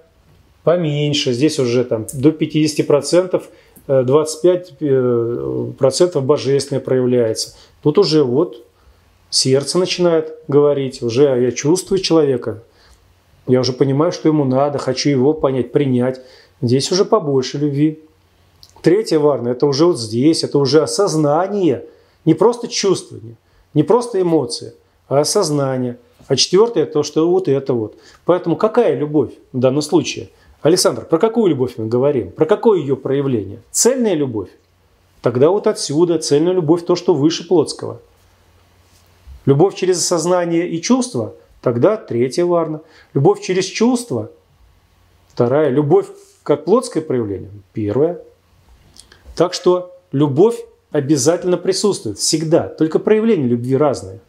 поменьше. 0.64 1.34
Здесь 1.34 1.60
уже 1.60 1.84
там 1.84 2.06
до 2.14 2.30
50%, 2.30 3.44
25% 3.88 4.80
э, 4.80 6.20
божественное 6.22 6.82
проявляется. 6.82 7.56
Тут 7.82 7.98
уже 7.98 8.24
вот 8.24 8.66
сердце 9.30 9.78
начинает 9.78 10.36
говорить, 10.48 11.02
уже 11.02 11.24
я 11.24 11.52
чувствую 11.52 12.00
человека, 12.00 12.64
я 13.48 13.62
уже 13.62 13.72
понимаю, 13.74 14.12
что 14.12 14.28
ему 14.28 14.44
надо, 14.44 14.78
хочу 14.78 15.10
его 15.10 15.34
понять, 15.34 15.72
принять. 15.72 16.22
Здесь 16.62 16.92
уже 16.92 17.06
побольше 17.06 17.58
любви. 17.58 18.04
Третья 18.82 19.20
варна– 19.20 19.50
это 19.50 19.66
уже 19.66 19.86
вот 19.86 20.00
здесь, 20.00 20.44
это 20.44 20.60
уже 20.60 20.82
осознание, 20.82 21.86
не 22.26 22.34
просто 22.34 22.68
чувствование, 22.68 23.36
не 23.74 23.84
просто 23.84 24.22
эмоции, 24.22 24.74
а 25.08 25.20
осознание. 25.20 25.98
А 26.28 26.36
четвертое– 26.36 26.86
то, 26.88 27.04
что 27.04 27.30
вот 27.30 27.48
это 27.48 27.74
вот. 27.74 27.98
Поэтому 28.26 28.56
какая 28.56 28.96
любовь 28.96 29.32
в 29.54 29.60
данном 29.60 29.82
случае? 29.82 30.30
Александр, 30.62 31.06
про 31.06 31.20
какую 31.20 31.50
любовь 31.50 31.74
мы 31.78 31.88
говорим? 31.88 32.32
Про 32.32 32.46
какое 32.46 32.80
ее 32.80 32.98
проявление? 32.98 33.60
Цельная 33.72 34.14
любовь? 34.14 34.50
Тогда 35.22 35.50
вот 35.50 35.68
отсюда 35.68 36.20
цельная 36.20 36.54
любовь– 36.54 36.86
то, 36.86 36.96
что 36.96 37.14
выше 37.14 37.48
плотского. 37.48 38.02
Любовь 39.46 39.76
через 39.76 39.98
осознание 40.00 40.68
и 40.70 40.82
чувство– 40.82 41.34
Тогда 41.62 41.98
третья 41.98 42.46
варна. 42.46 42.82
Любовь 43.14 43.42
через 43.42 43.66
чувство. 43.66 44.32
Вторая. 45.28 45.70
Любовь 45.70 46.08
как 46.44 46.66
плотское 46.66 47.04
проявление. 47.04 47.50
Первая. 47.74 48.22
Так 49.36 49.54
что 49.54 49.94
любовь 50.12 50.58
обязательно 50.92 51.58
присутствует. 51.58 52.20
Всегда. 52.20 52.70
Только 52.70 53.00
проявления 53.00 53.48
любви 53.48 53.76
разные. 53.76 54.20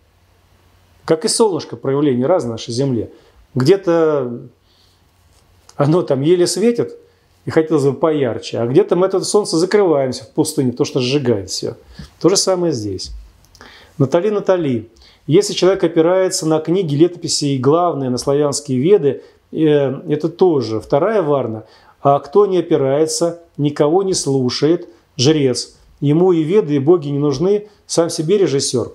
Как 1.08 1.24
и 1.24 1.28
солнышко 1.28 1.76
проявление 1.76 2.26
разное 2.26 2.50
на 2.50 2.54
нашей 2.56 2.74
Земле. 2.74 3.10
Где-то 3.54 4.40
оно 5.74 6.02
там 6.02 6.20
еле 6.20 6.46
светит, 6.46 6.98
и 7.46 7.50
хотелось 7.50 7.84
бы 7.84 7.94
поярче. 7.94 8.58
А 8.58 8.66
где-то 8.66 8.94
мы 8.94 9.06
это 9.06 9.24
солнце 9.24 9.56
закрываемся 9.56 10.24
в 10.24 10.32
пустыне, 10.32 10.72
потому 10.72 10.84
что 10.84 11.00
сжигает 11.00 11.48
все. 11.48 11.78
То 12.20 12.28
же 12.28 12.36
самое 12.36 12.74
здесь. 12.74 13.12
Натали, 13.96 14.28
Натали, 14.28 14.90
если 15.26 15.54
человек 15.54 15.82
опирается 15.82 16.46
на 16.46 16.58
книги, 16.60 16.94
летописи 16.94 17.54
и 17.54 17.58
главные, 17.58 18.10
на 18.10 18.18
славянские 18.18 18.78
веды, 18.78 19.22
э, 19.50 19.56
это 19.56 20.28
тоже 20.28 20.78
вторая 20.78 21.22
варна. 21.22 21.64
А 22.02 22.18
кто 22.18 22.44
не 22.44 22.58
опирается, 22.58 23.40
никого 23.56 24.02
не 24.02 24.12
слушает, 24.12 24.90
жрец. 25.16 25.74
Ему 26.00 26.32
и 26.32 26.42
веды, 26.42 26.74
и 26.74 26.78
боги 26.78 27.08
не 27.08 27.18
нужны, 27.18 27.70
сам 27.86 28.10
себе 28.10 28.36
режиссер. 28.36 28.92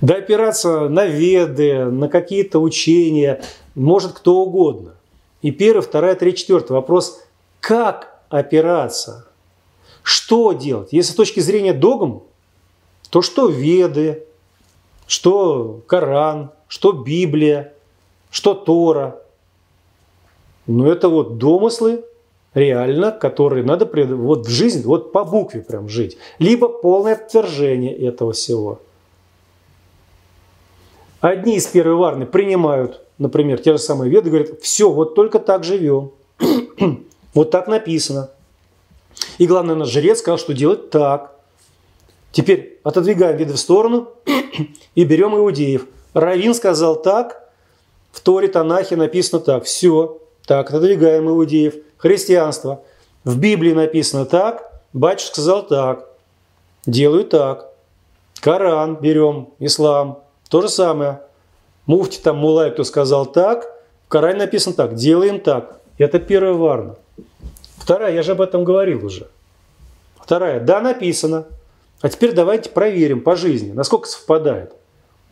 Да 0.00 0.16
опираться 0.16 0.88
на 0.88 1.06
веды, 1.06 1.84
на 1.86 2.08
какие-то 2.08 2.60
учения 2.60 3.42
может 3.74 4.12
кто 4.12 4.40
угодно. 4.40 4.94
И 5.42 5.50
первый, 5.50 5.82
вторая, 5.82 6.14
третья, 6.14 6.40
четвертый 6.40 6.72
вопрос– 6.72 7.20
как 7.64 8.20
опираться? 8.28 9.26
Что 10.02 10.52
делать? 10.52 10.88
Если 10.92 11.12
с 11.12 11.14
точки 11.14 11.40
зрения 11.40 11.72
догм, 11.72 12.24
то 13.08 13.22
что 13.22 13.48
Веды, 13.48 14.24
что 15.06 15.80
Коран, 15.86 16.50
что 16.68 16.92
Библия, 16.92 17.72
что 18.30 18.52
Тора. 18.52 19.18
Ну, 20.66 20.90
это 20.90 21.08
вот 21.08 21.38
домыслы, 21.38 22.04
реально, 22.52 23.12
которые 23.12 23.64
надо 23.64 23.86
вот 24.14 24.46
в 24.46 24.50
жизнь, 24.50 24.82
вот 24.82 25.12
по 25.12 25.24
букве 25.24 25.62
прям 25.62 25.88
жить. 25.88 26.18
Либо 26.38 26.68
полное 26.68 27.14
отвержение 27.14 27.96
этого 27.96 28.32
всего. 28.34 28.80
Одни 31.24 31.56
из 31.56 31.66
первой 31.66 31.94
варны 31.94 32.26
принимают, 32.26 33.00
например, 33.16 33.58
те 33.58 33.72
же 33.72 33.78
самые 33.78 34.10
веды, 34.10 34.28
говорят, 34.28 34.60
все, 34.60 34.90
вот 34.90 35.14
только 35.14 35.38
так 35.38 35.64
живем. 35.64 36.10
вот 37.32 37.50
так 37.50 37.66
написано. 37.66 38.28
И 39.38 39.46
главное, 39.46 39.74
наш 39.74 39.88
жрец 39.88 40.18
сказал, 40.18 40.36
что 40.36 40.52
делать 40.52 40.90
так. 40.90 41.34
Теперь 42.30 42.78
отодвигаем 42.84 43.38
виды 43.38 43.54
в 43.54 43.58
сторону 43.58 44.10
и 44.94 45.04
берем 45.04 45.34
иудеев. 45.34 45.86
Равин 46.12 46.52
сказал 46.52 47.00
так, 47.00 47.50
в 48.12 48.20
Торе 48.20 48.48
Танахе 48.48 48.96
написано 48.96 49.40
так. 49.40 49.64
Все, 49.64 50.18
так, 50.44 50.68
отодвигаем 50.68 51.26
иудеев. 51.30 51.76
Христианство. 51.96 52.82
В 53.24 53.38
Библии 53.38 53.72
написано 53.72 54.26
так, 54.26 54.78
батюшка 54.92 55.36
сказал 55.36 55.66
так. 55.66 56.06
Делаю 56.84 57.24
так. 57.24 57.70
Коран 58.42 58.96
берем, 58.96 59.48
ислам. 59.58 60.23
То 60.54 60.60
же 60.60 60.68
самое. 60.68 61.20
Муфти 61.86 62.20
там 62.20 62.36
Мулай, 62.36 62.70
кто 62.70 62.84
сказал 62.84 63.26
так, 63.26 63.64
в 64.06 64.08
Коране 64.08 64.38
написано 64.38 64.76
так. 64.76 64.94
Делаем 64.94 65.40
так. 65.40 65.80
Это 65.98 66.20
первая 66.20 66.52
варна. 66.52 66.94
Вторая, 67.76 68.14
я 68.14 68.22
же 68.22 68.30
об 68.30 68.40
этом 68.40 68.62
говорил 68.62 69.04
уже. 69.04 69.28
Вторая, 70.14 70.60
да, 70.60 70.80
написано. 70.80 71.46
А 72.02 72.08
теперь 72.08 72.34
давайте 72.34 72.70
проверим 72.70 73.20
по 73.20 73.34
жизни, 73.34 73.72
насколько 73.72 74.06
совпадает. 74.06 74.72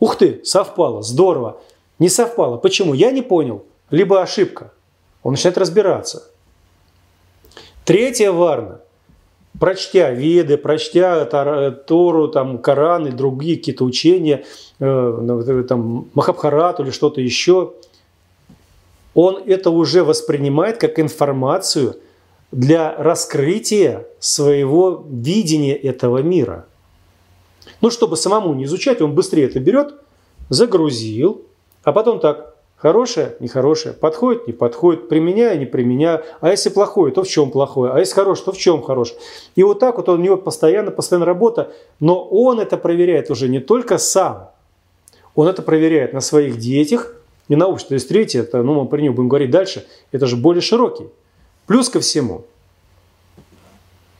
Ух 0.01 0.17
ты, 0.17 0.43
совпало, 0.43 1.01
здорово. 1.03 1.61
Не 1.99 2.09
совпало. 2.09 2.57
Почему? 2.57 2.93
Я 2.93 3.11
не 3.11 3.21
понял. 3.21 3.63
Либо 3.91 4.21
ошибка. 4.21 4.73
Он 5.23 5.31
начинает 5.31 5.57
разбираться. 5.57 6.29
Третья 7.85 8.33
варна. 8.33 8.81
Прочтя 9.59 10.11
Веды, 10.11 10.57
прочтя 10.57 11.25
Тору, 11.71 12.27
там, 12.27 12.57
Коран 12.57 13.07
и 13.07 13.11
другие 13.11 13.57
какие-то 13.57 13.85
учения, 13.85 14.45
э, 14.79 15.63
там, 15.69 16.09
Махабхарату 16.13 16.83
или 16.83 16.91
что-то 16.91 17.21
еще, 17.21 17.73
он 19.13 19.43
это 19.45 19.69
уже 19.69 20.03
воспринимает 20.03 20.77
как 20.77 20.99
информацию– 20.99 21.97
для 22.53 22.95
раскрытия 22.95 24.05
своего 24.19 25.05
видения 25.09 25.75
этого 25.75 26.19
мира. 26.19 26.67
Ну, 27.81 27.89
чтобы 27.89 28.15
самому 28.15 28.53
не 28.53 28.65
изучать, 28.65 29.01
он 29.01 29.15
быстрее 29.15 29.45
это 29.45 29.59
берет, 29.59 29.95
загрузил, 30.49 31.41
а 31.83 31.91
потом 31.91 32.19
так, 32.19 32.52
Хорошее, 32.83 33.37
нехорошее, 33.39 33.93
подходит, 33.93 34.45
не 34.45 34.51
подходит, 34.51 35.07
применяю, 35.07 35.57
не 35.57 35.65
применяю. 35.65 36.21
А 36.41 36.49
если 36.49 36.67
плохое, 36.67 37.13
то 37.13 37.23
в 37.23 37.27
чем 37.29 37.49
плохое? 37.49 37.93
А 37.93 37.99
если 37.99 38.13
хорошее, 38.13 38.47
то 38.47 38.51
в 38.51 38.57
чем 38.57 38.81
хорошее? 38.81 39.17
И 39.55 39.63
вот 39.63 39.79
так 39.79 39.95
вот 39.95 40.09
у 40.09 40.17
него 40.17 40.35
постоянно, 40.35 40.91
постоянно 40.91 41.25
работа. 41.25 41.71
Но 42.01 42.21
он 42.21 42.59
это 42.59 42.75
проверяет 42.75 43.31
уже 43.31 43.47
не 43.47 43.61
только 43.61 43.97
сам. 43.97 44.49
Он 45.33 45.47
это 45.47 45.61
проверяет 45.61 46.11
на 46.11 46.19
своих 46.19 46.57
детях 46.57 47.15
и 47.47 47.55
на 47.55 47.67
обществе. 47.67 47.87
То 47.87 47.93
есть 47.93 48.09
третье, 48.09 48.41
это, 48.41 48.61
ну 48.63 48.73
мы 48.73 48.85
про 48.85 48.99
него 48.99 49.13
будем 49.13 49.29
говорить 49.29 49.49
дальше, 49.49 49.87
это 50.11 50.25
же 50.25 50.35
более 50.35 50.61
широкий. 50.61 51.07
Плюс 51.67 51.87
ко 51.87 52.01
всему, 52.01 52.43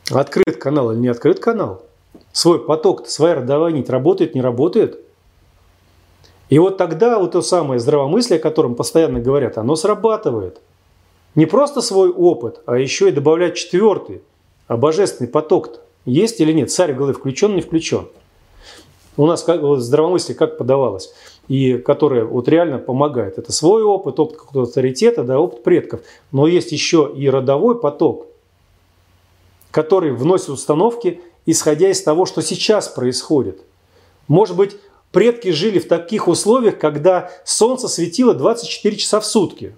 открыт 0.10 0.56
канал 0.56 0.94
или 0.94 1.00
не 1.00 1.10
открыт 1.10 1.42
канал, 1.42 1.84
свой 2.32 2.64
поток, 2.64 3.08
своя 3.08 3.36
родовая 3.36 3.74
нить 3.74 3.90
работает, 3.90 4.36
не 4.36 4.42
работает– 4.42 5.02
и 6.54 6.60
вот 6.60 6.78
тогда 6.78 7.18
вот 7.18 7.32
то 7.32 7.42
самое 7.42 7.80
здравомыслие, 7.80 8.40
о 8.40 8.44
котором 8.44 8.76
постоянно 8.76 9.20
говорят, 9.20 9.58
оно 9.58 9.76
срабатывает. 9.76 10.62
Не 11.34 11.48
просто 11.48 11.82
свой 11.82 12.12
опыт, 12.12 12.62
а 12.68 12.78
еще 12.78 13.10
и 13.10 13.12
добавлять 13.12 13.56
четвертый, 13.56 14.22
а 14.68 14.78
божественный 14.78 15.28
поток-то 15.28 15.80
есть 16.06 16.40
или 16.40 16.54
нет? 16.54 16.72
Царь 16.72 16.94
в 16.94 16.98
голове 16.98 17.16
включен, 17.16 17.56
не 17.56 17.62
включен? 17.62 18.08
У 19.18 19.26
нас 19.26 19.42
как, 19.42 19.64
вот, 19.64 19.80
здравомыслие 19.80 20.38
как 20.38 20.60
подавалось, 20.60 21.12
и 21.48 21.80
которое 21.80 22.24
вот 22.24 22.48
реально 22.48 22.78
помогает. 22.78 23.40
Это 23.40 23.52
свой 23.52 23.82
опыт, 23.82 24.20
опыт 24.20 24.38
какого-то 24.38 24.70
авторитета, 24.70 25.24
да, 25.24 25.40
опыт 25.40 25.64
предков. 25.64 26.02
Но 26.32 26.46
есть 26.46 26.72
еще 26.72 27.12
и 27.16 27.32
родовой 27.32 27.80
поток, 27.80 28.28
который 29.72 30.12
вносит 30.12 30.50
установки, 30.50 31.20
исходя 31.48 31.90
из 31.90 32.04
того, 32.04 32.28
что 32.28 32.44
сейчас 32.44 32.90
происходит. 32.90 33.60
Может 34.28 34.56
быть, 34.56 34.78
Предки 35.14 35.52
жили 35.52 35.78
в 35.78 35.88
таких 35.88 36.28
условиях, 36.28 36.80
когда 36.80 37.30
солнце 37.46 37.88
светило 37.88 38.34
24 38.34 38.96
часа 38.96 39.20
в 39.20 39.26
сутки. 39.28 39.76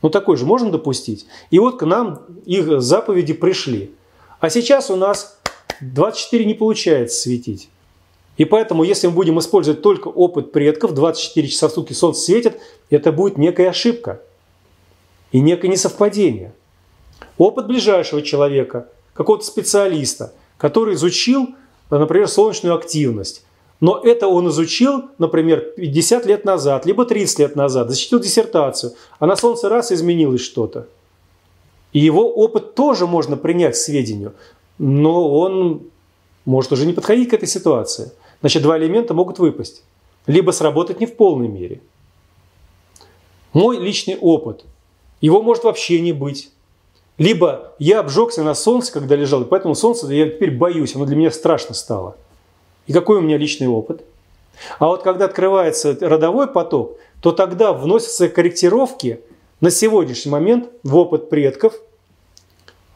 Ну, 0.00 0.08
такой 0.08 0.38
же 0.38 0.46
можно 0.46 0.70
допустить. 0.70 1.26
И 1.50 1.58
вот 1.58 1.78
к 1.78 1.84
нам 1.84 2.22
их 2.46 2.80
заповеди 2.80 3.34
пришли. 3.34 3.92
А 4.40 4.48
сейчас 4.48 4.90
у 4.90 4.96
нас 4.96 5.38
24 5.82 6.46
не 6.46 6.54
получается 6.54 7.20
светить. 7.20 7.68
И 8.38 8.46
поэтому, 8.46 8.82
если 8.82 9.08
мы 9.08 9.12
будем 9.12 9.38
использовать 9.38 9.82
только 9.82 10.08
опыт 10.08 10.52
предков, 10.52 10.94
24 10.94 11.48
часа 11.48 11.68
в 11.68 11.72
сутки 11.72 11.92
солнце 11.92 12.22
светит, 12.22 12.58
это 12.88 13.12
будет 13.12 13.36
некая 13.36 13.68
ошибка 13.68 14.22
и 15.32 15.40
некое 15.40 15.68
несовпадение. 15.68 16.54
Опыт 17.36 17.66
ближайшего 17.66 18.22
человека, 18.22 18.88
какого-то 19.12 19.44
специалиста, 19.44 20.32
который 20.56 20.94
изучил, 20.94 21.54
например, 21.90 22.26
солнечную 22.26 22.74
активность, 22.74 23.45
но 23.80 24.00
это 24.02 24.28
он 24.28 24.48
изучил, 24.48 25.10
например, 25.18 25.60
50 25.76 26.26
лет 26.26 26.44
назад, 26.44 26.86
либо 26.86 27.04
30 27.04 27.38
лет 27.40 27.56
назад, 27.56 27.90
защитил 27.90 28.20
диссертацию, 28.20 28.92
а 29.18 29.26
на 29.26 29.36
Солнце 29.36 29.68
раз 29.68 29.92
изменилось 29.92 30.40
что-то. 30.40 30.88
И 31.92 32.00
его 32.00 32.28
опыт 32.28 32.74
тоже 32.74 33.06
можно 33.06 33.36
принять 33.36 33.74
к 33.74 33.78
сведению, 33.78 34.34
но 34.78 35.38
он 35.38 35.82
может 36.44 36.72
уже 36.72 36.86
не 36.86 36.92
подходить 36.92 37.30
к 37.30 37.34
этой 37.34 37.48
ситуации. 37.48 38.12
Значит, 38.40 38.62
два 38.62 38.78
элемента 38.78 39.14
могут 39.14 39.38
выпасть. 39.38 39.82
Либо 40.26 40.50
сработать 40.50 41.00
не 41.00 41.06
в 41.06 41.16
полной 41.16 41.48
мере. 41.48 41.80
Мой 43.52 43.78
личный 43.78 44.16
опыт, 44.18 44.64
его 45.20 45.40
может 45.40 45.64
вообще 45.64 46.00
не 46.00 46.12
быть. 46.12 46.50
Либо 47.16 47.72
я 47.78 48.00
обжегся 48.00 48.42
на 48.42 48.54
солнце, 48.54 48.92
когда 48.92 49.16
лежал, 49.16 49.42
и 49.42 49.46
поэтому 49.46 49.74
солнце 49.74 50.06
я 50.12 50.28
теперь 50.28 50.50
боюсь, 50.50 50.94
оно 50.94 51.06
для 51.06 51.16
меня 51.16 51.30
страшно 51.30 51.74
стало. 51.74 52.16
И 52.86 52.92
какой 52.92 53.18
у 53.18 53.20
меня 53.20 53.36
личный 53.38 53.66
опыт? 53.68 54.04
А 54.78 54.86
вот 54.86 55.02
когда 55.02 55.26
открывается 55.26 55.96
родовой 56.00 56.46
поток, 56.46 56.98
то 57.20 57.32
тогда 57.32 57.72
вносятся 57.72 58.28
корректировки 58.28 59.20
на 59.60 59.70
сегодняшний 59.70 60.30
момент 60.30 60.70
в 60.82 60.96
опыт 60.96 61.28
предков, 61.28 61.74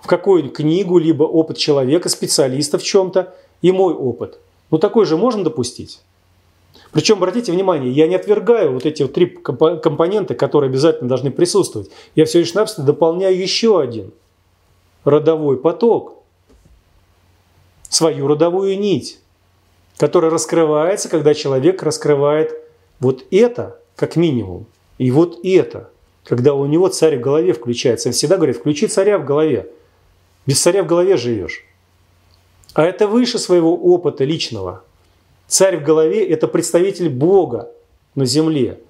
в 0.01 0.07
какую-нибудь 0.07 0.57
книгу, 0.57 0.99
либо 0.99 1.25
опыт 1.25 1.59
человека, 1.59 2.09
специалиста 2.09 2.79
в 2.79 2.83
чем-то, 2.83 3.35
и 3.63 3.73
мой 3.73 3.93
опыт. 3.95 4.39
Ну 4.71 4.79
такой 4.79 5.05
же 5.05 5.17
можно 5.17 5.45
допустить? 5.45 6.01
Причем, 6.93 7.17
обратите 7.17 7.53
внимание, 7.53 7.93
я 7.93 8.09
не 8.09 8.17
отвергаю 8.17 8.73
вот 8.73 8.85
эти 8.85 9.03
вот 9.03 9.13
три 9.13 9.27
компонента, 9.27 10.35
которые 10.35 10.71
обязательно 10.71 11.09
должны 11.09 11.31
присутствовать. 11.31 11.91
Я 12.15 12.25
все 12.25 12.41
лишь 12.41 12.55
навсего 12.55 12.85
дополняю 12.85 13.39
еще 13.39 13.81
один 13.81 14.13
родовой 15.05 15.57
поток, 15.57 16.17
свою 17.89 18.27
родовую 18.27 18.79
нить 18.79 19.20
который 20.01 20.31
раскрывается, 20.31 21.11
когда 21.11 21.35
человек 21.35 21.83
раскрывает 21.83 22.59
вот 23.01 23.27
это, 23.31 23.79
как 23.97 24.17
минимум, 24.17 24.65
и 24.97 25.11
вот 25.11 25.41
это, 25.45 25.91
когда 26.25 26.55
у 26.55 26.65
него 26.65 26.89
царь 26.89 27.19
в 27.19 27.21
голове 27.21 27.53
включается. 27.53 28.09
Он 28.09 28.15
всегда 28.15 28.37
говорит, 28.37 28.57
включи 28.57 28.87
царя 28.87 29.19
в 29.19 29.27
голове. 29.27 29.69
Без 30.47 30.59
царя 30.59 30.85
в 30.85 30.87
голове 30.87 31.19
живешь. 31.19 31.67
А 32.73 32.83
это 32.83 33.09
выше 33.09 33.39
своего 33.39 33.77
опыта 33.77 34.25
личного. 34.25 34.85
Царь 35.47 35.77
в 35.77 35.83
голове– 35.83 36.27
это 36.29 36.49
представитель 36.49 37.11
Бога 37.11 37.71
на 38.15 38.25
земле. 38.25 38.81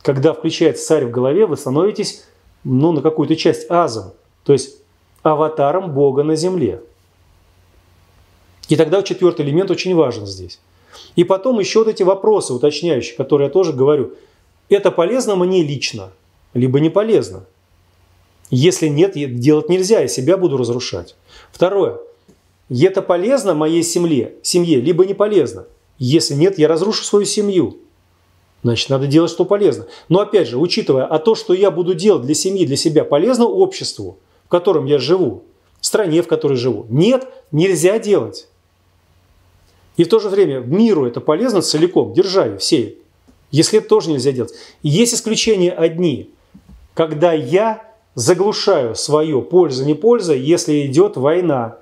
Когда 0.00 0.32
включается 0.32 0.86
царь 0.86 1.04
в 1.04 1.10
голове, 1.10 1.44
вы 1.44 1.58
становитесь 1.58 2.24
ну, 2.64 2.92
на 2.92 3.02
какую-то 3.02 3.36
часть 3.36 3.70
азом, 3.70 4.14
то 4.44 4.54
есть 4.54 4.78
аватаром 5.22 5.92
Бога 5.92 6.22
на 6.22 6.34
земле. 6.34 6.80
И 8.70 8.76
тогда 8.76 9.02
четвертый 9.02 9.44
элемент 9.44 9.70
очень 9.72 9.96
важен 9.96 10.26
здесь. 10.26 10.60
И 11.16 11.24
потом 11.24 11.58
еще 11.58 11.80
вот 11.80 11.88
эти 11.88 12.04
вопросы 12.04 12.54
уточняющие, 12.54 13.16
которые 13.16 13.46
я 13.48 13.52
тоже 13.52 13.72
говорю. 13.72 14.12
Это 14.68 14.92
полезно 14.92 15.34
мне 15.34 15.64
лично, 15.64 16.12
либо 16.54 16.78
не 16.78 16.88
полезно. 16.88 17.44
Если 18.48 18.86
нет, 18.86 19.14
делать 19.14 19.68
нельзя, 19.68 20.00
я 20.00 20.08
себя 20.08 20.36
буду 20.36 20.56
разрушать. 20.56 21.16
Второе. 21.50 21.98
Это 22.70 23.02
полезно 23.02 23.54
моей 23.54 23.82
семье, 23.82 24.34
семье, 24.42 24.80
либо 24.80 25.04
не 25.04 25.14
полезно. 25.14 25.66
Если 25.98 26.34
нет, 26.34 26.56
я 26.56 26.68
разрушу 26.68 27.02
свою 27.02 27.24
семью. 27.24 27.78
Значит, 28.62 28.88
надо 28.88 29.08
делать, 29.08 29.32
что 29.32 29.44
полезно. 29.44 29.86
Но 30.08 30.20
опять 30.20 30.46
же, 30.46 30.58
учитывая, 30.58 31.06
а 31.06 31.18
то, 31.18 31.34
что 31.34 31.54
я 31.54 31.72
буду 31.72 31.94
делать 31.94 32.22
для 32.22 32.34
семьи, 32.34 32.64
для 32.64 32.76
себя, 32.76 33.04
полезно 33.04 33.46
обществу, 33.46 34.20
в 34.44 34.48
котором 34.48 34.84
я 34.84 34.98
живу, 34.98 35.42
стране, 35.80 36.22
в 36.22 36.28
которой 36.28 36.54
живу. 36.54 36.86
Нет, 36.88 37.26
нельзя 37.50 37.98
делать. 37.98 38.46
И 40.00 40.04
в 40.04 40.08
то 40.08 40.18
же 40.18 40.30
время 40.30 40.60
миру 40.60 41.04
это 41.04 41.20
полезно 41.20 41.60
целиком, 41.60 42.14
державе, 42.14 42.56
всей. 42.56 43.02
Если 43.50 43.80
это 43.80 43.88
тоже 43.90 44.08
нельзя 44.08 44.32
делать. 44.32 44.54
Есть 44.82 45.12
исключения 45.12 45.72
одни. 45.72 46.30
Когда 46.94 47.34
я 47.34 47.84
заглушаю 48.14 48.94
свое 48.94 49.42
польза-не 49.42 49.92
польза, 49.92 50.32
если 50.32 50.86
идет 50.86 51.18
война. 51.18 51.76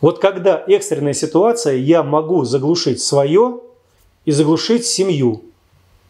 Вот 0.00 0.20
когда 0.20 0.64
экстренная 0.66 1.12
ситуация, 1.12 1.76
я 1.76 2.02
могу 2.02 2.44
заглушить 2.44 3.02
свое 3.02 3.60
и 4.24 4.30
заглушить 4.30 4.86
семью. 4.86 5.42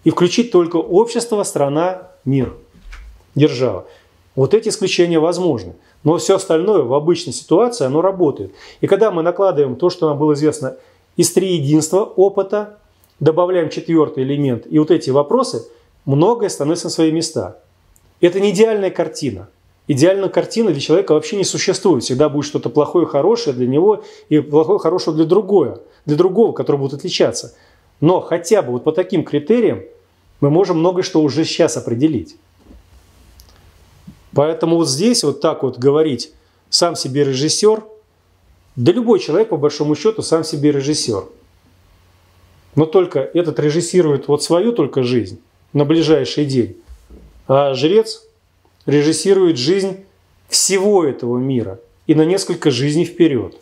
И 0.05 0.11
включить 0.11 0.53
только 0.53 0.77
общество, 0.77 1.43
страна, 1.43 2.13
мир, 2.25 2.55
держава. 3.35 3.89
Вот 4.37 4.55
эти 4.55 4.69
исключения 4.69 5.19
возможны. 5.19 5.75
Но 6.05 6.19
все 6.19 6.37
остальное 6.37 6.83
в 6.83 6.93
обычной 6.93 7.33
ситуации, 7.33 7.87
оно 7.87 8.03
работает. 8.03 8.55
И 8.81 8.87
когда 8.87 9.11
мы 9.11 9.23
накладываем 9.23 9.77
то, 9.77 9.91
что 9.91 10.09
нам 10.09 10.19
было 10.19 10.35
известно 10.35 10.77
из 11.17 11.33
три 11.33 11.57
единства 11.57 12.05
опыта, 12.05 12.79
добавляем 13.21 13.71
четвертый 13.71 14.23
элемент, 14.23 14.67
и 14.69 14.79
вот 14.79 14.91
эти 14.91 15.11
вопросы, 15.11 15.67
многое 16.05 16.51
становится 16.51 16.87
на 16.87 16.91
свои 16.91 17.11
места. 17.11 17.59
Это 18.21 18.39
не 18.39 18.51
идеальная 18.51 18.91
картина. 18.91 19.49
Идеальная 19.87 20.29
картина 20.29 20.71
для 20.71 20.81
человека 20.81 21.13
вообще 21.13 21.37
не 21.37 21.45
существует. 21.45 22.05
Всегда 22.05 22.29
будет 22.29 22.47
что-то 22.47 22.71
плохое, 22.71 23.07
хорошее 23.07 23.55
для 23.55 23.67
него 23.67 24.03
и 24.29 24.41
плохое, 24.41 24.79
хорошее 24.79 25.17
для 25.17 25.27
другого, 25.27 25.81
для 26.07 26.17
другого, 26.17 26.53
который 26.53 26.77
будет 26.77 26.95
отличаться. 26.95 27.55
Но 28.01 28.21
хотя 28.21 28.63
бы 28.63 28.73
вот 28.73 28.85
по 28.85 28.93
таким 28.93 29.25
критериям 29.25 29.83
мы 30.41 30.51
можем 30.51 30.79
многое 30.79 31.03
что 31.03 31.23
уже 31.23 31.45
сейчас 31.45 31.77
определить. 31.77 32.37
Поэтому 34.35 34.77
вот 34.77 34.89
здесь 34.89 35.23
вот 35.23 35.41
так 35.41 35.63
вот 35.63 35.79
говорить 35.79 36.33
сам 36.69 36.97
себе 36.97 37.25
режиссер, 37.25 37.85
да 38.77 38.93
любой 38.93 39.21
человек 39.21 39.51
по 39.51 39.57
большому 39.57 39.95
счету 39.95 40.23
сам 40.23 40.43
себе 40.43 40.73
режиссер. 40.73 41.25
Но 42.75 42.87
только 42.87 43.21
этот 43.21 43.61
режиссирует 43.61 44.27
вот 44.27 44.43
свою 44.43 44.73
только 44.73 45.05
жизнь 45.05 45.41
на 45.73 45.85
ближайший 45.85 46.45
день, 46.45 46.77
а 47.47 47.75
жрец 47.75 48.25
режиссирует 48.87 49.57
жизнь 49.57 50.05
всего 50.49 51.05
этого 51.05 51.39
мира 51.39 51.81
и 52.09 52.15
на 52.17 52.25
несколько 52.25 52.73
жизней 52.73 53.05
вперед. 53.05 53.57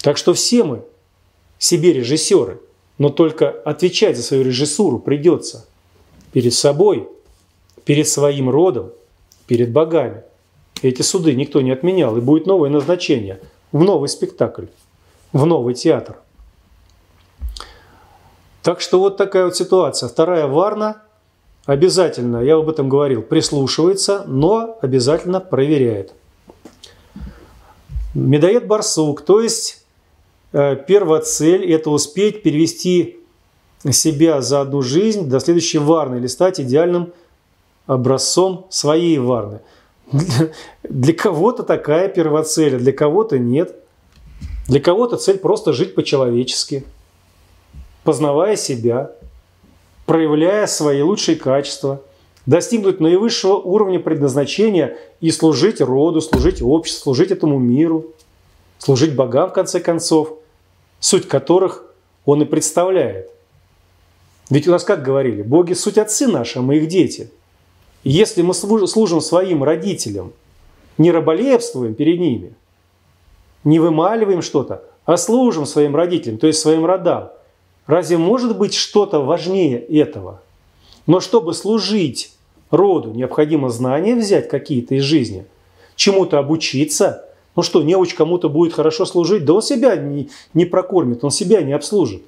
Так 0.00 0.16
что 0.16 0.32
все 0.32 0.64
мы 0.64 0.82
себе 1.58 1.92
режиссеры, 1.92 2.60
но 2.96 3.10
только 3.10 3.50
отвечать 3.50 4.16
за 4.16 4.22
свою 4.22 4.44
режиссуру 4.44 4.98
придется 4.98 5.66
перед 6.32 6.54
собой– 6.54 7.08
перед 7.86 8.06
своим 8.06 8.50
родом, 8.50 8.90
перед 9.46 9.72
богами. 9.72 10.22
Эти 10.82 11.00
суды 11.00 11.34
никто 11.34 11.62
не 11.62 11.70
отменял, 11.70 12.14
и 12.18 12.20
будет 12.20 12.46
новое 12.46 12.68
назначение 12.68 13.40
в 13.72 13.82
новый 13.82 14.10
спектакль, 14.10 14.66
в 15.32 15.46
новый 15.46 15.72
театр. 15.72 16.16
Так 18.62 18.80
что 18.80 18.98
вот 18.98 19.16
такая 19.16 19.44
вот 19.44 19.56
ситуация. 19.56 20.08
Вторая 20.08 20.46
варна 20.48 21.02
обязательно, 21.64 22.38
я 22.42 22.56
об 22.56 22.68
этом 22.68 22.88
говорил, 22.88 23.22
прислушивается, 23.22 24.24
но 24.26 24.78
обязательно 24.82 25.40
проверяет. 25.40 26.12
Медоед 28.14 28.66
барсук, 28.66 29.22
то 29.22 29.40
есть 29.40 29.84
э, 30.52 30.76
первая 30.88 31.20
цель– 31.20 31.70
это 31.72 31.90
успеть 31.90 32.42
перевести 32.42 33.20
себя 33.92 34.40
за 34.40 34.62
одну 34.62 34.82
жизнь 34.82 35.28
до 35.28 35.38
следующей 35.38 35.78
варны 35.78 36.16
или 36.16 36.26
стать 36.26 36.58
идеальным 36.58 37.12
образцом 37.86 38.66
своей 38.70 39.18
варны. 39.18 39.60
Для, 40.12 40.50
для 40.84 41.14
кого-то 41.14 41.62
такая 41.62 42.08
первоцель, 42.08 42.76
а 42.76 42.78
для 42.78 42.92
кого-то 42.92 43.38
нет. 43.38 43.76
Для 44.68 44.80
кого-то 44.80 45.16
цель 45.16 45.38
просто 45.38 45.72
жить 45.72 45.94
по-человечески, 45.94 46.84
познавая 48.02 48.56
себя, 48.56 49.12
проявляя 50.06 50.66
свои 50.66 51.02
лучшие 51.02 51.36
качества, 51.36 52.02
достигнуть 52.46 53.00
наивысшего 53.00 53.54
уровня 53.54 54.00
предназначения 54.00 54.96
и 55.20 55.30
служить 55.30 55.80
роду, 55.80 56.20
служить 56.20 56.62
обществу, 56.62 57.14
служить 57.14 57.30
этому 57.30 57.58
миру, 57.58 58.06
служить 58.78 59.14
богам 59.14 59.50
в 59.50 59.52
конце 59.52 59.80
концов, 59.80 60.32
суть 61.00 61.28
которых 61.28 61.84
он 62.24 62.42
и 62.42 62.44
представляет. 62.44 63.30
Ведь 64.50 64.68
у 64.68 64.70
нас 64.70 64.84
как 64.84 65.02
говорили, 65.02 65.42
боги 65.42 65.72
суть 65.72 65.98
отцы 65.98 66.26
наши, 66.28 66.58
а 66.58 66.62
мы 66.62 66.76
их 66.76 66.88
дети. 66.88 67.30
Если 68.08 68.40
мы 68.40 68.54
служим 68.54 69.20
своим 69.20 69.64
родителям, 69.64 70.32
не 70.96 71.10
раболепствуем 71.10 71.96
перед 71.96 72.20
ними, 72.20 72.54
не 73.64 73.80
вымаливаем 73.80 74.42
что-то, 74.42 74.84
а 75.06 75.16
служим 75.16 75.66
своим 75.66 75.96
родителям, 75.96 76.38
то 76.38 76.46
есть 76.46 76.60
своим 76.60 76.86
родам, 76.86 77.30
разве 77.88 78.16
может 78.16 78.56
быть 78.56 78.74
что-то 78.74 79.18
важнее 79.18 79.80
этого? 79.80 80.40
Но 81.08 81.18
чтобы 81.18 81.52
служить 81.52 82.32
роду, 82.70 83.10
необходимо 83.10 83.70
знания 83.70 84.14
взять 84.14 84.48
какие-то 84.48 84.94
из 84.94 85.02
жизни, 85.02 85.44
чему-то 85.96 86.38
обучиться. 86.38 87.24
Ну 87.56 87.64
что, 87.64 87.82
неуч 87.82 88.14
кому-то 88.14 88.48
будет 88.48 88.72
хорошо 88.72 89.04
служить, 89.04 89.44
да 89.44 89.54
он 89.54 89.62
себя 89.62 89.96
не, 89.96 90.30
не 90.54 90.64
прокормит, 90.64 91.24
он 91.24 91.32
себя 91.32 91.60
не 91.60 91.72
обслужит. 91.72 92.22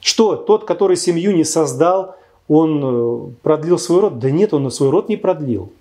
Что, 0.00 0.34
тот, 0.34 0.64
который 0.64 0.96
семью 0.96 1.36
не 1.36 1.44
создал, 1.44 2.16
он 2.48 2.80
э, 2.84 3.30
продлил 3.42 3.78
свой 3.78 4.00
род? 4.00 4.18
Да 4.18 4.30
нет, 4.30 4.52
он 4.52 4.70
свой 4.70 4.90
род 4.90 5.08
не 5.08 5.16
продлил. 5.16 5.72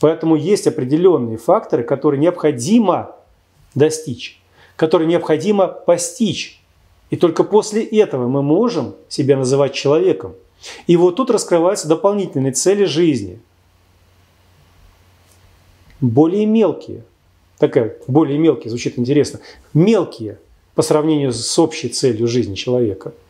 Поэтому 0.00 0.36
есть 0.36 0.66
определенные 0.66 1.38
факторы, 1.38 1.82
которые 1.82 2.20
необходимо 2.20 3.16
достичь, 3.74 4.40
которые 4.76 5.08
необходимо 5.08 5.66
постичь. 5.66 6.62
И 7.10 7.16
только 7.16 7.42
после 7.42 7.84
этого 7.84 8.28
мы 8.28 8.42
можем 8.42 8.94
себя 9.08 9.36
называть 9.36 9.72
человеком. 9.72 10.34
И 10.86 10.96
вот 10.96 11.16
тут 11.16 11.30
раскрываются 11.30 11.88
дополнительные 11.88 12.52
цели 12.52 12.84
жизни. 12.84 13.40
Более 16.00 16.46
мелкие. 16.46 17.02
Такая, 17.58 17.96
более 18.06 18.38
мелкие, 18.38 18.70
звучит 18.70 18.98
интересно. 18.98 19.40
Мелкие 19.74 20.38
по 20.74 20.82
сравнению 20.82 21.32
с 21.32 21.58
общей 21.58 21.88
целью 21.88 22.28
жизни 22.28 22.54
человека– 22.54 23.12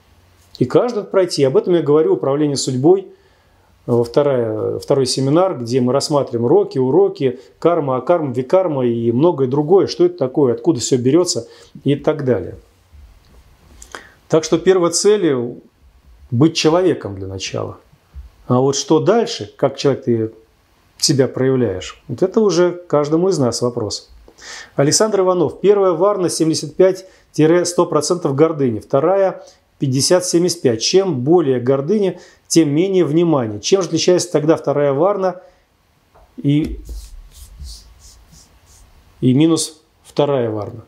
и 0.58 0.64
каждый 0.64 1.04
пройти. 1.04 1.44
Об 1.44 1.56
этом 1.56 1.74
я 1.74 1.82
говорю 1.82 2.14
«Управление 2.14 2.56
судьбой», 2.56 3.08
э, 3.86 4.02
вторая, 4.04 4.78
второй 4.78 5.06
семинар, 5.06 5.58
где 5.58 5.80
мы 5.80 5.92
рассматриваем 5.92 6.44
уроки, 6.44 6.78
уроки, 6.78 7.40
карма, 7.58 7.96
акарма, 7.96 8.32
викарма 8.32 8.86
и 8.86 9.12
многое 9.12 9.48
другое, 9.48 9.86
что 9.86 10.04
это 10.04 10.18
такое, 10.18 10.54
откуда 10.54 10.80
все 10.80 10.96
берется 10.96 11.48
и 11.84 11.94
так 11.94 12.24
далее. 12.24 12.56
Так 14.28 14.44
что 14.44 14.58
первая 14.58 14.90
цель– 14.90 15.60
быть 16.30 16.54
человеком 16.54 17.14
для 17.14 17.26
начала. 17.26 17.78
А 18.46 18.60
вот 18.60 18.76
что 18.76 19.00
дальше, 19.00 19.50
как 19.56 19.76
человек 19.76 20.04
ты 20.04 20.32
себя 20.98 21.28
проявляешь, 21.28 22.02
вот 22.08 22.22
это 22.22 22.40
уже 22.40 22.72
каждому 22.72 23.30
из 23.30 23.38
нас 23.38 23.62
вопрос. 23.62 24.10
Александр 24.76 25.20
Иванов. 25.20 25.60
Первая 25.60 25.92
варна 25.92 26.26
75-100% 26.26 28.34
гордыни. 28.34 28.80
Вторая 28.80 29.44
50-75. 29.80 30.76
Чем 30.78 31.20
более 31.20 31.60
гордыня, 31.60 32.18
тем 32.46 32.70
менее 32.70 33.04
внимания. 33.04 33.60
Чем 33.60 33.82
же 33.82 33.88
отличается 33.88 34.32
тогда 34.32 34.56
вторая 34.56 34.92
варна 34.92 35.40
и, 36.36 36.80
и 39.20 39.34
минус 39.34 39.82
вторая 40.02 40.50
варна? 40.50 40.84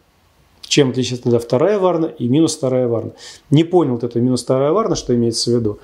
Чем 0.62 0.90
отличается 0.90 1.24
тогда 1.24 1.38
вторая 1.40 1.78
варна 1.78 2.06
и 2.06 2.28
минус 2.28 2.56
вторая 2.56 2.86
варна? 2.86 3.12
Не 3.50 3.64
понял 3.64 3.94
вот 3.94 4.04
это 4.04 4.20
минус 4.20 4.44
вторая 4.44 4.70
варна, 4.70 4.94
что 4.94 5.14
имеется 5.14 5.50
в 5.50 5.54
виду. 5.54 5.78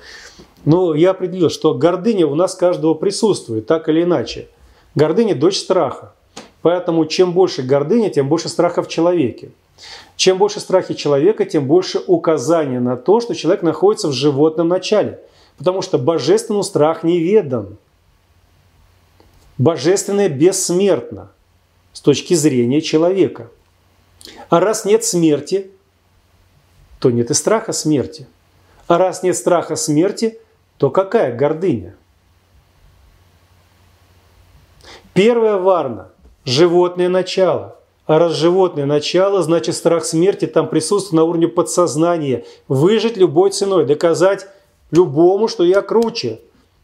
Но 0.63 0.95
я 0.95 1.11
определил, 1.11 1.49
что 1.49 1.73
гордыня 1.73 2.25
у 2.25 2.35
нас 2.35 2.55
каждого 2.55 2.93
присутствует, 2.93 3.67
так 3.67 3.89
или 3.89 4.03
иначе. 4.03 4.47
Гордыня– 4.95 5.35
дочь 5.39 5.57
страха. 5.57 6.13
Поэтому 6.61 7.05
чем 7.05 7.33
больше 7.33 7.61
гордыня, 7.61 8.09
тем 8.09 8.29
больше 8.29 8.49
страха 8.49 8.81
в 8.81 8.87
человеке. 8.87 9.51
Чем 10.15 10.37
больше 10.37 10.59
страхи 10.59 10.93
человека, 10.93 11.45
тем 11.45 11.67
больше 11.67 11.99
указания 12.05 12.79
на 12.79 12.97
то, 12.97 13.19
что 13.19 13.35
человек 13.35 13.61
находится 13.61 14.07
в 14.07 14.13
животном 14.13 14.67
начале. 14.67 15.19
Потому 15.57 15.81
что 15.81 15.97
божественный 15.97 16.63
страх 16.63 17.03
неведан. 17.03 17.77
Божественное 19.57 20.29
бессмертно 20.29 21.31
с 21.93 22.01
точки 22.01 22.33
зрения 22.33 22.81
человека. 22.81 23.49
А 24.49 24.59
раз 24.59 24.85
нет 24.85 25.03
смерти, 25.03 25.71
то 26.99 27.11
нет 27.11 27.31
и 27.31 27.33
страха 27.33 27.73
смерти. 27.73 28.27
А 28.87 28.97
раз 28.97 29.23
нет 29.23 29.35
страха 29.35 29.75
смерти, 29.75 30.39
то 30.77 30.89
какая 30.89 31.35
гордыня? 31.35 31.95
Первая 35.13 35.57
варна– 35.57 36.09
животное 36.45 37.09
начало. 37.09 37.77
А 38.07 38.19
раз 38.19 38.35
животное 38.35 38.85
начало, 38.85 39.43
значит 39.43 39.75
страх 39.75 40.05
смерти 40.05 40.47
там 40.47 40.69
присутствует 40.69 41.17
на 41.17 41.23
уровне 41.25 41.49
подсознания. 41.49 42.45
Выжить 42.69 43.17
любой 43.17 43.51
ценой, 43.51 43.85
доказать 43.85 44.47
любому, 44.91 45.49
что 45.49 45.65
я 45.65 45.81
круче, 45.81 46.39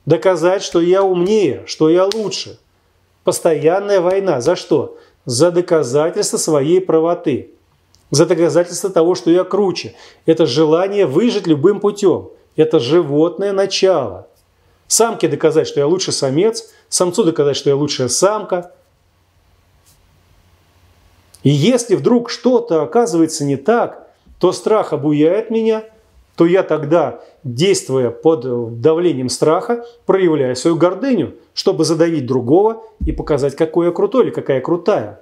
доказать, 0.06 0.64
что 0.64 0.82
я 0.82 1.02
умнее, 1.02 1.64
что 1.66 1.90
я 1.90 2.06
лучше. 2.14 2.60
Постоянная 3.24 4.02
война. 4.02 4.42
За 4.42 4.58
что? 4.58 4.98
За 5.24 5.50
доказательство 5.52 6.36
своей 6.36 6.82
правоты. 6.82 7.52
За 8.12 8.26
доказательство 8.26 8.90
того, 8.90 9.16
что 9.16 9.32
я 9.32 9.46
круче. 9.46 9.96
Это 10.26 10.46
желание 10.46 11.06
выжить 11.06 11.48
любым 11.48 11.80
путем. 11.80 12.32
Это 12.58 12.80
животное 12.80 13.54
начало. 13.54 14.28
Самке 14.88 15.30
доказать, 15.30 15.70
что 15.70 15.80
я 15.80 15.88
лучше 15.88 16.12
самец, 16.12 16.70
самцу 16.90 17.24
доказать, 17.24 17.56
что 17.56 17.70
я 17.70 17.78
лучшая 17.78 18.10
самка– 18.10 18.74
и 21.44 21.50
если 21.50 21.96
вдруг 21.96 22.30
что-то 22.30 22.82
оказывается 22.82 23.46
не 23.46 23.58
так, 23.58 24.08
то 24.40 24.52
страх 24.52 24.94
обуяет 24.94 25.50
меня, 25.50 25.84
то 26.36 26.46
я 26.46 26.64
тогда, 26.64 27.22
действуя 27.44 28.10
под 28.10 28.82
давлением 28.82 29.30
страха, 29.30 29.86
проявляю 30.06 30.56
свою 30.56 30.76
гордыню, 30.76 31.36
чтобы 31.54 31.86
задавить 31.86 32.26
другого 32.26 32.84
и 33.06 33.12
показать, 33.12 33.56
какой 33.56 33.88
я 33.88 33.92
крутой 33.92 34.26
или 34.26 34.32
какая 34.32 34.58
я 34.58 34.64
крутая. 34.64 35.22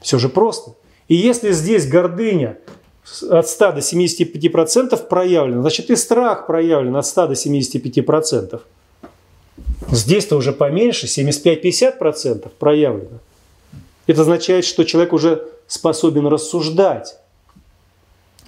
Все 0.00 0.18
же 0.18 0.28
просто. 0.28 0.74
И 1.08 1.14
если 1.14 1.52
здесь 1.52 1.88
гордыня 1.88 2.58
от 3.30 3.48
100 3.48 3.72
до 3.72 3.78
75% 3.78 5.08
проявлена, 5.08 5.62
значит 5.62 5.90
и 5.90 5.96
страх 5.96 6.46
проявлен 6.46 6.96
от 6.96 7.06
100 7.06 7.28
до 7.28 7.32
75%. 7.32 8.60
Здесь-то 9.90 10.36
уже 10.36 10.52
поменьше, 10.52 11.06
75-50% 11.06 12.50
проявлено. 12.58 13.18
Это 14.06 14.22
означает, 14.22 14.64
что 14.64 14.84
человек 14.84 15.12
уже 15.12 15.48
способен 15.66 16.26
рассуждать. 16.26 17.18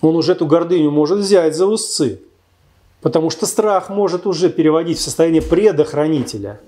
Он 0.01 0.16
уже 0.16 0.32
эту 0.32 0.47
гордыню 0.47 0.90
может 0.90 1.18
взять 1.18 1.56
за 1.56 1.66
узцы. 1.66 2.20
Потому 3.01 3.31
что 3.31 3.47
страх 3.47 3.90
может 3.90 4.26
уже 4.26 4.48
переводить 4.48 4.98
в 4.98 5.02
состояние 5.02 5.43
предохранителя. 5.43 6.60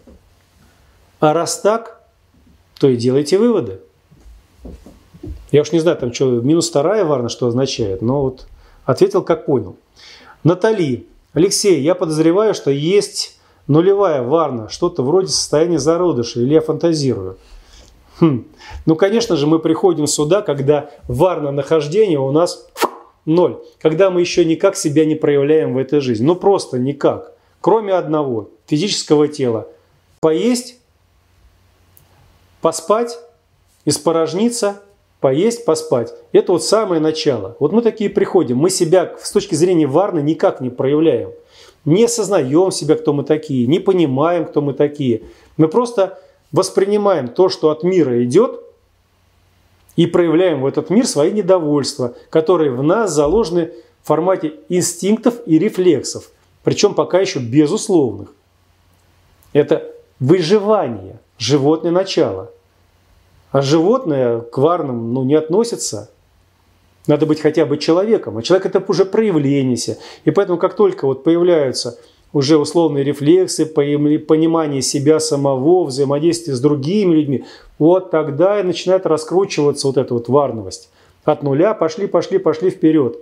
А 1.19 1.33
раз 1.33 1.61
так, 1.61 2.03
то 2.79 2.89
и 2.89 2.97
делайте 2.97 3.39
выводы. 3.39 3.81
Я 5.51 5.63
уж 5.63 5.73
не 5.73 5.79
знаю, 5.79 5.97
там 5.97 6.13
что, 6.13 6.41
минус 6.41 6.69
вторая 6.69 7.05
варна, 7.05 7.29
что 7.29 7.47
означает, 7.47 8.03
но 8.03 8.23
вот 8.23 8.47
ответил, 8.85 9.23
как 9.23 9.47
понял. 9.47 9.77
Натали, 10.45 11.07
Алексей, 11.33 11.81
я 11.81 11.95
подозреваю, 11.95 12.55
что 12.55 12.71
есть 12.71 13.39
нулевая 13.67 14.23
варна, 14.23 14.69
что-то 14.69 15.03
вроде 15.03 15.29
состояния 15.29 15.79
зародыша, 15.79 16.41
или 16.41 16.55
я 16.55 16.61
фантазирую. 16.61 17.39
Хм. 18.21 18.47
Ну, 18.87 18.97
конечно 18.97 19.37
же, 19.37 19.47
мы 19.47 19.59
приходим 19.59 20.07
сюда, 20.07 20.43
когда 20.43 20.91
варно 21.09 21.51
нахождение 21.51 22.19
у 22.19 22.31
нас 22.33 22.69
ноль. 23.25 23.59
Когда 23.81 24.11
мы 24.11 24.21
еще 24.21 24.45
никак 24.45 24.77
себя 24.77 25.05
не 25.05 25.15
проявляем 25.15 25.75
в 25.75 25.79
этой 25.79 26.01
жизни. 26.01 26.25
Ну, 26.25 26.35
просто 26.37 26.79
никак. 26.79 27.33
Кроме 27.61 27.93
одного– 27.93 28.51
физического 28.67 29.29
тела. 29.29 29.69
Поесть, 30.21 30.79
поспать, 32.61 33.19
испорожниться 33.85 34.81
поесть, 35.21 35.65
поспать. 35.65 36.15
Это 36.33 36.53
вот 36.53 36.65
самое 36.65 37.01
начало. 37.01 37.57
Вот 37.59 37.73
мы 37.73 37.83
такие 37.83 38.11
приходим. 38.11 38.59
Мы 38.59 38.71
себя 38.71 39.15
с 39.21 39.33
точки 39.33 39.55
зрения 39.55 39.87
варны 39.87 40.21
никак 40.21 40.61
не 40.61 40.71
проявляем. 40.71 41.31
Не 41.85 42.05
осознаем 42.05 42.71
себя, 42.71 42.97
кто 42.97 43.13
мы 43.13 43.25
такие, 43.25 43.67
не 43.67 43.79
понимаем, 43.79 44.45
кто 44.45 44.61
мы 44.61 44.73
такие. 44.73 45.23
Мы 45.57 45.69
просто 45.69 46.19
воспринимаем 46.53 47.29
то, 47.29 47.49
что 47.49 47.71
от 47.71 47.83
мира 47.83 48.23
идет, 48.25 48.61
и 49.97 50.07
проявляем 50.07 50.61
в 50.61 50.67
этот 50.67 50.91
мир 50.91 51.07
свои 51.07 51.33
недовольства, 51.33 52.15
которые 52.31 52.71
в 52.71 52.83
нас 52.83 53.13
заложены 53.13 53.73
в 54.03 54.07
формате 54.07 54.55
инстинктов 54.69 55.37
и 55.47 55.59
рефлексов, 55.59 56.31
причем 56.63 56.95
пока 56.95 57.19
еще 57.21 57.39
безусловных. 57.39 58.29
Это 59.53 59.91
выживание, 60.21 61.19
животное 61.39 61.91
начало. 61.91 62.51
А 63.53 63.63
животное 63.63 64.41
к 64.41 64.59
варным 64.59 65.15
ну, 65.15 65.25
не 65.25 65.35
относится. 65.35 66.11
Надо 67.07 67.25
быть 67.25 67.41
хотя 67.41 67.65
бы 67.65 67.79
человеком. 67.79 68.37
А 68.37 68.43
человек 68.43 68.67
это 68.67 68.85
уже 68.87 69.05
проявление 69.05 69.77
себя. 69.77 69.97
И 70.25 70.31
поэтому 70.31 70.59
как 70.59 70.75
только 70.75 71.07
вот 71.07 71.25
появляются 71.25 71.99
уже 72.37 72.59
условные 72.59 73.03
рефлексы, 73.03 73.65
понимание 73.65 74.83
себя 74.83 75.21
самого, 75.21 75.85
взаимодействие 75.85 76.55
с 76.55 76.61
другими 76.61 77.15
людьми, 77.15 77.45
вот 77.79 78.11
тогда 78.11 78.61
и 78.61 78.63
начинает 78.63 79.07
раскручиваться 79.07 79.87
вот 79.87 79.97
эта 79.97 80.13
вот 80.13 80.29
варновость. 80.29 80.91
От 81.25 81.43
нуля 81.43 81.73
пошли, 81.73 82.07
пошли, 82.07 82.37
пошли 82.37 82.69
вперед. 82.69 83.17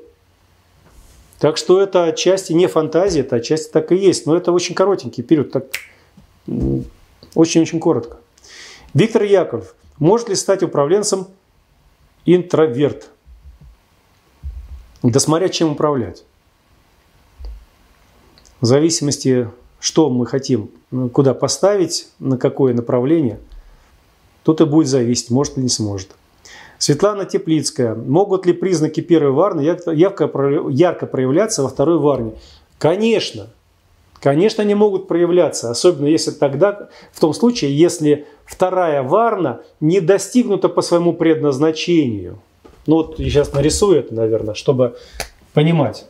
Так 1.38 1.58
что 1.58 1.80
это 1.80 2.06
отчасти 2.06 2.54
не 2.54 2.66
фантазия, 2.66 3.20
это 3.20 3.36
отчасти 3.36 3.70
так 3.70 3.92
и 3.92 3.96
есть. 3.96 4.26
Но 4.26 4.36
это 4.36 4.50
очень 4.50 4.74
коротенький 4.74 5.22
период, 5.22 5.52
так 5.52 5.66
очень-очень 7.36 7.78
коротко. 7.78 8.16
Виктор 8.94 9.22
Яков. 9.22 9.76
Может 10.00 10.28
ли 10.28 10.34
стать 10.34 10.64
управленцем 10.64 11.28
интроверт? 12.26 13.10
Да 15.04 15.20
смотря 15.20 15.48
чем 15.48 15.70
управлять. 15.70 16.24
В 18.64 18.66
зависимости, 18.66 19.50
что 19.78 20.08
мы 20.08 20.24
хотим, 20.24 20.70
ну, 20.90 21.10
куда 21.10 21.34
поставить, 21.34 22.08
на 22.18 22.38
какое 22.38 22.72
направление, 22.72 23.38
тут 24.42 24.62
и 24.62 24.64
будет 24.64 24.88
зависеть, 24.88 25.28
может 25.28 25.58
или 25.58 25.64
не 25.64 25.68
сможет. 25.68 26.12
Светлана 26.78 27.26
Теплицкая. 27.26 27.94
Могут 27.94 28.46
ли 28.46 28.54
признаки 28.54 29.00
первой 29.00 29.32
варны 29.32 29.60
ярко, 29.60 30.26
проявляться 30.28 31.62
во 31.62 31.68
второй 31.68 31.98
варне? 31.98 32.32
Конечно. 32.78 33.50
Конечно, 34.18 34.62
они 34.62 34.74
могут 34.74 35.08
проявляться, 35.08 35.70
особенно 35.70 36.06
если 36.06 36.30
тогда, 36.30 36.88
в 37.12 37.20
том 37.20 37.34
случае, 37.34 37.76
если 37.76 38.26
вторая 38.46 39.02
варна 39.02 39.60
не 39.80 40.00
достигнута 40.00 40.70
по 40.70 40.80
своему 40.80 41.12
предназначению. 41.12 42.38
Ну 42.86 42.94
вот 42.96 43.18
я 43.18 43.28
сейчас 43.28 43.52
нарисую 43.52 43.98
это, 43.98 44.14
наверное, 44.14 44.54
чтобы 44.54 44.96
понимать. 45.52 46.06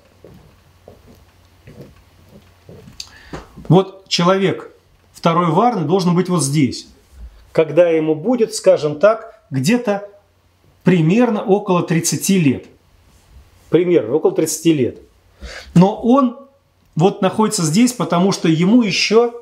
Вот 3.68 4.08
человек 4.08 4.70
второй 5.12 5.50
варны 5.50 5.86
должен 5.86 6.14
быть 6.14 6.28
вот 6.28 6.42
здесь. 6.42 6.88
Когда 7.52 7.88
ему 7.88 8.14
будет, 8.14 8.54
скажем 8.54 8.98
так, 8.98 9.42
где-то 9.50 10.08
примерно 10.82 11.42
около 11.42 11.82
30 11.82 12.28
лет. 12.30 12.66
Примерно 13.70 14.14
около 14.14 14.32
30 14.32 14.66
лет. 14.66 14.98
Но 15.74 16.00
он 16.00 16.38
вот 16.96 17.22
находится 17.22 17.62
здесь, 17.62 17.92
потому 17.92 18.32
что 18.32 18.48
ему 18.48 18.82
еще 18.82 19.32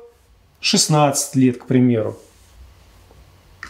16 0.59 1.35
лет, 1.35 1.57
к 1.57 1.65
примеру. 1.65 2.17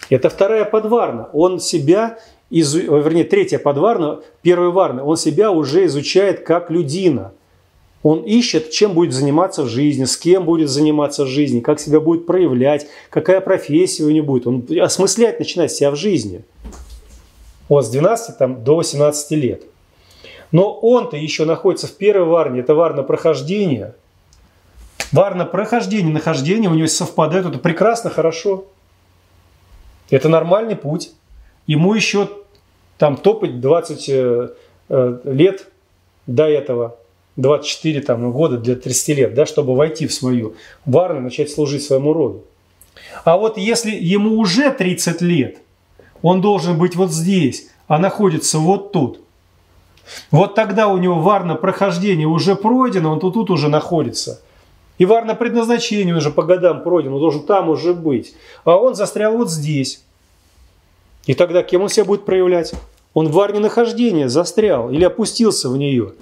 Это 0.10 0.30
вторая 0.30 0.66
подварна. 0.66 1.30
Он 1.34 1.60
себя, 1.60 2.20
изу... 2.50 2.80
вернее, 2.80 3.24
третья 3.24 3.58
подварна, 3.58 4.20
первая 4.42 4.70
варна, 4.70 5.04
он 5.04 5.18
себя 5.18 5.52
уже 5.52 5.86
изучает 5.86 6.46
как 6.46 6.70
людина– 6.70 7.32
он 8.04 8.24
ищет, 8.24 8.70
чем 8.70 8.94
будет 8.94 9.14
заниматься 9.14 9.64
в 9.64 9.70
жизни, 9.70 10.04
с 10.04 10.18
кем 10.18 10.44
будет 10.44 10.70
заниматься 10.70 11.24
в 11.24 11.28
жизни, 11.28 11.62
как 11.62 11.80
себя 11.80 12.02
будет 12.02 12.26
проявлять, 12.26 12.86
какая 13.10 13.40
профессия 13.40 14.04
у 14.04 14.10
него 14.10 14.28
будет. 14.28 14.46
Он 14.46 14.68
осмыслять 14.82 15.40
начинает 15.40 15.72
себя 15.72 15.90
в 15.90 15.96
жизни. 15.96 16.44
Вот 17.70 17.86
с 17.86 17.90
12 17.90 18.38
там, 18.38 18.64
до 18.64 18.76
18 18.76 19.32
лет. 19.32 19.64
Но 20.52 20.72
он-то 20.74 21.16
еще 21.16 21.46
находится 21.46 21.88
в 21.88 21.94
первой 21.94 22.28
варне, 22.28 22.60
это 22.60 22.76
варна 22.76 23.04
прохождения. 23.04 23.96
Варна 25.14 25.46
прохождения, 25.46 26.12
нахождение 26.12 26.70
у 26.70 26.74
него 26.74 26.88
совпадает, 26.88 27.46
это 27.46 27.58
прекрасно, 27.58 28.10
хорошо. 28.10 28.66
Это 30.10 30.28
нормальный 30.28 30.76
путь. 30.76 31.12
Ему 31.68 31.94
еще 31.94 32.30
там 32.98 33.16
топать 33.16 33.62
20 33.62 34.10
э, 34.10 34.50
э, 34.90 35.20
лет 35.24 35.68
до 36.28 36.50
этого– 36.50 36.98
24 37.36 38.02
там, 38.02 38.32
года 38.32 38.58
для 38.58 38.76
30 38.76 39.18
лет, 39.18 39.34
да, 39.34 39.46
чтобы 39.46 39.76
войти 39.76 40.08
в 40.08 40.14
свою 40.14 40.56
варну 40.86 41.20
и 41.20 41.24
начать 41.24 41.52
служить 41.52 41.84
своему 41.84 42.14
роду. 42.14 42.44
А 43.24 43.38
вот 43.38 43.58
если 43.58 43.92
ему 43.92 44.38
уже 44.40 44.72
30 44.72 45.22
лет, 45.22 45.58
он 46.22 46.42
должен 46.42 46.78
быть 46.78 46.96
вот 46.96 47.12
здесь, 47.12 47.70
а 47.88 47.98
находится 48.00 48.60
вот 48.60 48.92
тут. 48.92 49.20
Вот 50.32 50.56
тогда 50.56 50.88
у 50.88 50.98
него 50.98 51.20
варно 51.20 51.56
прохождение 51.56 52.28
уже 52.28 52.56
пройдено, 52.56 53.12
он 53.12 53.20
тут, 53.20 53.34
тут 53.34 53.50
уже 53.50 53.70
находится. 53.70 54.42
И 54.98 55.06
варно 55.06 55.34
предназначение 55.34 56.16
уже 56.16 56.30
по 56.30 56.44
годам 56.44 56.84
пройдено, 56.84 57.16
он 57.16 57.22
должен 57.22 57.44
там 57.44 57.70
уже 57.70 57.94
быть. 57.94 58.36
А 58.64 58.76
он 58.76 58.96
застрял 58.96 59.36
вот 59.36 59.50
здесь. 59.50 60.04
И 61.26 61.34
тогда 61.34 61.64
кем 61.64 61.82
он 61.82 61.90
себя 61.90 62.06
будет 62.06 62.26
проявлять? 62.26 62.74
Он 63.14 63.28
в 63.28 63.32
варне 63.32 63.60
нахождения 63.60 64.30
застрял 64.30 64.92
или 64.92 65.04
опустился 65.04 65.70
в 65.70 65.78
нее. 65.78 66.14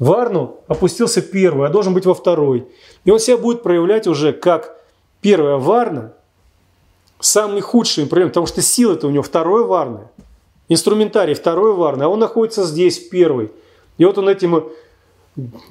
Варну 0.00 0.56
опустился 0.66 1.20
первый, 1.20 1.68
а 1.68 1.70
должен 1.70 1.92
быть 1.92 2.06
во 2.06 2.14
второй. 2.14 2.66
И 3.04 3.10
он 3.10 3.20
себя 3.20 3.36
будет 3.36 3.62
проявлять 3.62 4.06
уже 4.06 4.32
как 4.32 4.80
первая 5.20 5.58
Варна, 5.58 6.14
самый 7.20 7.60
худший 7.60 8.06
пример, 8.06 8.28
потому 8.28 8.46
что 8.46 8.62
сила-то 8.62 9.06
у 9.06 9.10
него 9.10 9.22
второй 9.22 9.64
Варны, 9.64 10.08
инструментарий 10.70 11.34
второй 11.34 11.74
Варны, 11.74 12.04
а 12.04 12.08
он 12.08 12.18
находится 12.18 12.64
здесь 12.64 12.98
первый. 12.98 13.50
И 13.98 14.04
вот 14.06 14.16
он 14.16 14.30
этим 14.30 14.70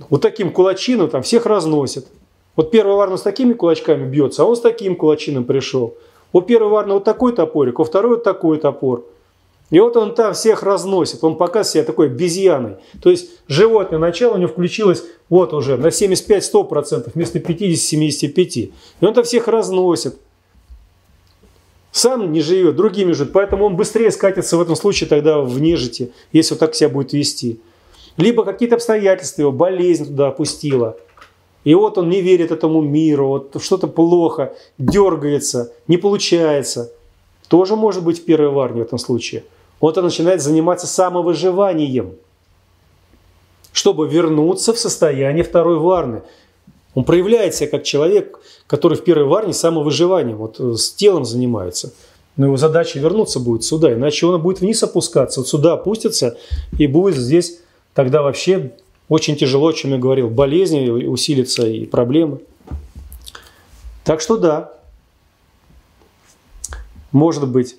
вот 0.10 0.22
таким 0.22 0.52
кулачином 0.52 1.10
там 1.10 1.24
всех 1.24 1.48
разносит. 1.48 2.06
Вот 2.56 2.70
первая 2.70 2.96
Варна 2.96 3.18
с 3.18 3.24
такими 3.24 3.54
кулачками 3.54 4.08
бьется, 4.08 4.44
а 4.44 4.46
он 4.46 4.56
с 4.56 4.62
таким 4.62 4.96
кулачином 4.96 5.44
пришел. 5.44 5.98
У 6.34 6.42
первой 6.42 6.70
Варны 6.70 6.94
вот 6.94 7.04
такой 7.04 7.34
топорик, 7.34 7.80
у 7.80 7.84
второй 7.84 8.18
вот 8.18 8.24
такой 8.24 8.60
топор– 8.60 9.06
и 9.70 9.80
вот 9.80 9.96
он 9.98 10.16
там 10.16 10.34
всех 10.34 10.64
разносит, 10.64 11.24
он 11.24 11.38
показывает 11.38 11.68
себя 11.68 11.84
такой 11.84 12.08
обезьяной. 12.08 12.78
То 13.02 13.12
есть 13.12 13.30
животное 13.48 14.00
начало 14.00 14.34
у 14.34 14.38
него 14.38 14.50
включилось 14.50 15.04
вот 15.30 15.54
уже 15.54 15.78
на 15.78 15.88
75-100% 15.88 17.12
вместо 17.14 17.38
50-75%. 17.38 18.72
И 19.00 19.06
он 19.06 19.14
там 19.14 19.24
всех 19.24 19.48
разносит. 19.48 20.18
Сам 21.92 22.32
не 22.32 22.42
живет, 22.42 22.76
другими 22.76 23.12
живет. 23.12 23.32
Поэтому 23.32 23.66
он 23.66 23.76
быстрее 23.76 24.12
скатится 24.12 24.58
в 24.58 24.62
этом 24.62 24.76
случае 24.76 25.08
тогда 25.08 25.40
в 25.40 25.62
нежити, 25.62 26.12
если 26.32 26.56
вот 26.56 26.60
так 26.60 26.74
себя 26.74 26.90
будет 26.90 27.14
вести. 27.14 27.60
Либо 28.18 28.44
какие-то 28.44 28.76
обстоятельства 28.76 29.44
его, 29.44 29.52
болезнь 29.52 30.08
туда 30.08 30.30
опустила. 30.30 30.98
И 31.64 31.76
вот 31.76 31.98
он 31.98 32.10
не 32.10 32.22
верит 32.22 32.52
этому 32.52 32.82
миру, 32.82 33.28
вот 33.28 33.62
что-то 33.62 33.88
плохо, 33.88 34.56
дергается, 34.78 35.74
не 35.88 35.98
получается. 35.98 36.92
Тоже 37.50 37.76
может 37.76 38.04
быть 38.04 38.20
в 38.20 38.26
первой 38.26 38.50
варне 38.50 38.82
в 38.82 38.86
этом 38.86 38.98
случае– 38.98 39.44
вот 39.82 39.98
он 39.98 40.06
начинает 40.06 40.42
заниматься 40.42 40.88
самовыживанием, 40.88 42.16
чтобы 43.72 44.08
вернуться 44.08 44.74
в 44.74 44.80
состояние 44.80 45.44
второй 45.44 45.78
варны. 45.80 46.22
Он 46.96 47.04
проявляет 47.04 47.56
себя 47.56 47.70
как 47.70 47.84
человек, 47.84 48.40
который 48.68 48.98
в 48.98 49.04
первой 49.04 49.26
варне 49.26 49.54
самовыживанием, 49.54 50.38
вот 50.38 50.60
э, 50.60 50.74
с 50.76 50.92
телом 50.94 51.24
занимается. 51.24 51.94
Но 52.36 52.48
его 52.48 52.58
задача 52.58 53.00
вернуться 53.00 53.40
будет 53.40 53.64
сюда, 53.64 53.94
иначе 53.94 54.26
он 54.26 54.42
будет 54.42 54.62
вниз 54.62 54.82
опускаться, 54.82 55.42
вот 55.42 55.48
сюда 55.48 55.74
опустится 55.74 56.38
и 56.78 56.88
будет 56.88 57.16
здесь 57.16 57.60
тогда 57.94 58.22
вообще 58.22 58.72
очень 59.08 59.36
тяжело, 59.36 59.68
о 59.68 59.74
чем 59.74 59.92
я 59.92 59.98
говорил, 59.98 60.30
болезни 60.30 60.90
усилятся 60.90 61.68
и 61.68 61.86
проблемы. 61.86 62.40
Так 64.04 64.22
что 64.22 64.38
да, 64.38 64.74
может 67.12 67.48
быть, 67.48 67.76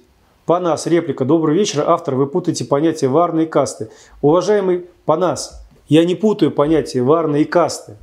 Панас, 0.51 0.89
реплика. 0.89 1.25
Добрый 1.25 1.57
вечер. 1.57 1.85
Автор, 1.87 2.17
вы 2.17 2.27
путаете 2.27 2.65
понятия 2.65 3.07
варны 3.07 3.43
и 3.43 3.47
касты. 3.47 3.89
Уважаемый 4.21 4.87
Панас, 5.05 5.65
я 5.89 6.05
не 6.05 6.17
путаю 6.17 6.51
понятия 6.51 7.03
варны 7.03 7.43
и 7.43 7.45
касты. 7.45 7.97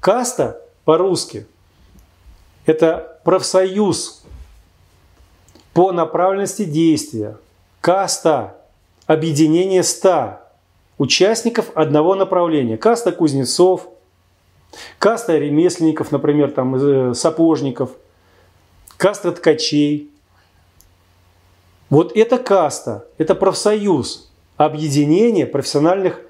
Каста 0.00 0.60
по-русски– 0.84 1.46
это 2.66 3.20
профсоюз 3.22 4.24
по 5.72 5.92
направленности 5.92 6.64
действия. 6.64 7.36
Каста– 7.80 8.56
объединение 9.06 9.84
ста 9.84 10.48
участников 10.98 11.70
одного 11.76 12.16
направления. 12.16 12.76
Каста 12.76 13.12
кузнецов, 13.12 13.86
каста 14.98 15.38
ремесленников, 15.38 16.10
например, 16.10 16.50
там, 16.50 16.74
э, 16.74 17.14
сапожников, 17.14 17.90
каста 18.96 19.30
ткачей– 19.30 20.10
Вот 21.94 22.16
это 22.16 22.38
каста, 22.38 23.06
это 23.18 23.34
профсоюз, 23.34 24.30
объединение 24.56 25.46
профессиональных 25.46 26.20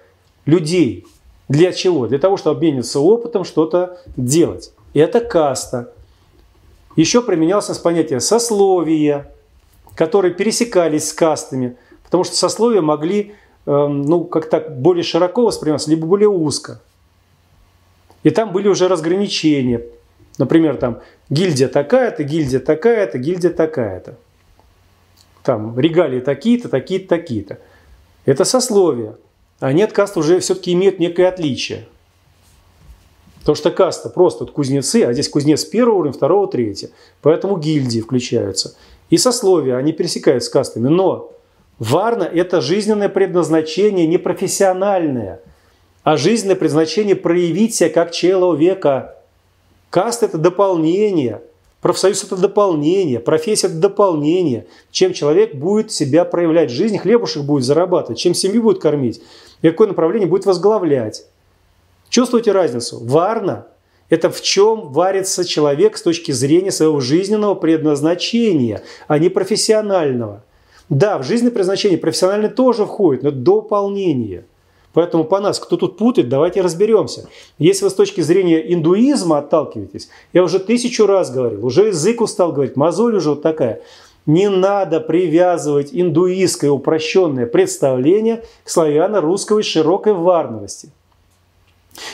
людей. 0.44 1.06
Для 1.48 1.72
чего? 1.72 2.06
Для 2.06 2.18
того, 2.18 2.36
чтобы 2.36 2.56
обмениваться 2.56 3.00
опытом, 3.00 3.44
что-то 3.44 3.98
делать. 4.16 4.72
Это 4.92 5.20
каста. 5.20 5.92
Еще 6.96 7.22
применялось 7.22 7.78
понятие 7.78 8.20
сословия, 8.20 9.32
которые 9.94 10.34
пересекались 10.34 11.08
с 11.08 11.12
кастами, 11.12 11.76
потому 12.04 12.24
что 12.24 12.36
сословия 12.36 12.82
могли 12.82 13.34
Эм, 13.66 14.02
ну, 14.02 14.24
как 14.24 14.50
так 14.50 14.78
более 14.78 15.02
широко 15.02 15.46
восприниматься, 15.46 15.88
либо 15.88 16.06
более 16.06 16.28
узко. 16.28 16.80
И 18.22 18.30
там 18.30 18.52
были 18.52 18.68
уже 18.68 18.88
разграничения. 18.88 19.82
Например, 20.36 20.76
там 20.76 21.00
гильдия 21.30 21.68
такая-то, 21.68 22.24
гильдия 22.24 22.60
такая-то, 22.60 23.18
гильдия 23.18 23.50
такая-то. 23.50 24.16
Там 25.44 25.78
регалии 25.78 26.20
такие-то, 26.20 26.68
такие-то, 26.68 27.08
такие-то. 27.08 27.58
Это 28.24 28.44
сословия. 28.44 29.16
А 29.60 29.72
нет, 29.72 29.92
каст 29.92 30.16
уже 30.16 30.40
все-таки 30.40 30.72
имеют 30.72 30.98
некое 30.98 31.28
отличие. 31.28 31.86
Потому 33.40 33.56
что 33.56 33.70
каста 33.70 34.08
просто 34.08 34.44
вот 34.44 34.52
кузнецы, 34.52 35.04
а 35.04 35.12
здесь 35.12 35.28
кузнец 35.28 35.64
первого 35.64 35.96
уровня, 35.96 36.12
второго, 36.14 36.48
третьего. 36.48 36.92
Поэтому 37.20 37.58
гильдии 37.58 38.00
включаются. 38.00 38.74
И 39.10 39.18
сословия, 39.18 39.76
они 39.76 39.92
пересекаются 39.92 40.48
с 40.48 40.52
кастами. 40.52 40.88
Но 40.88 41.30
Варна– 41.78 42.22
это 42.34 42.60
жизненное 42.60 43.08
предназначение 43.08 44.06
не 44.06 44.18
профессиональное, 44.18 45.40
а 46.04 46.16
жизненное 46.16 46.56
предназначение 46.56 47.16
проявить 47.16 47.74
себя 47.74 47.90
как 47.90 48.12
человека. 48.12 49.16
Каст– 49.90 50.22
это 50.24 50.38
дополнение, 50.38 51.42
профсоюз– 51.84 52.24
это 52.24 52.38
дополнение, 52.38 53.20
профессия– 53.20 53.66
это 53.68 53.76
дополнение. 53.76 54.66
Чем 54.90 55.12
человек 55.12 55.54
будет 55.54 55.92
себя 55.92 56.24
проявлять 56.24 56.70
в 56.70 56.74
жизни, 56.74 56.96
хлебушек 56.96 57.42
будет 57.42 57.64
зарабатывать, 57.64 58.18
чем 58.18 58.32
семью 58.32 58.62
будет 58.62 58.80
кормить, 58.80 59.20
и 59.60 59.68
какое 59.68 59.88
направление 59.88 60.26
будет 60.26 60.46
возглавлять. 60.46 61.26
Чувствуете 62.08 62.52
разницу? 62.52 63.04
Варна– 63.04 63.66
это 64.08 64.30
в 64.30 64.40
чем 64.40 64.94
варится 64.94 65.44
человек 65.44 65.98
с 65.98 66.02
точки 66.02 66.32
зрения 66.32 66.70
своего 66.70 67.00
жизненного 67.00 67.54
предназначения, 67.54 68.82
а 69.06 69.18
не 69.18 69.28
профессионального– 69.28 70.42
да, 70.88 71.18
в 71.18 71.22
жизненное 71.22 71.50
предназначение 71.50 71.98
профессионально 71.98 72.48
тоже 72.48 72.84
входит, 72.84 73.22
но 73.22 73.30
дополнение. 73.30 74.44
Поэтому 74.94 75.24
по 75.24 75.40
нас, 75.40 75.58
кто 75.58 75.76
тут 75.76 75.98
путает, 75.98 76.28
давайте 76.28 76.62
разберемся. 76.62 77.28
Если 77.58 77.84
вы 77.84 77.90
с 77.90 77.94
точки 77.94 78.20
зрения 78.20 78.72
индуизма 78.72 79.38
отталкиваетесь, 79.38 80.08
я 80.32 80.42
уже 80.42 80.60
тысячу 80.60 81.06
раз 81.06 81.30
говорил, 81.30 81.66
уже 81.66 81.88
язык 81.88 82.20
устал 82.20 82.52
говорить, 82.52 82.76
мозоль 82.76 83.16
уже 83.16 83.30
вот 83.30 83.42
такая. 83.42 83.82
Не 84.24 84.48
надо 84.48 85.00
привязывать 85.00 85.90
индуистское 85.92 86.70
упрощенное 86.70 87.44
представление 87.44 88.44
к 88.62 88.70
славяно-русской 88.70 89.62
широкой 89.62 90.14
варновости. 90.14 90.90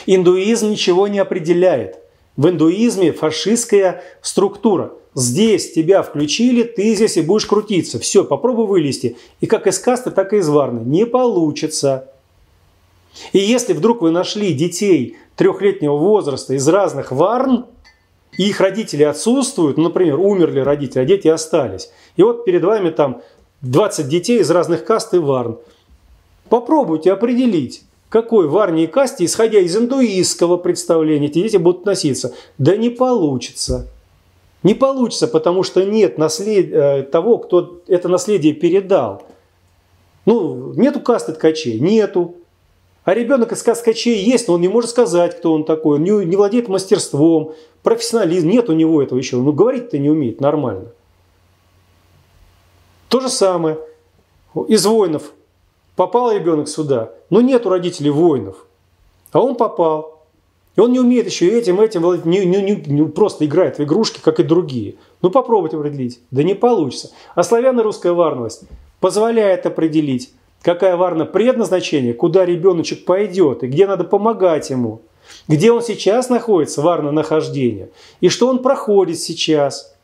Индуизм 0.07 0.71
ничего 0.71 1.07
не 1.07 1.19
определяет. 1.19 1.99
В 2.35 2.49
индуизме 2.49 3.13
фашистская 3.13 4.03
структура– 4.21 4.91
Здесь 5.13 5.73
тебя 5.73 6.03
включили, 6.03 6.63
ты 6.63 6.95
здесь 6.95 7.17
и 7.17 7.21
будешь 7.21 7.45
крутиться. 7.45 7.99
Все, 7.99 8.23
попробуй 8.23 8.65
вылезти. 8.65 9.17
И 9.41 9.45
как 9.45 9.67
из 9.67 9.77
касты, 9.77 10.09
так 10.09 10.31
и 10.31 10.37
из 10.37 10.47
варны. 10.47 10.79
Не 10.85 11.05
получится. 11.05 12.10
И 13.33 13.39
если 13.39 13.73
вдруг 13.73 14.01
вы 14.01 14.11
нашли 14.11 14.53
детей 14.53 15.17
трехлетнего 15.35 15.97
возраста 15.97 16.53
из 16.53 16.67
разных 16.67 17.11
варн, 17.11 17.65
и 18.37 18.49
их 18.49 18.61
родители 18.61 19.03
отсутствуют, 19.03 19.77
ну, 19.77 19.85
например, 19.85 20.19
умерли 20.19 20.59
родители, 20.59 21.01
а 21.01 21.05
дети 21.05 21.27
остались. 21.27 21.91
И 22.15 22.23
вот 22.23 22.45
перед 22.45 22.63
вами 22.63 22.89
там 22.89 23.21
20 23.61 24.07
детей 24.07 24.39
из 24.39 24.49
разных 24.49 24.85
каст 24.85 25.13
и 25.13 25.17
варн. 25.17 25.57
Попробуйте 26.49 27.11
определить, 27.11 27.83
какой 28.09 28.47
варне 28.47 28.83
и 28.83 28.87
касте, 28.87 29.25
исходя 29.25 29.59
из 29.59 29.75
индуистского 29.75 30.57
представления, 30.57 31.27
эти 31.27 31.41
дети 31.41 31.57
будут 31.57 31.85
носиться. 31.85 32.33
Да 32.57 32.75
не 32.75 32.89
получится. 32.89 33.87
Не 34.63 34.75
получится, 34.75 35.27
потому 35.27 35.63
что 35.63 35.83
нет 35.83 36.17
наслед... 36.17 36.73
Э, 36.73 37.03
того, 37.03 37.37
кто 37.37 37.81
это 37.87 38.09
наследие 38.09 38.53
передал. 38.53 39.23
Ну, 40.25 40.73
нету 40.73 40.99
касты 40.99 41.31
ткачей, 41.31 41.79
нету. 41.79 42.35
А 43.03 43.13
ребенок 43.13 43.51
из 43.51 43.63
каст 43.63 43.81
ткачей 43.81 44.23
есть, 44.23 44.47
но 44.47 44.55
он 44.55 44.61
не 44.61 44.67
может 44.67 44.91
сказать, 44.91 45.37
кто 45.37 45.53
он 45.53 45.63
такой, 45.63 45.97
он 45.97 46.03
не, 46.03 46.35
владеет 46.35 46.67
мастерством, 46.67 47.53
профессионализм, 47.81 48.47
нет 48.47 48.69
у 48.69 48.73
него 48.73 49.01
этого 49.01 49.17
еще. 49.17 49.37
Ну, 49.37 49.51
говорить-то 49.51 49.97
не 49.97 50.09
умеет 50.09 50.39
нормально. 50.39 50.91
То 53.09 53.19
же 53.19 53.29
самое. 53.29 53.79
Из 54.67 54.85
воинов 54.85 55.33
попал 55.95 56.31
ребенок 56.31 56.67
сюда, 56.67 57.11
но 57.29 57.41
нету 57.41 57.69
родителей 57.69 58.11
воинов. 58.11 58.65
А 59.31 59.39
он 59.39 59.55
попал. 59.55 60.21
И 60.75 60.79
он 60.79 60.91
не 60.91 60.99
умеет 60.99 61.25
еще 61.25 61.47
этим, 61.47 61.81
этим, 61.81 62.03
не, 62.23 62.45
не, 62.45 62.61
не, 62.61 62.75
не 62.75 63.03
просто 63.03 63.45
играет 63.45 63.77
в 63.77 63.83
игрушки, 63.83 64.21
как 64.23 64.39
и 64.39 64.43
другие. 64.43 64.95
Ну 65.21 65.29
попробуйте 65.29 65.77
определить. 65.77 66.21
Да 66.31 66.43
не 66.43 66.53
получится. 66.53 67.11
А 67.35 67.43
славяно-русская 67.43 68.13
варность 68.13 68.63
позволяет 69.01 69.65
определить, 69.65 70.31
какая 70.61 70.95
варна 70.95 71.25
предназначение, 71.25 72.13
куда 72.13 72.45
ребеночек 72.45 73.05
пойдет 73.05 73.63
и 73.63 73.67
где 73.67 73.87
надо 73.87 74.03
помогать 74.03 74.69
ему. 74.69 75.01
Где 75.47 75.71
он 75.71 75.81
сейчас 75.81 76.29
находится, 76.29 76.81
варна 76.81 77.11
нахождения, 77.11 77.89
и 78.19 78.29
что 78.29 78.47
он 78.47 78.59
проходит 78.59 79.19
сейчас. 79.19 79.95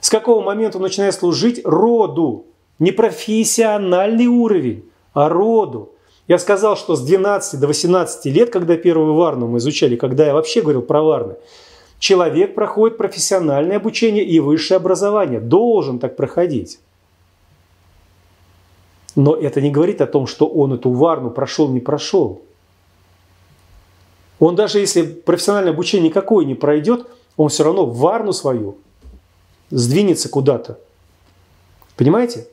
С 0.00 0.10
какого 0.10 0.42
момента 0.42 0.78
он 0.78 0.82
начинает 0.82 1.14
служить 1.14 1.60
роду. 1.64 2.44
Не 2.78 2.92
профессиональный 2.92 4.26
уровень, 4.26 4.84
а 5.12 5.28
роду. 5.28 5.92
Я 6.28 6.38
сказал, 6.38 6.76
что 6.76 6.94
с 6.94 7.00
12 7.00 7.58
до 7.58 7.66
18 7.66 8.26
лет, 8.26 8.50
когда 8.50 8.76
первую 8.76 9.14
варну 9.14 9.48
мы 9.48 9.58
изучали, 9.58 9.96
когда 9.96 10.26
я 10.26 10.34
вообще 10.34 10.60
говорил 10.60 10.82
про 10.82 11.02
варны, 11.02 11.36
человек 11.98 12.54
проходит 12.54 12.98
профессиональное 12.98 13.78
обучение 13.78 14.24
и 14.24 14.38
высшее 14.38 14.76
образование. 14.76 15.40
Должен 15.40 15.98
так 15.98 16.16
проходить. 16.16 16.78
Но 19.18 19.34
это 19.34 19.60
не 19.60 19.72
говорит 19.72 20.00
о 20.00 20.06
том, 20.06 20.28
что 20.28 20.46
он 20.46 20.74
эту 20.74 20.90
варну 20.92 21.30
прошел, 21.30 21.68
не 21.68 21.80
прошел. 21.80 22.40
Он 24.38 24.54
даже 24.54 24.78
если 24.78 25.02
профессиональное 25.02 25.72
обучение 25.72 26.08
никакое 26.08 26.44
не 26.44 26.54
пройдет, 26.54 27.04
он 27.36 27.48
все 27.48 27.64
равно 27.64 27.84
варну 27.84 28.32
свою 28.32 28.76
сдвинется 29.70 30.28
куда-то. 30.28 30.78
Понимаете? 31.96 32.46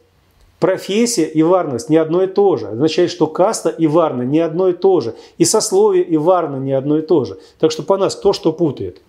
Профессия 0.59 1.25
и 1.25 1.43
варность 1.43 1.91
не 1.91 1.97
одно 1.97 2.23
и 2.23 2.27
то 2.27 2.57
же. 2.57 2.69
означает, 2.69 3.11
что 3.11 3.27
каста 3.27 3.69
и 3.69 3.85
варна 3.85 4.23
не 4.23 4.39
одно 4.39 4.69
и 4.69 4.73
то 4.73 5.01
же. 5.01 5.13
И 5.37 5.45
сословие 5.45 6.03
и 6.03 6.17
варна 6.17 6.55
не 6.55 6.71
одно 6.71 6.97
и 6.97 7.03
то 7.03 7.25
же. 7.25 7.37
Так 7.59 7.69
что 7.69 7.83
по 7.83 7.95
нас 7.95 8.15
кто 8.15 8.33
что 8.33 8.51
путает. 8.51 9.03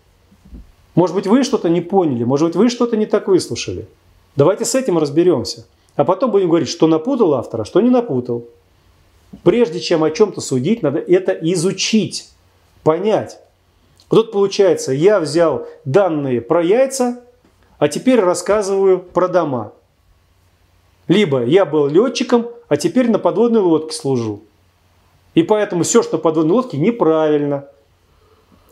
Может 0.94 1.16
быть, 1.16 1.26
вы 1.26 1.42
что-то 1.42 1.70
не 1.70 1.80
поняли, 1.80 2.24
может 2.24 2.48
быть, 2.48 2.56
вы 2.56 2.68
что-то 2.68 2.98
не 2.98 3.06
так 3.06 3.28
выслушали. 3.28 3.88
Давайте 4.36 4.66
с 4.66 4.74
этим 4.74 4.98
разберемся. 4.98 5.64
А 5.96 6.04
потом 6.04 6.30
будем 6.30 6.48
говорить, 6.48 6.68
что 6.68 6.86
напутал 6.86 7.34
автора, 7.34 7.64
что 7.64 7.80
не 7.80 7.90
напутал. 7.90 8.46
Прежде 9.42 9.80
чем 9.80 10.04
о 10.04 10.10
чем-то 10.10 10.40
судить, 10.40 10.82
надо 10.82 10.98
это 10.98 11.32
изучить, 11.32 12.30
понять. 12.82 13.40
Вот 14.10 14.22
тут 14.22 14.32
получается, 14.32 14.92
я 14.92 15.18
взял 15.18 15.66
данные 15.84 16.40
про 16.40 16.62
яйца, 16.62 17.24
а 17.78 17.88
теперь 17.88 18.20
рассказываю 18.20 19.00
про 19.00 19.28
дома. 19.28 19.72
Либо 21.08 21.44
я 21.44 21.64
был 21.64 21.86
летчиком, 21.88 22.48
а 22.68 22.76
теперь 22.76 23.10
на 23.10 23.18
подводной 23.18 23.60
лодке 23.60 23.94
служу. 23.94 24.42
И 25.34 25.42
поэтому 25.42 25.82
все, 25.82 26.02
что 26.02 26.18
подводной 26.18 26.54
лодке, 26.54 26.78
неправильно. 26.78 27.68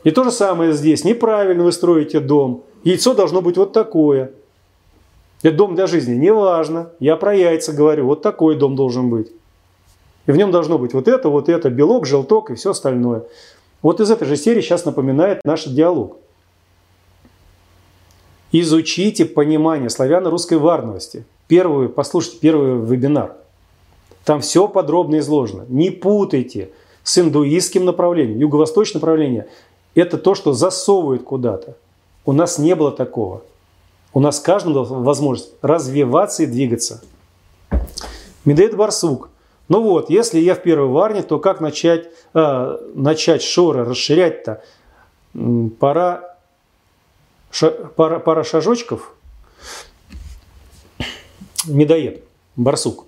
И 0.02 0.10
то 0.10 0.24
же 0.24 0.30
самое 0.30 0.72
здесь. 0.72 1.05
Неправильно 1.05 1.64
вы 1.64 1.72
строите 1.72 2.20
дом. 2.20 2.64
Яйцо 2.84 3.14
должно 3.14 3.40
быть 3.40 3.56
вот 3.56 3.72
такое. 3.72 4.32
Это 5.44 5.58
дом 5.58 5.74
для 5.74 5.86
жизни. 5.86 6.14
Неважно. 6.14 6.90
Я 7.00 7.16
про 7.16 7.34
яйца 7.34 7.72
говорю. 7.74 8.06
Вот 8.06 8.22
такой 8.22 8.56
дом 8.56 8.74
должен 8.76 9.10
быть. 9.10 9.30
И 10.26 10.32
в 10.32 10.36
нем 10.36 10.50
должно 10.50 10.78
быть 10.78 10.94
вот 10.94 11.06
это, 11.06 11.28
вот 11.28 11.50
это, 11.50 11.68
белок, 11.68 12.06
желток 12.06 12.50
и 12.50 12.54
все 12.54 12.70
остальное. 12.70 13.24
Вот 13.82 14.00
из 14.00 14.10
этой 14.10 14.26
же 14.26 14.36
серии 14.36 14.62
сейчас 14.62 14.86
напоминает 14.86 15.42
наш 15.44 15.64
диалог. 15.66 16.16
Изучите 18.52 19.26
понимание 19.26 19.90
славяно-русской 19.90 20.56
варновости– 20.56 21.26
первую, 21.46 21.90
послушайте 21.90 22.38
первый 22.40 22.80
вебинар. 22.80 23.36
Там 24.24 24.40
все 24.40 24.66
подробно 24.66 25.18
изложено. 25.18 25.66
Не 25.68 25.90
путайте 25.90 26.70
с 27.02 27.18
индуистским 27.18 27.84
направлением. 27.84 28.38
Юго-восточное 28.38 29.00
направление– 29.00 29.48
это 29.94 30.16
то, 30.16 30.34
что 30.34 30.54
засовывает 30.54 31.22
куда-то. 31.22 31.76
У 32.24 32.32
нас 32.32 32.58
не 32.58 32.74
было 32.74 32.92
такого. 32.92 33.42
У 34.15 34.20
нас 34.20 34.41
каждому 34.41 34.85
возможность 34.85 35.53
развиваться 35.61 36.45
и 36.45 36.47
двигаться. 36.47 37.03
Медведь 38.45 38.74
Барсук. 38.74 39.28
Ну 39.69 39.82
вот, 39.82 40.09
если 40.09 40.41
я 40.41 40.55
в 40.55 40.62
первой 40.62 40.89
варне, 40.89 41.23
то 41.23 41.39
как 41.39 41.61
начать, 41.61 42.09
э, 42.35 42.78
начать 42.95 43.43
шоры 43.43 43.85
расширять-то? 43.85 44.62
Пора, 45.81 46.36
ша, 47.51 47.70
пара, 47.70 48.20
пара 48.20 48.45
шажочков– 48.45 49.15
медоед. 51.66 52.23
барсук. 52.57 53.07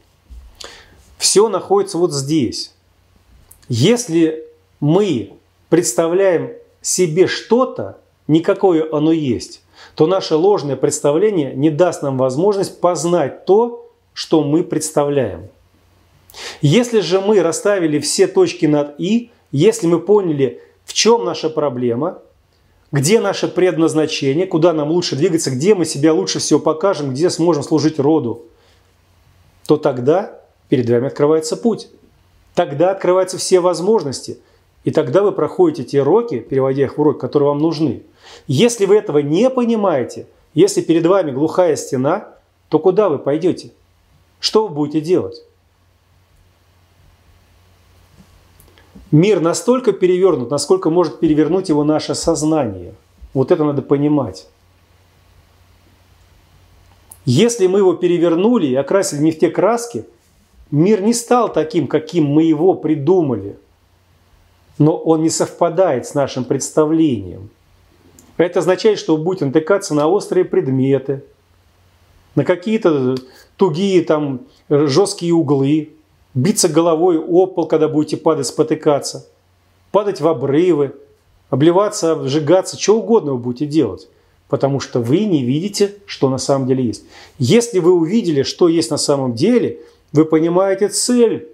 Все 1.19 1.49
находится 1.49 1.99
вот 1.99 2.12
здесь. 2.12 2.73
Если 3.69 4.45
мы 4.81 5.35
представляем 5.69 6.53
себе 6.81 7.27
что-то, 7.27 7.99
никакое 8.28 8.87
оно 8.93 9.12
есть, 9.12 9.62
то 9.94 10.06
наше 10.06 10.36
ложное 10.36 10.76
представление 10.76 11.54
не 11.54 11.70
даст 11.70 12.02
нам 12.02 12.18
возможность 12.18 12.80
познать 12.80 13.44
то, 13.44 13.90
что 14.12 14.42
мы 14.42 14.64
представляем. 14.64 15.48
Если 16.60 17.00
же 17.00 17.20
мы 17.20 17.42
расставили 17.42 17.98
все 17.98 18.26
точки 18.26 18.66
над 18.66 18.98
«и», 18.98 19.30
если 19.52 19.86
мы 19.86 20.00
поняли, 20.00 20.60
в 20.84 20.92
чем 20.92 21.24
наша 21.24 21.48
проблема, 21.50 22.18
где 22.92 23.20
наше 23.20 23.48
предназначение, 23.48 24.46
куда 24.46 24.72
нам 24.72 24.90
лучше 24.90 25.16
двигаться, 25.16 25.50
где 25.50 25.74
мы 25.74 25.84
себя 25.84 26.12
лучше 26.12 26.38
всего 26.38 26.60
покажем, 26.60 27.10
где 27.10 27.30
сможем 27.30 27.62
служить 27.62 27.98
роду, 27.98 28.46
то 29.66 29.76
тогда 29.76 30.40
перед 30.68 30.88
вами 30.88 31.08
открывается 31.08 31.56
путь. 31.56 31.88
Тогда 32.54 32.92
открываются 32.92 33.38
все 33.38 33.60
возможности. 33.60 34.38
И 34.84 34.90
тогда 34.90 35.22
вы 35.22 35.32
проходите 35.32 35.84
те 35.84 36.02
уроки, 36.02 36.38
переводя 36.38 36.84
их 36.84 36.96
в 36.96 37.00
уроки, 37.00 37.18
которые 37.18 37.48
вам 37.48 37.58
нужны. 37.58 38.02
Если 38.47 38.86
вы 38.86 38.97
этого 38.97 39.19
не 39.19 39.51
понимаете, 39.51 40.27
если 40.55 40.81
перед 40.81 41.07
вами 41.07 41.31
глухая 41.31 41.77
стена, 41.77 42.28
то 42.69 42.78
куда 42.78 43.09
вы 43.09 43.19
пойдете? 43.19 43.73
Что 44.40 44.66
вы 44.66 44.74
будете 44.74 45.01
делать? 45.01 45.43
Мир 49.11 49.40
настолько 49.40 49.93
перевернут, 49.93 50.51
насколько 50.51 50.90
может 50.90 51.20
перевернуть 51.20 51.69
его 51.69 51.85
наше 51.85 52.15
сознание. 52.15 52.94
Вот 53.35 53.51
это 53.51 53.65
надо 53.65 53.82
понимать. 53.82 54.47
Если 57.24 57.66
мы 57.66 57.81
его 57.81 57.94
перевернули 57.94 58.66
и 58.66 58.74
окрасили 58.74 59.20
не 59.20 59.32
в 59.32 59.39
те 59.39 59.51
краски, 59.51 60.07
мир 60.70 61.03
не 61.03 61.12
стал 61.12 61.53
таким, 61.53 61.86
каким 61.86 62.24
мы 62.24 62.44
его 62.44 62.74
придумали. 62.74 63.59
Но 64.78 64.97
он 64.97 65.23
не 65.23 65.31
совпадает 65.31 66.07
с 66.07 66.15
нашим 66.15 66.44
представлением. 66.44 67.51
Это 68.36 68.58
означает, 68.58 68.98
что 68.98 69.16
вы 69.16 69.22
будете 69.22 69.46
натыкаться 69.46 69.94
на 69.94 70.08
острые 70.08 70.44
предметы, 70.44 71.24
на 72.34 72.44
какие-то 72.44 73.16
тугие 73.56 74.02
там 74.02 74.42
жесткие 74.68 75.32
углы, 75.32 75.90
биться 76.34 76.68
головой 76.68 77.18
о 77.18 77.46
пол, 77.46 77.66
когда 77.66 77.88
будете 77.88 78.18
падать, 78.18 78.46
спотыкаться, 78.46 79.26
падать 79.90 80.20
в 80.20 80.28
обрывы, 80.28 80.94
обливаться, 81.48 82.12
обжигаться, 82.12 82.78
что 82.78 82.98
угодно 82.98 83.32
вы 83.32 83.38
будете 83.38 83.66
делать. 83.66 84.08
Потому 84.48 84.78
что 84.78 85.00
вы 85.00 85.24
не 85.24 85.42
видите, 85.42 85.94
что 86.06 86.28
на 86.30 86.38
самом 86.38 86.68
деле 86.68 86.84
есть. 86.84 87.04
Если 87.38 87.80
вы 87.80 87.92
увидели, 87.92 88.44
что 88.44 88.68
есть 88.68 88.90
на 88.90 88.96
самом 88.96 89.34
деле, 89.34 89.80
вы 90.12 90.24
понимаете 90.24 90.88
цель. 90.88 91.48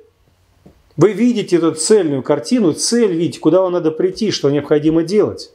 Вы 0.99 1.13
видите 1.13 1.57
эту 1.57 1.73
цельную 1.73 2.23
картину, 2.23 2.75
цель 2.75 3.13
видите, 3.15 3.41
куда 3.41 3.63
вам 3.63 3.73
надо 3.73 3.93
прийти, 3.93 4.31
что 4.31 4.51
необходимо 4.51 5.05
делать. 5.05 5.53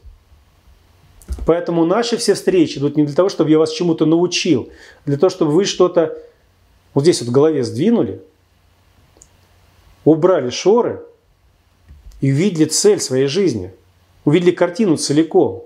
Поэтому 1.48 1.86
наши 1.86 2.18
все 2.18 2.34
встречи 2.34 2.78
идут 2.78 2.98
не 2.98 3.06
для 3.06 3.16
того, 3.16 3.30
чтобы 3.30 3.50
я 3.50 3.58
вас 3.58 3.72
чему-то 3.72 4.06
научил, 4.06 4.68
для 5.06 5.18
того, 5.18 5.30
чтобы 5.30 5.52
вы 5.52 5.64
что-то 5.64 6.22
вот 6.94 7.04
здесь 7.04 7.22
вот 7.22 7.30
в 7.30 7.32
голове 7.32 7.64
сдвинули, 7.64 8.22
убрали 10.04 10.50
шоры 10.50 11.06
и 12.20 12.34
увидели 12.34 12.66
цель 12.66 13.00
своей 13.00 13.28
жизни, 13.28 13.74
увидели 14.26 14.52
картину 14.52 14.98
целиком. 14.98 15.64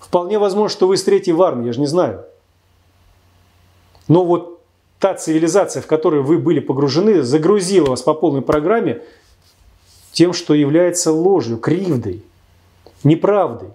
Вполне 0.00 0.38
возможно, 0.38 0.74
что 0.74 0.86
вы 0.86 0.94
из 0.94 1.04
третьей 1.04 1.34
варны, 1.34 1.66
я 1.66 1.74
же 1.74 1.80
не 1.80 1.86
знаю. 1.86 2.24
Но 4.08 4.24
вот 4.24 4.62
та 4.98 5.12
цивилизация, 5.12 5.82
в 5.82 5.86
которой 5.86 6.22
вы 6.22 6.38
были 6.38 6.60
погружены, 6.60 7.20
загрузила 7.20 7.90
вас 7.90 8.00
по 8.00 8.14
полной 8.14 8.40
программе 8.40 9.02
тем, 10.12 10.32
что 10.32 10.54
является 10.54 11.12
ложью, 11.12 11.58
кривдой, 11.58 12.24
неправдой, 13.04 13.70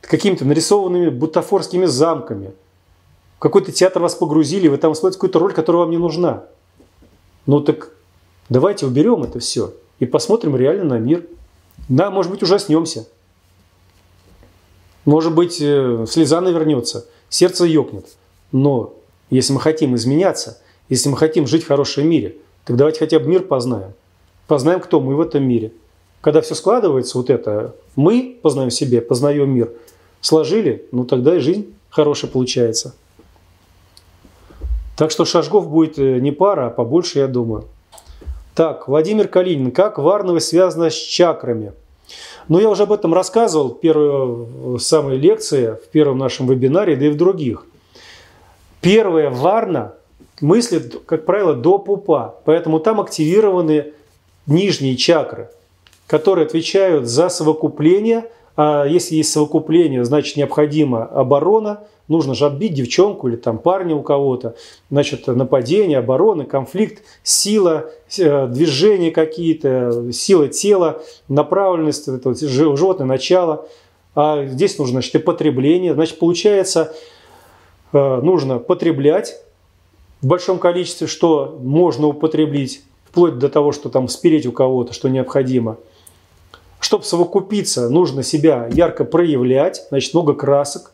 какими-то 0.00 0.44
нарисованными 0.44 1.10
бутафорскими 1.10 1.86
замками. 1.86 2.52
В 3.36 3.40
какой-то 3.40 3.70
театр 3.70 4.02
вас 4.02 4.14
погрузили, 4.14 4.68
вы 4.68 4.78
там 4.78 4.94
смотрите 4.94 5.18
какую-то 5.18 5.38
роль, 5.38 5.52
которая 5.52 5.82
вам 5.82 5.90
не 5.90 5.98
нужна. 5.98 6.44
Ну 7.46 7.60
так 7.60 7.92
давайте 8.48 8.86
уберем 8.86 9.22
это 9.22 9.38
все 9.38 9.72
и 9.98 10.06
посмотрим 10.06 10.56
реально 10.56 10.84
на 10.84 10.98
мир. 10.98 11.26
Да, 11.88 12.10
может 12.10 12.30
быть, 12.30 12.42
ужаснемся. 12.42 13.06
Может 15.04 15.34
быть, 15.34 15.58
э, 15.60 16.04
слеза 16.08 16.40
навернется, 16.40 17.06
сердце 17.28 17.64
ёкнет. 17.64 18.06
Но 18.52 18.94
если 19.30 19.52
мы 19.52 19.60
хотим 19.60 19.94
изменяться, 19.94 20.60
если 20.88 21.08
мы 21.08 21.16
хотим 21.16 21.46
жить 21.46 21.64
в 21.64 21.68
хорошем 21.68 22.08
мире, 22.08 22.36
так 22.64 22.76
давайте 22.76 22.98
хотя 22.98 23.18
бы 23.18 23.26
мир 23.26 23.42
познаем. 23.42 23.92
Познаем, 24.46 24.80
кто 24.80 25.00
мы 25.00 25.14
в 25.14 25.20
этом 25.20 25.44
мире. 25.44 25.72
Когда 26.20 26.40
все 26.40 26.54
складывается, 26.54 27.18
вот 27.18 27.30
это, 27.30 27.74
мы 27.96 28.38
познаем 28.42 28.70
себе, 28.70 29.00
познаем 29.00 29.50
мир, 29.50 29.70
сложили, 30.20 30.86
ну 30.90 31.04
тогда 31.04 31.36
и 31.36 31.40
жизнь 31.40 31.74
хорошая 31.90 32.30
получается. 32.30 32.94
Так 34.96 35.12
что 35.12 35.24
шажков 35.24 35.68
будет 35.68 35.98
э, 35.98 36.18
не 36.18 36.32
пара, 36.32 36.66
а 36.66 36.70
побольше, 36.70 37.20
я 37.20 37.28
думаю. 37.28 37.66
Так, 38.56 38.88
Владимир 38.88 39.28
Калинин. 39.28 39.70
Как 39.70 39.98
варновость 39.98 40.48
связана 40.48 40.90
с 40.90 40.94
чакрами? 40.94 41.72
Ну, 42.48 42.58
я 42.58 42.68
уже 42.68 42.82
об 42.82 42.92
этом 42.92 43.14
рассказывал 43.14 43.74
в 43.74 43.80
первой 43.80 44.74
э, 44.74 44.78
самой 44.80 45.16
лекции, 45.16 45.76
в 45.80 45.88
первом 45.92 46.18
нашем 46.18 46.48
вебинаре, 46.48 46.96
да 46.96 47.06
и 47.06 47.10
в 47.10 47.16
других. 47.16 47.64
Первая 48.80 49.30
варна 49.30 49.94
мыслит, 50.40 51.02
как 51.06 51.24
правило, 51.24 51.54
до 51.54 51.78
пупа. 51.78 52.34
Поэтому 52.44 52.80
там 52.80 53.00
активированы 53.00 53.92
нижние 54.46 54.96
чакры, 54.96 55.50
которые 56.08 56.46
отвечают 56.46 57.06
за 57.06 57.28
совокупление. 57.28 58.24
А 58.56 58.84
если 58.84 59.14
есть 59.14 59.30
совокупление, 59.30 60.04
значит 60.04 60.36
необходима 60.36 61.04
оборона– 61.04 61.84
Нужно 62.08 62.34
же 62.34 62.46
отбить 62.46 62.72
девчонку 62.72 63.28
или 63.28 63.36
там 63.36 63.58
парня 63.58 63.94
у 63.94 64.02
кого-то. 64.02 64.56
Значит, 64.90 65.26
нападение, 65.26 65.98
оборона, 65.98 66.46
конфликт, 66.46 67.02
сила, 67.22 67.90
э, 68.18 68.46
движения 68.46 69.10
какие-то, 69.10 70.10
сила 70.12 70.48
тела, 70.48 71.02
направленность, 71.28 72.08
это 72.08 72.30
вот 72.30 72.40
животное 72.40 73.06
начало. 73.06 73.68
А 74.14 74.46
здесь 74.46 74.78
нужно, 74.78 74.94
значит, 74.94 75.14
и 75.16 75.18
потребление. 75.18 75.92
Значит, 75.92 76.18
получается, 76.18 76.94
э, 77.92 78.20
нужно 78.22 78.58
потреблять 78.58 79.42
в 80.22 80.26
большом 80.26 80.58
количестве, 80.58 81.06
что 81.06 81.58
можно 81.62 82.06
употребить, 82.06 82.82
вплоть 83.04 83.38
до 83.38 83.50
того, 83.50 83.72
что 83.72 83.90
там 83.90 84.08
спереть 84.08 84.46
у 84.46 84.52
кого-то, 84.52 84.94
что 84.94 85.10
необходимо. 85.10 85.76
Чтобы 86.88 87.04
совокупиться, 87.04 87.90
нужно 87.90 88.22
себя 88.22 88.66
ярко 88.72 89.04
проявлять, 89.04 89.84
значит, 89.90 90.14
много 90.14 90.32
красок, 90.32 90.92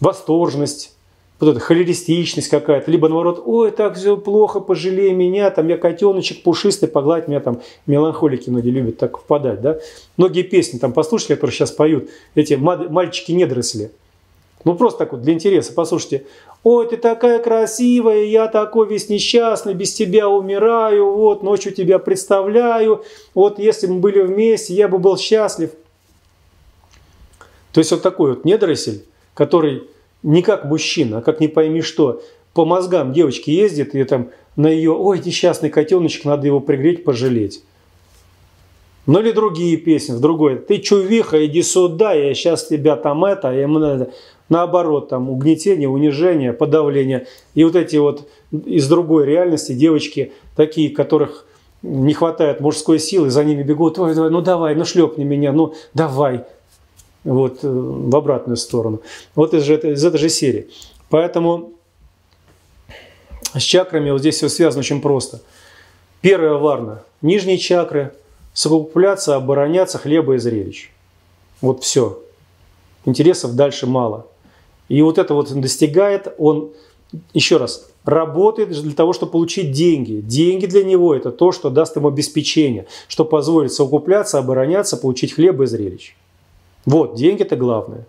восторженность, 0.00 0.92
вот 1.38 1.50
эта 1.50 1.60
холеристичность 1.60 2.48
какая-то, 2.48 2.90
либо 2.90 3.08
наоборот, 3.08 3.40
ой, 3.46 3.70
так 3.70 3.94
все 3.94 4.16
плохо, 4.16 4.58
пожалей 4.58 5.12
меня, 5.12 5.52
там 5.52 5.68
я 5.68 5.78
котеночек 5.78 6.42
пушистый, 6.42 6.88
погладь 6.88 7.28
меня, 7.28 7.38
там 7.38 7.60
меланхолики 7.86 8.50
многие 8.50 8.70
любят 8.70 8.98
так 8.98 9.16
впадать, 9.16 9.60
да. 9.60 9.78
Многие 10.16 10.42
песни 10.42 10.78
там 10.78 10.92
послушайте, 10.92 11.36
которые 11.36 11.54
сейчас 11.54 11.70
поют, 11.70 12.10
эти 12.34 12.54
мальчики-недоросли. 12.54 13.92
Ну 14.64 14.74
просто 14.76 15.00
так 15.00 15.12
вот 15.12 15.22
для 15.22 15.34
интереса, 15.34 15.72
послушайте. 15.74 16.26
Ой, 16.62 16.88
ты 16.88 16.96
такая 16.96 17.38
красивая, 17.38 18.24
я 18.24 18.48
такой 18.48 18.88
весь 18.88 19.10
несчастный, 19.10 19.74
без 19.74 19.92
тебя 19.92 20.28
умираю, 20.28 21.10
вот 21.10 21.42
ночью 21.42 21.72
тебя 21.72 21.98
представляю, 21.98 23.04
вот 23.34 23.58
если 23.58 23.86
бы 23.86 23.94
мы 23.94 24.00
были 24.00 24.22
вместе, 24.22 24.72
я 24.72 24.88
бы 24.88 24.98
был 24.98 25.18
счастлив. 25.18 25.70
То 27.72 27.80
есть 27.80 27.90
вот 27.90 28.02
такой 28.02 28.30
вот 28.30 28.44
недоросль, 28.46 29.02
который 29.34 29.84
не 30.22 30.40
как 30.40 30.64
мужчина, 30.64 31.18
а 31.18 31.22
как 31.22 31.40
не 31.40 31.48
пойми 31.48 31.82
что, 31.82 32.22
по 32.54 32.64
мозгам 32.64 33.12
девочки 33.12 33.50
ездит, 33.50 33.94
и 33.94 34.04
там 34.04 34.30
на 34.56 34.68
ее, 34.68 34.92
ой, 34.92 35.20
несчастный 35.22 35.68
котеночек, 35.68 36.24
надо 36.24 36.46
его 36.46 36.60
пригреть, 36.60 37.04
пожалеть. 37.04 37.62
Ну 39.06 39.20
или 39.20 39.32
другие 39.32 39.76
песни, 39.76 40.14
в 40.14 40.20
другой, 40.20 40.56
ты 40.56 40.78
чувиха, 40.78 41.44
иди 41.44 41.62
сюда, 41.62 42.14
я 42.14 42.32
сейчас 42.32 42.68
тебя 42.68 42.96
там 42.96 43.24
это, 43.24 43.50
а 43.50 43.52
ему 43.52 43.78
надо, 43.78 44.14
наоборот, 44.48 45.08
там 45.08 45.30
угнетение, 45.30 45.88
унижение, 45.88 46.52
подавление. 46.52 47.26
И 47.54 47.64
вот 47.64 47.76
эти 47.76 47.96
вот 47.96 48.28
из 48.52 48.88
другой 48.88 49.26
реальности 49.26 49.72
девочки, 49.72 50.32
такие, 50.56 50.90
которых 50.90 51.46
не 51.82 52.14
хватает 52.14 52.60
мужской 52.60 52.98
силы, 52.98 53.30
за 53.30 53.44
ними 53.44 53.62
бегут, 53.62 53.98
ой, 53.98 54.14
давай, 54.14 54.30
ну 54.30 54.40
давай, 54.40 54.74
ну 54.74 54.84
шлепни 54.84 55.24
меня, 55.24 55.52
ну 55.52 55.74
давай, 55.92 56.44
вот, 57.24 57.58
э, 57.62 57.68
в 57.68 58.16
обратную 58.16 58.56
сторону. 58.56 59.02
Вот 59.34 59.54
из, 59.54 59.68
из 59.68 60.04
этой 60.04 60.18
же 60.18 60.28
серии. 60.28 60.68
Поэтому 61.10 61.72
с 63.54 63.62
чакрами 63.62 64.10
вот 64.10 64.20
здесь 64.20 64.36
все 64.36 64.48
связано 64.48 64.80
очень 64.80 65.00
просто. 65.00 65.40
Первая 66.20 66.54
варна– 66.54 67.02
нижние 67.22 67.58
чакры, 67.58 68.14
совокупляться, 68.54 69.36
обороняться, 69.36 69.98
хлеба 69.98 70.34
и 70.34 70.38
зрелищ. 70.38 70.90
Вот 71.60 71.84
все. 71.84 72.22
Интересов 73.04 73.54
дальше 73.54 73.86
мало. 73.86 74.26
И 74.88 75.00
вот 75.02 75.18
это 75.18 75.34
вот 75.34 75.50
он 75.50 75.60
достигает, 75.60 76.34
он 76.38 76.72
еще 77.32 77.56
раз, 77.56 77.88
работает 78.04 78.70
для 78.70 78.94
того, 78.94 79.12
чтобы 79.12 79.32
получить 79.32 79.72
деньги. 79.72 80.20
Деньги 80.20 80.66
для 80.66 80.84
него– 80.84 81.14
это 81.16 81.30
то, 81.30 81.52
что 81.52 81.70
даст 81.70 81.96
ему 81.96 82.08
обеспечение, 82.08 82.86
что 83.08 83.24
позволит 83.24 83.72
совокупляться, 83.72 84.38
обороняться, 84.38 84.96
получить 84.96 85.32
хлеб 85.34 85.60
и 85.60 85.66
зрелищ. 85.66 86.16
Вот, 86.84 87.14
деньги– 87.14 87.42
это 87.44 87.56
главное. 87.56 88.06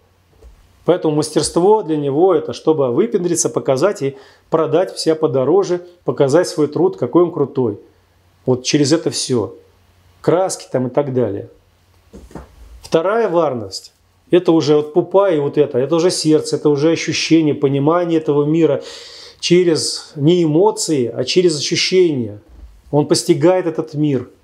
Поэтому 0.84 1.16
мастерство 1.16 1.82
для 1.82 1.98
него– 1.98 2.34
это 2.36 2.54
чтобы 2.54 2.92
выпендриться, 2.92 3.50
показать 3.50 4.02
и 4.02 4.18
продать 4.50 4.94
вся 4.94 5.16
подороже, 5.16 5.88
показать 6.04 6.48
свой 6.48 6.68
труд, 6.68 6.98
какой 6.98 7.24
он 7.24 7.32
крутой. 7.32 7.80
Вот 8.46 8.64
через 8.64 8.92
это 8.92 9.10
все. 9.10 9.56
Краски 10.22 10.68
там 10.72 10.88
и 10.88 10.90
так 10.90 11.14
далее. 11.14 11.50
Вторая 12.82 13.30
варность– 13.30 13.94
это 14.36 14.52
уже 14.52 14.76
вот 14.76 14.94
пупа 14.94 15.32
и 15.32 15.40
вот 15.40 15.58
это. 15.58 15.78
Это 15.78 15.96
уже 15.96 16.12
сердце, 16.12 16.58
это 16.58 16.70
уже 16.70 16.92
ощущение, 16.92 17.54
понимание 17.54 18.20
этого 18.20 18.46
мира 18.46 18.84
через 19.40 20.12
не 20.16 20.44
эмоции, 20.44 21.12
а 21.14 21.24
через 21.24 21.58
ощущения. 21.58 22.42
Он 22.92 23.08
постигает 23.08 23.66
этот 23.66 23.94
мир– 23.94 24.30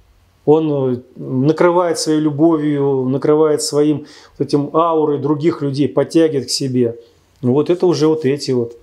он 0.46 0.96
э, 0.96 1.02
накрывает 1.16 2.00
своей 2.00 2.20
любовью, 2.20 3.06
накрывает 3.06 3.62
своим 3.62 4.08
вот 4.38 4.48
этим 4.48 4.76
аурой 4.76 5.20
других 5.20 5.62
людей, 5.62 5.88
подтягивает 5.88 6.48
к 6.48 6.52
себе. 6.52 7.00
Вот 7.42 7.70
это 7.70 7.86
уже 7.86 8.08
вот 8.08 8.26
эти 8.26 8.52
вот. 8.52 8.78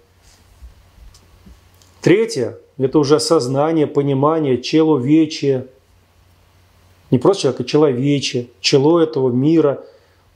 Третье– 2.00 2.58
это 2.78 2.98
уже 2.98 3.16
осознание, 3.16 3.86
понимание, 3.86 4.62
человечие. 4.62 5.66
Не 7.10 7.18
просто 7.18 7.42
человек, 7.42 7.60
а 7.60 7.64
человече, 7.64 8.46
чело 8.60 9.00
этого 9.00 9.30
мира, 9.30 9.84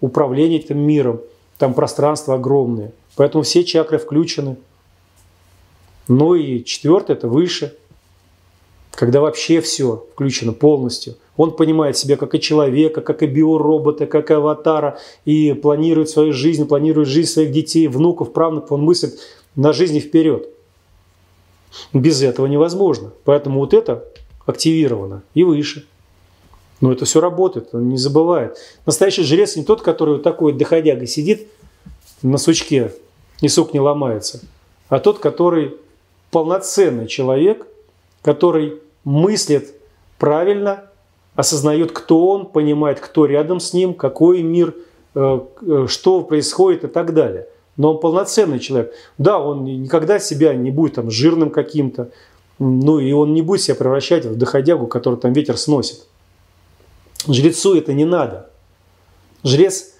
управление 0.02 0.60
этим 0.60 0.78
миром. 0.78 1.22
Там 1.56 1.72
пространство 1.72 2.34
огромное. 2.34 2.92
Поэтому 3.16 3.44
все 3.44 3.64
чакры 3.64 3.96
включены. 3.96 4.56
Ну 6.08 6.34
и 6.34 6.62
четвертое– 6.62 7.12
это 7.14 7.28
выше– 7.28 7.74
когда 8.92 9.20
вообще 9.20 9.60
все 9.60 10.06
включено 10.12 10.52
полностью. 10.52 11.16
Он 11.36 11.56
понимает 11.56 11.96
себя 11.96 12.16
как 12.16 12.34
и 12.34 12.40
человека, 12.40 13.00
как 13.00 13.22
и 13.22 13.26
биоробота, 13.26 14.06
как 14.06 14.30
и 14.30 14.34
аватара, 14.34 14.98
и 15.24 15.54
планирует 15.54 16.10
свою 16.10 16.32
жизнь, 16.32 16.66
планирует 16.66 17.08
жизнь 17.08 17.30
своих 17.30 17.52
детей, 17.52 17.88
внуков, 17.88 18.32
правнуков, 18.32 18.72
он 18.72 18.82
мыслит 18.82 19.18
на 19.56 19.72
жизни 19.72 19.98
вперед. 19.98 20.48
Без 21.94 22.22
этого 22.22 22.46
невозможно. 22.46 23.12
Поэтому 23.24 23.60
вот 23.60 23.72
это 23.72 24.04
активировано 24.44 25.22
и 25.32 25.42
выше. 25.42 25.86
Но 26.82 26.92
это 26.92 27.06
все 27.06 27.20
работает, 27.20 27.70
он 27.72 27.88
не 27.88 27.96
забывает. 27.96 28.58
Настоящий 28.84 29.22
жрец 29.22 29.56
не 29.56 29.64
тот, 29.64 29.80
который 29.80 30.16
вот 30.16 30.22
такой 30.22 30.52
доходяга 30.52 31.06
сидит 31.06 31.48
на 32.20 32.36
сучке, 32.36 32.92
и 33.40 33.48
сук 33.48 33.72
не 33.72 33.80
ломается, 33.80 34.40
а 34.90 34.98
тот, 34.98 35.18
который 35.18 35.78
полноценный 36.30 37.06
человек– 37.06 37.66
который 38.22 38.80
мыслит 39.04 39.74
правильно, 40.18 40.84
осознает, 41.34 41.92
кто 41.92 42.28
он, 42.28 42.46
понимает, 42.46 43.00
кто 43.00 43.26
рядом 43.26 43.60
с 43.60 43.72
ним, 43.72 43.94
какой 43.94 44.42
мир, 44.42 44.74
э, 45.14 45.40
э, 45.62 45.86
что 45.88 46.22
происходит 46.22 46.84
и 46.84 46.88
так 46.88 47.12
далее. 47.14 47.48
Но 47.76 47.94
он 47.94 48.00
полноценный 48.00 48.58
человек. 48.58 48.92
Да, 49.18 49.38
он 49.38 49.64
никогда 49.64 50.18
себя 50.18 50.54
не 50.54 50.70
будет 50.70 50.94
там 50.94 51.10
жирным 51.10 51.50
каким-то, 51.50 52.10
ну 52.58 53.00
и 53.00 53.12
он 53.12 53.34
не 53.34 53.42
будет 53.42 53.62
себя 53.62 53.74
превращать 53.74 54.24
в 54.24 54.36
доходягу, 54.36 54.86
который 54.86 55.18
там 55.18 55.32
ветер 55.32 55.56
сносит. 55.56 56.06
Жрецу 57.28 57.74
это 57.74 57.92
не 57.92 58.04
надо. 58.04 58.50
Жрец 59.44 59.94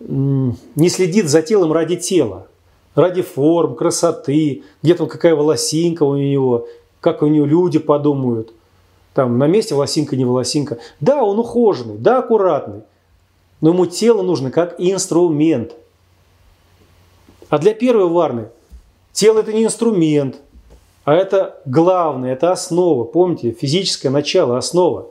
не 0.00 0.88
следит 0.88 1.28
за 1.28 1.42
телом 1.42 1.72
ради 1.72 1.96
тела, 1.96 2.48
ради 2.94 3.22
форм, 3.22 3.74
красоты, 3.74 4.62
где-то 4.82 5.06
какая 5.06 5.34
волосинка 5.34 6.02
у 6.02 6.16
него, 6.16 6.66
как 7.00 7.22
у 7.22 7.26
нее 7.26 7.46
люди 7.46 7.78
подумают. 7.78 8.52
Там 9.14 9.38
на 9.38 9.46
месте 9.46 9.74
волосинка, 9.74 10.16
не 10.16 10.24
волосинка. 10.24 10.78
Да, 11.00 11.22
он 11.22 11.38
ухоженный, 11.38 11.96
да, 11.96 12.18
аккуратный. 12.18 12.82
Но 13.60 13.70
ему 13.70 13.86
тело 13.86 14.22
нужно 14.22 14.50
как 14.50 14.74
инструмент. 14.78 15.74
А 17.48 17.58
для 17.58 17.72
первой 17.72 18.08
варны 18.08 18.48
тело 19.12 19.38
это 19.38 19.52
не 19.52 19.64
инструмент, 19.64 20.36
а 21.04 21.14
это 21.14 21.60
главное, 21.64 22.32
это 22.32 22.50
основа. 22.50 23.04
Помните, 23.04 23.52
физическое 23.52 24.10
начало, 24.10 24.58
основа. 24.58 25.08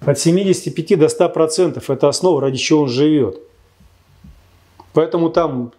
От 0.00 0.18
75 0.18 0.98
до 0.98 1.08
100 1.08 1.28
процентов 1.28 1.90
это 1.90 2.08
основа, 2.08 2.40
ради 2.40 2.58
чего 2.58 2.82
он 2.82 2.88
живет. 2.88 3.40
Поэтому 4.92 5.30
там 5.30 5.72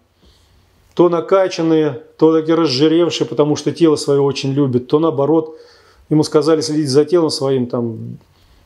то 0.94 1.10
накачанные, 1.10 2.04
то 2.18 2.38
такие 2.38 2.56
разжиревшие, 2.56 3.28
потому 3.28 3.56
что 3.56 3.72
тело 3.72 3.96
свое 3.96 4.22
очень 4.22 4.54
любит, 4.54 4.88
то 4.88 5.00
наоборот, 5.00 5.58
ему 6.10 6.24
сказали 6.24 6.62
следить 6.62 6.90
за 6.90 7.06
телом 7.06 7.30
своим, 7.30 7.68
там, 7.68 8.18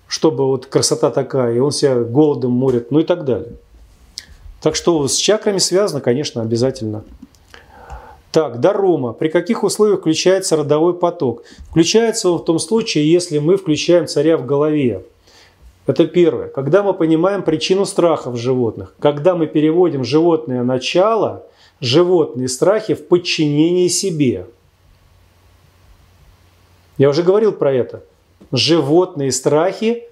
чтобы 0.08 0.46
вот 0.46 0.66
красота 0.66 1.10
такая, 1.10 1.56
и 1.56 1.60
он 1.60 1.72
себя 1.72 1.96
голодом 1.96 2.52
морит, 2.52 2.92
ну 2.92 3.00
и 3.00 3.04
так 3.04 3.24
далее. 3.24 3.54
Так 4.62 4.76
что 4.76 5.08
с 5.08 5.16
чакрами 5.16 5.60
связано, 5.60 6.02
конечно, 6.02 6.42
обязательно. 6.42 7.04
Так, 8.32 8.60
дарома. 8.60 9.14
При 9.14 9.30
каких 9.30 9.64
условиях 9.64 10.02
включается 10.02 10.58
родовой 10.58 10.94
поток? 10.94 11.44
Включается 11.70 12.30
он 12.30 12.40
в 12.40 12.46
том 12.46 12.60
случае, 12.60 13.12
если 13.12 13.40
мы 13.40 13.56
включаем 13.56 14.08
царя 14.08 14.38
в 14.38 14.46
голове. 14.46 15.04
Это 15.88 16.06
первое. 16.06 16.50
Когда 16.50 16.84
мы 16.84 16.94
понимаем 16.94 17.42
причину 17.42 17.86
страха 17.86 18.30
в 18.30 18.38
животных. 18.38 18.94
Когда 19.00 19.36
мы 19.36 19.48
переводим 19.48 20.04
животное 20.04 20.64
начало– 20.64 21.44
животные 21.80 22.48
страхи 22.48 22.94
в 22.94 23.08
подчинении 23.08 23.88
себе. 23.88 24.48
Я 26.98 27.10
уже 27.10 27.24
говорил 27.24 27.52
про 27.52 27.72
это. 27.72 28.04
Животные 28.52 29.32
страхи 29.32 30.04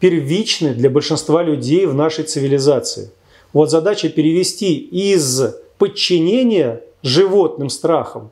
первичны 0.00 0.74
для 0.74 0.90
большинства 0.90 1.42
людей 1.42 1.86
в 1.86 1.94
нашей 1.94 2.24
цивилизации. 2.24 3.10
Вот 3.52 3.70
задача 3.70 4.08
перевести 4.08 4.76
из 4.76 5.54
подчинения 5.78 6.82
животным 7.02 7.68
страхам 7.68 8.30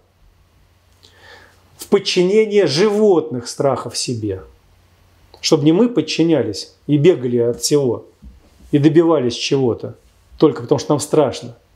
в 1.77 1.87
подчинение 1.89 2.67
животных 2.67 3.49
страхов 3.49 3.97
себе. 3.97 4.43
Чтобы 5.41 5.65
не 5.65 5.73
мы 5.73 5.89
подчинялись 5.89 6.75
и 6.87 6.97
бегали 6.97 7.39
от 7.39 7.61
всего, 7.61 8.07
и 8.73 8.79
добивались 8.79 9.35
чего-то, 9.35 9.97
только 10.39 10.63
потому 10.63 10.79
что 10.79 10.93
нам 10.93 11.01
страшно– 11.01 11.57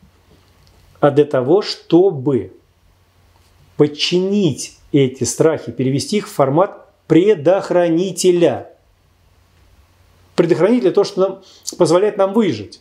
а 1.04 1.10
для 1.10 1.26
того, 1.26 1.60
чтобы 1.60 2.54
подчинить 3.76 4.78
эти 4.90 5.24
страхи, 5.24 5.70
перевести 5.70 6.16
их 6.16 6.26
в 6.26 6.32
формат 6.32 6.86
предохранителя. 7.06 8.70
Предохранитель– 10.34 10.92
то, 10.94 11.04
что 11.04 11.20
нам, 11.20 11.42
позволяет 11.76 12.16
нам 12.16 12.32
выжить. 12.32 12.80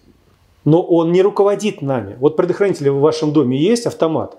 Но 0.63 0.81
он 0.81 1.11
не 1.11 1.21
руководит 1.21 1.81
нами. 1.81 2.15
Вот 2.17 2.37
предохранитель 2.37 2.91
в 2.91 3.01
вашем 3.01 3.33
доме 3.33 3.57
есть 3.57 3.87
автомат, 3.87 4.37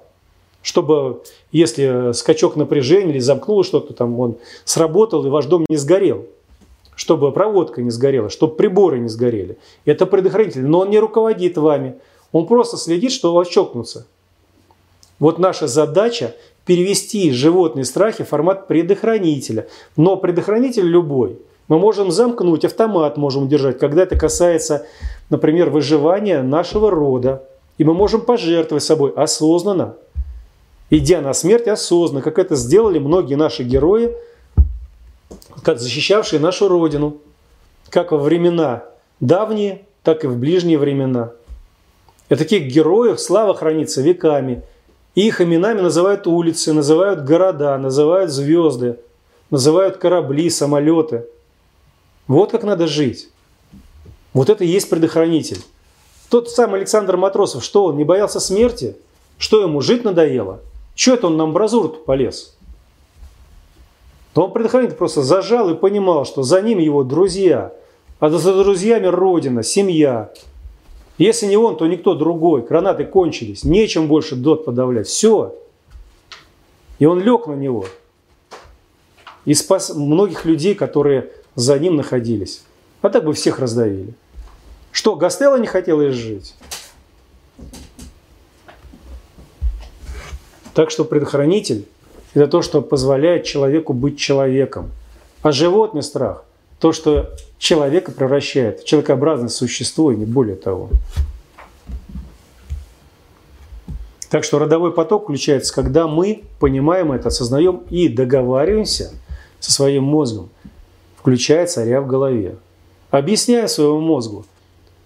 чтобы, 0.62 1.22
если 1.52 2.12
скачок 2.12 2.56
напряжения 2.56 3.10
или 3.10 3.18
замкнуло 3.18 3.64
что-то 3.64 3.92
там, 3.92 4.18
он 4.18 4.38
сработал 4.64 5.26
и 5.26 5.28
ваш 5.28 5.44
дом 5.44 5.66
не 5.68 5.76
сгорел 5.76 6.26
чтобы 7.05 7.32
проводка 7.32 7.82
не 7.82 7.90
сгорела, 7.90 8.31
чтобы 8.31 8.55
приборы 8.55 8.98
не 8.98 9.09
сгорели. 9.09 9.59
Это 9.85 10.06
предохранитель, 10.06 10.64
но 10.64 10.81
он 10.81 10.89
не 10.89 10.98
руководит 10.98 11.59
вами. 11.59 11.97
Он 12.32 12.47
просто 12.47 12.78
следит, 12.78 13.12
что 13.12 13.32
у 13.32 13.35
вас 13.35 13.47
чокнутся. 13.48 14.06
Вот 15.18 15.39
наша 15.39 15.66
задача 15.66 16.35
перевести 16.64 17.31
животные 17.31 17.85
страхи 17.85 18.24
в 18.24 18.28
формат 18.28 18.68
предохранителя. 18.68 19.68
Но 19.98 20.16
предохранитель 20.16 20.86
любой. 20.86 21.39
Мы 21.68 21.78
можем 21.78 22.10
замкнуть, 22.10 22.64
автомат 22.64 23.18
можем 23.18 23.48
держать, 23.48 23.78
когда 23.78 24.05
это 24.05 24.16
касается, 24.16 24.86
например, 25.28 25.68
выживания 25.68 26.40
нашего 26.43 26.90
рода. 26.90 27.44
И 27.76 27.85
мы 27.85 27.93
можем 27.93 28.22
пожертвовать 28.22 28.82
собой 28.82 29.12
осознанно, 29.14 29.97
идя 30.89 31.20
на 31.20 31.35
смерть 31.35 31.68
осознанно, 31.68 32.22
как 32.22 32.39
это 32.39 32.56
сделали 32.56 32.98
многие 32.98 33.35
наши 33.35 33.62
герои, 33.62 34.14
защищавшие 35.81 36.40
нашу 36.40 36.68
Родину, 36.68 37.18
как 37.90 38.12
во 38.12 38.18
времена 38.18 38.85
давние, 39.20 39.86
так 40.02 40.24
и 40.24 40.26
в 40.26 40.36
ближние 40.36 40.78
времена– 40.78 41.32
и 42.28 42.36
таких 42.36 42.64
героев 42.64 43.20
слава 43.20 43.55
хранится 43.55 44.01
веками. 44.02 44.62
их 45.14 45.40
именами 45.40 45.81
называют 45.81 46.26
улицы, 46.26 46.72
называют 46.72 47.24
города, 47.24 47.76
называют 47.78 48.31
звезды, 48.31 48.98
называют 49.51 49.98
корабли, 49.98 50.51
самолеты. 50.51 51.26
Вот 52.26 52.51
как 52.51 52.64
надо 52.64 52.86
жить. 52.86 53.28
Вот 54.32 54.48
это 54.48 54.64
и 54.64 54.68
есть 54.68 54.90
предохранитель. 54.90 55.60
Тот 56.31 56.51
сам 56.51 56.74
Александр 56.74 57.16
Матросов, 57.16 57.62
что 57.62 57.85
он, 57.85 57.97
не 57.97 58.05
боялся 58.05 58.40
смерти? 58.40 58.97
Что 59.39 59.62
ему, 59.62 59.81
жить 59.81 60.05
надоело? 60.05 60.60
Что 60.97 61.14
это 61.14 61.26
он 61.26 61.36
на 61.36 61.44
амбразуру 61.44 61.90
полез? 61.90 62.53
Но 64.35 64.47
он 64.47 64.52
предохранитель 64.52 64.97
просто 64.97 65.23
зажал 65.23 65.70
и 65.70 65.77
понимал, 65.77 66.24
что 66.24 66.43
за 66.43 66.61
ним 66.61 66.78
его 66.78 67.05
друзья, 67.05 67.73
а 68.19 68.31
за 68.31 68.52
друзьями 68.62 69.06
родина, 69.06 69.62
семья, 69.62 70.32
если 71.19 71.47
не 71.47 71.56
он, 71.56 71.77
то 71.77 71.86
никто 71.86 72.15
другой. 72.15 72.62
Гранаты 72.62 73.05
кончились. 73.05 73.62
Нечем 73.62 74.09
больше 74.09 74.35
дот 74.35 74.65
подавлять. 74.65 75.06
Все. 75.06 75.55
И 76.98 77.06
он 77.06 77.20
лег 77.20 77.47
на 77.47 77.55
него. 77.55 77.86
И 79.44 79.55
спас 79.55 79.94
многих 79.94 80.44
людей, 80.44 80.74
которые 80.74 81.31
за 81.55 81.78
ним 81.78 81.97
находились. 81.97 82.65
А 83.02 83.11
так 83.11 83.24
бы 83.24 83.32
всех 83.35 83.61
раздавили. 83.61 84.15
Что, 84.90 85.15
Гастелло 85.15 85.56
не 85.56 85.66
хотела 85.66 86.09
изжить? 86.11 86.55
Так 90.73 90.90
что 90.90 91.05
предохранитель– 91.05 91.86
это 92.35 92.47
то, 92.48 92.62
что 92.62 92.82
позволяет 92.82 93.44
человеку 93.44 93.93
быть 93.93 94.19
человеком. 94.19 94.90
А 95.43 95.52
животный 95.52 96.02
страх– 96.02 96.44
то, 96.81 96.93
что 96.93 97.31
человека 97.59 98.12
превращает 98.12 98.81
в 98.81 98.85
человекообразное 98.85 99.48
существо, 99.48 100.12
и 100.12 100.16
не 100.16 100.27
более 100.27 100.56
того. 100.56 100.90
Так 104.28 104.43
что 104.43 104.59
родовой 104.59 104.93
поток 104.93 105.24
включается, 105.24 105.73
когда 105.73 106.09
мы 106.09 106.43
понимаем 106.59 107.12
это, 107.12 107.28
осознаем 107.28 107.82
и 107.89 108.09
договариваемся 108.09 109.12
со 109.61 109.73
своим 109.73 110.02
мозгом, 110.05 110.51
включая 111.16 111.66
царя 111.66 112.01
в 112.01 112.09
голове. 112.09 112.56
Объясняя 113.11 113.69
своему 113.69 114.01
мозгу 114.01 114.44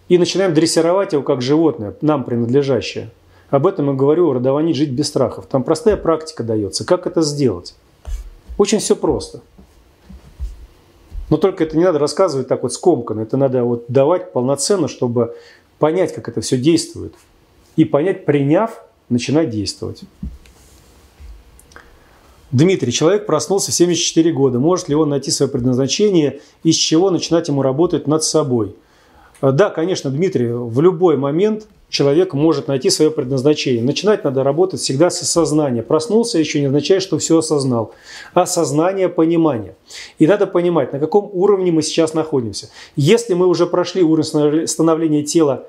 и 0.09 0.17
начинаем 0.17 0.55
дрессировать 0.55 1.13
его 1.13 1.23
как 1.23 1.43
животное, 1.43 1.95
нам 2.01 2.25
принадлежащее. 2.25 3.11
Об 3.51 3.66
этом 3.66 3.89
я 3.89 3.95
говорю, 3.95 4.33
родованить 4.33 4.77
жить 4.77 4.91
без 4.91 5.09
страхов. 5.09 5.47
Там 5.47 5.62
простая 5.62 5.97
практика 5.97 6.45
дается. 6.45 6.85
Как 6.85 7.07
это 7.07 7.23
сделать? 7.23 7.75
Очень 8.59 8.79
все 8.79 8.95
просто. 8.95 9.41
Но 11.31 11.37
только 11.37 11.65
это 11.65 11.77
не 11.77 11.85
надо 11.85 11.99
рассказывать 11.99 12.49
так 12.49 12.62
вот 12.62 12.73
скомканно. 12.73 13.20
Это 13.20 13.37
надо 13.37 13.65
вот 13.65 13.85
давать 13.89 14.33
полноценно, 14.33 14.89
чтобы 14.89 15.35
понять, 15.79 16.12
как 16.12 16.29
это 16.29 16.41
все 16.41 16.59
действует. 16.59 17.15
И 17.77 17.85
понять, 17.85 18.25
приняв, 18.25 18.83
начинать 19.09 19.51
действовать. 19.51 20.03
Дмитрий, 22.51 22.93
человек 22.93 23.27
проснулся 23.27 23.70
в 23.70 23.75
74 23.75 24.33
года. 24.33 24.59
Может 24.59 24.89
ли 24.89 24.95
он 24.95 25.11
найти 25.11 25.31
свое 25.31 25.51
предназначение 25.51 26.41
и 26.65 26.73
с 26.73 26.77
чего 26.77 27.11
начинать 27.11 27.49
ему 27.49 27.62
работать 27.62 28.07
над 28.07 28.25
собой? 28.25 28.75
А, 29.40 29.52
да, 29.52 29.70
конечно, 29.70 30.10
Дмитрий, 30.10 30.48
в 30.48 30.81
любой 30.81 31.16
момент 31.16 31.66
человек 31.89 32.35
может 32.35 32.69
найти 32.69 32.90
свое 32.90 33.10
предназначение. 33.10 33.82
Начинать 33.82 34.24
надо 34.24 34.43
работать 34.43 34.81
всегда 34.81 35.10
с 35.10 35.23
осознания. 35.23 35.82
Проснулся 35.82 36.39
еще 36.39 36.60
не 36.60 36.66
означает, 36.66 37.02
что 37.02 37.19
все 37.19 37.39
осознал. 37.39 37.94
Осознание, 38.35 39.09
понимание. 39.09 39.74
И 40.19 40.27
надо 40.27 40.47
понимать, 40.47 40.93
на 40.93 40.98
каком 40.98 41.31
уровне 41.32 41.70
мы 41.70 41.82
сейчас 41.82 42.15
находимся. 42.15 42.69
Если 42.97 43.35
мы 43.35 43.47
уже 43.47 43.66
прошли 43.66 44.02
уровень 44.02 44.66
становления 44.66 45.23
тела 45.23 45.66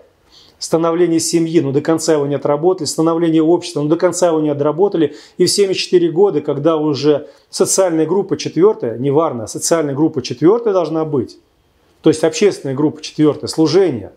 становление 0.60 1.22
семьи, 1.22 1.62
но 1.62 1.72
до 1.72 1.80
конца 1.80 2.14
его 2.14 2.28
не 2.28 2.36
отработали, 2.36 2.86
становление 2.86 3.42
общества, 3.42 3.82
но 3.82 3.88
до 3.88 3.96
конца 3.96 4.28
его 4.28 4.42
не 4.42 4.50
отработали. 4.50 5.16
И 5.38 5.46
в 5.46 5.50
74 5.50 6.12
года, 6.12 6.42
когда 6.42 6.76
уже 6.76 7.30
социальная 7.50 8.06
группа 8.06 8.36
четвертая, 8.36 8.98
не 8.98 9.10
варна, 9.10 9.48
социальная 9.48 9.96
группа 9.96 10.22
четвертая 10.22 10.74
должна 10.74 11.06
быть, 11.06 11.38
то 12.02 12.10
есть 12.10 12.24
общественная 12.24 12.76
группа 12.76 13.02
четвертая, 13.02 13.48
служение 13.48 14.12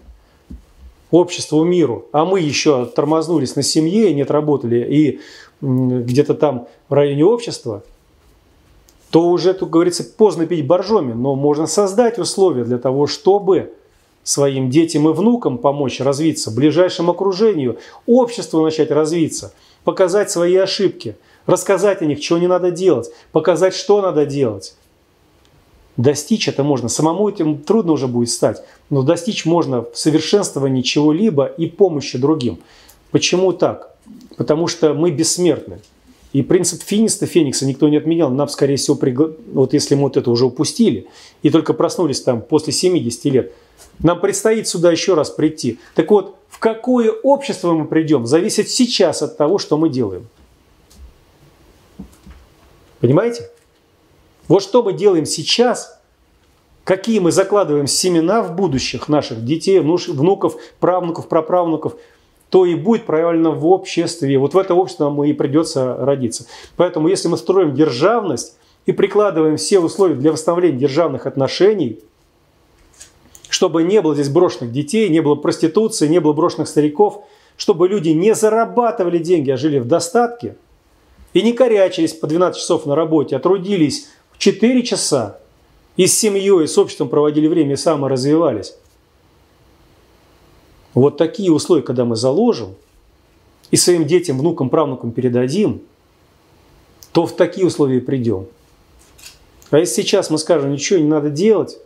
обществу, 1.10 1.62
миру, 1.64 2.06
а 2.12 2.24
мы 2.24 2.40
еще 2.40 2.86
тормознулись 2.86 3.54
на 3.56 3.62
семье, 3.62 4.12
не 4.14 4.22
отработали 4.22 4.86
и 4.88 5.20
где-то 5.60 6.34
там 6.34 6.68
в 6.88 6.94
районе 6.94 7.24
общества, 7.24 7.82
то 9.10 9.28
уже, 9.28 9.52
тут 9.52 9.68
говорится, 9.68 10.04
поздно 10.04 10.46
пить 10.46 10.66
боржоми, 10.66 11.12
но 11.12 11.34
можно 11.34 11.66
создать 11.66 12.18
условия 12.18 12.64
для 12.64 12.78
того, 12.78 13.06
чтобы 13.06 13.74
своим 14.22 14.70
детям 14.70 15.08
и 15.08 15.12
внукам 15.12 15.58
помочь 15.58 16.00
развиться, 16.00 16.50
ближайшему 16.50 17.12
окружению, 17.12 17.78
обществу 18.06 18.62
начать 18.62 18.90
развиться, 18.90 19.52
показать 19.84 20.30
свои 20.30 20.56
ошибки, 20.56 21.16
рассказать 21.46 22.00
о 22.00 22.06
них, 22.06 22.20
чего 22.20 22.38
не 22.38 22.46
надо 22.46 22.70
делать, 22.70 23.10
показать, 23.32 23.74
что 23.74 24.00
надо 24.00 24.24
делать. 24.24 24.76
Достичь 25.96 26.48
это 26.48 26.62
можно. 26.62 26.88
Самому 26.88 27.28
этим 27.28 27.58
трудно 27.58 27.92
уже 27.92 28.06
будет 28.06 28.30
стать, 28.30 28.62
но 28.88 29.02
достичь 29.02 29.44
можно 29.44 29.82
в 29.82 29.90
совершенствовании 29.94 30.82
чего-либо 30.82 31.44
и 31.44 31.66
помощи 31.66 32.16
другим. 32.18 32.60
Почему 33.10 33.52
так? 33.52 33.94
Потому 34.36 34.68
что 34.68 34.94
мы 34.94 35.10
бессмертны. 35.10 35.80
И 36.32 36.40
принцип 36.40 36.82
финиста, 36.82 37.26
феникса 37.26 37.66
никто 37.66 37.90
не 37.90 37.98
отменял. 37.98 38.30
Нам, 38.30 38.48
скорее 38.48 38.76
всего, 38.76 38.96
пригла... 38.96 39.32
вот 39.52 39.74
если 39.74 39.94
мы 39.94 40.04
вот 40.04 40.16
это 40.16 40.30
уже 40.30 40.46
упустили 40.46 41.06
и 41.42 41.50
только 41.50 41.74
проснулись 41.74 42.22
там 42.22 42.40
после 42.40 42.72
70 42.72 43.24
лет, 43.26 43.52
нам 43.98 44.18
предстоит 44.18 44.66
сюда 44.66 44.90
еще 44.90 45.12
раз 45.12 45.28
прийти. 45.28 45.78
Так 45.94 46.10
вот, 46.10 46.36
в 46.48 46.58
какое 46.58 47.10
общество 47.10 47.74
мы 47.74 47.84
придем, 47.84 48.26
зависит 48.26 48.70
сейчас 48.70 49.20
от 49.20 49.36
того, 49.36 49.58
что 49.58 49.76
мы 49.76 49.90
делаем. 49.90 50.26
Понимаете? 53.00 53.50
Вот 54.52 54.62
что 54.62 54.82
мы 54.82 54.92
делаем 54.92 55.24
сейчас, 55.24 55.98
какие 56.84 57.20
мы 57.20 57.32
закладываем 57.32 57.86
семена 57.86 58.42
в 58.42 58.54
будущих 58.54 59.08
наших 59.08 59.46
детей, 59.46 59.80
внуков, 59.80 60.56
правнуков, 60.78 61.26
праправнуков, 61.26 61.94
то 62.50 62.66
и 62.66 62.74
будет 62.74 63.06
правильно 63.06 63.50
в 63.50 63.66
обществе. 63.66 64.38
Вот 64.38 64.52
в 64.52 64.58
это 64.58 64.74
общество 64.74 65.04
нам 65.04 65.24
и 65.24 65.32
придется 65.32 65.96
родиться. 65.96 66.44
Поэтому 66.76 67.08
если 67.08 67.28
мы 67.28 67.38
строим 67.38 67.74
державность 67.74 68.58
и 68.84 68.92
прикладываем 68.92 69.56
все 69.56 69.80
условия 69.80 70.16
для 70.16 70.32
восстановления 70.32 70.78
державных 70.78 71.24
отношений– 71.24 72.00
чтобы 73.48 73.82
не 73.84 74.00
было 74.00 74.14
здесь 74.14 74.28
брошенных 74.28 74.72
детей, 74.72 75.08
не 75.10 75.20
было 75.20 75.34
проституции, 75.34 76.08
не 76.08 76.20
было 76.20 76.32
брошенных 76.32 76.68
стариков, 76.68 77.24
чтобы 77.56 77.86
люди 77.86 78.08
не 78.08 78.34
зарабатывали 78.34 79.18
деньги, 79.18 79.50
а 79.50 79.58
жили 79.58 79.78
в 79.78 79.86
достатке 79.86 80.56
и 81.34 81.42
не 81.42 81.52
корячились 81.52 82.14
по 82.14 82.26
12 82.26 82.60
часов 82.60 82.86
на 82.86 82.94
работе, 82.94 83.36
а 83.36 83.38
трудились 83.38 84.08
4 84.42 84.82
часа 84.82 85.38
и 85.96 86.08
с 86.08 86.18
семьей, 86.18 86.64
и 86.64 86.66
с 86.66 86.76
обществом 86.76 87.08
проводили 87.08 87.46
время 87.46 87.74
и 87.74 87.76
саморазвивались. 87.76 88.74
Вот 90.94 91.16
такие 91.16 91.52
условия, 91.52 91.84
когда 91.84 92.04
мы 92.04 92.16
заложим 92.16 92.74
и 93.70 93.76
своим 93.76 94.04
детям, 94.04 94.40
внукам, 94.40 94.68
правнукам 94.68 95.12
передадим, 95.12 95.82
то 97.12 97.24
в 97.24 97.36
такие 97.36 97.64
условия 97.64 98.00
придем. 98.00 98.48
А 99.70 99.78
если 99.78 100.02
сейчас 100.02 100.28
мы 100.28 100.38
скажем, 100.38 100.72
ничего 100.72 100.98
не 100.98 101.06
надо 101.06 101.30
делать, 101.30 101.78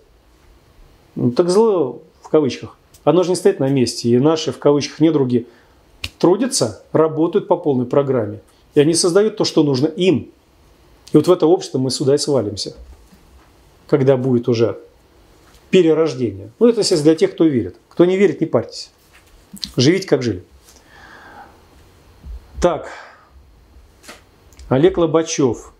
ну, 1.14 1.32
так 1.32 1.50
зло 1.50 2.00
в 2.22 2.30
кавычках. 2.30 2.78
Оно 3.04 3.22
же 3.22 3.28
не 3.28 3.36
стоит 3.36 3.60
на 3.60 3.68
месте. 3.68 4.08
И 4.08 4.18
наши, 4.18 4.50
в 4.50 4.58
кавычках, 4.58 5.00
недруги 5.00 5.46
трудятся, 6.18 6.82
работают 6.92 7.48
по 7.48 7.58
полной 7.58 7.84
программе. 7.84 8.40
И 8.74 8.80
они 8.80 8.94
создают 8.94 9.36
то, 9.36 9.44
что 9.44 9.62
нужно 9.62 9.88
им. 9.88 10.30
И 11.16 11.18
вот 11.18 11.28
в 11.28 11.32
это 11.32 11.46
общество 11.46 11.78
мы 11.78 11.90
сюда 11.90 12.16
и 12.16 12.18
свалимся. 12.18 12.76
Когда 13.88 14.18
будет 14.18 14.50
уже 14.50 14.78
перерождение. 15.70 16.50
Ну, 16.58 16.68
это, 16.68 16.80
естественно, 16.80 17.04
для 17.04 17.14
тех, 17.14 17.32
кто 17.32 17.46
верит. 17.46 17.76
Кто 17.88 18.04
не 18.04 18.18
верит, 18.18 18.42
не 18.42 18.46
парьтесь. 18.46 18.90
Живите, 19.78 20.06
как 20.06 20.22
жили. 20.22 20.44
Так. 22.60 22.90
Олег 24.68 24.98
Лобачев. 24.98 25.72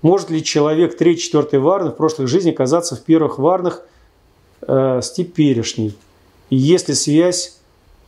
Может 0.00 0.30
ли 0.30 0.42
человек 0.42 0.98
3-4 0.98 1.58
варны 1.58 1.90
в 1.90 1.94
прошлой 1.96 2.26
жизни 2.26 2.50
оказаться 2.50 2.96
в 2.96 3.02
первых 3.02 3.38
варнах– 3.38 3.82
э, 4.62 5.02
с 5.02 5.12
теперешней? 5.12 5.98
И 6.48 6.56
есть 6.56 6.88
ли 6.88 6.94
связь 6.94 7.58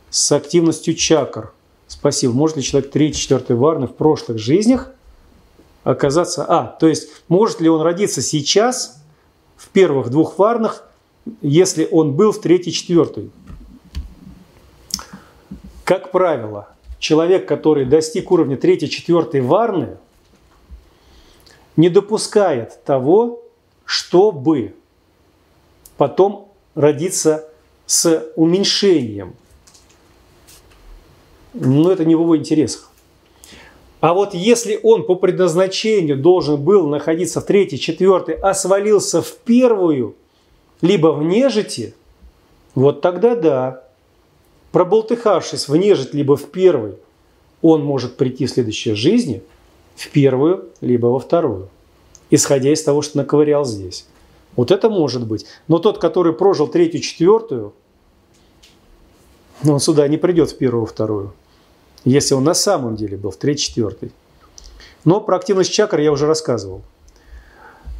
с 0.09 0.31
активностью 0.31 0.95
чакр? 0.95 1.53
Спасибо. 1.87 2.33
Может 2.33 2.57
ли 2.57 2.63
человек 2.63 2.91
3-4 2.91 3.53
варны 3.53 3.85
в 3.85 3.93
прошлых 3.93 4.39
жизнях 4.39 4.89
оказаться... 5.83 6.45
А, 6.47 6.65
то 6.79 6.87
есть 6.87 7.09
может 7.27 7.61
ли 7.61 7.69
он 7.69 7.81
родиться 7.81 8.21
сейчас 8.21 9.01
в 9.55 9.69
первых 9.69 10.09
двух 10.09 10.37
варнах, 10.37 10.87
если 11.41 11.87
он 11.91 12.13
был 12.13 12.31
в 12.31 12.41
третьей, 12.41 12.73
четвертой? 12.73 13.31
Как 15.83 16.11
правило, 16.11 16.69
человек, 16.99 17.47
который 17.47 17.85
достиг 17.85 18.31
уровня 18.31 18.57
третьей, 18.57 18.89
четвертой 18.89 19.41
варны, 19.41 19.97
не 21.75 21.89
допускает 21.89 22.83
того, 22.83 23.43
чтобы 23.85 24.75
потом 25.97 26.51
родиться 26.75 27.49
с 27.85 28.31
уменьшением. 28.35 29.35
Но 31.53 31.91
это 31.91 32.05
не 32.05 32.15
в 32.15 32.21
его 32.21 32.37
интересах. 32.37 32.90
А 34.01 34.15
вот 34.15 34.33
если 34.33 34.79
он 34.81 35.05
по 35.05 35.13
предназначению 35.13 36.17
должен 36.17 36.61
был 36.61 36.87
находиться 36.87 37.39
в 37.39 37.45
третьей, 37.45 37.79
четвертой, 37.79 38.33
а 38.33 38.55
свалился 38.55 39.21
в 39.21 39.37
первую, 39.37 40.15
либо 40.81 41.09
в 41.09 41.21
нежити, 41.21 41.93
вот 42.73 43.01
тогда 43.01 43.35
да, 43.35 43.83
проболтыхавшись 44.71 45.67
в 45.67 45.75
нежить, 45.75 46.15
либо 46.15 46.35
в 46.35 46.45
первой, 46.45 46.95
он 47.61 47.83
может 47.83 48.17
прийти 48.17 48.47
в 48.47 48.49
следующей 48.49 48.95
жизни 48.95 49.43
в 49.95 50.09
первую, 50.09 50.69
либо 50.81 51.05
во 51.05 51.19
вторую, 51.19 51.69
исходя 52.31 52.73
из 52.73 52.81
того, 52.81 53.03
что 53.03 53.19
наковырял 53.19 53.65
здесь. 53.65 54.07
Вот 54.55 54.71
это 54.71 54.89
может 54.89 55.27
быть. 55.27 55.45
Но 55.67 55.77
тот, 55.77 55.99
который 55.99 56.33
прожил 56.33 56.67
третью, 56.67 57.01
четвертую, 57.01 57.73
он 59.63 59.79
сюда 59.79 60.07
не 60.07 60.17
придет 60.17 60.49
в 60.49 60.57
первую, 60.57 60.87
вторую. 60.87 61.33
Если 62.03 62.33
он 62.33 62.43
на 62.43 62.53
самом 62.53 62.95
деле 62.95 63.17
был 63.17 63.31
в 63.31 63.37
третьей, 63.37 63.67
четвертой. 63.67 64.11
Но 65.05 65.21
про 65.21 65.37
активность 65.37 65.71
чакр 65.71 65.99
я 65.99 66.11
уже 66.11 66.27
рассказывал. 66.27 66.81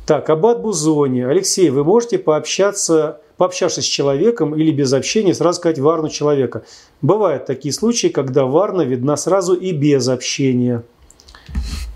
Так, 0.06 0.30
Аббат 0.30 0.62
Бузони. 0.62 1.22
Алексей, 1.22 1.70
вы 1.70 1.84
можете 1.84 2.18
пообщаться, 2.18 3.22
пообщавшись 3.38 3.86
с 3.86 3.88
человеком 3.88 4.56
или 4.56 4.72
без 4.72 4.92
общения, 4.94 5.34
сразу 5.34 5.60
сказать 5.60 5.80
варну 5.80 6.10
человека. 6.10 6.64
Бывают 7.02 7.46
такие 7.46 7.74
случаи, 7.74 8.08
когда 8.08 8.46
варна 8.46 8.82
видна 8.82 9.16
сразу 9.16 9.54
и 9.54 9.72
без 9.72 10.08
общения. 10.08 10.84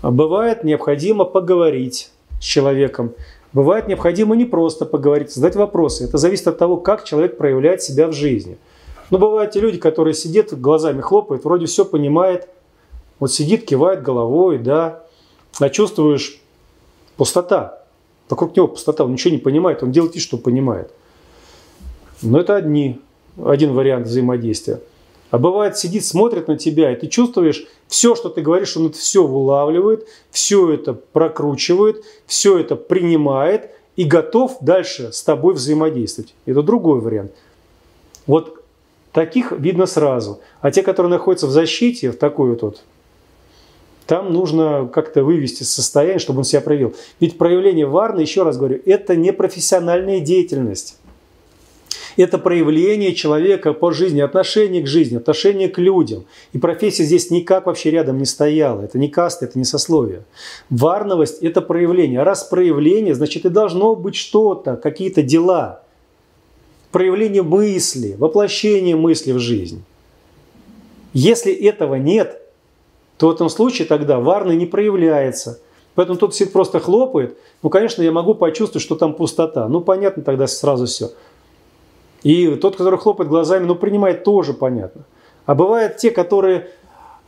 А 0.02 0.10
бывает 0.10 0.64
необходимо 0.64 1.24
поговорить 1.24 2.10
с 2.40 2.44
человеком. 2.44 3.12
Бывает 3.52 3.88
необходимо 3.88 4.36
не 4.36 4.44
просто 4.44 4.84
поговорить, 4.86 5.32
задать 5.32 5.56
вопросы. 5.56 6.04
Это 6.04 6.18
зависит 6.18 6.46
от 6.46 6.58
того, 6.58 6.76
как 6.76 7.04
человек 7.04 7.36
проявляет 7.36 7.82
себя 7.82 8.06
в 8.06 8.12
жизни. 8.12 8.58
Но 9.10 9.18
бывают 9.18 9.52
те 9.52 9.60
люди, 9.60 9.78
которые 9.78 10.14
сидят, 10.14 10.58
глазами 10.58 11.00
хлопают, 11.00 11.44
вроде 11.44 11.66
все 11.66 11.84
понимает, 11.84 12.48
вот 13.18 13.32
сидит, 13.32 13.64
кивает 13.64 14.02
головой, 14.02 14.58
да, 14.58 15.04
а 15.58 15.68
чувствуешь 15.68 16.40
пустота. 17.16 17.82
Вокруг 18.28 18.56
него 18.56 18.68
пустота, 18.68 19.04
он 19.04 19.12
ничего 19.12 19.32
не 19.32 19.38
понимает, 19.38 19.82
он 19.82 19.92
делает 19.92 20.14
вид, 20.14 20.22
что 20.22 20.36
понимает. 20.36 20.90
Но 22.22 22.40
это 22.40 22.56
одни, 22.56 23.00
один 23.42 23.72
вариант 23.72 24.06
взаимодействия. 24.06 24.80
А 25.30 25.38
бывает, 25.38 25.76
сидит, 25.76 26.04
смотрит 26.04 26.48
на 26.48 26.56
тебя, 26.56 26.92
и 26.92 26.96
ты 26.96 27.08
чувствуешь, 27.08 27.66
все, 27.88 28.14
что 28.14 28.28
ты 28.28 28.42
говоришь, 28.42 28.76
он 28.76 28.86
это 28.86 28.98
все 28.98 29.26
вылавливает, 29.26 30.06
все 30.30 30.72
это 30.72 30.94
прокручивает, 30.94 32.04
все 32.26 32.58
это 32.58 32.76
принимает 32.76 33.70
и 33.96 34.04
готов 34.04 34.58
дальше 34.60 35.12
с 35.12 35.22
тобой 35.22 35.54
взаимодействовать. 35.54 36.34
Это 36.46 36.62
другой 36.62 37.00
вариант. 37.00 37.32
Вот 38.26 38.55
таких 39.16 39.50
видно 39.50 39.86
сразу. 39.86 40.40
А 40.60 40.70
те, 40.70 40.82
которые 40.82 41.08
находятся 41.08 41.46
в 41.46 41.50
защите, 41.50 42.10
в 42.10 42.18
такой 42.18 42.50
вот, 42.50 42.60
вот 42.60 42.82
там 44.06 44.30
нужно 44.30 44.90
как-то 44.92 45.24
вывести 45.24 45.62
состояние, 45.62 46.18
чтобы 46.18 46.40
он 46.40 46.44
себя 46.44 46.60
проявил. 46.60 46.94
Ведь 47.18 47.38
проявление 47.38 47.86
варны, 47.86 48.20
еще 48.20 48.42
раз 48.42 48.58
говорю, 48.58 48.78
это 48.84 49.16
не 49.16 49.32
профессиональная 49.32 50.20
деятельность. 50.20 50.98
Это 52.18 52.36
проявление 52.36 53.14
человека 53.14 53.72
по 53.72 53.90
жизни, 53.90 54.20
отношение 54.20 54.82
к 54.82 54.86
жизни, 54.86 55.16
отношение 55.16 55.70
к 55.70 55.78
людям. 55.78 56.26
И 56.52 56.58
профессия 56.58 57.04
здесь 57.04 57.30
никак 57.30 57.64
вообще 57.64 57.90
рядом 57.90 58.18
не 58.18 58.26
стояла. 58.26 58.82
Это 58.82 58.98
не 58.98 59.08
каста, 59.08 59.46
это 59.46 59.58
не 59.58 59.64
сословие. 59.64 60.24
Варновость– 60.68 61.38
это 61.42 61.62
проявление. 61.62 62.20
А 62.20 62.24
раз 62.24 62.44
проявление, 62.44 63.14
значит 63.14 63.46
и 63.46 63.48
должно 63.48 63.94
быть 63.94 64.14
что-то, 64.14 64.76
какие-то 64.76 65.22
дела. 65.22 65.85
Проявление 66.96 67.42
мысли, 67.42 68.16
воплощение 68.18 68.96
мысли 68.96 69.32
в 69.32 69.38
жизнь. 69.38 69.84
Если 71.12 71.52
этого 71.52 71.96
нет, 71.96 72.40
то 73.18 73.28
в 73.28 73.32
этом 73.32 73.50
случае 73.50 73.86
тогда 73.86 74.18
варный 74.18 74.56
не 74.56 74.64
проявляется. 74.64 75.60
Поэтому 75.94 76.18
тот 76.18 76.34
сидит 76.34 76.54
просто 76.54 76.80
хлопает. 76.80 77.36
Ну, 77.62 77.68
конечно, 77.68 78.00
я 78.00 78.12
могу 78.12 78.32
почувствовать, 78.32 78.82
что 78.82 78.96
там 78.96 79.12
пустота. 79.12 79.68
Ну, 79.68 79.82
понятно 79.82 80.22
тогда 80.22 80.46
сразу 80.46 80.86
все. 80.86 81.10
И 82.22 82.54
тот, 82.54 82.76
который 82.76 82.98
хлопает 82.98 83.28
глазами, 83.28 83.66
ну, 83.66 83.74
принимает 83.74 84.24
тоже 84.24 84.54
понятно. 84.54 85.02
А 85.44 85.54
бывают 85.54 85.98
те, 85.98 86.10
которые 86.10 86.70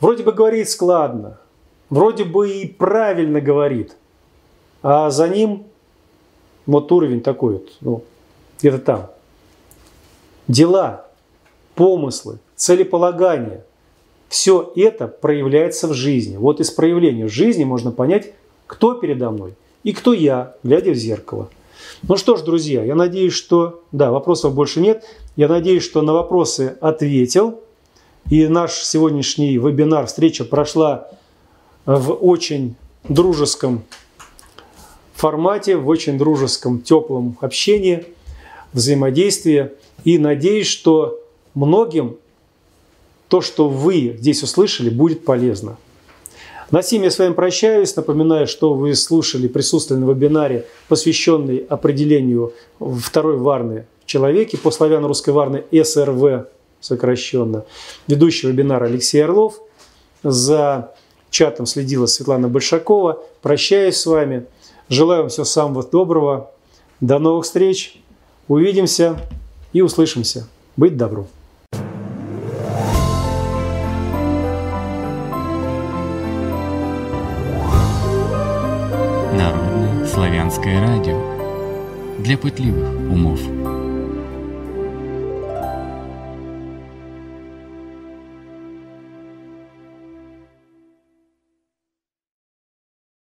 вроде 0.01 0.23
бы 0.23 0.32
говорит 0.32 0.70
складно, 0.70 1.40
вроде 1.90 2.24
бы 2.24 2.49
и 2.49 2.66
правильно 2.66 3.43
говорит, 3.43 3.97
а 4.82 5.11
за 5.11 5.28
ним 5.28 5.65
вот 6.65 6.90
уровень 6.90 7.20
такой 7.20 7.53
вот, 7.53 7.69
ну, 7.82 8.03
где-то 8.61 8.78
там. 8.78 9.11
Дела, 10.49 11.07
помыслы, 11.75 12.39
целеполагание– 12.57 13.65
все 14.29 14.73
это 14.77 15.09
проявляется 15.09 15.89
в 15.89 15.95
жизни. 15.95 16.37
Вот 16.37 16.61
из 16.61 16.70
проявления 16.70 17.29
жизни 17.29 17.65
можно 17.65 17.93
понять, 17.93 18.33
кто 18.66 18.95
передо 18.95 19.31
мной 19.31 19.55
и 19.85 19.93
кто 19.93 20.12
я, 20.12 20.55
глядя 20.62 20.91
в 20.91 20.97
зеркало– 20.97 21.49
ну 22.03 22.16
что 22.16 22.37
ж, 22.37 22.43
друзья, 22.43 22.85
я 22.85 22.95
надеюсь, 22.95 23.33
что... 23.33 23.83
Да, 23.93 24.11
вопросов 24.11 24.55
больше 24.55 24.81
нет. 24.81 25.05
Я 25.37 25.49
надеюсь, 25.49 25.83
что 25.83 26.03
на 26.03 26.12
вопросы 26.12 26.77
ответил. 26.81 27.61
И 28.31 28.47
наш 28.47 28.73
сегодняшний 28.75 29.57
вебинар, 29.59 30.07
встреча 30.07 30.45
прошла 30.45 31.09
в 31.87 32.12
очень 32.12 32.77
дружеском 33.09 33.83
формате, 35.15 35.77
в 35.77 35.89
очень 35.89 36.19
дружеском, 36.19 36.81
теплом 36.81 37.37
общении, 37.41 38.05
взаимодействии. 38.73 39.73
И 40.05 40.19
надеюсь, 40.19 40.66
что 40.66 41.20
многим 41.55 42.16
то, 43.29 43.41
что 43.41 43.69
вы 43.69 44.16
здесь 44.19 44.43
услышали, 44.43 44.91
будет 44.91 45.25
полезно. 45.25 45.77
На 46.70 46.83
сим 46.83 47.03
я 47.03 47.11
с 47.11 47.19
вами 47.19 47.33
прощаюсь. 47.33 47.97
Напоминаю, 47.97 48.47
что 48.47 48.75
вы 48.75 48.95
слушали, 48.95 49.49
присутствовали 49.49 50.05
на 50.05 50.11
вебинаре, 50.11 50.66
посвященный 50.89 51.59
определению 51.69 52.53
второй 52.79 53.39
варны 53.39 53.87
в 54.03 54.07
человеке 54.07 54.59
по 54.59 54.70
славяно-русской 54.70 55.31
варны 55.31 55.65
СРВ 55.73 56.47
сокращенно. 56.81 57.65
Ведущий 58.07 58.49
вебинара 58.49 58.87
Алексей 58.87 59.25
Орлов. 59.25 59.61
За 60.23 60.95
чатом 61.31 61.66
следила 61.66 62.07
Светлана 62.07 62.49
Большакова. 62.49 63.23
Прощаюсь 63.43 63.97
с 63.97 64.07
вами. 64.07 64.47
Желаю 64.89 65.23
вам 65.23 65.29
всего 65.31 65.45
самого 65.45 65.83
доброго. 65.83 66.51
До 67.01 67.19
новых 67.19 67.45
встреч. 67.45 68.01
Увидимся 68.47 69.19
и 69.78 69.80
услышимся. 69.80 70.46
Быть 70.76 70.96
добру. 70.96 71.28
Славянское 80.05 80.80
радио 80.80 81.20
для 82.18 82.36
пытливых 82.36 82.88
умов. 83.09 83.40